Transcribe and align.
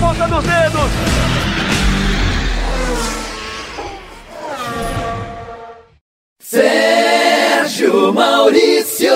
ponta 0.00 0.28
dos 0.28 0.44
dedos. 0.44 0.90
Sérgio 6.40 8.12
Maurício. 8.14 9.12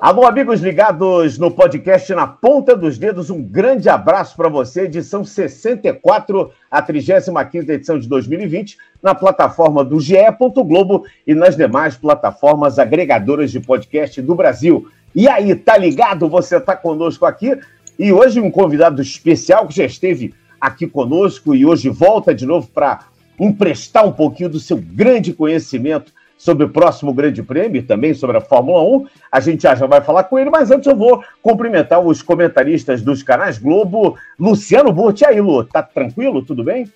Alô, 0.00 0.26
amigos 0.26 0.60
ligados 0.60 1.38
no 1.38 1.50
podcast 1.50 2.12
Na 2.14 2.26
Ponta 2.26 2.76
dos 2.76 2.98
Dedos, 2.98 3.30
um 3.30 3.42
grande 3.42 3.88
abraço 3.88 4.36
para 4.36 4.48
você, 4.48 4.82
edição 4.82 5.24
64, 5.24 6.52
a 6.70 6.82
35 6.82 7.72
edição 7.72 7.98
de 7.98 8.08
2020, 8.08 8.76
na 9.02 9.14
plataforma 9.14 9.84
do 9.84 9.98
GE. 9.98 10.16
Globo 10.64 11.06
e 11.26 11.34
nas 11.34 11.56
demais 11.56 11.96
plataformas 11.96 12.78
agregadoras 12.78 13.50
de 13.50 13.60
podcast 13.60 14.20
do 14.20 14.34
Brasil. 14.34 14.86
E 15.14 15.26
aí, 15.28 15.54
tá 15.54 15.78
ligado? 15.78 16.28
Você 16.28 16.60
tá 16.60 16.76
conosco 16.76 17.24
aqui 17.24 17.58
e 17.98 18.12
hoje 18.12 18.40
um 18.40 18.50
convidado 18.50 19.00
especial 19.00 19.66
que 19.66 19.76
já 19.76 19.84
esteve 19.84 20.34
aqui 20.60 20.86
conosco 20.86 21.54
e 21.54 21.64
hoje 21.64 21.88
volta 21.88 22.34
de 22.34 22.46
novo 22.46 22.68
para 22.68 23.06
emprestar 23.38 24.06
um 24.06 24.12
pouquinho 24.12 24.48
do 24.48 24.60
seu 24.60 24.76
grande 24.76 25.32
conhecimento 25.32 26.12
sobre 26.38 26.64
o 26.64 26.68
próximo 26.68 27.14
Grande 27.14 27.42
Prêmio 27.42 27.78
e 27.78 27.82
também 27.82 28.12
sobre 28.12 28.36
a 28.36 28.40
Fórmula 28.40 28.82
1. 28.82 29.06
A 29.32 29.40
gente 29.40 29.62
já, 29.62 29.74
vai 29.74 30.00
falar 30.00 30.24
com 30.24 30.38
ele, 30.38 30.50
mas 30.50 30.70
antes 30.70 30.86
eu 30.86 30.96
vou 30.96 31.24
cumprimentar 31.42 32.00
os 32.00 32.22
comentaristas 32.22 33.02
dos 33.02 33.22
canais 33.22 33.58
Globo. 33.58 34.18
Luciano 34.38 34.92
Burti, 34.92 35.24
aí, 35.24 35.40
Lu, 35.40 35.64
tá 35.64 35.82
tranquilo? 35.82 36.44
Tudo 36.44 36.62
bem? 36.62 36.90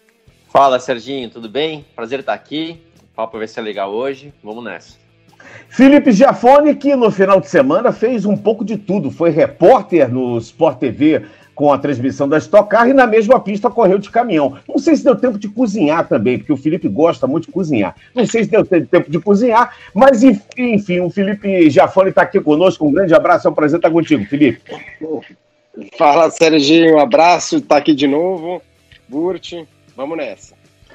Fala, 0.49 0.79
Serginho, 0.79 1.30
tudo 1.30 1.49
bem? 1.49 1.85
Prazer 1.97 2.21
estar 2.21 2.35
aqui. 2.35 2.83
O 3.03 3.15
papo 3.15 3.39
vai 3.39 3.49
ser 3.49 3.63
legal 3.63 3.91
hoje. 3.91 4.33
Vamos 4.43 4.65
nessa. 4.65 5.10
Felipe 5.69 6.13
Giafone, 6.13 6.75
que 6.75 6.95
no 6.97 7.11
final 7.11 7.41
de 7.41 7.49
semana 7.49 7.93
fez 7.93 8.25
um 8.25 8.37
pouco 8.37 8.65
de 8.65 8.77
tudo. 8.77 9.11
Foi 9.11 9.31
repórter 9.31 10.13
no 10.13 10.39
Sport 10.39 10.79
TV 10.79 11.23
com 11.61 11.71
a 11.71 11.79
transmissão 11.79 12.27
da 12.27 12.39
Stock 12.39 12.71
Car 12.71 12.89
e 12.89 12.95
na 12.95 13.07
mesma 13.07 13.38
pista 13.38 13.69
correu 13.69 13.99
de 13.99 14.09
caminhão. 14.09 14.57
Não 14.66 14.79
sei 14.79 14.97
se 14.97 15.05
deu 15.05 15.15
tempo 15.15 15.39
de 15.39 15.47
cozinhar 15.47 16.09
também, 16.09 16.39
porque 16.39 16.52
o 16.52 16.57
Felipe 16.57 16.89
gosta 16.89 17.27
muito 17.27 17.49
de 17.49 17.52
cozinhar. 17.52 17.95
Não 18.15 18.27
sei 18.27 18.45
se 18.45 18.51
deu 18.51 18.65
tempo 18.65 19.11
de 19.11 19.19
cozinhar, 19.21 19.77
mas 19.95 20.23
enfim, 20.23 21.01
o 21.01 21.11
Felipe 21.11 21.69
Jafone 21.69 22.09
está 22.09 22.23
aqui 22.23 22.41
conosco. 22.41 22.87
Um 22.87 22.93
grande 22.93 23.15
abraço, 23.15 23.46
é 23.46 23.51
um 23.51 23.55
prazer 23.55 23.79
estar 23.79 23.91
contigo, 23.91 24.24
Felipe. 24.24 24.63
Fala, 25.99 26.30
Serginho, 26.30 26.96
um 26.96 26.99
abraço, 26.99 27.59
está 27.59 27.77
aqui 27.77 27.95
de 27.95 28.07
novo. 28.07 28.63
Burt, 29.07 29.52
vamos 29.95 30.17
nessa. 30.17 30.55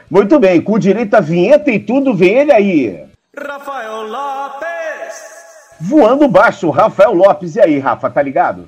Muito 0.10 0.40
bem, 0.40 0.60
com 0.62 0.80
direito 0.80 1.14
à 1.14 1.20
vinheta 1.20 1.70
e 1.72 1.80
tudo, 1.80 2.14
vem 2.14 2.38
ele 2.38 2.52
aí. 2.52 3.06
Rafael 3.38 4.04
Lopes. 4.04 5.36
Voando 5.82 6.28
baixo, 6.28 6.70
Rafael 6.70 7.14
Lopes. 7.14 7.56
E 7.56 7.62
aí, 7.62 7.80
Rafa, 7.80 8.10
tá 8.10 8.22
ligado? 8.22 8.68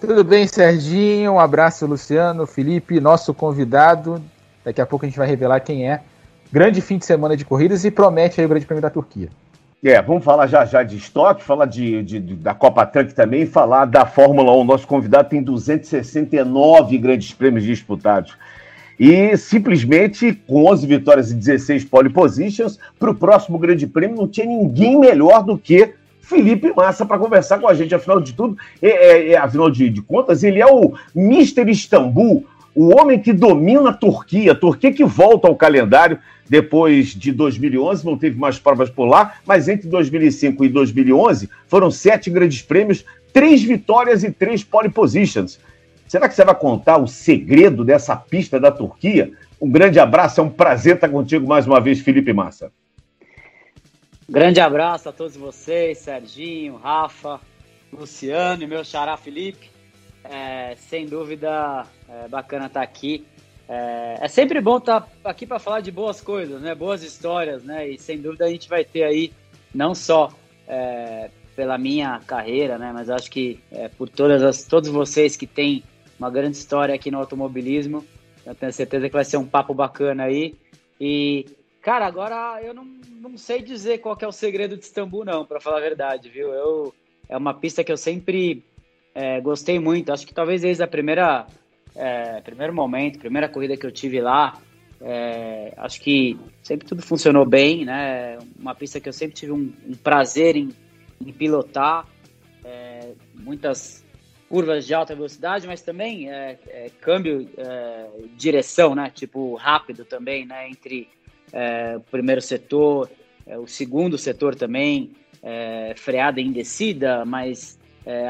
Tudo 0.00 0.24
bem, 0.24 0.46
Serginho? 0.46 1.32
Um 1.32 1.40
abraço, 1.40 1.84
Luciano, 1.84 2.46
Felipe, 2.46 3.00
nosso 3.00 3.34
convidado. 3.34 4.22
Daqui 4.64 4.80
a 4.80 4.86
pouco 4.86 5.04
a 5.04 5.08
gente 5.08 5.18
vai 5.18 5.28
revelar 5.28 5.60
quem 5.60 5.90
é. 5.90 6.00
Grande 6.50 6.80
fim 6.80 6.96
de 6.96 7.04
semana 7.04 7.36
de 7.36 7.44
corridas 7.44 7.84
e 7.84 7.90
promete 7.90 8.40
aí 8.40 8.46
o 8.46 8.48
Grande 8.48 8.64
Prêmio 8.64 8.82
da 8.82 8.90
Turquia. 8.90 9.28
É, 9.84 10.00
vamos 10.00 10.24
falar 10.24 10.46
já 10.46 10.64
já 10.64 10.82
de 10.82 10.96
estoque, 10.96 11.44
falar 11.44 11.66
de, 11.66 12.02
de, 12.02 12.18
de 12.18 12.34
da 12.34 12.54
Copa 12.54 12.84
Truck 12.86 13.14
também, 13.14 13.46
falar 13.46 13.84
da 13.84 14.06
Fórmula 14.06 14.52
1. 14.56 14.64
Nosso 14.64 14.86
convidado 14.86 15.28
tem 15.28 15.42
269 15.42 16.98
grandes 16.98 17.32
prêmios 17.32 17.64
disputados. 17.64 18.36
E 18.98 19.36
simplesmente, 19.36 20.32
com 20.46 20.66
11 20.66 20.86
vitórias 20.86 21.30
e 21.30 21.34
16 21.34 21.84
pole 21.84 22.10
positions, 22.10 22.78
para 22.98 23.10
o 23.10 23.14
próximo 23.14 23.58
Grande 23.58 23.86
Prêmio 23.86 24.16
não 24.16 24.26
tinha 24.26 24.46
ninguém 24.46 24.98
melhor 24.98 25.44
do 25.44 25.56
que 25.56 25.94
Felipe 26.20 26.72
Massa 26.76 27.06
para 27.06 27.18
conversar 27.18 27.58
com 27.58 27.68
a 27.68 27.74
gente. 27.74 27.94
Afinal 27.94 28.20
de 28.20 28.32
tudo, 28.34 28.56
é, 28.82 28.88
é, 28.88 29.30
é, 29.30 29.36
afinal 29.38 29.70
de, 29.70 29.88
de, 29.88 30.02
contas, 30.02 30.42
ele 30.42 30.60
é 30.60 30.66
o 30.66 30.94
Mister 31.14 31.68
Istambul, 31.68 32.44
o 32.74 32.94
homem 32.98 33.20
que 33.20 33.32
domina 33.32 33.90
a 33.90 33.94
Turquia, 33.94 34.52
a 34.52 34.54
Turquia 34.54 34.92
que 34.92 35.04
volta 35.04 35.46
ao 35.46 35.56
calendário 35.56 36.18
depois 36.48 37.08
de 37.08 37.30
2011, 37.30 38.04
não 38.04 38.16
teve 38.16 38.38
mais 38.38 38.58
provas 38.58 38.90
por 38.90 39.04
lá, 39.04 39.34
mas 39.46 39.68
entre 39.68 39.88
2005 39.88 40.64
e 40.64 40.68
2011 40.68 41.48
foram 41.66 41.90
sete 41.90 42.30
grandes 42.30 42.62
prêmios, 42.62 43.04
três 43.32 43.62
vitórias 43.62 44.24
e 44.24 44.30
três 44.30 44.64
pole 44.64 44.88
positions. 44.88 45.58
Será 46.08 46.26
que 46.26 46.34
você 46.34 46.44
vai 46.44 46.54
contar 46.54 46.96
o 46.96 47.06
segredo 47.06 47.84
dessa 47.84 48.16
pista 48.16 48.58
da 48.58 48.72
Turquia? 48.72 49.30
Um 49.60 49.70
grande 49.70 50.00
abraço, 50.00 50.40
é 50.40 50.44
um 50.44 50.48
prazer 50.48 50.94
estar 50.94 51.08
contigo 51.08 51.46
mais 51.46 51.66
uma 51.66 51.80
vez, 51.80 52.00
Felipe 52.00 52.32
Massa. 52.32 52.72
Grande 54.26 54.58
abraço 54.58 55.08
a 55.08 55.12
todos 55.12 55.36
vocês, 55.36 55.98
Serginho, 55.98 56.76
Rafa, 56.76 57.40
Luciano 57.92 58.62
e 58.62 58.66
meu 58.66 58.84
xará 58.84 59.16
Felipe. 59.16 59.70
É, 60.24 60.74
sem 60.76 61.06
dúvida, 61.06 61.86
é 62.08 62.28
bacana 62.28 62.66
estar 62.66 62.82
aqui. 62.82 63.26
É, 63.68 64.18
é 64.20 64.28
sempre 64.28 64.60
bom 64.62 64.78
estar 64.78 65.06
aqui 65.22 65.46
para 65.46 65.58
falar 65.58 65.80
de 65.80 65.90
boas 65.90 66.22
coisas, 66.22 66.60
né? 66.60 66.74
Boas 66.74 67.02
histórias, 67.02 67.62
né? 67.62 67.86
E 67.86 67.98
sem 67.98 68.18
dúvida 68.18 68.46
a 68.46 68.48
gente 68.48 68.68
vai 68.68 68.84
ter 68.84 69.04
aí 69.04 69.32
não 69.74 69.94
só 69.94 70.30
é, 70.66 71.30
pela 71.54 71.76
minha 71.76 72.20
carreira, 72.26 72.78
né? 72.78 72.92
Mas 72.94 73.10
acho 73.10 73.30
que 73.30 73.60
é, 73.70 73.88
por 73.88 74.08
todas 74.08 74.42
as, 74.42 74.62
todos 74.64 74.88
vocês 74.88 75.36
que 75.36 75.46
têm 75.46 75.82
uma 76.18 76.30
grande 76.30 76.56
história 76.56 76.94
aqui 76.94 77.10
no 77.10 77.18
automobilismo, 77.18 78.04
eu 78.44 78.54
tenho 78.54 78.72
certeza 78.72 79.08
que 79.08 79.14
vai 79.14 79.24
ser 79.24 79.36
um 79.36 79.46
papo 79.46 79.74
bacana 79.74 80.24
aí. 80.24 80.54
E 81.00 81.46
Cara, 81.80 82.06
agora 82.06 82.60
eu 82.62 82.74
não, 82.74 82.84
não 83.20 83.38
sei 83.38 83.62
dizer 83.62 83.98
qual 83.98 84.18
é 84.20 84.26
o 84.26 84.32
segredo 84.32 84.76
de 84.76 84.84
Istambul, 84.84 85.24
não, 85.24 85.46
para 85.46 85.58
falar 85.58 85.78
a 85.78 85.80
verdade, 85.80 86.28
viu? 86.28 86.52
Eu, 86.52 86.94
é 87.28 87.36
uma 87.36 87.54
pista 87.54 87.82
que 87.82 87.90
eu 87.90 87.96
sempre 87.96 88.62
é, 89.14 89.40
gostei 89.40 89.78
muito. 89.78 90.12
Acho 90.12 90.26
que 90.26 90.34
talvez 90.34 90.62
desde 90.62 90.82
a 90.82 90.86
primeira 90.86 91.46
é, 91.94 92.40
primeiro 92.42 92.74
momento, 92.74 93.18
primeira 93.18 93.48
corrida 93.48 93.76
que 93.76 93.86
eu 93.86 93.90
tive 93.90 94.20
lá, 94.20 94.60
é, 95.00 95.72
acho 95.76 96.00
que 96.00 96.38
sempre 96.62 96.86
tudo 96.86 97.00
funcionou 97.00 97.46
bem, 97.46 97.84
né? 97.84 98.38
Uma 98.58 98.74
pista 98.74 99.00
que 99.00 99.08
eu 99.08 99.12
sempre 99.12 99.36
tive 99.36 99.52
um, 99.52 99.72
um 99.86 99.94
prazer 99.94 100.56
em, 100.56 100.68
em 101.24 101.32
pilotar, 101.32 102.06
é, 102.64 103.12
muitas 103.34 104.04
curvas 104.48 104.86
de 104.86 104.94
alta 104.94 105.14
velocidade, 105.14 105.66
mas 105.66 105.82
também 105.82 106.30
é, 106.30 106.58
é, 106.68 106.90
câmbio, 107.00 107.48
é, 107.56 108.06
direção, 108.36 108.94
né? 108.94 109.10
Tipo 109.14 109.54
rápido 109.54 110.04
também, 110.04 110.46
né? 110.46 110.68
Entre 110.68 111.08
é, 111.52 111.96
o 111.96 112.00
primeiro 112.00 112.40
setor, 112.40 113.10
é, 113.46 113.58
o 113.58 113.66
segundo 113.66 114.16
setor 114.16 114.54
também, 114.54 115.12
é, 115.42 115.94
freada 115.96 116.40
em 116.40 116.50
descida, 116.50 117.24
mas 117.24 117.78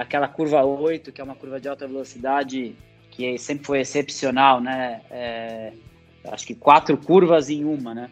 aquela 0.01 0.27
curva 0.27 0.65
8, 0.65 1.13
que 1.13 1.21
é 1.21 1.25
uma 1.25 1.37
curva 1.37 1.61
de 1.61 1.69
alta 1.69 1.87
velocidade, 1.87 2.75
que 3.13 3.39
sempre 3.39 3.65
foi 3.65 3.79
excepcional, 3.79 4.61
né? 4.61 5.73
Acho 6.33 6.45
que 6.45 6.55
quatro 6.57 6.97
curvas 6.99 7.49
em 7.49 7.65
uma, 7.65 7.95
né? 7.95 8.11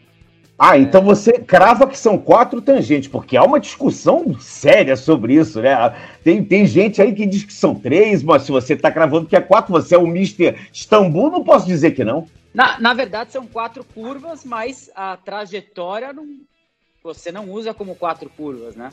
Ah, 0.58 0.78
então 0.78 1.02
você 1.02 1.32
crava 1.32 1.86
que 1.86 1.98
são 1.98 2.16
quatro 2.16 2.62
tangentes, 2.62 3.08
porque 3.08 3.36
há 3.36 3.42
uma 3.42 3.60
discussão 3.60 4.38
séria 4.40 4.96
sobre 4.96 5.34
isso, 5.34 5.60
né? 5.60 5.94
Tem, 6.24 6.42
tem 6.42 6.66
gente 6.66 7.02
aí 7.02 7.14
que 7.14 7.26
diz 7.26 7.44
que 7.44 7.52
são 7.52 7.74
três, 7.74 8.22
mas 8.22 8.42
se 8.42 8.52
você 8.52 8.72
está 8.72 8.90
cravando 8.90 9.26
que 9.26 9.36
é 9.36 9.40
quatro, 9.40 9.70
você 9.70 9.94
é 9.94 9.98
o 9.98 10.06
Mister 10.06 10.58
Istambul, 10.72 11.30
não 11.30 11.44
posso 11.44 11.66
dizer 11.66 11.90
que 11.90 12.02
não. 12.02 12.26
Na, 12.54 12.80
na 12.80 12.94
verdade, 12.94 13.32
são 13.32 13.46
quatro 13.46 13.84
curvas, 13.84 14.44
mas 14.46 14.90
a 14.96 15.18
trajetória 15.18 16.10
não, 16.14 16.26
você 17.04 17.30
não 17.30 17.50
usa 17.50 17.74
como 17.74 17.94
quatro 17.94 18.30
curvas, 18.30 18.74
né? 18.74 18.90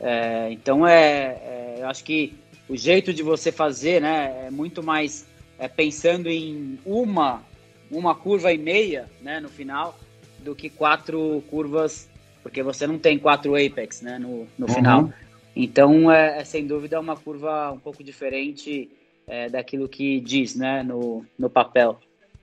É, 0.00 0.50
então, 0.50 0.86
é, 0.86 0.96
é, 0.96 1.76
eu 1.80 1.88
acho 1.88 2.02
que 2.04 2.34
o 2.70 2.76
jeito 2.76 3.12
de 3.12 3.22
você 3.22 3.52
fazer 3.52 4.00
né, 4.00 4.46
é 4.46 4.50
muito 4.50 4.82
mais 4.82 5.26
é, 5.58 5.68
pensando 5.68 6.30
em 6.30 6.78
uma, 6.86 7.42
uma 7.90 8.14
curva 8.14 8.50
e 8.50 8.56
meia 8.56 9.10
né, 9.20 9.40
no 9.40 9.50
final 9.50 9.94
do 10.42 10.54
que 10.54 10.68
quatro 10.68 11.42
curvas, 11.48 12.08
porque 12.42 12.62
você 12.62 12.86
não 12.86 12.98
tem 12.98 13.18
quatro 13.18 13.54
apex 13.54 14.02
né, 14.02 14.18
no, 14.18 14.46
no 14.58 14.66
uhum. 14.66 14.74
final. 14.74 15.12
Então, 15.54 16.10
é, 16.10 16.38
é, 16.40 16.44
sem 16.44 16.66
dúvida 16.66 16.98
uma 16.98 17.16
curva 17.16 17.70
um 17.70 17.78
pouco 17.78 18.02
diferente 18.02 18.90
é, 19.26 19.48
daquilo 19.48 19.88
que 19.88 20.20
diz 20.20 20.56
né, 20.56 20.82
no, 20.82 21.24
no 21.38 21.48
papel. 21.50 22.00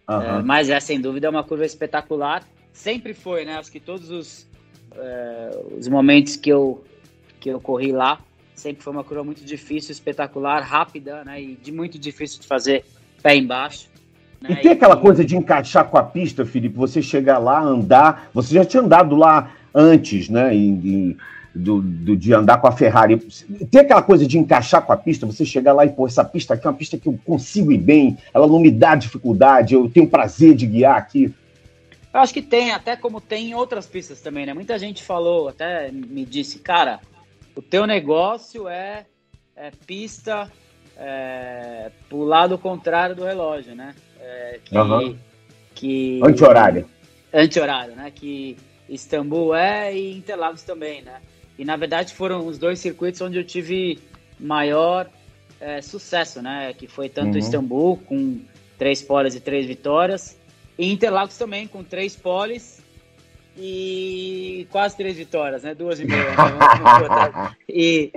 Uhum. 0.07 0.21
É, 0.21 0.41
mas 0.41 0.69
é 0.69 0.79
sem 0.79 0.99
dúvida 0.99 1.29
uma 1.29 1.43
curva 1.43 1.65
espetacular. 1.65 2.47
Sempre 2.71 3.13
foi, 3.13 3.45
né? 3.45 3.55
Acho 3.55 3.71
que 3.71 3.79
todos 3.79 4.09
os, 4.09 4.47
é, 4.95 5.61
os 5.77 5.87
momentos 5.87 6.35
que 6.35 6.49
eu, 6.49 6.83
que 7.39 7.49
eu 7.49 7.59
corri 7.59 7.91
lá, 7.91 8.21
sempre 8.53 8.83
foi 8.83 8.93
uma 8.93 9.03
curva 9.03 9.23
muito 9.23 9.43
difícil, 9.43 9.91
espetacular, 9.91 10.61
rápida, 10.61 11.23
né? 11.23 11.41
E 11.41 11.55
de 11.55 11.71
muito 11.71 11.97
difícil 11.97 12.39
de 12.39 12.47
fazer 12.47 12.85
pé 13.21 13.35
embaixo. 13.35 13.88
E 14.47 14.55
tem 14.55 14.71
aquela 14.71 14.95
coisa 14.95 15.25
de 15.25 15.35
encaixar 15.35 15.85
com 15.85 15.97
a 15.97 16.03
pista, 16.03 16.45
Felipe, 16.45 16.77
você 16.77 17.01
chegar 17.01 17.37
lá, 17.39 17.61
andar. 17.61 18.29
Você 18.33 18.53
já 18.53 18.63
tinha 18.63 18.81
andado 18.81 19.15
lá 19.15 19.51
antes, 19.73 20.29
né? 20.29 20.51
Do, 21.53 21.81
do, 21.81 22.15
de 22.15 22.33
andar 22.33 22.59
com 22.59 22.67
a 22.67 22.71
Ferrari. 22.71 23.17
Tem 23.69 23.81
aquela 23.81 24.01
coisa 24.01 24.25
de 24.25 24.37
encaixar 24.37 24.85
com 24.85 24.93
a 24.93 24.97
pista, 24.97 25.25
você 25.25 25.43
chegar 25.43 25.73
lá 25.73 25.85
e, 25.85 25.89
pô, 25.89 26.07
essa 26.07 26.23
pista 26.23 26.53
aqui 26.53 26.65
é 26.65 26.69
uma 26.69 26.77
pista 26.77 26.97
que 26.97 27.09
eu 27.09 27.19
consigo 27.25 27.71
ir 27.71 27.79
bem, 27.79 28.17
ela 28.33 28.47
não 28.47 28.59
me 28.59 28.71
dá 28.71 28.95
dificuldade, 28.95 29.73
eu 29.73 29.89
tenho 29.89 30.07
prazer 30.07 30.55
de 30.55 30.67
guiar 30.67 30.95
aqui. 30.95 31.33
Eu 32.13 32.19
acho 32.19 32.33
que 32.33 32.41
tem, 32.41 32.71
até 32.71 32.95
como 32.95 33.19
tem 33.19 33.49
em 33.49 33.53
outras 33.53 33.87
pistas 33.87 34.21
também, 34.21 34.45
né? 34.45 34.53
Muita 34.53 34.79
gente 34.79 35.03
falou, 35.03 35.49
até 35.49 35.91
me 35.91 36.23
disse, 36.23 36.59
cara, 36.59 36.99
o 37.55 37.61
teu 37.61 37.85
negócio 37.85 38.67
é, 38.67 39.05
é 39.55 39.71
pista 39.85 40.49
é, 40.97 41.91
pro 42.07 42.23
lado 42.23 42.57
contrário 42.57 43.15
do 43.15 43.25
relógio, 43.25 43.75
né? 43.75 43.93
É, 44.29 44.59
que, 44.63 44.77
Aham. 44.77 45.15
que 45.73 46.19
Anti-horário. 46.23 46.85
anti-horário, 47.33 47.95
né? 47.95 48.11
Que 48.13 48.55
Istambul 48.87 49.55
é 49.55 49.95
e 49.95 50.15
Interlagos 50.17 50.61
também, 50.61 51.01
né? 51.01 51.19
E 51.57 51.65
na 51.65 51.75
verdade 51.75 52.13
foram 52.13 52.45
os 52.45 52.57
dois 52.57 52.79
circuitos 52.79 53.19
onde 53.21 53.37
eu 53.37 53.43
tive 53.43 53.99
maior 54.39 55.09
é, 55.59 55.81
sucesso, 55.81 56.41
né? 56.41 56.73
Que 56.77 56.87
foi 56.87 57.09
tanto 57.09 57.33
Uhum. 57.33 57.39
Istambul 57.39 57.97
com 58.05 58.39
três 58.77 59.01
poles 59.01 59.35
e 59.35 59.39
três 59.39 59.65
vitórias, 59.65 60.37
e 60.77 60.89
Interlagos 60.91 61.37
também 61.37 61.67
com 61.67 61.83
três 61.83 62.15
poles 62.15 62.81
e 63.61 64.67
quase 64.71 64.95
três 64.95 65.17
vitórias, 65.17 65.63
né? 65.63 65.75
Duas 65.75 65.99
e 65.99 66.05
meia. 66.05 66.35
né? 66.35 67.49
E, 67.67 68.11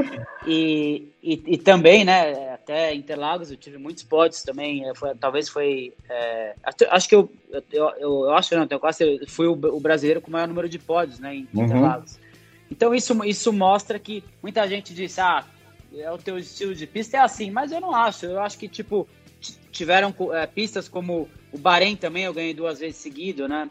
e, 0.47 1.09
e, 1.23 1.43
e 1.55 1.59
também, 1.59 2.05
né? 2.05 2.55
Até 2.55 2.95
Interlagos 2.95 3.51
eu 3.51 3.57
tive 3.57 3.77
muitos 3.79 4.03
pódios 4.03 4.43
também. 4.43 4.85
Foi, 4.95 5.15
talvez 5.17 5.49
foi. 5.49 5.93
é, 6.09 6.55
acho- 6.91 7.09
que 7.09 7.15
eu, 7.15 7.31
eu, 7.51 7.63
eu, 7.73 7.91
eu 8.01 8.31
acho 8.33 8.55
não, 8.57 8.67
tenho 8.67 8.81
quase 8.81 9.21
fui 9.27 9.47
o, 9.47 9.53
o 9.53 9.81
brasileiro 9.81 10.21
com 10.21 10.29
o 10.29 10.33
maior 10.33 10.49
número 10.49 10.69
de 10.69 10.79
pódios, 10.79 11.19
né? 11.19 11.35
Em 11.35 11.49
Uhum. 11.55 11.65
Interlagos. 11.65 12.19
Então 12.71 12.95
isso, 12.95 13.23
isso 13.25 13.53
mostra 13.53 13.99
que 13.99 14.25
muita 14.43 14.67
gente 14.67 14.95
diz, 14.95 15.19
ah, 15.19 15.45
é 15.95 16.11
o 16.11 16.17
teu 16.19 16.39
estilo 16.39 16.75
de 16.75 16.87
pista 16.87 17.19
é 17.19 17.21
assim, 17.21 17.51
mas 17.51 17.71
eu 17.73 17.81
não 17.81 17.95
acho. 17.95 18.25
Eu 18.27 18.41
acho 18.41 18.59
que 18.59 18.69
tipo 18.69 19.07
tiveram 19.71 20.15
eh, 20.33 20.47
pistas 20.47 20.89
como 20.89 21.29
o 21.53 21.59
Bahrein 21.59 21.97
também 21.97 22.25
eu 22.25 22.33
ganhei 22.33 22.55
duas 22.55 22.79
vezes 22.79 22.97
seguido, 22.97 23.49
né? 23.49 23.69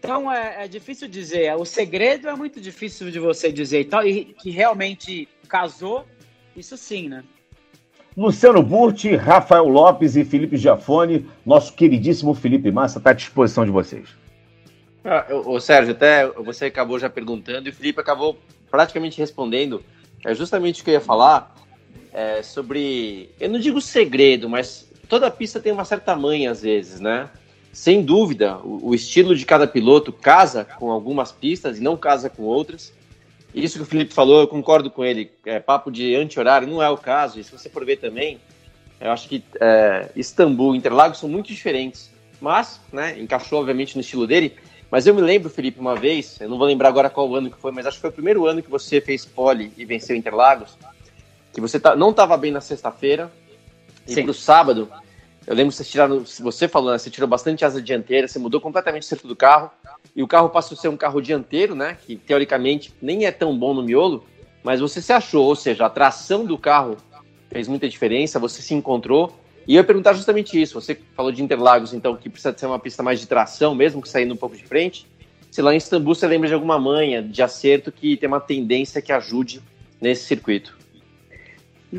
Então 0.00 0.32
é, 0.32 0.64
é 0.64 0.68
difícil 0.68 1.06
dizer. 1.06 1.54
O 1.56 1.64
segredo 1.66 2.28
é 2.28 2.34
muito 2.34 2.58
difícil 2.58 3.10
de 3.10 3.18
você 3.18 3.52
dizer 3.52 3.80
e 3.82 3.84
tal, 3.84 4.06
e 4.06 4.24
que 4.24 4.50
realmente 4.50 5.28
casou, 5.46 6.06
isso 6.56 6.76
sim, 6.76 7.08
né? 7.08 7.22
Luciano 8.16 8.62
Burti, 8.62 9.14
Rafael 9.14 9.68
Lopes 9.68 10.16
e 10.16 10.24
Felipe 10.24 10.56
Giafone, 10.56 11.28
nosso 11.44 11.74
queridíssimo 11.74 12.34
Felipe 12.34 12.72
Massa, 12.72 12.98
está 12.98 13.10
à 13.10 13.12
disposição 13.12 13.64
de 13.64 13.70
vocês. 13.70 14.08
Ah, 15.04 15.26
o, 15.30 15.52
o 15.52 15.60
Sérgio, 15.60 15.92
até 15.92 16.26
você 16.26 16.66
acabou 16.66 16.98
já 16.98 17.08
perguntando 17.08 17.68
e 17.68 17.70
o 17.70 17.74
Felipe 17.74 18.00
acabou 18.00 18.38
praticamente 18.70 19.18
respondendo. 19.18 19.84
É 20.24 20.34
justamente 20.34 20.80
o 20.80 20.84
que 20.84 20.90
eu 20.90 20.94
ia 20.94 21.00
falar 21.00 21.54
é, 22.12 22.42
sobre. 22.42 23.30
Eu 23.38 23.50
não 23.50 23.58
digo 23.58 23.80
segredo, 23.80 24.48
mas 24.48 24.90
toda 25.08 25.30
pista 25.30 25.60
tem 25.60 25.72
uma 25.72 25.84
certa 25.84 26.16
manha 26.16 26.50
às 26.50 26.62
vezes, 26.62 27.00
né? 27.00 27.28
Sem 27.72 28.02
dúvida, 28.02 28.58
o, 28.58 28.88
o 28.88 28.94
estilo 28.94 29.34
de 29.34 29.44
cada 29.46 29.66
piloto 29.66 30.12
casa 30.12 30.64
com 30.64 30.90
algumas 30.90 31.30
pistas 31.30 31.78
e 31.78 31.82
não 31.82 31.96
casa 31.96 32.28
com 32.28 32.42
outras. 32.42 32.92
Isso 33.54 33.78
que 33.78 33.82
o 33.82 33.86
Felipe 33.86 34.12
falou, 34.12 34.40
eu 34.40 34.48
concordo 34.48 34.90
com 34.90 35.04
ele. 35.04 35.30
É, 35.44 35.58
papo 35.60 35.90
de 35.90 36.14
anti-horário 36.14 36.68
não 36.68 36.82
é 36.82 36.88
o 36.88 36.96
caso. 36.96 37.38
E 37.38 37.44
se 37.44 37.52
você 37.52 37.68
for 37.68 37.84
ver 37.84 37.96
também, 37.96 38.38
eu 39.00 39.10
acho 39.10 39.28
que 39.28 39.42
é, 39.60 40.10
Istambul 40.16 40.74
e 40.74 40.78
Interlagos 40.78 41.18
são 41.18 41.28
muito 41.28 41.46
diferentes. 41.46 42.10
Mas, 42.40 42.80
né, 42.92 43.18
encaixou 43.18 43.60
obviamente 43.60 43.94
no 43.94 44.00
estilo 44.00 44.26
dele. 44.26 44.56
Mas 44.90 45.06
eu 45.06 45.14
me 45.14 45.20
lembro, 45.20 45.48
Felipe, 45.48 45.78
uma 45.78 45.94
vez, 45.94 46.40
eu 46.40 46.48
não 46.48 46.58
vou 46.58 46.66
lembrar 46.66 46.88
agora 46.88 47.08
qual 47.08 47.32
ano 47.34 47.50
que 47.50 47.60
foi, 47.60 47.70
mas 47.70 47.86
acho 47.86 47.96
que 47.96 48.00
foi 48.00 48.10
o 48.10 48.12
primeiro 48.12 48.46
ano 48.46 48.62
que 48.62 48.70
você 48.70 49.00
fez 49.00 49.24
pole 49.24 49.72
e 49.76 49.84
venceu 49.84 50.16
Interlagos, 50.16 50.76
que 51.52 51.60
você 51.60 51.78
tá, 51.78 51.94
não 51.94 52.10
estava 52.10 52.36
bem 52.36 52.50
na 52.50 52.60
sexta-feira, 52.60 53.30
e 54.06 54.14
Sim. 54.14 54.24
pro 54.24 54.34
sábado, 54.34 54.90
eu 55.50 55.56
lembro 55.56 55.72
que 55.72 55.78
você, 55.78 55.84
tiraram, 55.84 56.24
você 56.38 56.68
falou, 56.68 56.92
né, 56.92 56.98
você 56.98 57.10
tirou 57.10 57.28
bastante 57.28 57.64
asa 57.64 57.82
dianteira, 57.82 58.28
você 58.28 58.38
mudou 58.38 58.60
completamente 58.60 59.02
o 59.02 59.04
centro 59.04 59.26
do 59.26 59.34
carro, 59.34 59.68
e 60.14 60.22
o 60.22 60.28
carro 60.28 60.48
passou 60.48 60.78
a 60.78 60.80
ser 60.80 60.86
um 60.86 60.96
carro 60.96 61.20
dianteiro, 61.20 61.74
né, 61.74 61.98
que 62.00 62.14
teoricamente 62.14 62.94
nem 63.02 63.26
é 63.26 63.32
tão 63.32 63.58
bom 63.58 63.74
no 63.74 63.82
miolo, 63.82 64.24
mas 64.62 64.78
você 64.78 65.02
se 65.02 65.12
achou, 65.12 65.44
ou 65.44 65.56
seja, 65.56 65.86
a 65.86 65.90
tração 65.90 66.44
do 66.44 66.56
carro 66.56 66.98
fez 67.50 67.66
muita 67.66 67.88
diferença, 67.88 68.38
você 68.38 68.62
se 68.62 68.74
encontrou, 68.74 69.36
e 69.66 69.74
eu 69.74 69.80
ia 69.80 69.84
perguntar 69.84 70.12
justamente 70.12 70.60
isso. 70.60 70.80
Você 70.80 70.98
falou 71.16 71.32
de 71.32 71.42
Interlagos, 71.42 71.92
então, 71.92 72.16
que 72.16 72.30
precisa 72.30 72.56
ser 72.56 72.66
uma 72.66 72.78
pista 72.78 73.02
mais 73.02 73.18
de 73.18 73.26
tração, 73.26 73.74
mesmo 73.74 74.00
que 74.00 74.08
saindo 74.08 74.32
um 74.34 74.36
pouco 74.36 74.56
de 74.56 74.64
frente. 74.64 75.04
Se 75.50 75.60
lá 75.60 75.74
em 75.74 75.78
Istambul 75.78 76.14
você 76.14 76.28
lembra 76.28 76.46
de 76.46 76.54
alguma 76.54 76.78
manha 76.78 77.20
de 77.22 77.42
acerto 77.42 77.90
que 77.90 78.16
tem 78.16 78.28
uma 78.28 78.40
tendência 78.40 79.02
que 79.02 79.12
ajude 79.12 79.60
nesse 80.00 80.26
circuito. 80.26 80.78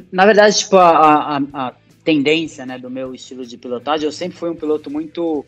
Na 0.10 0.26
verdade, 0.26 0.58
tipo, 0.58 0.78
a, 0.78 1.38
a, 1.38 1.42
a 1.54 1.74
tendência 2.04 2.66
né, 2.66 2.78
do 2.78 2.90
meu 2.90 3.14
estilo 3.14 3.46
de 3.46 3.58
pilotagem, 3.58 4.06
eu 4.06 4.12
sempre 4.12 4.38
fui 4.38 4.50
um 4.50 4.56
piloto 4.56 4.90
muito 4.90 5.46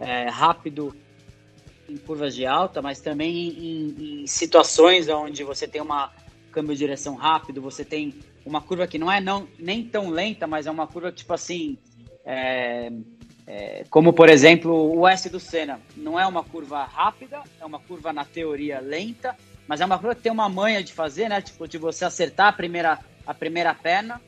é, 0.00 0.28
rápido 0.28 0.94
em 1.88 1.96
curvas 1.96 2.34
de 2.34 2.46
alta, 2.46 2.80
mas 2.80 3.00
também 3.00 3.48
em, 3.48 4.22
em 4.22 4.26
situações 4.26 5.08
onde 5.08 5.44
você 5.44 5.66
tem 5.66 5.80
uma 5.80 6.12
câmbio 6.50 6.74
de 6.74 6.78
direção 6.78 7.14
rápido, 7.14 7.62
você 7.62 7.84
tem 7.84 8.14
uma 8.44 8.60
curva 8.60 8.86
que 8.86 8.98
não 8.98 9.10
é 9.10 9.20
não, 9.20 9.48
nem 9.58 9.84
tão 9.84 10.10
lenta, 10.10 10.46
mas 10.46 10.66
é 10.66 10.70
uma 10.70 10.86
curva 10.86 11.10
tipo 11.10 11.32
assim, 11.32 11.78
é, 12.24 12.92
é, 13.46 13.84
como 13.88 14.12
por 14.12 14.28
exemplo 14.28 14.94
o 14.94 15.08
S 15.08 15.30
do 15.30 15.40
Senna, 15.40 15.80
não 15.96 16.18
é 16.18 16.26
uma 16.26 16.44
curva 16.44 16.84
rápida, 16.84 17.42
é 17.60 17.64
uma 17.64 17.78
curva 17.78 18.12
na 18.12 18.24
teoria 18.24 18.80
lenta, 18.80 19.36
mas 19.66 19.80
é 19.80 19.86
uma 19.86 19.98
curva 19.98 20.14
que 20.14 20.22
tem 20.22 20.32
uma 20.32 20.48
manha 20.48 20.82
de 20.82 20.92
fazer, 20.92 21.28
né? 21.28 21.40
Tipo 21.40 21.66
de 21.66 21.78
você 21.78 22.04
acertar 22.04 22.48
a 22.48 22.52
primeira 22.52 22.98
a 23.24 23.32
primeira 23.32 23.72
perna 23.72 24.20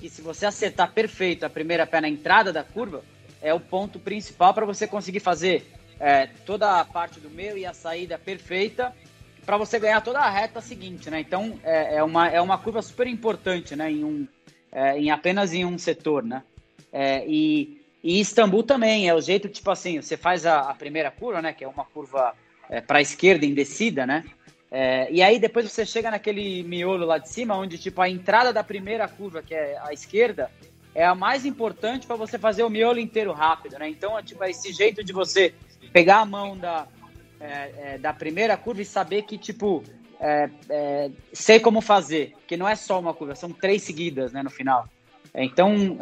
e 0.00 0.08
se 0.08 0.22
você 0.22 0.46
acertar 0.46 0.92
perfeito 0.92 1.44
a 1.44 1.50
primeira 1.50 1.86
perna 1.86 2.06
a 2.08 2.10
entrada 2.10 2.52
da 2.52 2.64
curva 2.64 3.02
é 3.42 3.52
o 3.52 3.60
ponto 3.60 3.98
principal 3.98 4.52
para 4.52 4.66
você 4.66 4.86
conseguir 4.86 5.20
fazer 5.20 5.66
é, 5.98 6.26
toda 6.46 6.80
a 6.80 6.84
parte 6.84 7.20
do 7.20 7.30
meio 7.30 7.56
e 7.58 7.66
a 7.66 7.74
saída 7.74 8.18
perfeita 8.18 8.94
para 9.44 9.56
você 9.56 9.78
ganhar 9.78 10.00
toda 10.00 10.20
a 10.20 10.30
reta 10.30 10.60
seguinte, 10.60 11.10
né? 11.10 11.20
Então 11.20 11.58
é, 11.62 11.96
é, 11.96 12.02
uma, 12.02 12.28
é 12.28 12.40
uma 12.40 12.58
curva 12.58 12.80
super 12.82 13.06
importante, 13.06 13.74
né? 13.74 13.90
Em 13.90 14.04
um 14.04 14.28
é, 14.72 14.98
em 14.98 15.10
apenas 15.10 15.52
em 15.52 15.64
um 15.64 15.76
setor, 15.76 16.22
né? 16.22 16.42
É, 16.92 17.24
e, 17.26 17.80
e 18.02 18.20
Istambul 18.20 18.62
também 18.62 19.08
é 19.08 19.14
o 19.14 19.20
jeito 19.20 19.48
tipo 19.48 19.70
assim, 19.70 20.00
você 20.00 20.16
faz 20.16 20.46
a, 20.46 20.70
a 20.70 20.74
primeira 20.74 21.10
curva, 21.10 21.42
né? 21.42 21.52
Que 21.52 21.64
é 21.64 21.68
uma 21.68 21.84
curva 21.84 22.34
é, 22.68 22.80
para 22.80 22.98
a 22.98 23.02
esquerda 23.02 23.44
em 23.44 23.52
descida, 23.52 24.06
né? 24.06 24.24
É, 24.70 25.10
e 25.10 25.20
aí 25.20 25.38
depois 25.38 25.70
você 25.70 25.84
chega 25.84 26.10
naquele 26.10 26.62
miolo 26.62 27.04
lá 27.04 27.18
de 27.18 27.28
cima, 27.28 27.56
onde 27.56 27.76
tipo 27.76 28.00
a 28.00 28.08
entrada 28.08 28.52
da 28.52 28.62
primeira 28.62 29.08
curva, 29.08 29.42
que 29.42 29.54
é 29.54 29.76
a 29.82 29.92
esquerda, 29.92 30.50
é 30.94 31.04
a 31.04 31.14
mais 31.14 31.44
importante 31.44 32.06
para 32.06 32.16
você 32.16 32.38
fazer 32.38 32.62
o 32.62 32.70
miolo 32.70 33.00
inteiro 33.00 33.32
rápido, 33.32 33.78
né? 33.78 33.88
Então 33.88 34.18
é 34.18 34.22
tipo 34.22 34.42
é 34.44 34.50
esse 34.50 34.72
jeito 34.72 35.02
de 35.02 35.12
você 35.12 35.52
pegar 35.92 36.20
a 36.20 36.24
mão 36.24 36.56
da 36.56 36.86
é, 37.40 37.94
é, 37.94 37.98
da 37.98 38.12
primeira 38.12 38.54
curva 38.54 38.82
e 38.82 38.84
saber 38.84 39.22
que, 39.22 39.38
tipo, 39.38 39.82
é, 40.20 40.50
é, 40.68 41.10
sei 41.32 41.58
como 41.58 41.80
fazer, 41.80 42.34
que 42.46 42.54
não 42.54 42.68
é 42.68 42.76
só 42.76 43.00
uma 43.00 43.14
curva, 43.14 43.34
são 43.34 43.50
três 43.50 43.82
seguidas, 43.82 44.30
né, 44.30 44.42
no 44.42 44.50
final. 44.50 44.86
Então, 45.34 45.96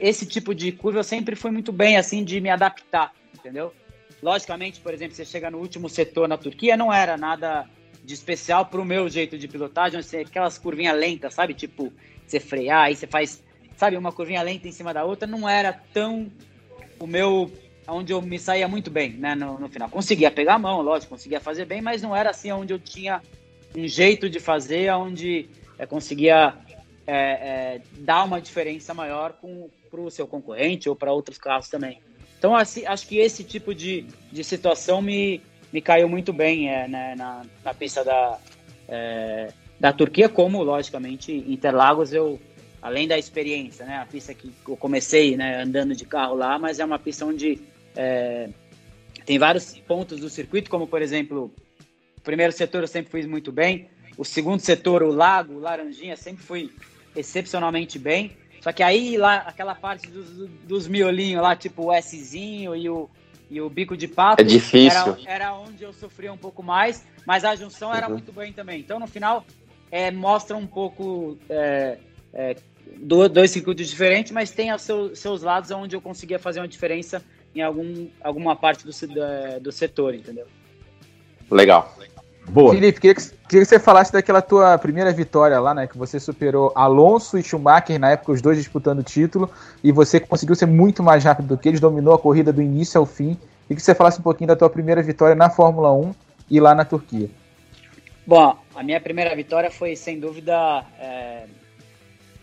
esse 0.00 0.24
tipo 0.24 0.54
de 0.54 0.70
curva 0.70 1.00
eu 1.00 1.04
sempre 1.04 1.34
fui 1.34 1.50
muito 1.50 1.72
bem, 1.72 1.96
assim, 1.96 2.22
de 2.22 2.40
me 2.40 2.48
adaptar, 2.48 3.12
entendeu? 3.34 3.74
Logicamente, 4.22 4.80
por 4.80 4.94
exemplo, 4.94 5.16
você 5.16 5.24
chega 5.24 5.50
no 5.50 5.58
último 5.58 5.88
setor 5.88 6.28
na 6.28 6.38
Turquia, 6.38 6.76
não 6.76 6.92
era 6.92 7.16
nada 7.16 7.68
de 8.08 8.14
especial 8.14 8.64
pro 8.64 8.86
meu 8.86 9.06
jeito 9.06 9.36
de 9.36 9.46
pilotagem, 9.46 10.00
onde 10.00 10.16
aquelas 10.16 10.56
curvinhas 10.56 10.98
lentas, 10.98 11.34
sabe? 11.34 11.52
Tipo, 11.52 11.92
você 12.26 12.40
frear, 12.40 12.84
aí 12.86 12.96
você 12.96 13.06
faz, 13.06 13.44
sabe, 13.76 13.98
uma 13.98 14.10
curvinha 14.10 14.40
lenta 14.40 14.66
em 14.66 14.72
cima 14.72 14.94
da 14.94 15.04
outra, 15.04 15.28
não 15.28 15.46
era 15.46 15.74
tão 15.92 16.32
o 16.98 17.06
meu 17.06 17.52
onde 17.86 18.10
eu 18.10 18.22
me 18.22 18.38
saía 18.38 18.66
muito 18.66 18.90
bem, 18.90 19.10
né, 19.10 19.34
no, 19.34 19.58
no 19.58 19.68
final. 19.68 19.90
Conseguia 19.90 20.30
pegar 20.30 20.54
a 20.54 20.58
mão, 20.58 20.80
lógico, 20.80 21.10
conseguia 21.10 21.38
fazer 21.38 21.66
bem, 21.66 21.82
mas 21.82 22.00
não 22.00 22.16
era 22.16 22.30
assim 22.30 22.50
onde 22.50 22.72
eu 22.72 22.78
tinha 22.78 23.20
um 23.76 23.86
jeito 23.86 24.30
de 24.30 24.40
fazer, 24.40 24.90
onde 24.94 25.46
é, 25.78 25.84
conseguia 25.84 26.54
é, 27.06 27.14
é, 27.14 27.80
dar 27.98 28.24
uma 28.24 28.40
diferença 28.40 28.94
maior 28.94 29.38
para 29.90 30.00
o 30.00 30.10
seu 30.10 30.26
concorrente 30.26 30.88
ou 30.88 30.96
para 30.96 31.12
outros 31.12 31.36
carros 31.36 31.68
também. 31.68 32.00
Então, 32.38 32.56
assim, 32.56 32.86
acho 32.86 33.06
que 33.06 33.18
esse 33.18 33.44
tipo 33.44 33.74
de, 33.74 34.06
de 34.32 34.42
situação 34.42 35.02
me, 35.02 35.42
me 35.72 35.80
caiu 35.80 36.08
muito 36.08 36.32
bem 36.32 36.70
é, 36.70 36.88
né, 36.88 37.14
na, 37.16 37.42
na 37.64 37.74
pista 37.74 38.04
da, 38.04 38.38
é, 38.88 39.52
da 39.78 39.92
Turquia, 39.92 40.28
como, 40.28 40.62
logicamente, 40.62 41.32
Interlagos 41.32 42.12
eu 42.12 42.40
além 42.80 43.08
da 43.08 43.18
experiência, 43.18 43.84
né? 43.84 43.96
A 43.96 44.06
pista 44.06 44.32
que 44.32 44.52
eu 44.66 44.76
comecei, 44.76 45.36
né, 45.36 45.62
andando 45.62 45.94
de 45.94 46.04
carro 46.04 46.34
lá, 46.34 46.58
mas 46.58 46.78
é 46.78 46.84
uma 46.84 46.98
pista 46.98 47.26
onde 47.26 47.60
é, 47.96 48.48
tem 49.26 49.38
vários 49.38 49.76
pontos 49.80 50.20
do 50.20 50.30
circuito, 50.30 50.70
como 50.70 50.86
por 50.86 51.02
exemplo, 51.02 51.52
o 52.16 52.20
primeiro 52.20 52.52
setor 52.52 52.82
eu 52.82 52.88
sempre 52.88 53.10
fiz 53.10 53.26
muito 53.26 53.50
bem, 53.50 53.88
o 54.16 54.24
segundo 54.24 54.60
setor, 54.60 55.02
o 55.02 55.10
lago, 55.10 55.54
o 55.54 55.60
laranjinha, 55.60 56.16
sempre 56.16 56.42
fui 56.42 56.70
excepcionalmente 57.14 57.98
bem. 57.98 58.36
Só 58.60 58.72
que 58.72 58.82
aí 58.82 59.16
lá, 59.16 59.36
aquela 59.38 59.74
parte 59.74 60.08
dos, 60.10 60.48
dos 60.64 60.88
miolinhos 60.88 61.40
lá, 61.40 61.54
tipo 61.54 61.92
o 61.92 62.02
Szinho 62.02 62.74
e 62.74 62.88
o, 62.88 63.08
e 63.50 63.60
o 63.60 63.68
bico 63.70 63.96
de 63.96 64.06
pato, 64.08 64.42
É 64.42 64.44
difícil. 64.44 65.00
Era, 65.00 65.18
era 65.26 65.54
onde 65.54 65.82
eu 65.82 65.92
sofria 65.92 66.32
um 66.32 66.36
pouco 66.36 66.62
mais, 66.62 67.04
mas 67.26 67.44
a 67.44 67.54
junção 67.56 67.94
era 67.94 68.06
Uhum. 68.06 68.12
muito 68.14 68.32
bem 68.32 68.52
também. 68.52 68.80
Então 68.80 68.98
no 69.00 69.06
final 69.06 69.44
é, 69.90 70.10
mostra 70.10 70.56
um 70.56 70.66
pouco 70.66 71.38
é, 71.48 71.98
é, 72.32 72.56
do- 72.96 73.28
dois 73.28 73.50
circuitos 73.50 73.88
diferentes, 73.88 74.32
mas 74.32 74.50
tem 74.50 74.72
os 74.72 74.82
seu, 74.82 75.14
seus 75.16 75.42
lados 75.42 75.70
onde 75.70 75.96
eu 75.96 76.00
conseguia 76.00 76.38
fazer 76.38 76.60
uma 76.60 76.68
diferença 76.68 77.22
em 77.54 77.62
algum, 77.62 78.06
alguma 78.22 78.54
parte 78.54 78.84
do, 78.84 78.92
da- 79.14 79.58
do 79.58 79.72
setor, 79.72 80.14
entendeu? 80.14 80.46
Legal. 81.50 81.96
Boa. 82.48 82.72
Felipe, 82.72 83.00
queria 83.00 83.14
que, 83.14 83.22
queria 83.22 83.64
que 83.64 83.64
você 83.64 83.78
falasse 83.78 84.12
daquela 84.12 84.40
tua 84.40 84.78
primeira 84.78 85.12
vitória 85.12 85.60
lá, 85.60 85.74
né? 85.74 85.86
Que 85.86 85.98
você 85.98 86.18
superou 86.18 86.72
Alonso 86.74 87.38
e 87.38 87.42
Schumacher, 87.42 87.98
na 87.98 88.10
época, 88.10 88.32
os 88.32 88.40
dois 88.40 88.56
disputando 88.56 89.00
o 89.00 89.02
título, 89.02 89.50
e 89.84 89.92
você 89.92 90.18
conseguiu 90.18 90.54
ser 90.54 90.66
muito 90.66 91.02
mais 91.02 91.24
rápido 91.24 91.48
do 91.48 91.58
que 91.58 91.68
eles, 91.68 91.80
dominou 91.80 92.14
a 92.14 92.18
corrida 92.18 92.52
do 92.52 92.62
início 92.62 92.98
ao 92.98 93.06
fim. 93.06 93.36
E 93.68 93.74
que 93.74 93.82
você 93.82 93.94
falasse 93.94 94.18
um 94.18 94.22
pouquinho 94.22 94.48
da 94.48 94.56
tua 94.56 94.70
primeira 94.70 95.02
vitória 95.02 95.34
na 95.34 95.50
Fórmula 95.50 95.92
1 95.92 96.14
e 96.50 96.58
lá 96.58 96.74
na 96.74 96.84
Turquia. 96.84 97.28
Bom, 98.26 98.56
a 98.74 98.82
minha 98.82 99.00
primeira 99.00 99.34
vitória 99.36 99.70
foi, 99.70 99.94
sem 99.94 100.18
dúvida, 100.18 100.84
é, 100.98 101.44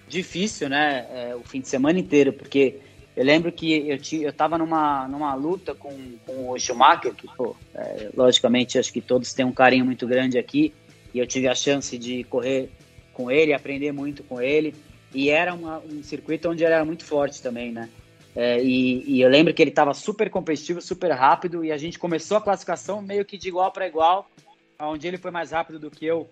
difícil, 0.08 0.70
né? 0.70 1.06
É, 1.12 1.36
o 1.36 1.44
fim 1.44 1.62
de 1.62 1.68
semana 1.68 2.00
inteiro, 2.00 2.32
porque 2.32 2.80
eu 3.16 3.24
lembro 3.24 3.52
que 3.52 3.74
eu, 3.88 3.98
eu 4.22 4.34
tava 4.34 4.58
numa, 4.58 5.08
numa 5.08 5.34
luta 5.36 5.74
com, 5.74 5.94
com 6.26 6.50
o 6.50 6.60
Schumacher, 6.60 7.14
que, 7.14 7.28
pô, 7.36 7.56
é, 7.74 8.10
logicamente, 8.16 8.78
acho 8.78 8.92
que 8.92 9.02
todos 9.02 9.34
têm 9.34 9.46
um 9.46 9.52
carinho 9.52 9.86
muito 9.86 10.06
grande 10.06 10.38
aqui, 10.38 10.74
e 11.14 11.20
eu 11.20 11.26
tive 11.26 11.48
a 11.48 11.56
chance 11.56 11.98
de 11.98 12.24
correr 12.26 12.70
com 13.14 13.32
ele, 13.32 13.54
aprender 13.54 13.92
muito 13.92 14.24
com 14.24 14.42
ele, 14.42 14.76
e 15.14 15.30
era 15.30 15.54
uma, 15.54 15.80
um 15.80 16.04
circuito 16.04 16.50
onde 16.50 16.64
ele 16.64 16.74
era 16.74 16.84
muito 16.84 17.06
forte 17.06 17.42
também, 17.42 17.72
né? 17.72 17.90
É, 18.36 18.62
e, 18.62 19.02
e, 19.10 19.22
eu 19.22 19.30
lembro 19.30 19.54
que 19.54 19.64
ele 19.64 19.70
estava 19.70 19.94
super 19.94 20.30
competitivo, 20.30 20.82
super 20.82 21.12
rápido, 21.12 21.64
e 21.64 21.72
a 21.72 21.78
gente 21.78 21.98
começou 21.98 22.36
a 22.36 22.42
classificação 22.42 23.02
meio 23.02 23.24
que 23.24 23.38
de 23.38 23.48
igual 23.48 23.72
para 23.72 23.88
igual, 23.88 24.30
onde 24.78 25.08
ele 25.08 25.18
foi 25.18 25.32
mais 25.32 25.52
rápido 25.52 25.80
do 25.80 25.90
que 25.90 26.06
eu 26.06 26.30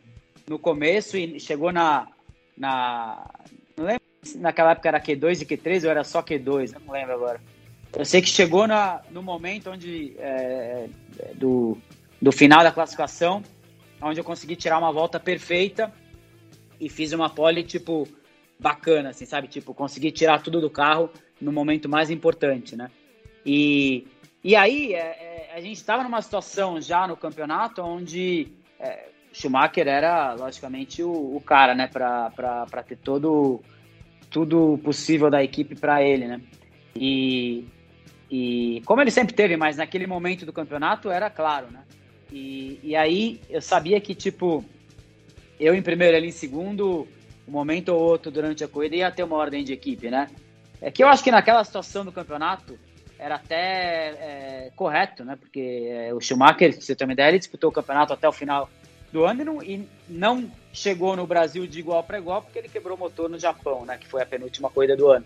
no 0.47 0.59
começo 0.59 1.17
e 1.17 1.39
chegou 1.39 1.71
na. 1.71 2.07
na 2.57 3.25
naquela 4.36 4.72
época 4.72 4.88
era 4.88 5.01
Q2 5.01 5.42
e 5.42 5.46
Q3 5.46 5.84
ou 5.84 5.89
era 5.89 6.03
só 6.03 6.22
Q2, 6.22 6.75
não 6.86 6.94
lembro 6.94 7.13
agora. 7.13 7.42
Eu 7.96 8.06
sei 8.06 8.22
que 8.22 8.30
chegou 8.30 8.68
na, 8.68 9.01
no 9.12 9.22
momento 9.22 9.70
onde 9.70 10.15
é, 10.18 10.88
do, 11.36 11.77
do 12.22 12.32
final 12.32 12.63
da 12.63 12.72
classificação, 12.72 13.44
onde 14.01 14.20
eu 14.20 14.24
consegui 14.24 14.56
tirar 14.56 14.80
uma 14.80 14.92
volta 14.92 15.20
perfeita 15.20 15.94
e 16.80 16.89
fiz 16.89 17.13
uma 17.13 17.30
pole, 17.30 17.63
tipo, 17.63 18.08
bacana, 18.60 19.10
assim, 19.10 19.25
sabe? 19.25 19.48
Tipo, 19.48 19.74
consegui 19.74 20.12
tirar 20.12 20.42
tudo 20.42 20.60
do 20.60 20.70
carro 20.70 21.10
no 21.39 21.51
momento 21.51 21.88
mais 21.88 22.10
importante, 22.10 22.75
né? 22.75 22.89
E, 23.46 24.08
e 24.44 24.56
aí, 24.56 24.94
é, 24.94 24.98
é, 24.98 25.51
a 25.56 25.62
gente 25.62 25.77
estava 25.77 26.03
numa 26.03 26.22
situação 26.22 26.82
já 26.82 27.08
no 27.08 27.15
campeonato 27.15 27.82
onde 27.82 28.48
é, 28.80 29.10
Schumacher 29.32 29.88
era, 29.88 30.34
logicamente, 30.34 31.03
o, 31.03 31.36
o 31.36 31.42
cara, 31.42 31.75
né? 31.75 31.88
Para 31.88 32.84
ter 32.88 32.98
todo 32.98 33.62
tudo 34.33 34.79
possível 34.83 35.29
da 35.29 35.43
equipe 35.43 35.75
para 35.75 36.01
ele, 36.01 36.27
né? 36.27 36.41
E, 36.95 37.65
e 38.29 38.81
como 38.83 38.99
ele 38.99 39.11
sempre 39.11 39.33
teve, 39.33 39.55
mas 39.55 39.77
naquele 39.77 40.07
momento 40.07 40.43
do 40.43 40.51
campeonato 40.51 41.11
era 41.11 41.29
claro, 41.29 41.67
né? 41.71 41.83
E, 42.31 42.79
e 42.83 42.95
aí 42.95 43.39
eu 43.47 43.61
sabia 43.61 44.01
que, 44.01 44.15
tipo, 44.15 44.65
eu 45.59 45.75
em 45.75 45.83
primeiro, 45.83 46.17
ele 46.17 46.27
em 46.27 46.31
segundo, 46.31 47.07
um 47.47 47.51
momento 47.51 47.89
ou 47.89 48.01
outro 48.01 48.31
durante 48.31 48.63
a 48.63 48.67
corrida 48.67 48.95
ia 48.95 49.11
ter 49.11 49.21
uma 49.21 49.35
ordem 49.35 49.63
de 49.63 49.71
equipe, 49.71 50.09
né? 50.09 50.27
É 50.81 50.89
que 50.89 51.03
eu 51.03 51.07
acho 51.07 51.23
que 51.23 51.29
naquela 51.31 51.63
situação 51.63 52.03
do 52.03 52.11
campeonato 52.11 52.77
era 53.19 53.35
até 53.35 53.55
é, 53.55 54.71
correto, 54.75 55.23
né? 55.23 55.35
Porque 55.35 55.87
é, 55.91 56.11
o 56.11 56.19
Schumacher, 56.19 56.73
se 56.73 56.81
você 56.81 56.95
tem 56.95 57.05
uma 57.05 57.13
ideia, 57.13 57.29
ele 57.29 57.37
disputou 57.37 57.69
o 57.69 57.73
campeonato 57.73 58.11
até 58.11 58.27
o 58.27 58.31
final 58.31 58.67
do 59.11 59.25
ano 59.25 59.41
e 59.41 59.45
não, 59.45 59.63
e 59.63 59.87
não 60.09 60.51
chegou 60.74 61.15
no 61.15 61.27
Brasil 61.27 61.68
de 61.68 61.80
igual 61.80 62.03
para 62.03 62.18
igual 62.18 62.42
porque 62.42 62.58
ele 62.58 62.68
quebrou 62.68 62.98
o 62.98 63.00
motor 63.00 63.30
no 63.30 63.38
Japão, 63.38 63.86
né? 63.86 63.98
Que 63.98 64.08
foi 64.08 64.24
a 64.24 64.25
penúltima 64.25 64.72
corrida 64.72 64.98
do 64.98 65.08
ano. 65.08 65.25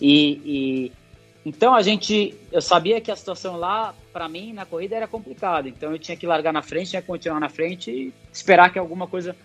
E, 0.00 0.40
e 0.44 0.92
então 1.44 1.74
a 1.74 1.82
gente, 1.82 2.34
eu 2.50 2.62
sabia 2.62 3.00
que 3.00 3.10
a 3.10 3.14
situação 3.16 3.56
lá 3.56 3.94
para 4.12 4.28
mim 4.28 4.54
na 4.54 4.64
corrida 4.64 4.96
era 4.96 5.06
complicada. 5.06 5.68
Então 5.68 5.92
eu 5.92 5.98
tinha 5.98 6.16
que 6.16 6.26
largar 6.26 6.52
na 6.52 6.62
frente, 6.62 6.90
tinha 6.90 7.02
que 7.02 7.06
continuar 7.06 7.38
na 7.38 7.50
frente 7.50 7.90
e 7.90 8.14
esperar 8.32 8.72
que 8.72 8.78
alguma 8.78 9.06
coisa 9.06 9.36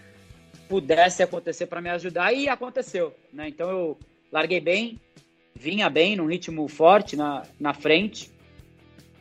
pudesse 0.69 1.21
acontecer 1.21 1.65
para 1.65 1.81
me 1.81 1.89
ajudar 1.89 2.31
e 2.31 2.47
aconteceu, 2.47 3.13
né? 3.33 3.49
Então 3.49 3.69
eu 3.69 3.97
larguei 4.31 4.61
bem, 4.61 4.97
vinha 5.53 5.89
bem 5.89 6.15
num 6.15 6.27
ritmo 6.27 6.65
forte 6.69 7.17
na, 7.17 7.43
na 7.59 7.73
frente. 7.73 8.31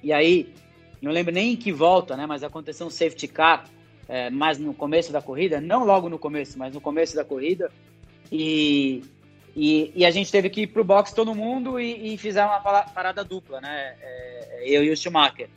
E 0.00 0.12
aí, 0.12 0.54
não 1.02 1.10
lembro 1.10 1.34
nem 1.34 1.54
em 1.54 1.56
que 1.56 1.72
volta, 1.72 2.16
né? 2.16 2.24
Mas 2.24 2.44
aconteceu 2.44 2.86
um 2.86 2.90
safety 2.90 3.26
car 3.26 3.68
é, 4.10 4.28
mais 4.28 4.58
no 4.58 4.74
começo 4.74 5.12
da 5.12 5.22
corrida, 5.22 5.60
não 5.60 5.84
logo 5.84 6.08
no 6.08 6.18
começo, 6.18 6.58
mas 6.58 6.74
no 6.74 6.80
começo 6.80 7.14
da 7.14 7.24
corrida. 7.24 7.70
E, 8.30 9.04
e, 9.54 9.92
e 9.94 10.04
a 10.04 10.10
gente 10.10 10.32
teve 10.32 10.50
que 10.50 10.62
ir 10.62 10.66
pro 10.66 10.82
box 10.82 11.12
todo 11.12 11.32
mundo 11.32 11.78
e, 11.78 12.14
e 12.14 12.18
uma 12.40 12.60
parada 12.60 13.22
dupla, 13.22 13.60
né? 13.60 13.94
É, 14.02 14.62
eu 14.66 14.82
e 14.82 14.90
o 14.90 14.96
Schumacher. 14.96 15.48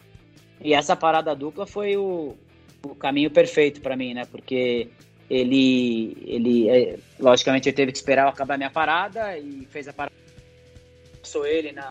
E 0.61 0.71
essa 0.71 0.95
parada 0.95 1.35
dupla 1.35 1.65
foi 1.65 1.97
o, 1.97 2.35
o 2.83 2.93
caminho 2.93 3.31
perfeito 3.31 3.81
para 3.81 3.97
mim, 3.97 4.13
né? 4.13 4.25
Porque 4.25 4.87
ele, 5.27 6.15
ele 6.23 6.69
é, 6.69 6.99
logicamente, 7.19 7.69
ele 7.69 7.75
teve 7.75 7.91
que 7.91 7.97
esperar 7.97 8.25
eu 8.25 8.29
acabar 8.29 8.55
minha 8.55 8.69
parada 8.69 9.35
e 9.35 9.65
fez 9.71 9.87
a 9.87 9.93
parada. 9.93 10.15
Sou 11.23 11.43
ele 11.43 11.71
na. 11.71 11.89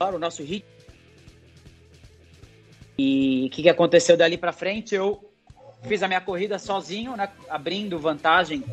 O 0.00 0.18
nosso 0.18 0.42
ritmo 0.42 0.77
e 2.98 3.46
o 3.46 3.50
que, 3.50 3.62
que 3.62 3.68
aconteceu 3.68 4.16
dali 4.16 4.36
para 4.36 4.52
frente? 4.52 4.94
Eu 4.94 5.24
fiz 5.84 6.02
a 6.02 6.08
minha 6.08 6.20
corrida 6.20 6.58
sozinho, 6.58 7.16
né, 7.16 7.28
abrindo 7.48 7.98
vantagem 7.98 8.64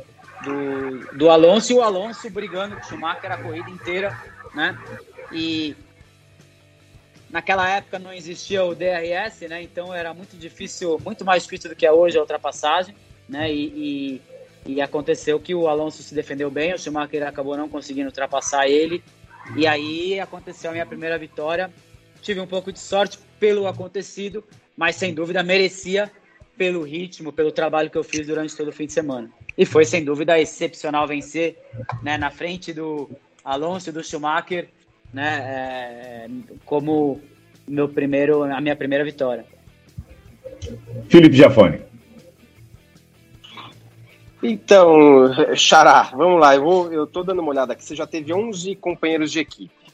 do, 0.44 1.18
do 1.18 1.30
Alonso 1.30 1.72
e 1.72 1.76
o 1.76 1.82
Alonso 1.84 2.30
brigando 2.32 2.76
com 2.76 2.82
o 2.82 2.86
Schumacher 2.86 3.32
a 3.32 3.38
corrida 3.38 3.70
inteira, 3.70 4.20
né? 4.54 4.78
E 5.32 5.76
naquela 7.30 7.70
época 7.70 8.00
não 8.00 8.12
existia 8.12 8.64
o 8.64 8.74
DRS, 8.74 9.42
né? 9.42 9.62
Então 9.62 9.94
era 9.94 10.14
muito 10.14 10.36
difícil, 10.36 11.00
muito 11.04 11.24
mais 11.24 11.44
difícil 11.44 11.70
do 11.70 11.76
que 11.76 11.86
é 11.86 11.92
hoje 11.92 12.18
a 12.18 12.22
ultrapassagem, 12.22 12.96
né? 13.30 13.54
E, 13.54 14.22
e, 14.66 14.74
e 14.74 14.82
aconteceu 14.82 15.40
que 15.40 15.54
o 15.54 15.68
Alonso 15.68 16.02
se 16.02 16.16
defendeu 16.16 16.50
bem, 16.50 16.74
o 16.74 16.80
Schumacher 16.80 17.28
acabou 17.28 17.56
não 17.56 17.70
conseguindo 17.70 18.08
ultrapassar 18.08 18.68
ele. 18.68 19.04
E 19.56 19.68
aí 19.68 20.20
aconteceu 20.20 20.72
a 20.72 20.74
minha 20.74 20.86
primeira 20.86 21.20
vitória. 21.20 21.72
Tive 22.22 22.40
um 22.40 22.48
pouco 22.48 22.72
de 22.72 22.80
sorte 22.80 23.20
pelo 23.46 23.68
acontecido, 23.68 24.44
mas 24.76 24.96
sem 24.96 25.14
dúvida 25.14 25.44
merecia 25.44 26.12
pelo 26.58 26.82
ritmo, 26.82 27.32
pelo 27.32 27.52
trabalho 27.52 27.92
que 27.92 27.98
eu 27.98 28.04
fiz 28.04 28.26
durante 28.26 28.58
todo 28.58 28.70
o 28.70 28.72
fim 28.72 28.88
de 28.88 28.94
semana. 28.94 29.30
E 29.56 29.68
foi 29.68 29.86
sem 29.86 30.04
dúvida 30.04 30.40
excepcional 30.40 31.08
vencer, 31.08 31.56
né, 32.02 32.18
na 32.18 32.32
frente 32.32 32.74
do 32.74 33.08
Alonso 33.44 33.90
e 33.90 33.92
do 33.92 34.04
Schumacher, 34.04 34.68
né, 35.14 35.38
é, 35.46 36.28
como 36.66 37.22
meu 37.68 37.88
primeiro, 37.88 38.42
a 38.42 38.60
minha 38.60 38.76
primeira 38.76 39.06
vitória. 39.06 39.46
Felipe 41.08 41.38
Giafone. 41.38 41.82
Então, 44.42 45.56
Xará, 45.56 46.10
vamos 46.16 46.42
lá, 46.42 46.56
eu, 46.56 46.64
vou, 46.64 46.92
eu 46.92 47.06
tô 47.06 47.22
dando 47.22 47.44
uma 47.44 47.52
olhada 47.52 47.74
aqui. 47.74 47.84
Você 47.84 47.96
já 47.96 48.08
teve 48.08 48.34
11 48.34 48.74
companheiros 48.78 49.32
de 49.32 49.40
equipe 49.40 49.85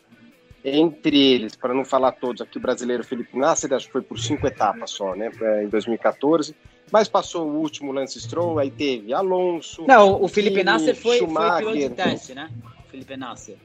entre 0.63 1.17
eles, 1.17 1.55
para 1.55 1.73
não 1.73 1.83
falar 1.83 2.11
todos, 2.13 2.41
aqui 2.41 2.57
o 2.57 2.61
brasileiro 2.61 3.03
Felipe 3.03 3.37
Nasser, 3.37 3.73
acho 3.73 3.87
que 3.87 3.91
foi 3.91 4.01
por 4.01 4.19
cinco 4.19 4.45
etapas 4.45 4.91
só, 4.91 5.15
né, 5.15 5.31
em 5.63 5.67
2014, 5.67 6.55
mas 6.91 7.07
passou 7.07 7.47
o 7.47 7.55
último 7.55 7.91
Lance 7.91 8.19
Stroll, 8.19 8.59
aí 8.59 8.69
teve 8.69 9.13
Alonso... 9.13 9.85
Não, 9.87 10.21
o 10.21 10.27
Felipe 10.27 10.63
Nasser 10.63 10.95
foi, 10.95 11.17
Schumacher, 11.17 11.63
foi 11.63 11.73
piloto 11.73 11.89
de 11.89 11.95
teste, 11.95 12.35
né, 12.35 12.49
Felipe 12.89 13.17
Nasser. 13.17 13.55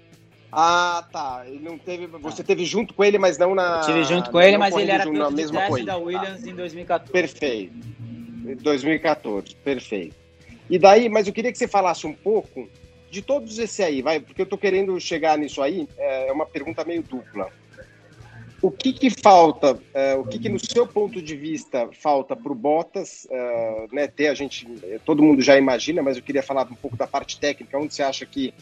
Ah, 0.50 1.04
tá, 1.12 1.44
ele 1.46 1.60
não 1.60 1.76
teve, 1.76 2.06
você 2.06 2.42
teve 2.42 2.64
junto 2.64 2.94
com 2.94 3.04
ele, 3.04 3.18
mas 3.18 3.36
não 3.36 3.54
na... 3.54 3.80
Eu 3.80 3.86
tive 3.86 4.04
junto 4.04 4.30
com 4.30 4.40
ele, 4.40 4.56
mas 4.56 4.74
ele 4.74 4.90
era 4.90 5.04
piloto 5.04 5.34
de 5.34 5.48
teste 5.48 5.68
coisa. 5.68 5.86
da 5.86 5.96
Williams 5.98 6.42
tá. 6.42 6.50
em 6.50 6.54
2014. 6.54 7.12
Perfeito, 7.12 7.74
2014, 8.62 9.54
perfeito. 9.56 10.16
E 10.68 10.78
daí, 10.78 11.08
mas 11.08 11.26
eu 11.26 11.32
queria 11.32 11.52
que 11.52 11.58
você 11.58 11.68
falasse 11.68 12.06
um 12.06 12.12
pouco 12.12 12.68
de 13.10 13.22
todos 13.22 13.58
esse 13.58 13.82
aí, 13.82 14.02
vai, 14.02 14.20
porque 14.20 14.40
eu 14.40 14.44
estou 14.44 14.58
querendo 14.58 14.98
chegar 15.00 15.38
nisso 15.38 15.62
aí, 15.62 15.88
é, 15.96 16.28
é 16.28 16.32
uma 16.32 16.46
pergunta 16.46 16.84
meio 16.84 17.02
dupla. 17.02 17.48
O 18.62 18.70
que, 18.70 18.92
que 18.92 19.10
falta, 19.10 19.78
é, 19.92 20.14
o 20.14 20.24
que, 20.24 20.38
que 20.38 20.48
no 20.48 20.58
seu 20.58 20.86
ponto 20.86 21.20
de 21.20 21.36
vista 21.36 21.88
falta 21.92 22.34
para 22.34 22.50
o 22.50 22.54
Bottas, 22.54 23.26
é, 23.30 23.86
né, 23.92 24.06
ter 24.08 24.28
a 24.28 24.34
gente, 24.34 24.66
todo 25.04 25.22
mundo 25.22 25.42
já 25.42 25.58
imagina, 25.58 26.02
mas 26.02 26.16
eu 26.16 26.22
queria 26.22 26.42
falar 26.42 26.66
um 26.70 26.74
pouco 26.74 26.96
da 26.96 27.06
parte 27.06 27.38
técnica, 27.38 27.78
onde 27.78 27.94
você 27.94 28.02
acha 28.02 28.24
que 28.24 28.52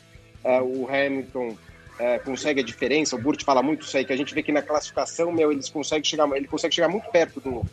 é, 0.42 0.60
o 0.60 0.88
Hamilton 0.88 1.56
é, 1.98 2.18
consegue 2.18 2.60
a 2.60 2.64
diferença, 2.64 3.14
o 3.14 3.20
Burt 3.20 3.44
fala 3.44 3.62
muito 3.62 3.86
isso 3.86 3.96
aí, 3.96 4.04
que 4.04 4.12
a 4.12 4.16
gente 4.16 4.34
vê 4.34 4.42
que 4.42 4.50
na 4.50 4.62
classificação, 4.62 5.30
meu, 5.30 5.52
eles 5.52 5.70
conseguem 5.70 6.04
chegar, 6.04 6.28
ele 6.36 6.48
consegue 6.48 6.74
chegar 6.74 6.88
muito 6.88 7.08
perto 7.10 7.40
do, 7.40 7.64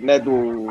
né, 0.00 0.18
do, 0.18 0.66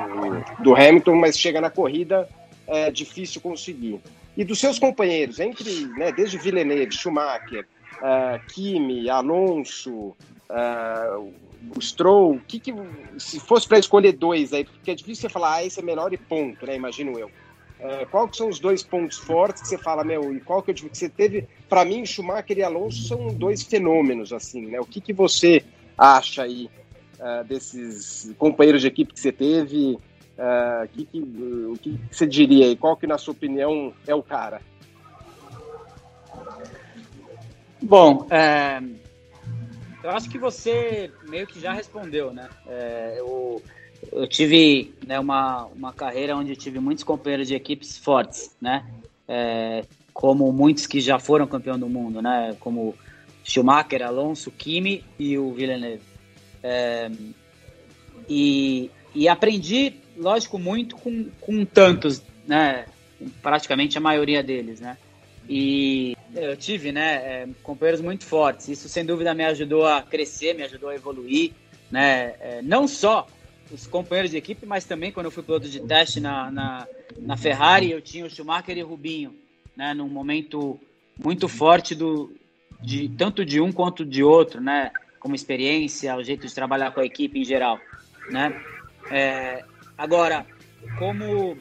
do 0.64 0.76
Hamilton, 0.76 1.16
mas 1.16 1.38
chega 1.40 1.62
na 1.62 1.70
corrida, 1.70 2.28
é 2.68 2.92
difícil 2.92 3.42
conseguir. 3.42 4.00
E 4.36 4.44
dos 4.44 4.60
seus 4.60 4.78
companheiros, 4.78 5.40
entre, 5.40 5.88
né, 5.98 6.12
desde 6.12 6.38
Villeneuve, 6.38 6.92
Schumacher, 6.92 7.66
uh, 7.96 8.46
Kimi, 8.54 9.10
Alonso, 9.10 10.16
uh, 10.50 11.34
o 11.76 11.82
Stroll, 11.82 12.40
que, 12.48 12.60
que 12.60 12.74
se 13.18 13.40
fosse 13.40 13.68
para 13.68 13.80
escolher 13.80 14.12
dois 14.12 14.54
aí, 14.54 14.64
porque 14.64 14.92
é 14.92 14.96
difícil 14.96 15.24
você 15.24 15.34
falar, 15.34 15.56
ah, 15.56 15.66
esse 15.66 15.80
é 15.80 15.84
melhor 15.84 16.14
e 16.14 16.18
ponto, 16.18 16.66
né, 16.66 16.76
imagino 16.76 17.18
eu. 17.18 17.28
Uh, 17.80 18.08
qual 18.10 18.28
que 18.28 18.38
são 18.38 18.50
os 18.50 18.60
dois 18.60 18.84
pontos 18.84 19.18
fortes 19.18 19.62
que 19.62 19.68
você 19.70 19.78
fala, 19.78 20.04
meu, 20.04 20.36
e 20.36 20.40
qual 20.40 20.64
que 20.64 20.72
eu 20.72 20.76
digo 20.76 20.90
que 20.90 20.98
você 20.98 21.10
teve? 21.10 21.48
Para 21.70 21.86
mim, 21.86 22.06
Schumacher 22.06 22.58
e 22.58 22.64
Alonso 22.64 23.08
são 23.08 23.28
dois 23.28 23.62
fenômenos, 23.64 24.34
assim, 24.34 24.66
né? 24.66 24.80
O 24.80 24.86
que, 24.86 25.00
que 25.00 25.14
você 25.14 25.64
acha 25.96 26.44
aí 26.44 26.70
uh, 27.20 27.44
desses 27.44 28.34
companheiros 28.38 28.82
de 28.82 28.88
equipe 28.88 29.14
que 29.14 29.20
você 29.20 29.32
teve? 29.32 30.00
Uh, 30.38 30.88
que, 30.90 31.06
que, 31.06 31.20
o 31.20 31.78
que 31.82 32.00
você 32.12 32.28
diria 32.28 32.68
aí? 32.68 32.76
Qual 32.76 32.96
que, 32.96 33.08
na 33.08 33.18
sua 33.18 33.32
opinião, 33.32 33.92
é 34.06 34.14
o 34.14 34.22
cara? 34.22 34.62
Bom, 37.82 38.28
é, 38.30 38.82
eu 40.04 40.12
acho 40.12 40.30
que 40.30 40.38
você 40.38 41.12
meio 41.28 41.46
que 41.48 41.60
já 41.60 41.74
respondeu, 41.74 42.32
né? 42.32 42.50
É, 42.68 43.16
eu, 43.18 43.62
eu 44.12 44.28
tive 44.28 44.94
né, 45.06 45.20
uma, 45.20 45.66
uma 45.66 45.92
carreira 45.92 46.36
onde 46.36 46.56
tive 46.56 46.80
muitos 46.80 47.04
companheiros 47.04 47.48
de 47.48 47.56
equipes 47.56 47.98
fortes, 47.98 48.56
né? 48.62 48.86
É, 49.28 49.84
como 50.14 50.52
muitos 50.52 50.88
que 50.88 51.00
já 51.00 51.20
foram 51.20 51.46
campeão 51.46 51.78
do 51.78 51.90
mundo, 51.90 52.22
né? 52.22 52.56
Como 52.60 52.96
Schumacher, 53.44 54.02
Alonso, 54.02 54.52
Kimi 54.52 55.04
e 55.18 55.38
o 55.38 55.52
Villeneuve. 55.54 56.02
É, 56.64 57.12
e, 58.30 58.90
e 59.14 59.28
aprendi, 59.28 59.94
lógico, 60.18 60.60
muito 60.60 60.96
com, 60.96 61.30
com 61.42 61.66
tantos, 61.66 62.22
né? 62.48 62.86
Praticamente 63.42 63.98
a 63.98 64.02
maioria 64.02 64.44
deles, 64.44 64.80
né? 64.80 64.98
E 65.50 66.16
eu 66.36 66.58
tive, 66.58 66.92
né, 66.92 67.16
é, 67.16 67.48
companheiros 67.64 68.02
muito 68.02 68.26
fortes. 68.26 68.68
Isso 68.68 68.90
sem 68.90 69.06
dúvida 69.06 69.34
me 69.34 69.46
ajudou 69.46 69.86
a 69.86 70.02
crescer, 70.02 70.54
me 70.54 70.64
ajudou 70.64 70.90
a 70.90 70.96
evoluir, 70.96 71.54
né? 71.90 72.36
É, 72.40 72.62
não 72.62 72.88
só 72.88 73.28
os 73.72 73.88
companheiros 73.88 74.32
de 74.32 74.38
equipe, 74.38 74.66
mas 74.66 74.86
também 74.86 75.12
quando 75.12 75.28
eu 75.28 75.32
fui 75.32 75.44
piloto 75.44 75.70
de 75.70 75.80
teste 75.80 76.20
na, 76.20 76.52
na, 76.52 76.88
na 77.18 77.38
Ferrari, 77.38 77.92
eu 77.92 78.02
tinha 78.02 78.26
o 78.26 78.30
Schumacher 78.30 78.78
e 78.78 78.84
o 78.84 78.88
Rubinho, 78.88 79.36
né? 79.76 79.94
Num 79.94 80.10
momento 80.10 80.80
muito 81.18 81.48
forte 81.48 81.96
do, 81.96 82.32
de 82.82 83.10
tanto 83.10 83.44
de 83.44 83.60
um 83.60 83.72
quanto 83.72 84.06
de 84.06 84.24
outro, 84.24 84.62
né? 84.62 84.92
Como 85.20 85.34
experiência, 85.34 86.16
o 86.16 86.24
jeito 86.24 86.46
de 86.46 86.54
trabalhar 86.54 86.92
com 86.92 87.00
a 87.00 87.06
equipe 87.06 87.40
em 87.40 87.44
geral, 87.44 87.80
né? 88.30 88.62
É, 89.12 89.64
agora, 89.98 90.46
como 90.98 91.58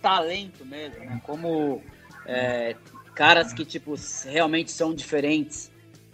talento 0.00 0.64
mesmo, 0.64 1.04
né? 1.04 1.20
Como 1.24 1.82
é, 2.26 2.76
caras 3.14 3.52
que 3.52 3.64
tipo 3.64 3.94
realmente 4.24 4.70
são 4.70 4.94
diferentes. 4.94 5.70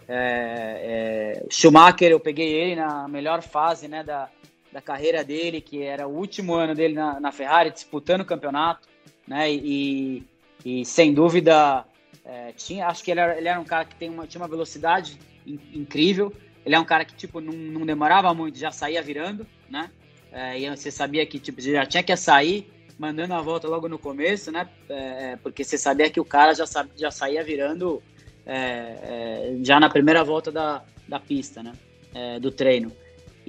É, 0.07 1.43
é, 1.43 1.45
Schumacher, 1.49 2.11
eu 2.11 2.19
peguei 2.19 2.53
ele 2.53 2.75
na 2.75 3.07
melhor 3.07 3.41
fase 3.41 3.87
né, 3.87 4.03
da, 4.03 4.29
da 4.71 4.81
carreira 4.81 5.23
dele, 5.23 5.61
que 5.61 5.83
era 5.83 6.07
o 6.07 6.15
último 6.15 6.53
ano 6.53 6.75
dele 6.75 6.93
na, 6.93 7.19
na 7.19 7.31
Ferrari, 7.31 7.71
disputando 7.71 8.21
o 8.21 8.25
campeonato, 8.25 8.87
né? 9.27 9.51
E, 9.51 10.23
e 10.65 10.85
sem 10.85 11.13
dúvida 11.13 11.85
é, 12.25 12.51
tinha, 12.53 12.87
acho 12.87 13.03
que 13.03 13.11
ele 13.11 13.19
era, 13.19 13.37
ele 13.37 13.47
era 13.47 13.59
um 13.59 13.65
cara 13.65 13.85
que 13.85 13.95
tem 13.95 14.09
uma, 14.09 14.27
tinha 14.27 14.41
uma 14.41 14.47
velocidade 14.47 15.17
in, 15.45 15.59
incrível. 15.73 16.33
Ele 16.65 16.75
é 16.75 16.79
um 16.79 16.85
cara 16.85 17.05
que 17.05 17.15
tipo 17.15 17.41
não, 17.41 17.53
não 17.53 17.85
demorava 17.85 18.33
muito, 18.33 18.57
já 18.57 18.71
saía 18.71 19.01
virando, 19.01 19.45
né? 19.69 19.89
É, 20.31 20.59
e 20.59 20.69
você 20.69 20.91
sabia 20.91 21.25
que 21.25 21.39
tipo 21.39 21.59
já 21.61 21.85
tinha 21.85 22.03
que 22.03 22.15
sair 22.15 22.71
mandando 22.97 23.33
a 23.33 23.41
volta 23.41 23.67
logo 23.67 23.89
no 23.89 23.97
começo, 23.97 24.51
né? 24.51 24.69
É, 24.87 25.35
porque 25.37 25.63
você 25.63 25.77
sabia 25.77 26.09
que 26.09 26.19
o 26.19 26.25
cara 26.25 26.53
já, 26.53 26.65
já 26.95 27.09
saía 27.09 27.43
virando 27.43 28.01
é, 28.45 28.55
é, 28.55 29.57
já 29.63 29.79
na 29.79 29.89
primeira 29.89 30.23
volta 30.23 30.51
da, 30.51 30.83
da 31.07 31.19
pista, 31.19 31.63
né? 31.63 31.73
É, 32.13 32.39
do 32.39 32.51
treino. 32.51 32.91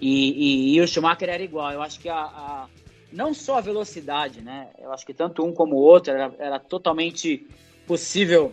E, 0.01 0.73
e, 0.73 0.75
e, 0.75 0.81
o 0.81 0.87
Schumacher 0.87 1.29
era 1.29 1.43
igual. 1.43 1.71
Eu 1.71 1.83
acho 1.83 2.01
que 2.01 2.09
a, 2.09 2.17
a, 2.17 2.67
não 3.13 3.35
só 3.35 3.59
a 3.59 3.61
velocidade, 3.61 4.41
né? 4.41 4.69
Eu 4.79 4.93
acho 4.93 5.05
que 5.05 5.13
tanto 5.13 5.45
um 5.45 5.53
como 5.53 5.77
o 5.77 5.81
outro 5.81 6.13
era, 6.13 6.33
era 6.39 6.59
totalmente 6.59 7.47
possível 7.87 8.53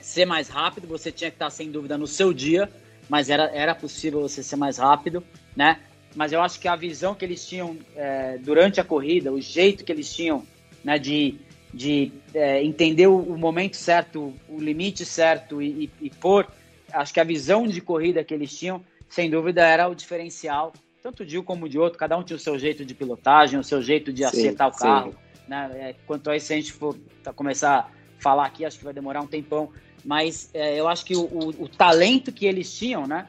ser 0.00 0.24
mais 0.24 0.48
rápido. 0.48 0.88
Você 0.88 1.12
tinha 1.12 1.30
que 1.30 1.36
estar 1.36 1.50
sem 1.50 1.70
dúvida 1.70 1.98
no 1.98 2.06
seu 2.06 2.32
dia, 2.32 2.70
mas 3.08 3.30
era, 3.30 3.44
era 3.54 3.74
possível 3.74 4.20
você 4.20 4.42
ser 4.42 4.56
mais 4.56 4.78
rápido, 4.78 5.24
né? 5.56 5.78
mas 6.14 6.32
eu 6.32 6.40
acho 6.40 6.58
que 6.58 6.68
a 6.68 6.76
visão 6.76 7.14
que 7.14 7.24
eles 7.24 7.46
tinham 7.46 7.76
é, 7.94 8.38
durante 8.38 8.80
a 8.80 8.84
corrida, 8.84 9.32
o 9.32 9.40
jeito 9.40 9.84
que 9.84 9.92
eles 9.92 10.12
tinham 10.12 10.44
né, 10.82 10.98
de, 10.98 11.36
de 11.72 12.12
é, 12.34 12.62
entender 12.62 13.06
o, 13.06 13.18
o, 13.18 13.38
momento 13.38 13.76
certo, 13.76 14.34
o 14.48 14.58
limite 14.58 15.04
certo 15.04 15.60
e, 15.60 15.84
e, 15.84 16.06
e 16.06 16.10
pôr, 16.10 16.46
acho 16.92 17.12
que 17.12 17.20
a 17.20 17.24
visão 17.24 17.66
de 17.66 17.80
corrida 17.80 18.24
que 18.24 18.32
eles 18.32 18.56
tinham, 18.56 18.82
sem 19.08 19.30
dúvida, 19.30 19.64
era 19.64 19.88
o 19.88 19.94
diferencial, 19.94 20.72
tanto 21.02 21.24
de 21.24 21.38
um 21.38 21.42
como 21.42 21.68
de 21.68 21.78
outro, 21.78 21.98
cada 21.98 22.16
um 22.16 22.22
tinha 22.22 22.36
o 22.36 22.40
seu 22.40 22.58
jeito 22.58 22.84
de 22.84 22.94
pilotagem, 22.94 23.58
o 23.58 23.64
seu 23.64 23.80
jeito 23.80 24.12
de 24.12 24.22
sim, 24.22 24.26
acertar 24.26 24.68
o 24.68 24.72
carro. 24.72 25.14
Né? 25.46 25.70
É, 25.74 25.94
quanto 26.06 26.30
a 26.30 26.36
isso, 26.36 26.46
se 26.46 26.52
a 26.52 26.56
gente 26.56 26.72
for 26.72 26.96
começar 27.36 27.78
a 27.78 27.88
falar 28.20 28.46
aqui, 28.46 28.64
acho 28.64 28.78
que 28.78 28.84
vai 28.84 28.92
demorar 28.92 29.20
um 29.20 29.26
tempão, 29.26 29.70
mas 30.04 30.50
é, 30.54 30.78
eu 30.78 30.88
acho 30.88 31.04
que 31.04 31.16
o, 31.16 31.22
o, 31.22 31.48
o 31.64 31.68
talento 31.68 32.32
que 32.32 32.46
eles 32.46 32.72
tinham, 32.76 33.06
né? 33.06 33.26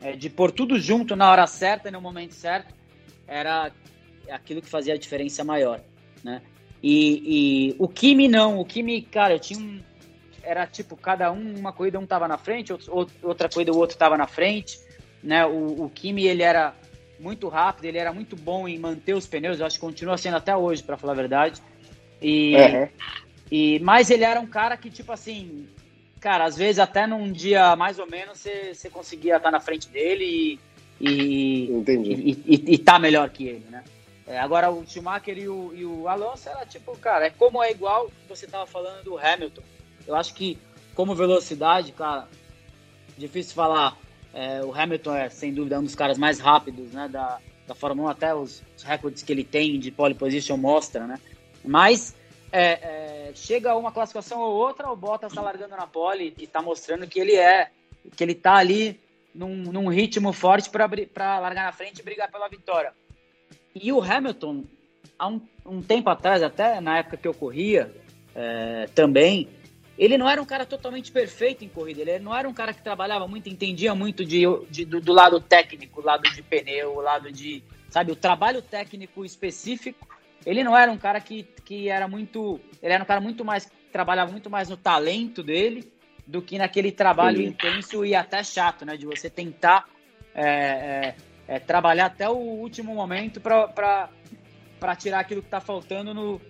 é, 0.00 0.12
de 0.12 0.30
pôr 0.30 0.50
tudo 0.50 0.78
junto 0.78 1.16
na 1.16 1.30
hora 1.30 1.46
certa 1.46 1.88
e 1.88 1.92
no 1.92 2.00
momento 2.00 2.32
certo, 2.32 2.74
era 3.26 3.70
aquilo 4.30 4.62
que 4.62 4.68
fazia 4.68 4.94
a 4.94 4.98
diferença 4.98 5.42
maior, 5.44 5.80
né? 6.22 6.42
E, 6.82 7.70
e 7.72 7.76
o 7.78 7.88
Kimi 7.88 8.28
não, 8.28 8.60
o 8.60 8.64
Kimi, 8.64 9.02
cara, 9.02 9.34
eu 9.34 9.40
tinha 9.40 9.58
um, 9.58 9.80
era 10.42 10.66
tipo, 10.66 10.96
cada 10.96 11.32
um, 11.32 11.58
uma 11.58 11.72
corrida 11.72 11.98
um 11.98 12.06
tava 12.06 12.28
na 12.28 12.38
frente, 12.38 12.72
outro, 12.72 13.10
outra 13.22 13.48
corrida 13.48 13.72
o 13.72 13.76
outro 13.76 13.96
tava 13.96 14.16
na 14.16 14.26
frente, 14.26 14.78
né? 15.22 15.44
O, 15.44 15.84
o 15.84 15.90
Kimi, 15.90 16.26
ele 16.26 16.42
era 16.42 16.74
muito 17.18 17.48
rápido, 17.48 17.86
ele 17.86 17.98
era 17.98 18.12
muito 18.12 18.36
bom 18.36 18.68
em 18.68 18.78
manter 18.78 19.14
os 19.14 19.26
pneus, 19.26 19.58
eu 19.58 19.66
acho 19.66 19.76
que 19.76 19.84
continua 19.84 20.16
sendo 20.16 20.36
até 20.36 20.56
hoje, 20.56 20.82
para 20.82 20.96
falar 20.96 21.14
a 21.14 21.16
verdade. 21.16 21.60
E, 22.22 22.54
uhum. 22.54 22.88
e, 23.50 23.78
mas 23.80 24.10
ele 24.10 24.24
era 24.24 24.38
um 24.38 24.46
cara 24.46 24.76
que, 24.76 24.88
tipo 24.88 25.10
assim, 25.10 25.68
cara, 26.18 26.44
às 26.44 26.56
vezes 26.56 26.78
até 26.78 27.06
num 27.06 27.30
dia 27.30 27.74
mais 27.76 27.98
ou 27.98 28.06
menos 28.08 28.38
você, 28.38 28.90
conseguia 28.90 29.36
estar 29.36 29.50
na 29.50 29.60
frente 29.60 29.88
dele 29.88 30.58
e, 31.00 31.08
e, 31.08 31.70
e, 31.88 32.44
e, 32.46 32.74
e 32.74 32.78
tá 32.78 32.98
melhor 32.98 33.30
que 33.30 33.46
ele, 33.46 33.66
né? 33.70 33.84
É, 34.26 34.38
agora 34.38 34.70
o 34.70 34.84
Schumacher 34.86 35.38
e 35.38 35.48
o, 35.48 35.72
e 35.74 35.86
o 35.86 36.06
Alonso 36.06 36.50
era 36.50 36.66
tipo, 36.66 36.96
cara, 36.98 37.26
é 37.26 37.30
como 37.30 37.62
é 37.62 37.70
igual 37.70 38.10
você 38.28 38.46
tava 38.46 38.66
falando 38.66 39.02
do 39.02 39.18
Hamilton. 39.18 39.62
Eu 40.06 40.14
acho 40.14 40.34
que 40.34 40.58
como 40.94 41.14
velocidade, 41.14 41.92
cara, 41.92 42.28
difícil 43.16 43.54
falar. 43.54 43.96
É, 44.34 44.62
o 44.62 44.74
Hamilton 44.74 45.14
é 45.14 45.28
sem 45.30 45.54
dúvida 45.54 45.80
um 45.80 45.82
dos 45.82 45.94
caras 45.94 46.18
mais 46.18 46.38
rápidos, 46.38 46.92
né, 46.92 47.08
da, 47.08 47.38
da 47.66 47.74
Fórmula 47.74 48.08
1, 48.08 48.10
até 48.10 48.34
os, 48.34 48.62
os 48.76 48.82
recordes 48.82 49.22
que 49.22 49.32
ele 49.32 49.44
tem 49.44 49.80
de 49.80 49.90
pole 49.90 50.14
position 50.14 50.58
mostra, 50.58 51.06
né? 51.06 51.18
Mas 51.64 52.14
é, 52.50 53.28
é, 53.28 53.32
chega 53.34 53.76
uma 53.76 53.92
classificação 53.92 54.40
ou 54.40 54.54
outra, 54.54 54.90
o 54.90 54.96
Bottas 54.96 55.32
está 55.32 55.42
largando 55.42 55.76
na 55.76 55.86
pole 55.86 56.34
e 56.38 56.44
está 56.44 56.62
mostrando 56.62 57.06
que 57.06 57.18
ele 57.18 57.34
é, 57.34 57.70
que 58.16 58.24
ele 58.24 58.32
está 58.32 58.54
ali 58.54 58.98
num, 59.34 59.54
num, 59.54 59.88
ritmo 59.88 60.32
forte 60.32 60.70
para 60.70 61.40
largar 61.40 61.64
na 61.64 61.72
frente 61.72 61.98
e 61.98 62.02
brigar 62.02 62.30
pela 62.30 62.48
vitória. 62.48 62.92
E 63.74 63.92
o 63.92 64.02
Hamilton, 64.02 64.64
há 65.18 65.28
um, 65.28 65.40
um 65.64 65.82
tempo 65.82 66.08
atrás, 66.10 66.42
até 66.42 66.80
na 66.80 66.98
época 66.98 67.16
que 67.16 67.28
eu 67.28 67.34
corria 67.34 67.94
é, 68.34 68.88
também, 68.94 69.48
ele 69.98 70.16
não 70.16 70.28
era 70.28 70.40
um 70.40 70.46
cara 70.46 70.64
totalmente 70.64 71.12
perfeito 71.12 71.64
em 71.64 71.68
corrida, 71.68 72.00
ele 72.00 72.18
não 72.20 72.34
era 72.34 72.48
um 72.48 72.54
cara 72.54 72.72
que 72.72 72.82
trabalhava 72.82 73.26
muito, 73.28 73.48
entendia 73.48 73.94
muito 73.94 74.24
de, 74.24 74.44
de 74.70 74.84
do, 74.84 75.00
do 75.00 75.12
lado 75.12 75.40
técnico, 75.40 76.00
lado 76.00 76.22
de 76.22 76.42
pneu, 76.42 77.00
lado 77.00 77.30
de, 77.30 77.62
sabe, 77.90 78.12
o 78.12 78.16
trabalho 78.16 78.62
técnico 78.62 79.24
específico 79.24 80.08
ele 80.48 80.64
não 80.64 80.74
era 80.74 80.90
um 80.90 80.96
cara 80.96 81.20
que, 81.20 81.42
que 81.62 81.90
era 81.90 82.08
muito. 82.08 82.58
Ele 82.82 82.94
era 82.94 83.02
um 83.04 83.06
cara 83.06 83.20
muito 83.20 83.44
mais. 83.44 83.70
trabalhava 83.92 84.32
muito 84.32 84.48
mais 84.48 84.70
no 84.70 84.78
talento 84.78 85.42
dele 85.42 85.92
do 86.26 86.40
que 86.40 86.56
naquele 86.56 86.90
trabalho 86.90 87.36
Sim. 87.36 87.48
intenso 87.48 88.02
e 88.02 88.14
até 88.14 88.42
chato, 88.42 88.86
né? 88.86 88.96
De 88.96 89.04
você 89.04 89.28
tentar 89.28 89.86
é, 90.34 90.46
é, 90.46 91.14
é, 91.46 91.58
trabalhar 91.58 92.06
até 92.06 92.26
o 92.30 92.36
último 92.36 92.94
momento 92.94 93.42
para 93.42 94.08
tirar 94.96 95.20
aquilo 95.20 95.42
que 95.42 95.48
está 95.48 95.60
faltando 95.60 96.14
no 96.14 96.40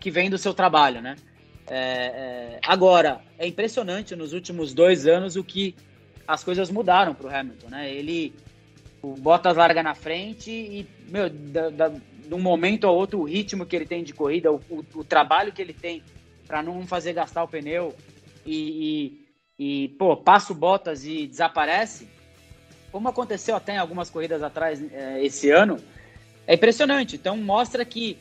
que 0.00 0.10
vem 0.10 0.28
do 0.28 0.36
seu 0.36 0.52
trabalho, 0.52 1.00
né? 1.00 1.14
É, 1.68 1.76
é, 1.76 2.60
agora, 2.66 3.20
é 3.38 3.46
impressionante 3.46 4.16
nos 4.16 4.32
últimos 4.32 4.74
dois 4.74 5.06
anos 5.06 5.36
o 5.36 5.44
que 5.44 5.76
as 6.26 6.42
coisas 6.42 6.72
mudaram 6.72 7.14
para 7.14 7.28
o 7.28 7.30
Hamilton, 7.32 7.68
né? 7.68 7.88
Ele, 7.88 8.34
o 9.00 9.14
Bottas 9.14 9.56
larga 9.56 9.80
na 9.80 9.94
frente 9.94 10.50
e, 10.50 10.88
meu, 11.08 11.30
da, 11.30 11.70
da, 11.70 11.92
de 12.26 12.34
um 12.34 12.40
momento 12.40 12.86
ao 12.86 12.94
outro, 12.94 13.20
o 13.20 13.24
ritmo 13.24 13.66
que 13.66 13.76
ele 13.76 13.86
tem 13.86 14.02
de 14.02 14.14
corrida, 14.14 14.50
o, 14.50 14.60
o, 14.70 14.84
o 14.94 15.04
trabalho 15.04 15.52
que 15.52 15.60
ele 15.60 15.74
tem 15.74 16.02
para 16.46 16.62
não 16.62 16.86
fazer 16.86 17.12
gastar 17.12 17.42
o 17.42 17.48
pneu 17.48 17.94
e, 18.44 19.18
e, 19.58 19.84
e, 19.84 19.88
pô, 19.90 20.16
passa 20.16 20.52
o 20.52 20.56
Bottas 20.56 21.04
e 21.04 21.26
desaparece, 21.26 22.08
como 22.90 23.08
aconteceu 23.08 23.56
até 23.56 23.74
em 23.74 23.78
algumas 23.78 24.10
corridas 24.10 24.42
atrás 24.42 24.82
é, 24.92 25.24
esse 25.24 25.50
ano, 25.50 25.78
é 26.46 26.54
impressionante. 26.54 27.16
Então 27.16 27.36
mostra 27.36 27.84
que 27.84 28.18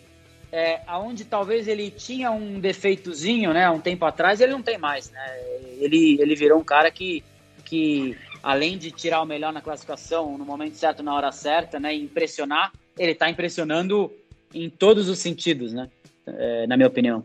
é, 0.51 0.81
aonde 0.85 1.25
talvez 1.25 1.67
ele 1.67 1.89
tinha 1.89 2.31
um 2.31 2.59
defeitozinho, 2.59 3.53
né, 3.53 3.69
um 3.69 3.79
tempo 3.79 4.05
atrás, 4.05 4.39
ele 4.39 4.51
não 4.51 4.61
tem 4.61 4.77
mais, 4.77 5.09
né? 5.09 5.39
Ele, 5.79 6.21
ele 6.21 6.35
virou 6.35 6.59
um 6.59 6.63
cara 6.63 6.91
que, 6.91 7.23
que 7.65 8.15
além 8.41 8.77
de 8.77 8.91
tirar 8.91 9.21
o 9.21 9.25
melhor 9.25 9.51
na 9.51 9.61
classificação, 9.61 10.37
no 10.37 10.45
momento 10.45 10.75
certo, 10.75 11.01
na 11.01 11.15
hora 11.15 11.31
certa, 11.31 11.79
né, 11.79 11.93
impressionar, 11.93 12.71
ele 12.97 13.11
está 13.11 13.29
impressionando 13.29 14.11
em 14.53 14.69
todos 14.69 15.09
os 15.09 15.19
sentidos, 15.19 15.73
né? 15.73 15.89
É, 16.25 16.67
na 16.67 16.77
minha 16.77 16.87
opinião. 16.87 17.23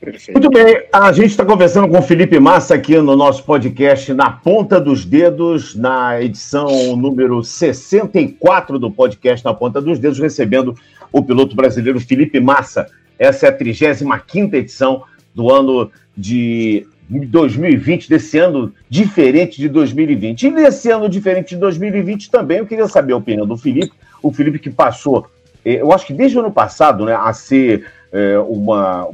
Perfeito. 0.00 0.40
Muito 0.40 0.50
bem, 0.50 0.84
a 0.92 1.10
gente 1.10 1.30
está 1.30 1.44
conversando 1.44 1.88
com 1.88 1.98
o 1.98 2.02
Felipe 2.02 2.38
Massa 2.38 2.76
aqui 2.76 2.96
no 2.98 3.16
nosso 3.16 3.42
podcast 3.42 4.14
Na 4.14 4.30
Ponta 4.30 4.80
dos 4.80 5.04
Dedos, 5.04 5.74
na 5.74 6.22
edição 6.22 6.96
número 6.96 7.42
64 7.42 8.78
do 8.78 8.92
podcast 8.92 9.44
Na 9.44 9.52
Ponta 9.52 9.80
dos 9.80 9.98
Dedos, 9.98 10.20
recebendo 10.20 10.76
o 11.12 11.22
piloto 11.22 11.56
brasileiro 11.56 11.98
Felipe 11.98 12.38
Massa. 12.38 12.86
Essa 13.18 13.46
é 13.46 13.48
a 13.48 13.52
35 13.52 14.54
edição 14.54 15.02
do 15.34 15.52
ano 15.52 15.90
de 16.16 16.86
2020, 17.08 18.08
desse 18.08 18.38
ano 18.38 18.72
diferente 18.88 19.58
de 19.58 19.68
2020. 19.68 20.46
E 20.46 20.50
desse 20.52 20.90
ano 20.90 21.08
diferente 21.08 21.50
de 21.50 21.56
2020 21.56 22.30
também, 22.30 22.58
eu 22.58 22.66
queria 22.66 22.86
saber 22.86 23.14
a 23.14 23.16
opinião 23.16 23.46
do 23.46 23.56
Felipe, 23.56 23.92
o 24.22 24.32
Felipe 24.32 24.58
que 24.58 24.70
passou, 24.70 25.26
eh, 25.64 25.80
eu 25.80 25.92
acho 25.92 26.06
que 26.06 26.12
desde 26.12 26.36
o 26.36 26.40
ano 26.40 26.52
passado, 26.52 27.04
né, 27.04 27.14
a 27.14 27.32
ser 27.32 27.86
é, 28.12 28.38
uma, 28.38 29.06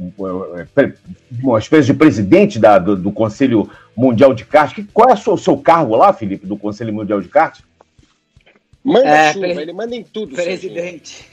uma 1.43 1.59
espécie 1.59 1.87
de 1.87 1.93
presidente 1.93 2.59
da, 2.59 2.79
do, 2.79 2.95
do, 2.95 3.11
Conselho 3.11 3.69
Mundial 3.95 4.33
de 4.33 4.45
Kart. 4.45 4.77
Qual 4.93 5.09
é 5.09 5.13
o 5.13 5.17
seu, 5.17 5.37
seu, 5.37 5.57
cargo 5.57 5.95
lá, 5.95 6.13
Felipe, 6.13 6.47
do 6.47 6.57
Conselho 6.57 6.93
Mundial 6.93 7.21
de 7.21 7.27
Kart? 7.27 7.59
Manda 8.83 9.09
é, 9.09 9.33
chuva, 9.33 9.47
ele 9.47 9.73
manda 9.73 9.95
em 9.95 10.03
tudo. 10.03 10.35
Presidente. 10.35 11.25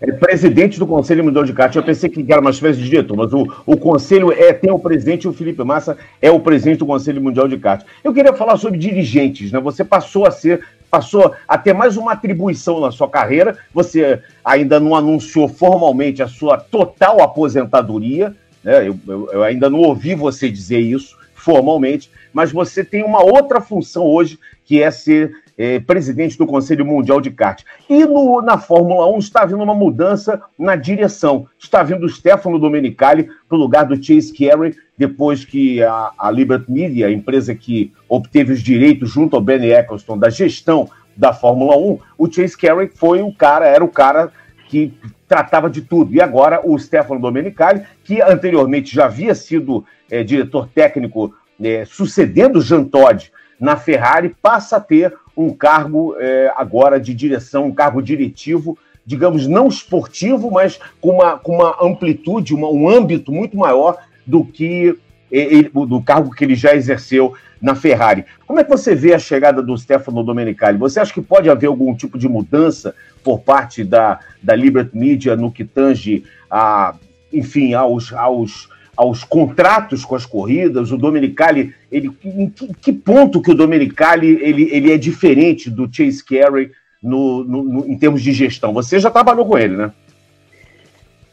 É 0.00 0.12
presidente 0.12 0.78
do 0.78 0.86
Conselho 0.86 1.24
Mundial 1.24 1.44
de 1.44 1.52
Kart. 1.52 1.74
Eu 1.74 1.82
pensei 1.82 2.08
que 2.08 2.24
era 2.32 2.40
uma 2.40 2.50
espécie 2.50 2.78
de 2.78 2.88
diretor, 2.88 3.16
mas 3.16 3.32
o, 3.32 3.46
o 3.66 3.76
conselho 3.76 4.32
é, 4.32 4.52
tem 4.52 4.70
o 4.70 4.78
presidente 4.78 5.24
e 5.24 5.28
o 5.28 5.32
Felipe 5.32 5.64
Massa 5.64 5.98
é 6.22 6.30
o 6.30 6.38
presidente 6.38 6.78
do 6.78 6.86
Conselho 6.86 7.20
Mundial 7.20 7.48
de 7.48 7.58
Kart. 7.58 7.84
Eu 8.04 8.14
queria 8.14 8.32
falar 8.32 8.56
sobre 8.56 8.78
dirigentes, 8.78 9.50
né? 9.50 9.58
Você 9.58 9.84
passou 9.84 10.24
a 10.24 10.30
ser 10.30 10.64
passou 10.90 11.34
a 11.46 11.56
ter 11.56 11.72
mais 11.72 11.96
uma 11.96 12.12
atribuição 12.12 12.80
na 12.80 12.90
sua 12.90 13.08
carreira. 13.08 13.56
Você 13.72 14.20
ainda 14.44 14.80
não 14.80 14.94
anunciou 14.94 15.48
formalmente 15.48 16.22
a 16.22 16.28
sua 16.28 16.58
total 16.58 17.22
aposentadoria, 17.22 18.34
né? 18.62 18.88
eu, 18.88 18.98
eu, 19.06 19.28
eu 19.32 19.42
ainda 19.42 19.70
não 19.70 19.80
ouvi 19.80 20.14
você 20.14 20.50
dizer 20.50 20.80
isso 20.80 21.16
formalmente, 21.34 22.10
mas 22.32 22.52
você 22.52 22.84
tem 22.84 23.02
uma 23.02 23.22
outra 23.22 23.60
função 23.60 24.04
hoje, 24.04 24.38
que 24.64 24.82
é 24.82 24.90
ser 24.90 25.32
é, 25.60 25.78
presidente 25.78 26.38
do 26.38 26.46
Conselho 26.46 26.86
Mundial 26.86 27.20
de 27.20 27.30
Kart. 27.30 27.64
E 27.86 28.02
no, 28.06 28.40
na 28.40 28.56
Fórmula 28.56 29.06
1 29.14 29.18
está 29.18 29.42
havendo 29.42 29.62
uma 29.62 29.74
mudança 29.74 30.40
na 30.58 30.74
direção. 30.74 31.46
Está 31.58 31.82
vindo 31.82 32.06
o 32.06 32.08
Stefano 32.08 32.58
Domenicali 32.58 33.28
para 33.46 33.58
o 33.58 33.60
lugar 33.60 33.84
do 33.84 34.02
Chase 34.02 34.32
Carey, 34.32 34.74
depois 34.96 35.44
que 35.44 35.82
a, 35.82 36.12
a 36.18 36.30
Liberty 36.30 36.72
Media, 36.72 37.08
a 37.08 37.12
empresa 37.12 37.54
que 37.54 37.92
obteve 38.08 38.54
os 38.54 38.62
direitos 38.62 39.10
junto 39.10 39.36
ao 39.36 39.42
Benny 39.42 39.70
Eccleston 39.70 40.16
da 40.16 40.30
gestão 40.30 40.88
da 41.14 41.34
Fórmula 41.34 41.76
1, 41.76 41.98
o 42.16 42.32
Chase 42.32 42.56
Carey 42.56 42.88
foi 42.94 43.20
o 43.20 43.30
cara, 43.30 43.66
era 43.66 43.84
o 43.84 43.88
cara 43.88 44.32
que 44.66 44.94
tratava 45.28 45.68
de 45.68 45.82
tudo. 45.82 46.14
E 46.14 46.22
agora 46.22 46.62
o 46.64 46.78
Stefano 46.78 47.20
Domenicali, 47.20 47.82
que 48.02 48.22
anteriormente 48.22 48.94
já 48.94 49.04
havia 49.04 49.34
sido 49.34 49.84
é, 50.10 50.24
diretor 50.24 50.70
técnico 50.74 51.34
é, 51.62 51.84
sucedendo 51.84 52.62
Jean 52.62 52.84
Todt 52.84 53.30
na 53.60 53.76
Ferrari, 53.76 54.34
passa 54.40 54.78
a 54.78 54.80
ter 54.80 55.14
um 55.36 55.50
cargo 55.50 56.14
é, 56.18 56.52
agora 56.56 57.00
de 57.00 57.14
direção, 57.14 57.66
um 57.66 57.72
cargo 57.72 58.02
diretivo, 58.02 58.76
digamos, 59.04 59.46
não 59.46 59.68
esportivo, 59.68 60.50
mas 60.50 60.78
com 61.00 61.10
uma, 61.16 61.38
com 61.38 61.56
uma 61.56 61.76
amplitude, 61.82 62.54
uma, 62.54 62.68
um 62.68 62.88
âmbito 62.88 63.32
muito 63.32 63.56
maior 63.56 63.96
do 64.26 64.44
que 64.44 64.96
ele, 65.30 65.68
do 65.68 66.02
cargo 66.02 66.30
que 66.30 66.44
ele 66.44 66.54
já 66.54 66.74
exerceu 66.74 67.34
na 67.60 67.74
Ferrari. 67.74 68.24
Como 68.46 68.58
é 68.58 68.64
que 68.64 68.70
você 68.70 68.94
vê 68.94 69.14
a 69.14 69.18
chegada 69.18 69.62
do 69.62 69.76
Stefano 69.76 70.24
Domenicali? 70.24 70.78
Você 70.78 70.98
acha 70.98 71.12
que 71.12 71.20
pode 71.20 71.48
haver 71.48 71.66
algum 71.66 71.94
tipo 71.94 72.18
de 72.18 72.28
mudança 72.28 72.94
por 73.22 73.40
parte 73.40 73.84
da, 73.84 74.18
da 74.42 74.54
Liberty 74.54 74.96
Media 74.96 75.36
no 75.36 75.52
que 75.52 75.64
tange 75.64 76.24
a, 76.50 76.94
enfim, 77.32 77.74
aos, 77.74 78.12
aos, 78.12 78.68
aos 79.00 79.24
contratos 79.24 80.04
com 80.04 80.14
as 80.14 80.26
corridas? 80.26 80.92
O 80.92 80.98
Domenicali, 80.98 81.74
ele, 81.90 82.10
em 82.22 82.50
que, 82.50 82.74
que 82.74 82.92
ponto 82.92 83.40
que 83.40 83.50
o 83.50 83.54
Domenicali 83.54 84.38
ele, 84.42 84.68
ele 84.70 84.92
é 84.92 84.98
diferente 84.98 85.70
do 85.70 85.88
Chase 85.90 86.22
Carey 86.22 86.70
no, 87.02 87.42
no, 87.42 87.62
no, 87.62 87.86
em 87.86 87.96
termos 87.96 88.22
de 88.22 88.30
gestão? 88.30 88.74
Você 88.74 89.00
já 89.00 89.10
trabalhou 89.10 89.46
com 89.46 89.56
ele, 89.56 89.74
né? 89.74 89.90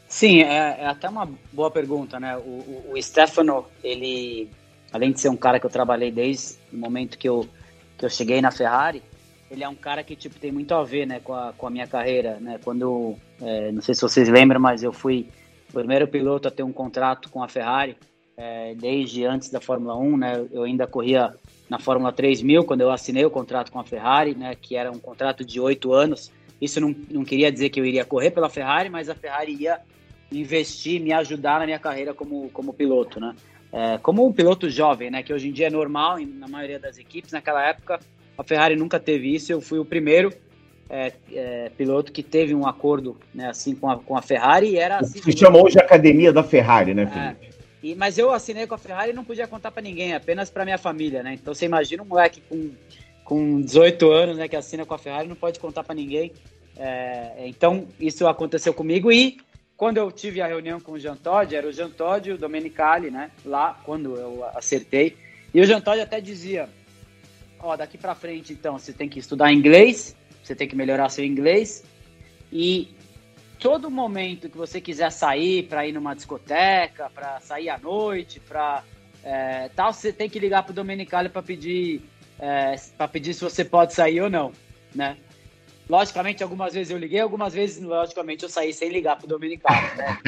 Sim, 0.08 0.40
é, 0.40 0.78
é, 0.80 0.86
até 0.86 1.10
uma 1.10 1.28
boa 1.52 1.70
pergunta, 1.70 2.18
né? 2.18 2.38
O, 2.38 2.40
o, 2.40 2.92
o, 2.94 3.02
Stefano, 3.02 3.66
ele, 3.84 4.48
além 4.90 5.12
de 5.12 5.20
ser 5.20 5.28
um 5.28 5.36
cara 5.36 5.60
que 5.60 5.66
eu 5.66 5.70
trabalhei 5.70 6.10
desde 6.10 6.54
o 6.72 6.76
momento 6.78 7.18
que 7.18 7.28
eu, 7.28 7.46
que 7.98 8.06
eu 8.06 8.08
cheguei 8.08 8.40
na 8.40 8.50
Ferrari, 8.50 9.02
ele 9.50 9.62
é 9.62 9.68
um 9.68 9.74
cara 9.74 10.02
que 10.02 10.16
tipo 10.16 10.40
tem 10.40 10.50
muito 10.50 10.74
a 10.74 10.82
ver, 10.82 11.06
né, 11.06 11.20
com 11.22 11.34
a, 11.34 11.52
com 11.52 11.66
a 11.66 11.70
minha 11.70 11.86
carreira, 11.86 12.38
né? 12.40 12.58
Quando, 12.64 13.14
é, 13.42 13.70
não 13.72 13.82
sei 13.82 13.94
se 13.94 14.00
vocês 14.00 14.26
lembram, 14.30 14.58
mas 14.58 14.82
eu 14.82 14.92
fui 14.94 15.28
o 15.68 15.72
primeiro 15.72 16.08
piloto 16.08 16.48
a 16.48 16.50
ter 16.50 16.62
um 16.62 16.72
contrato 16.72 17.28
com 17.30 17.42
a 17.42 17.48
Ferrari 17.48 17.96
é, 18.38 18.74
desde 18.74 19.24
antes 19.24 19.50
da 19.50 19.60
Fórmula 19.60 19.96
1, 19.96 20.16
né? 20.16 20.46
Eu 20.52 20.62
ainda 20.62 20.86
corria 20.86 21.34
na 21.68 21.78
Fórmula 21.78 22.12
3000 22.12 22.64
quando 22.64 22.82
eu 22.82 22.90
assinei 22.90 23.24
o 23.24 23.30
contrato 23.30 23.72
com 23.72 23.80
a 23.80 23.84
Ferrari, 23.84 24.34
né? 24.34 24.54
Que 24.54 24.76
era 24.76 24.90
um 24.90 24.98
contrato 24.98 25.44
de 25.44 25.60
oito 25.60 25.92
anos. 25.92 26.30
Isso 26.60 26.80
não, 26.80 26.94
não 27.10 27.24
queria 27.24 27.50
dizer 27.50 27.68
que 27.68 27.80
eu 27.80 27.84
iria 27.84 28.04
correr 28.04 28.30
pela 28.30 28.48
Ferrari, 28.48 28.88
mas 28.88 29.08
a 29.08 29.14
Ferrari 29.14 29.54
ia 29.54 29.80
investir, 30.30 31.00
me 31.00 31.12
ajudar 31.12 31.58
na 31.58 31.66
minha 31.66 31.78
carreira 31.78 32.14
como, 32.14 32.48
como 32.50 32.72
piloto, 32.72 33.18
né? 33.18 33.34
É, 33.72 33.98
como 33.98 34.26
um 34.26 34.32
piloto 34.32 34.70
jovem, 34.70 35.10
né? 35.10 35.22
Que 35.22 35.32
hoje 35.32 35.48
em 35.48 35.52
dia 35.52 35.66
é 35.66 35.70
normal 35.70 36.18
na 36.20 36.46
maioria 36.46 36.78
das 36.78 36.96
equipes. 36.96 37.32
Naquela 37.32 37.66
época, 37.66 37.98
a 38.36 38.44
Ferrari 38.44 38.76
nunca 38.76 39.00
teve 39.00 39.34
isso. 39.34 39.52
Eu 39.52 39.60
fui 39.60 39.80
o 39.80 39.84
primeiro 39.84 40.32
é, 40.88 41.12
é, 41.32 41.70
piloto 41.76 42.12
que 42.12 42.22
teve 42.22 42.54
um 42.54 42.66
acordo, 42.66 43.16
né? 43.34 43.48
Assim 43.48 43.74
com 43.74 43.90
a, 43.90 43.98
com 43.98 44.16
a 44.16 44.22
Ferrari. 44.22 44.70
E 44.70 44.78
era 44.78 44.98
assim. 44.98 45.20
Se 45.20 45.36
chama 45.36 45.62
hoje 45.62 45.78
Academia 45.78 46.32
da 46.32 46.42
Ferrari, 46.42 46.94
né, 46.94 47.02
é, 47.02 47.06
Felipe? 47.06 47.58
E, 47.82 47.94
mas 47.94 48.18
eu 48.18 48.32
assinei 48.32 48.66
com 48.66 48.74
a 48.74 48.78
Ferrari 48.78 49.12
e 49.12 49.14
não 49.14 49.24
podia 49.24 49.46
contar 49.46 49.70
para 49.70 49.82
ninguém, 49.82 50.14
apenas 50.14 50.50
para 50.50 50.64
minha 50.64 50.78
família, 50.78 51.22
né? 51.22 51.34
Então 51.34 51.54
você 51.54 51.66
imagina 51.66 52.02
um 52.02 52.06
moleque 52.06 52.42
com, 52.48 52.70
com 53.24 53.60
18 53.60 54.10
anos, 54.10 54.38
né, 54.38 54.48
que 54.48 54.56
assina 54.56 54.84
com 54.84 54.94
a 54.94 54.98
Ferrari, 54.98 55.28
não 55.28 55.36
pode 55.36 55.60
contar 55.60 55.84
para 55.84 55.94
ninguém. 55.94 56.32
É, 56.76 57.44
então 57.46 57.86
isso 58.00 58.26
aconteceu 58.26 58.72
comigo 58.72 59.10
e 59.12 59.38
quando 59.76 59.98
eu 59.98 60.10
tive 60.10 60.40
a 60.40 60.46
reunião 60.46 60.80
com 60.80 60.92
o 60.92 60.98
Jean 60.98 61.14
Todt, 61.14 61.54
era 61.54 61.66
o 61.66 61.72
Jean 61.72 61.88
Todt 61.88 62.28
e 62.28 62.32
o 62.32 62.36
Domenicali, 62.38 63.12
né? 63.12 63.30
Lá, 63.44 63.80
quando 63.84 64.16
eu 64.16 64.44
acertei. 64.56 65.16
E 65.54 65.60
o 65.60 65.64
Jean 65.64 65.80
Todt 65.80 66.00
até 66.00 66.20
dizia, 66.20 66.68
ó, 67.60 67.76
daqui 67.76 67.96
para 67.96 68.12
frente, 68.16 68.52
então, 68.52 68.76
você 68.76 68.92
tem 68.92 69.08
que 69.08 69.20
estudar 69.20 69.52
inglês, 69.52 70.16
você 70.48 70.54
tem 70.54 70.66
que 70.66 70.74
melhorar 70.74 71.08
seu 71.10 71.24
inglês. 71.24 71.84
E 72.50 72.96
todo 73.58 73.90
momento 73.90 74.48
que 74.48 74.56
você 74.56 74.80
quiser 74.80 75.12
sair 75.12 75.64
para 75.64 75.86
ir 75.86 75.92
numa 75.92 76.14
discoteca, 76.14 77.10
para 77.14 77.38
sair 77.40 77.68
à 77.68 77.78
noite, 77.78 78.40
para 78.40 78.82
é, 79.22 79.68
tal, 79.76 79.92
você 79.92 80.12
tem 80.12 80.28
que 80.28 80.38
ligar 80.38 80.62
pro 80.62 80.72
Domenicali 80.72 81.28
para 81.28 81.42
pedir, 81.42 82.02
é, 82.38 82.74
para 82.96 83.08
pedir 83.08 83.34
se 83.34 83.44
você 83.44 83.64
pode 83.64 83.92
sair 83.92 84.20
ou 84.20 84.30
não, 84.30 84.52
né? 84.94 85.16
Logicamente, 85.88 86.42
algumas 86.42 86.74
vezes 86.74 86.90
eu 86.90 86.98
liguei, 86.98 87.20
algumas 87.20 87.54
vezes, 87.54 87.82
logicamente, 87.82 88.42
eu 88.42 88.48
saí 88.48 88.74
sem 88.74 88.90
ligar 88.90 89.16
pro 89.16 89.26
Dominicano. 89.26 89.80
Né? 89.96 90.18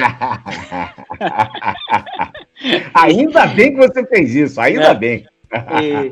ainda 2.95 3.45
bem 3.45 3.71
que 3.71 3.77
você 3.77 4.03
fez 4.07 4.33
isso, 4.33 4.59
ainda 4.59 4.87
é. 4.87 4.95
bem. 4.95 5.27
E... 5.83 6.11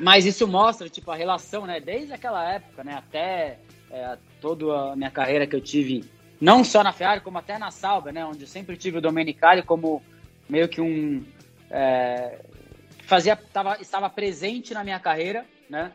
Mas 0.00 0.26
isso 0.26 0.46
mostra, 0.46 0.88
tipo, 0.88 1.10
a 1.10 1.16
relação, 1.16 1.66
né? 1.66 1.80
Desde 1.80 2.12
aquela 2.12 2.48
época, 2.52 2.82
né? 2.82 2.94
Até 2.94 3.58
é, 3.90 4.18
toda 4.40 4.92
a 4.92 4.96
minha 4.96 5.10
carreira 5.10 5.46
que 5.46 5.54
eu 5.54 5.60
tive, 5.60 6.04
não 6.40 6.64
só 6.64 6.82
na 6.82 6.92
Ferrari, 6.92 7.20
como 7.20 7.38
até 7.38 7.58
na 7.58 7.70
Sauber, 7.70 8.12
né? 8.12 8.24
Onde 8.24 8.42
eu 8.42 8.48
sempre 8.48 8.76
tive 8.76 8.98
o 8.98 9.00
Domenicali 9.00 9.62
como 9.62 10.02
meio 10.48 10.68
que 10.68 10.80
um... 10.80 11.24
É, 11.70 12.40
fazia, 13.04 13.36
tava, 13.36 13.78
estava 13.80 14.10
presente 14.10 14.74
na 14.74 14.82
minha 14.82 14.98
carreira, 14.98 15.44
né? 15.68 15.92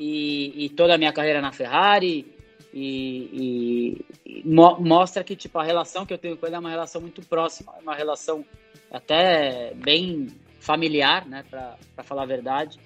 e, 0.00 0.64
e 0.64 0.68
toda 0.70 0.94
a 0.94 0.98
minha 0.98 1.12
carreira 1.12 1.42
na 1.42 1.52
Ferrari 1.52 2.26
e, 2.72 4.00
e, 4.24 4.42
mo 4.46 4.80
mostra 4.80 5.22
que 5.22 5.36
tipo 5.36 5.58
a 5.58 5.62
relação 5.62 6.06
que 6.06 6.14
eu 6.14 6.18
tenho 6.18 6.38
com 6.38 6.46
ele 6.46 6.56
é 6.56 6.58
uma 6.58 6.70
relação 6.70 7.02
muito 7.02 7.20
próxima, 7.26 7.74
é 7.76 7.82
uma 7.82 7.94
relação 7.94 8.42
até 8.90 9.74
bem 9.74 10.28
familiar, 10.58 11.26
né, 11.26 11.44
para 11.50 11.76
falar 12.02 12.22
a 12.22 12.26
verdade. 12.26 12.80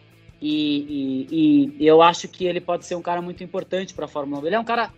E, 0.46 1.26
e, 1.30 1.76
e, 1.80 1.86
eu 1.86 2.02
acho 2.02 2.28
que 2.28 2.44
ele 2.44 2.60
pode 2.60 2.84
ser 2.84 2.94
um 2.96 3.00
cara 3.00 3.22
muito 3.22 3.42
importante 3.42 3.94
para 3.94 4.04
a 4.04 4.08
Fórmula 4.08 4.42
1. 4.42 4.46
Ele 4.46 4.56
é 4.56 4.60
um 4.60 4.64
cara, 4.64 4.90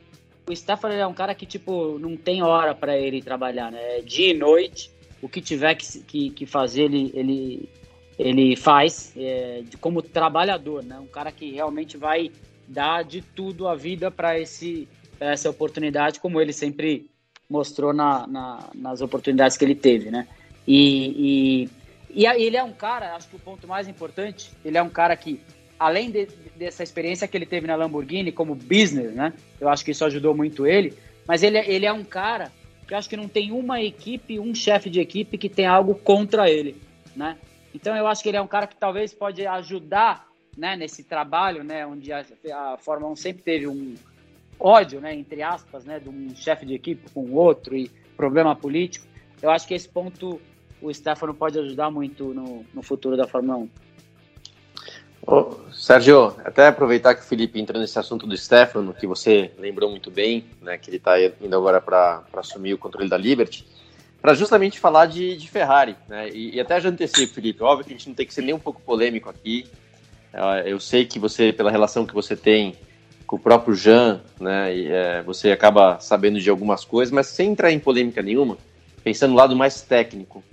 o 0.44 0.56
Stefano 0.56 0.92
é 0.92 1.06
um 1.06 1.14
cara 1.14 1.36
que 1.36 1.46
tipo 1.46 2.00
não 2.00 2.16
tem 2.16 2.42
hora 2.42 2.74
para 2.74 2.98
ele 2.98 3.22
trabalhar, 3.22 3.70
né? 3.70 4.00
Dia 4.00 4.32
e 4.32 4.34
noite, 4.34 4.90
o 5.22 5.28
que 5.28 5.40
tiver 5.40 5.76
que, 5.76 6.00
que, 6.00 6.30
que 6.30 6.46
fazer 6.46 6.86
ele, 6.86 7.12
ele 7.14 7.68
ele 8.18 8.56
faz 8.56 9.12
é, 9.16 9.62
como 9.80 10.02
trabalhador, 10.02 10.82
né? 10.82 10.98
Um 10.98 11.06
cara 11.06 11.30
que 11.30 11.52
realmente 11.52 11.96
vai 11.96 12.32
dar 12.66 13.04
de 13.04 13.22
tudo 13.22 13.68
a 13.68 13.76
vida 13.76 14.10
para 14.10 14.36
esse 14.40 14.88
essa 15.20 15.48
oportunidade, 15.48 16.18
como 16.18 16.40
ele 16.40 16.52
sempre 16.52 17.08
mostrou 17.48 17.92
na, 17.92 18.26
na, 18.26 18.68
nas 18.74 19.00
oportunidades 19.00 19.56
que 19.56 19.64
ele 19.64 19.76
teve, 19.76 20.10
né? 20.10 20.26
E, 20.66 21.62
e, 21.64 21.68
e 22.16 22.24
ele 22.24 22.56
é 22.56 22.64
um 22.64 22.72
cara, 22.72 23.14
acho 23.14 23.28
que 23.28 23.36
o 23.36 23.38
ponto 23.38 23.68
mais 23.68 23.86
importante, 23.86 24.50
ele 24.64 24.78
é 24.78 24.82
um 24.82 24.88
cara 24.88 25.14
que, 25.14 25.38
além 25.78 26.10
de, 26.10 26.26
dessa 26.56 26.82
experiência 26.82 27.28
que 27.28 27.36
ele 27.36 27.44
teve 27.44 27.66
na 27.66 27.76
Lamborghini 27.76 28.32
como 28.32 28.54
business, 28.54 29.14
né? 29.14 29.34
Eu 29.60 29.68
acho 29.68 29.84
que 29.84 29.90
isso 29.90 30.02
ajudou 30.02 30.34
muito 30.34 30.66
ele, 30.66 30.94
mas 31.28 31.42
ele, 31.42 31.58
ele 31.58 31.84
é 31.84 31.92
um 31.92 32.02
cara 32.02 32.50
que 32.88 32.94
acho 32.94 33.06
que 33.06 33.18
não 33.18 33.28
tem 33.28 33.52
uma 33.52 33.82
equipe, 33.82 34.40
um 34.40 34.54
chefe 34.54 34.88
de 34.88 34.98
equipe 34.98 35.36
que 35.36 35.50
tem 35.50 35.66
algo 35.66 35.94
contra 35.94 36.48
ele, 36.48 36.80
né? 37.14 37.36
Então 37.74 37.94
eu 37.94 38.06
acho 38.06 38.22
que 38.22 38.30
ele 38.30 38.38
é 38.38 38.42
um 38.42 38.46
cara 38.46 38.66
que 38.66 38.76
talvez 38.76 39.12
pode 39.12 39.46
ajudar, 39.46 40.26
né, 40.56 40.74
nesse 40.74 41.04
trabalho, 41.04 41.62
né, 41.62 41.86
onde 41.86 42.10
a, 42.10 42.24
a 42.54 42.78
Fórmula 42.78 43.12
1 43.12 43.16
sempre 43.16 43.42
teve 43.42 43.66
um 43.66 43.94
ódio, 44.58 45.02
né, 45.02 45.14
entre 45.14 45.42
aspas, 45.42 45.84
né, 45.84 46.00
de 46.00 46.08
um 46.08 46.34
chefe 46.34 46.64
de 46.64 46.72
equipe 46.72 47.10
com 47.10 47.20
o 47.20 47.34
outro 47.34 47.76
e 47.76 47.90
problema 48.16 48.56
político. 48.56 49.06
Eu 49.42 49.50
acho 49.50 49.68
que 49.68 49.74
esse 49.74 49.86
ponto 49.86 50.40
o 50.80 50.92
Stefano 50.92 51.34
pode 51.34 51.58
ajudar 51.58 51.90
muito 51.90 52.34
no, 52.34 52.64
no 52.72 52.82
futuro 52.82 53.16
da 53.16 53.26
Fórmula 53.26 53.58
1. 53.58 53.68
Ô, 55.26 55.56
Sérgio, 55.72 56.36
até 56.44 56.68
aproveitar 56.68 57.14
que 57.14 57.20
o 57.22 57.24
Felipe 57.24 57.60
entrou 57.60 57.80
nesse 57.80 57.98
assunto 57.98 58.28
do 58.28 58.36
Stefano, 58.36 58.94
que 58.94 59.08
você 59.08 59.50
lembrou 59.58 59.90
muito 59.90 60.08
bem, 60.08 60.44
né, 60.62 60.78
que 60.78 60.88
ele 60.88 60.98
está 60.98 61.16
indo 61.20 61.56
agora 61.56 61.80
para 61.80 62.22
assumir 62.34 62.74
o 62.74 62.78
controle 62.78 63.08
da 63.08 63.16
Liberty, 63.16 63.66
para 64.22 64.34
justamente 64.34 64.78
falar 64.78 65.06
de, 65.06 65.36
de 65.36 65.48
Ferrari. 65.48 65.96
Né, 66.08 66.30
e, 66.30 66.54
e, 66.54 66.60
até 66.60 66.80
já 66.80 66.90
antecipo, 66.90 67.34
Felipe, 67.34 67.62
óbvio 67.62 67.86
que 67.86 67.92
a 67.92 67.96
gente 67.96 68.08
não 68.08 68.14
tem 68.14 68.24
que 68.24 68.32
ser 68.32 68.42
nem 68.42 68.54
um 68.54 68.58
pouco 68.58 68.80
polêmico 68.80 69.28
aqui. 69.28 69.66
Eu 70.66 70.78
sei 70.78 71.06
que 71.06 71.18
você, 71.18 71.50
pela 71.52 71.70
relação 71.70 72.04
que 72.04 72.12
você 72.12 72.36
tem 72.36 72.76
com 73.26 73.36
o 73.36 73.38
próprio 73.38 73.74
Jean, 73.74 74.20
né, 74.38 74.76
e, 74.76 74.86
é, 74.86 75.22
você 75.22 75.50
acaba 75.50 75.98
sabendo 75.98 76.40
de 76.40 76.48
algumas 76.48 76.84
coisas, 76.84 77.12
mas 77.12 77.26
sem 77.26 77.50
entrar 77.50 77.72
em 77.72 77.80
polêmica 77.80 78.22
nenhuma, 78.22 78.56
pensando 79.02 79.30
no 79.30 79.36
lado 79.36 79.56
mais 79.56 79.82
técnico. 79.82 80.44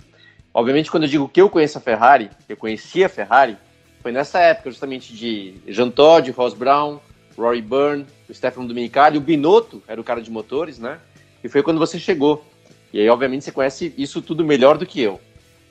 Obviamente, 0.54 0.88
quando 0.88 1.02
eu 1.02 1.08
digo 1.08 1.28
que 1.28 1.42
eu 1.42 1.50
conheço 1.50 1.78
a 1.78 1.80
Ferrari, 1.80 2.30
eu 2.48 2.56
conhecia 2.56 3.06
a 3.06 3.08
Ferrari, 3.08 3.58
foi 4.00 4.12
nessa 4.12 4.38
época 4.38 4.70
justamente 4.70 5.12
de 5.12 5.54
Jean 5.66 5.90
Todt, 5.90 6.30
Ross 6.30 6.54
Brown, 6.54 7.00
Rory 7.36 7.60
Byrne, 7.60 8.06
o 8.28 8.32
Stefano 8.32 8.68
Domenicali, 8.68 9.18
o 9.18 9.20
Binotto 9.20 9.82
era 9.88 10.00
o 10.00 10.04
cara 10.04 10.22
de 10.22 10.30
motores, 10.30 10.78
né? 10.78 11.00
E 11.42 11.48
foi 11.48 11.62
quando 11.62 11.78
você 11.78 11.98
chegou. 11.98 12.44
E 12.92 13.00
aí, 13.00 13.08
obviamente, 13.08 13.44
você 13.44 13.50
conhece 13.50 13.92
isso 13.98 14.22
tudo 14.22 14.44
melhor 14.44 14.78
do 14.78 14.86
que 14.86 15.00
eu. 15.00 15.14
O 15.14 15.20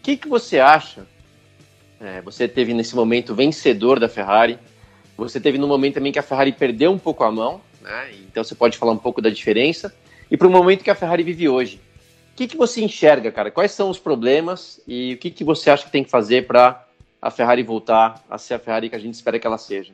que, 0.04 0.18
que 0.18 0.28
você 0.28 0.60
acha? 0.60 1.08
É, 2.02 2.22
você 2.22 2.48
teve 2.48 2.74
nesse 2.74 2.94
momento 2.96 3.34
vencedor 3.34 3.98
da 3.98 4.10
Ferrari. 4.10 4.60
Você 5.16 5.40
teve 5.40 5.58
no 5.58 5.68
momento 5.68 5.94
também 5.94 6.12
que 6.12 6.20
a 6.20 6.24
Ferrari 6.24 6.52
perdeu 6.52 6.92
um 6.92 7.00
pouco 7.00 7.24
a 7.24 7.32
mão, 7.32 7.62
né? 7.82 8.12
Então 8.30 8.44
você 8.44 8.54
pode 8.54 8.78
falar 8.78 8.92
um 8.92 8.98
pouco 8.98 9.22
da 9.22 9.30
diferença. 9.30 9.96
E 10.30 10.36
para 10.36 10.48
o 10.48 10.52
momento 10.52 10.84
que 10.84 10.90
a 10.90 10.96
Ferrari 10.96 11.24
vive 11.24 11.48
hoje. 11.48 11.80
O 12.34 12.36
que, 12.36 12.48
que 12.48 12.58
você 12.58 12.84
enxerga, 12.84 13.32
cara? 13.32 13.52
Quais 13.52 13.72
são 13.72 13.90
os 13.90 14.00
problemas 14.00 14.82
e 14.88 15.14
o 15.14 15.18
que, 15.18 15.30
que 15.30 15.44
você 15.44 15.70
acha 15.70 15.86
que 15.86 15.92
tem 15.92 16.04
que 16.04 16.10
fazer 16.10 16.48
para 16.48 16.84
a 17.24 17.32
Ferrari 17.32 17.64
voltar 17.64 18.22
a 18.30 18.38
ser 18.38 18.56
a 18.56 18.60
Ferrari 18.60 18.90
que 18.90 18.96
a 18.98 19.00
gente 19.00 19.14
espera 19.14 19.40
que 19.40 19.48
ela 19.48 19.58
seja. 19.58 19.94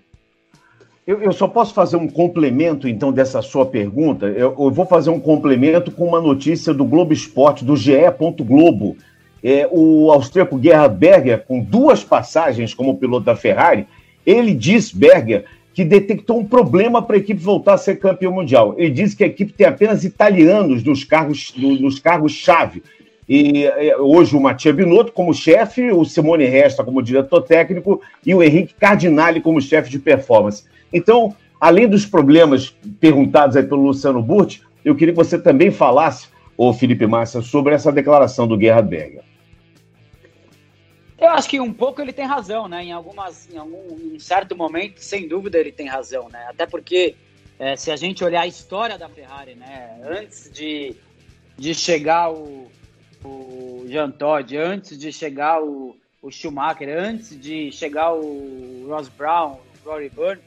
Eu, 1.05 1.21
eu 1.21 1.31
só 1.31 1.47
posso 1.47 1.75
fazer 1.75 1.95
um 1.95 2.07
complemento, 2.07 2.87
então, 2.87 3.11
dessa 3.11 3.39
sua 3.41 3.67
pergunta. 3.67 4.25
Eu, 4.25 4.55
eu, 4.57 4.71
vou 4.71 4.85
fazer 4.85 5.11
um 5.11 5.19
complemento 5.19 5.91
com 5.91 6.07
uma 6.07 6.19
notícia 6.19 6.73
do 6.73 6.83
Globo 6.83 7.13
Esporte, 7.13 7.63
do 7.63 7.77
GE. 7.77 7.91
Globo. 8.39 8.97
É, 9.43 9.69
o 9.71 10.11
austríaco 10.11 10.59
Gerhard 10.61 10.95
Berger, 10.95 11.45
com 11.45 11.61
duas 11.61 12.03
passagens 12.03 12.73
como 12.73 12.97
piloto 12.97 13.25
da 13.25 13.35
Ferrari, 13.35 13.87
ele 14.25 14.53
diz, 14.53 14.91
Berger, 14.91 15.45
que 15.73 15.83
detectou 15.83 16.39
um 16.39 16.45
problema 16.45 17.01
para 17.01 17.15
a 17.15 17.19
equipe 17.19 17.39
voltar 17.41 17.75
a 17.75 17.77
ser 17.77 17.95
campeão 17.99 18.33
mundial. 18.33 18.75
Ele 18.77 18.89
diz 18.89 19.13
que 19.13 19.23
a 19.23 19.27
equipe 19.27 19.53
tem 19.53 19.67
apenas 19.67 20.03
italianos 20.03 20.83
nos 20.83 21.03
cargos 21.03 21.53
nos 21.55 21.99
cargos-chave. 21.99 22.83
E 23.27 23.65
é, 23.65 23.95
hoje 23.95 24.35
o 24.35 24.41
Matia 24.41 24.73
Binotto 24.73 25.11
como 25.11 25.33
chefe, 25.33 25.91
o 25.91 26.03
Simone 26.03 26.45
Resta 26.45 26.83
como 26.83 27.01
diretor 27.01 27.43
técnico 27.43 28.01
e 28.25 28.33
o 28.33 28.41
Henrique 28.41 28.73
Cardinale 28.73 29.39
como 29.39 29.61
chefe 29.61 29.89
de 29.89 29.99
performance. 29.99 30.63
Então, 30.91 31.35
além 31.61 31.87
dos 31.87 32.05
problemas 32.05 32.75
perguntados 32.99 33.55
aí 33.55 33.63
pelo 33.63 33.83
Luciano 33.83 34.21
Burti, 34.21 34.63
eu 34.83 34.95
queria 34.95 35.13
que 35.13 35.17
você 35.17 35.37
também 35.37 35.69
falasse, 35.69 36.27
ô 36.57 36.73
Felipe 36.73 37.05
Massa, 37.05 37.41
sobre 37.43 37.75
essa 37.75 37.91
declaração 37.91 38.47
do 38.47 38.59
Gerhard 38.59 38.89
Berger. 38.89 39.28
Eu 41.19 41.29
acho 41.29 41.49
que 41.49 41.59
um 41.59 41.73
pouco 41.73 42.01
ele 42.01 42.13
tem 42.13 42.25
razão, 42.25 42.67
né? 42.67 42.83
Em 42.83 42.91
algumas, 42.91 43.49
em 43.51 43.57
algum 43.57 44.15
em 44.15 44.19
certo 44.19 44.55
momento, 44.55 44.99
sem 44.99 45.27
dúvida 45.27 45.57
ele 45.57 45.71
tem 45.71 45.87
razão, 45.87 46.29
né? 46.29 46.45
Até 46.49 46.65
porque 46.65 47.15
é, 47.57 47.75
se 47.75 47.91
a 47.91 47.95
gente 47.95 48.23
olhar 48.23 48.41
a 48.41 48.47
história 48.47 48.97
da 48.97 49.09
Ferrari, 49.09 49.55
né? 49.55 49.99
Antes 50.03 50.49
de, 50.51 50.95
de 51.57 51.75
chegar 51.75 52.31
o, 52.31 52.71
o 53.23 53.85
Jean 53.87 54.11
Todt, 54.11 54.55
antes 54.55 54.97
de 54.97 55.11
chegar 55.11 55.61
o, 55.61 55.95
o 56.21 56.31
Schumacher, 56.31 56.89
antes 56.97 57.39
de 57.39 57.71
chegar 57.71 58.13
o 58.13 58.87
Ross 58.87 59.09
Brown, 59.09 59.59
o 59.85 59.89
Rory 59.89 60.09
Byrne, 60.09 60.41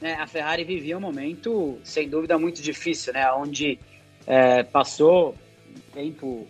né, 0.00 0.14
a 0.14 0.26
Ferrari 0.26 0.64
vivia 0.64 0.96
um 0.96 1.00
momento, 1.00 1.78
sem 1.82 2.08
dúvida, 2.08 2.38
muito 2.38 2.60
difícil, 2.60 3.12
né, 3.12 3.30
onde 3.32 3.78
é, 4.26 4.62
passou 4.62 5.34
um 5.74 5.80
tempo, 5.92 6.46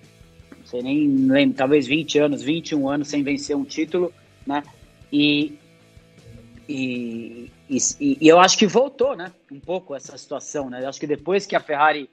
sei 0.66 0.82
nem 0.82 1.08
lembro, 1.26 1.56
talvez 1.56 1.86
20 1.86 2.18
anos, 2.18 2.42
21 2.42 2.88
anos 2.88 3.08
sem 3.08 3.22
vencer 3.22 3.56
um 3.56 3.64
título, 3.64 4.12
né, 4.46 4.62
e, 5.12 5.58
e, 6.68 7.50
e, 7.70 7.78
e 8.00 8.28
eu 8.28 8.38
acho 8.38 8.58
que 8.58 8.66
voltou, 8.66 9.16
né, 9.16 9.32
um 9.50 9.60
pouco 9.60 9.94
essa 9.94 10.16
situação, 10.18 10.68
né, 10.68 10.82
eu 10.82 10.88
acho 10.88 11.00
que 11.00 11.06
depois 11.06 11.46
que 11.46 11.56
a 11.56 11.60
Ferrari 11.60 12.10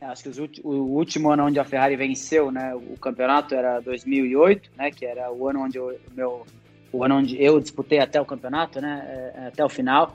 é, 0.00 0.06
acho 0.06 0.24
que 0.24 0.60
o 0.62 0.70
último 0.70 1.30
ano 1.30 1.46
onde 1.46 1.58
a 1.58 1.64
Ferrari 1.64 1.96
venceu, 1.96 2.50
né, 2.50 2.74
o 2.74 2.98
campeonato 2.98 3.54
era 3.54 3.80
2008, 3.80 4.70
né, 4.76 4.90
que 4.90 5.06
era 5.06 5.32
o 5.32 5.48
ano 5.48 5.62
onde 5.64 5.78
eu, 5.78 5.98
meu, 6.14 6.46
o 6.92 7.02
ano 7.02 7.16
onde 7.16 7.42
eu 7.42 7.58
disputei 7.58 7.98
até 7.98 8.20
o 8.20 8.26
campeonato, 8.26 8.80
né, 8.80 9.32
é, 9.34 9.46
até 9.46 9.64
o 9.64 9.68
final. 9.68 10.14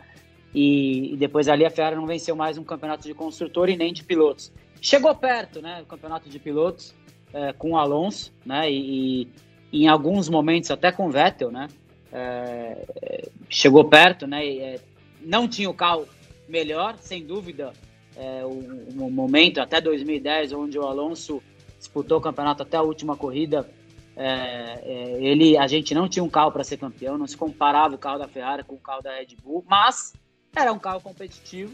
E, 0.54 1.14
e, 1.14 1.18
depois 1.18 1.48
ali 1.48 1.66
a 1.66 1.70
Ferrari 1.70 1.96
não 1.96 2.06
venceu 2.06 2.36
mais 2.36 2.58
um 2.58 2.64
campeonato 2.64 3.08
de 3.08 3.14
construtor 3.14 3.70
e 3.70 3.78
nem 3.78 3.94
de 3.94 4.04
pilotos. 4.04 4.52
Chegou 4.82 5.16
perto, 5.16 5.62
né, 5.62 5.82
o 5.82 5.86
campeonato 5.86 6.30
de 6.30 6.38
pilotos 6.38 6.94
é, 7.34 7.54
com 7.54 7.72
o 7.72 7.78
Alonso, 7.78 8.34
né, 8.46 8.72
e, 8.72 9.28
e, 9.72 9.84
em 9.84 9.88
alguns 9.88 10.30
momentos 10.30 10.72
até 10.72 10.92
com 10.92 11.08
o 11.08 11.12
Vettel, 11.12 11.52
né, 11.52 11.68
é, 12.12 13.30
chegou 13.50 13.86
perto, 13.86 14.28
né, 14.28 14.46
e, 14.46 14.60
é, 14.60 14.80
não 15.22 15.48
tinha 15.48 15.70
o 15.70 15.74
carro 15.74 16.08
melhor, 16.48 16.98
sem 16.98 17.24
dúvida 17.24 17.74
é, 18.16 18.46
um, 18.46 19.06
um, 19.06 19.10
momento 19.10 19.60
até 19.60 19.80
2010 19.80 20.54
onde 20.54 20.78
o 20.78 20.84
Alonso 20.84 21.42
disputou 21.78 22.18
o 22.18 22.22
campeonato 22.22 22.64
até 22.64 22.78
a 22.78 22.82
última 22.82 23.16
corrida 23.16 23.70
é, 24.16 24.82
é, 24.84 25.24
ele 25.24 25.58
a 25.58 25.66
gente 25.68 25.96
não 25.96 26.10
tinha 26.10 26.24
um 26.24 26.30
carro 26.30 26.52
para 26.52 26.64
ser 26.64 26.78
campeão 26.78 27.18
não 27.18 27.26
se 27.26 27.38
comparava 27.38 27.96
o 27.96 27.98
carro 27.98 28.20
da 28.20 28.28
Ferrari 28.28 28.64
com 28.64 28.76
o 28.76 28.80
carro 28.80 29.02
da 29.02 29.16
Red 29.16 29.38
Bull 29.42 29.64
mas 29.68 30.14
era 30.56 30.74
um 30.74 30.80
carro 30.80 31.00
competitivo 31.00 31.74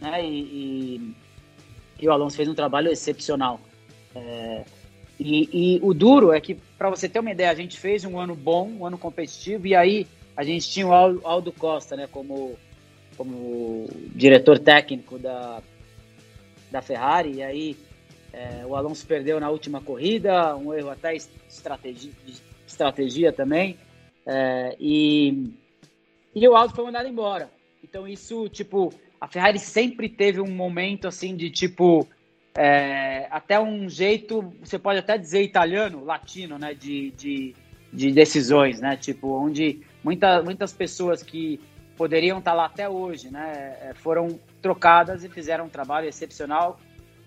né 0.00 0.24
e, 0.24 0.40
e, 0.40 1.16
e 2.00 2.08
o 2.08 2.12
Alonso 2.12 2.36
fez 2.36 2.48
um 2.48 2.54
trabalho 2.54 2.90
excepcional 2.90 3.60
é, 4.14 4.64
e, 5.20 5.76
e, 5.76 5.80
o 5.82 5.92
duro 5.92 6.32
é 6.32 6.40
que 6.40 6.54
para 6.78 6.90
você 6.90 7.08
ter 7.08 7.20
uma 7.20 7.30
ideia 7.30 7.50
a 7.50 7.54
gente 7.54 7.78
fez 7.78 8.04
um 8.04 8.18
ano 8.18 8.34
bom 8.34 8.68
um 8.68 8.86
ano 8.86 8.96
competitivo 8.96 9.66
e 9.66 9.74
aí 9.74 10.06
a 10.36 10.42
gente 10.42 10.68
tinha 10.68 10.86
o 10.86 10.92
Aldo 10.92 11.52
Costa 11.52 11.96
né 11.96 12.08
como 12.10 12.56
como 13.20 13.86
diretor 14.14 14.58
técnico 14.58 15.18
da, 15.18 15.62
da 16.70 16.80
Ferrari, 16.80 17.34
e 17.34 17.42
aí 17.42 17.76
é, 18.32 18.64
o 18.64 18.74
Alonso 18.74 19.06
perdeu 19.06 19.38
na 19.38 19.50
última 19.50 19.82
corrida, 19.82 20.56
um 20.56 20.72
erro 20.72 20.88
até 20.88 21.14
estratégia, 21.14 22.10
estratégia 22.66 23.30
também, 23.30 23.76
é, 24.24 24.74
e, 24.80 25.52
e 26.34 26.48
o 26.48 26.56
Aldo 26.56 26.74
foi 26.74 26.82
mandado 26.82 27.10
embora. 27.10 27.50
Então 27.84 28.08
isso, 28.08 28.48
tipo, 28.48 28.90
a 29.20 29.28
Ferrari 29.28 29.58
sempre 29.58 30.08
teve 30.08 30.40
um 30.40 30.50
momento 30.50 31.06
assim 31.06 31.36
de 31.36 31.50
tipo 31.50 32.08
é, 32.54 33.26
até 33.30 33.60
um 33.60 33.88
jeito, 33.88 34.52
você 34.60 34.78
pode 34.78 34.98
até 34.98 35.16
dizer 35.16 35.42
italiano, 35.42 36.04
latino, 36.04 36.58
né, 36.58 36.74
de, 36.74 37.10
de, 37.12 37.54
de 37.92 38.10
decisões, 38.10 38.80
né, 38.80 38.96
tipo, 38.96 39.28
onde 39.28 39.80
muita, 40.02 40.42
muitas 40.42 40.72
pessoas 40.72 41.22
que 41.22 41.60
poderiam 42.00 42.38
estar 42.38 42.54
lá 42.54 42.64
até 42.64 42.88
hoje, 42.88 43.30
né? 43.30 43.76
É, 43.82 43.92
foram 43.92 44.40
trocadas 44.62 45.22
e 45.22 45.28
fizeram 45.28 45.66
um 45.66 45.68
trabalho 45.68 46.08
excepcional 46.08 46.80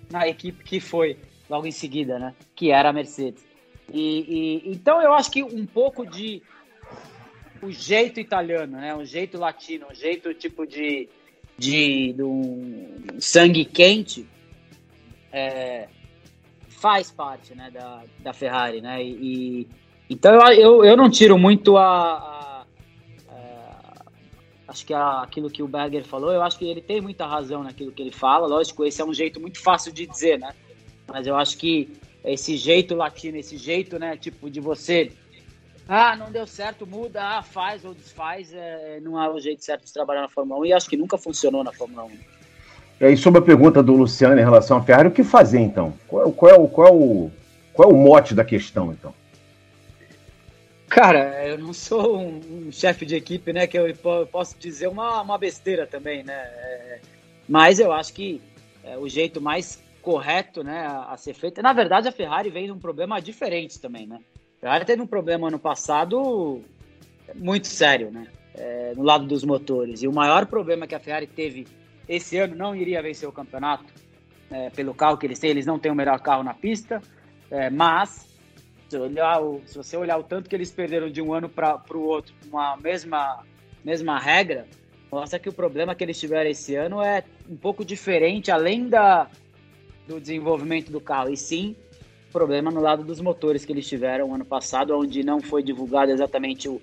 na 0.09 0.27
equipe 0.27 0.63
que 0.63 0.79
foi 0.79 1.15
logo 1.47 1.67
em 1.67 1.71
seguida, 1.71 2.17
né? 2.17 2.33
Que 2.55 2.71
era 2.71 2.89
a 2.89 2.93
Mercedes. 2.93 3.45
E, 3.93 4.63
e 4.65 4.71
então 4.71 4.99
eu 4.99 5.13
acho 5.13 5.29
que 5.29 5.43
um 5.43 5.67
pouco 5.67 6.07
de 6.07 6.41
o 7.61 7.69
jeito 7.69 8.19
italiano, 8.19 8.77
né? 8.77 8.95
O 8.95 9.05
jeito 9.05 9.37
latino, 9.37 9.85
o 9.91 9.93
jeito 9.93 10.33
tipo 10.33 10.65
de 10.65 11.07
de, 11.55 12.13
de 12.13 12.23
um 12.23 13.19
sangue 13.19 13.65
quente 13.65 14.25
é, 15.33 15.87
faz 16.69 17.11
parte, 17.11 17.55
né? 17.55 17.71
Da, 17.71 18.03
da 18.19 18.33
Ferrari, 18.33 18.79
né? 18.79 19.03
E, 19.03 19.67
então 20.09 20.33
eu, 20.51 20.85
eu, 20.85 20.95
não 20.95 21.09
tiro 21.09 21.37
muito 21.37 21.75
a, 21.75 21.85
a 22.17 22.65
acho 24.67 24.85
que 24.85 24.93
aquilo 24.93 25.49
que 25.49 25.63
o 25.63 25.67
Berger 25.67 26.03
falou, 26.03 26.31
eu 26.31 26.41
acho 26.41 26.57
que 26.57 26.65
ele 26.65 26.81
tem 26.81 26.99
muita 26.99 27.25
razão 27.25 27.63
naquilo 27.63 27.91
que 27.91 28.01
ele 28.01 28.11
fala. 28.11 28.47
Lógico, 28.47 28.83
esse 28.83 29.01
é 29.01 29.05
um 29.05 29.13
jeito 29.13 29.39
muito 29.39 29.61
fácil 29.61 29.91
de 29.93 30.05
dizer, 30.05 30.39
né? 30.39 30.53
Mas 31.07 31.27
eu 31.27 31.35
acho 31.35 31.57
que 31.57 31.91
esse 32.23 32.57
jeito 32.57 32.95
latino, 32.95 33.37
esse 33.37 33.57
jeito, 33.57 33.99
né, 33.99 34.17
tipo, 34.17 34.49
de 34.49 34.59
você. 34.59 35.11
Ah, 35.87 36.15
não 36.15 36.31
deu 36.31 36.47
certo, 36.47 36.87
muda, 36.87 37.21
ah, 37.21 37.43
faz 37.43 37.83
ou 37.83 37.93
desfaz, 37.93 38.53
é, 38.53 39.01
não 39.01 39.21
é 39.21 39.29
o 39.29 39.37
jeito 39.37 39.63
certo 39.63 39.85
de 39.85 39.91
trabalhar 39.91 40.21
na 40.21 40.29
Fórmula 40.29 40.61
1 40.61 40.65
e 40.65 40.73
acho 40.73 40.89
que 40.89 40.95
nunca 40.95 41.17
funcionou 41.17 41.61
na 41.61 41.73
Fórmula 41.73 42.05
1. 42.05 42.11
E 43.03 43.05
aí, 43.05 43.17
sobre 43.17 43.39
a 43.39 43.43
pergunta 43.43 43.83
do 43.83 43.91
Luciano 43.91 44.39
em 44.39 44.43
relação 44.45 44.77
à 44.77 44.81
Ferrari, 44.81 45.09
o 45.09 45.11
que 45.11 45.25
fazer 45.25 45.59
então? 45.59 45.93
Qual, 46.07 46.31
qual, 46.31 46.51
é, 46.53 46.57
o, 46.57 46.69
qual, 46.69 46.87
é, 46.87 46.91
o, 46.93 47.31
qual 47.73 47.89
é 47.89 47.93
o 47.93 47.97
mote 47.97 48.33
da 48.33 48.45
questão 48.45 48.93
então? 48.93 49.13
Cara, 50.87 51.45
eu 51.45 51.57
não 51.57 51.73
sou 51.73 52.17
um, 52.17 52.71
chefe 52.71 53.05
de 53.05 53.13
equipe, 53.13 53.51
né? 53.51 53.67
Que 53.67 53.77
eu 53.77 53.93
posso 54.31 54.55
dizer 54.57 54.87
uma, 54.87 55.21
uma 55.21 55.37
besteira 55.37 55.85
também, 55.85 56.23
né? 56.23 56.33
É, 56.33 56.99
mas 57.45 57.77
eu 57.77 57.91
acho 57.91 58.13
que 58.13 58.41
é, 58.85 58.97
o 58.97 59.09
jeito 59.09 59.41
mais 59.41 59.83
correto, 60.01 60.63
né, 60.63 60.87
a, 60.87 61.11
a, 61.11 61.17
ser 61.17 61.33
feito. 61.33 61.61
Na 61.61 61.73
verdade, 61.73 62.07
a 62.07 62.11
Ferrari 62.13 62.49
vem 62.49 62.67
de 62.67 62.71
um 62.71 62.79
problema 62.79 63.19
diferente 63.21 63.81
também, 63.81 64.07
né? 64.07 64.21
A 64.59 64.61
Ferrari 64.61 64.85
teve 64.85 65.01
um 65.01 65.07
problema 65.07 65.49
ano 65.49 65.59
passado 65.59 66.61
muito 67.35 67.67
sério, 67.67 68.11
né? 68.11 68.27
É, 68.55 68.93
no 68.95 69.03
lado 69.03 69.25
dos 69.25 69.43
motores. 69.43 70.01
E 70.01 70.07
o 70.07 70.13
maior 70.13 70.45
problema 70.45 70.87
que 70.87 70.95
a 70.95 71.01
Ferrari 71.01 71.27
teve 71.27 71.67
esse 72.07 72.37
ano 72.37 72.55
não 72.55 72.75
iria 72.75 73.01
vencer 73.01 73.27
o 73.27 73.31
campeonato 73.31 73.85
é, 74.51 74.69
pelo 74.69 74.93
carro 74.93 75.17
que 75.17 75.25
eles 75.25 75.39
têm. 75.39 75.49
Eles 75.49 75.65
não 75.65 75.79
têm 75.79 75.91
o 75.91 75.95
melhor 75.95 76.19
carro 76.19 76.43
na 76.43 76.53
pista, 76.53 77.01
é, 77.49 77.69
mas 77.69 78.27
se, 78.89 78.97
olhar 78.97 79.41
o, 79.41 79.61
se 79.65 79.77
você 79.77 79.97
olhar 79.97 80.17
o 80.17 80.23
tanto 80.23 80.49
que 80.49 80.55
eles 80.55 80.71
perderam 80.71 81.09
de 81.09 81.21
um 81.21 81.33
ano 81.33 81.49
para 81.49 81.81
o 81.93 82.01
outro, 82.01 82.33
uma 82.47 82.77
mesma, 82.77 83.43
mesma 83.83 84.19
regra, 84.19 84.67
mostra 85.11 85.39
que 85.39 85.49
o 85.49 85.53
problema 85.53 85.95
que 85.95 86.03
eles 86.03 86.19
tiveram 86.19 86.49
esse 86.49 86.75
ano 86.75 87.01
é 87.01 87.23
um 87.49 87.55
pouco 87.55 87.83
diferente, 87.83 88.51
além 88.51 88.87
da, 88.87 89.29
do 90.07 90.19
desenvolvimento 90.19 90.91
do 90.91 90.99
carro, 90.99 91.31
e 91.31 91.37
sim 91.37 91.75
problema 92.33 92.71
no 92.71 92.81
lado 92.81 93.03
dos 93.03 93.21
motores 93.21 93.63
que 93.63 93.71
eles 93.71 93.87
tiveram 93.87 94.33
ano 94.33 94.43
passado, 94.43 94.97
onde 94.97 95.23
não 95.23 95.39
foi 95.39 95.61
divulgado 95.61 96.11
exatamente 96.11 96.67
o, 96.67 96.81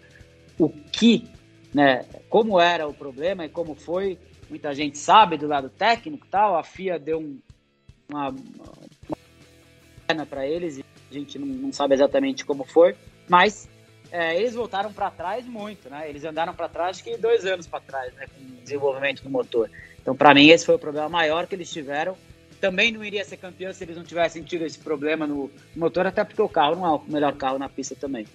o 0.57 0.69
que, 0.69 1.27
né, 1.75 2.05
como 2.29 2.61
era 2.61 2.87
o 2.87 2.95
problema 2.95 3.45
e 3.45 3.49
como 3.49 3.75
foi. 3.75 4.17
Muita 4.51 4.75
gente 4.75 4.99
sabe 4.99 5.39
do 5.39 5.47
lado 5.47 5.71
técnico 5.71 6.27
tal, 6.29 6.59
a 6.59 6.65
FIA 6.65 6.99
deu 6.99 7.21
um, 7.21 7.39
uma, 8.09 8.35
uma 10.13 10.27
para 10.27 10.45
eles 10.45 10.79
e 10.79 10.85
a 11.09 11.15
gente 11.15 11.39
não, 11.39 11.47
não, 11.47 11.73
sabe 11.73 11.95
exatamente 11.95 12.45
como 12.45 12.65
foi, 12.65 12.97
mas 13.29 13.69
é, 14.11 14.37
eles 14.37 14.53
voltaram 14.53 14.93
para 14.93 15.09
trás 15.09 15.47
muito, 15.47 15.89
né? 15.89 16.09
Eles 16.11 16.25
andaram 16.25 16.53
para 16.53 16.69
trás 16.69 16.97
acho 16.97 17.05
que 17.05 17.17
dois 17.17 17.47
anos 17.47 17.69
para 17.69 17.79
trás, 17.79 18.13
né, 18.15 18.27
com 18.27 18.43
o 18.43 18.63
desenvolvimento 18.65 19.23
do 19.23 19.31
motor. 19.31 19.71
Então, 20.03 20.17
para 20.17 20.35
mim, 20.35 20.49
esse 20.49 20.67
foi 20.67 20.75
o 20.75 20.81
problema 20.81 21.09
maior 21.09 21.47
que 21.47 21.55
eles 21.55 21.71
tiveram. 21.71 22.17
Também 22.61 22.91
não 22.91 23.05
iria 23.05 23.25
ser 23.25 23.37
campeão 23.37 23.73
se 23.73 23.85
eles 23.85 23.97
não 23.97 24.05
tivessem 24.05 24.43
tido 24.43 24.67
esse 24.67 24.81
problema 24.81 25.29
no 25.29 25.49
motor, 25.77 26.07
até 26.07 26.25
porque 26.25 26.43
o 26.43 26.49
carro 26.49 26.75
não 26.75 26.87
é 26.87 26.91
o 26.91 27.03
melhor 27.07 27.37
carro 27.37 27.59
na 27.59 27.69
pista 27.69 27.95
também. 27.95 28.27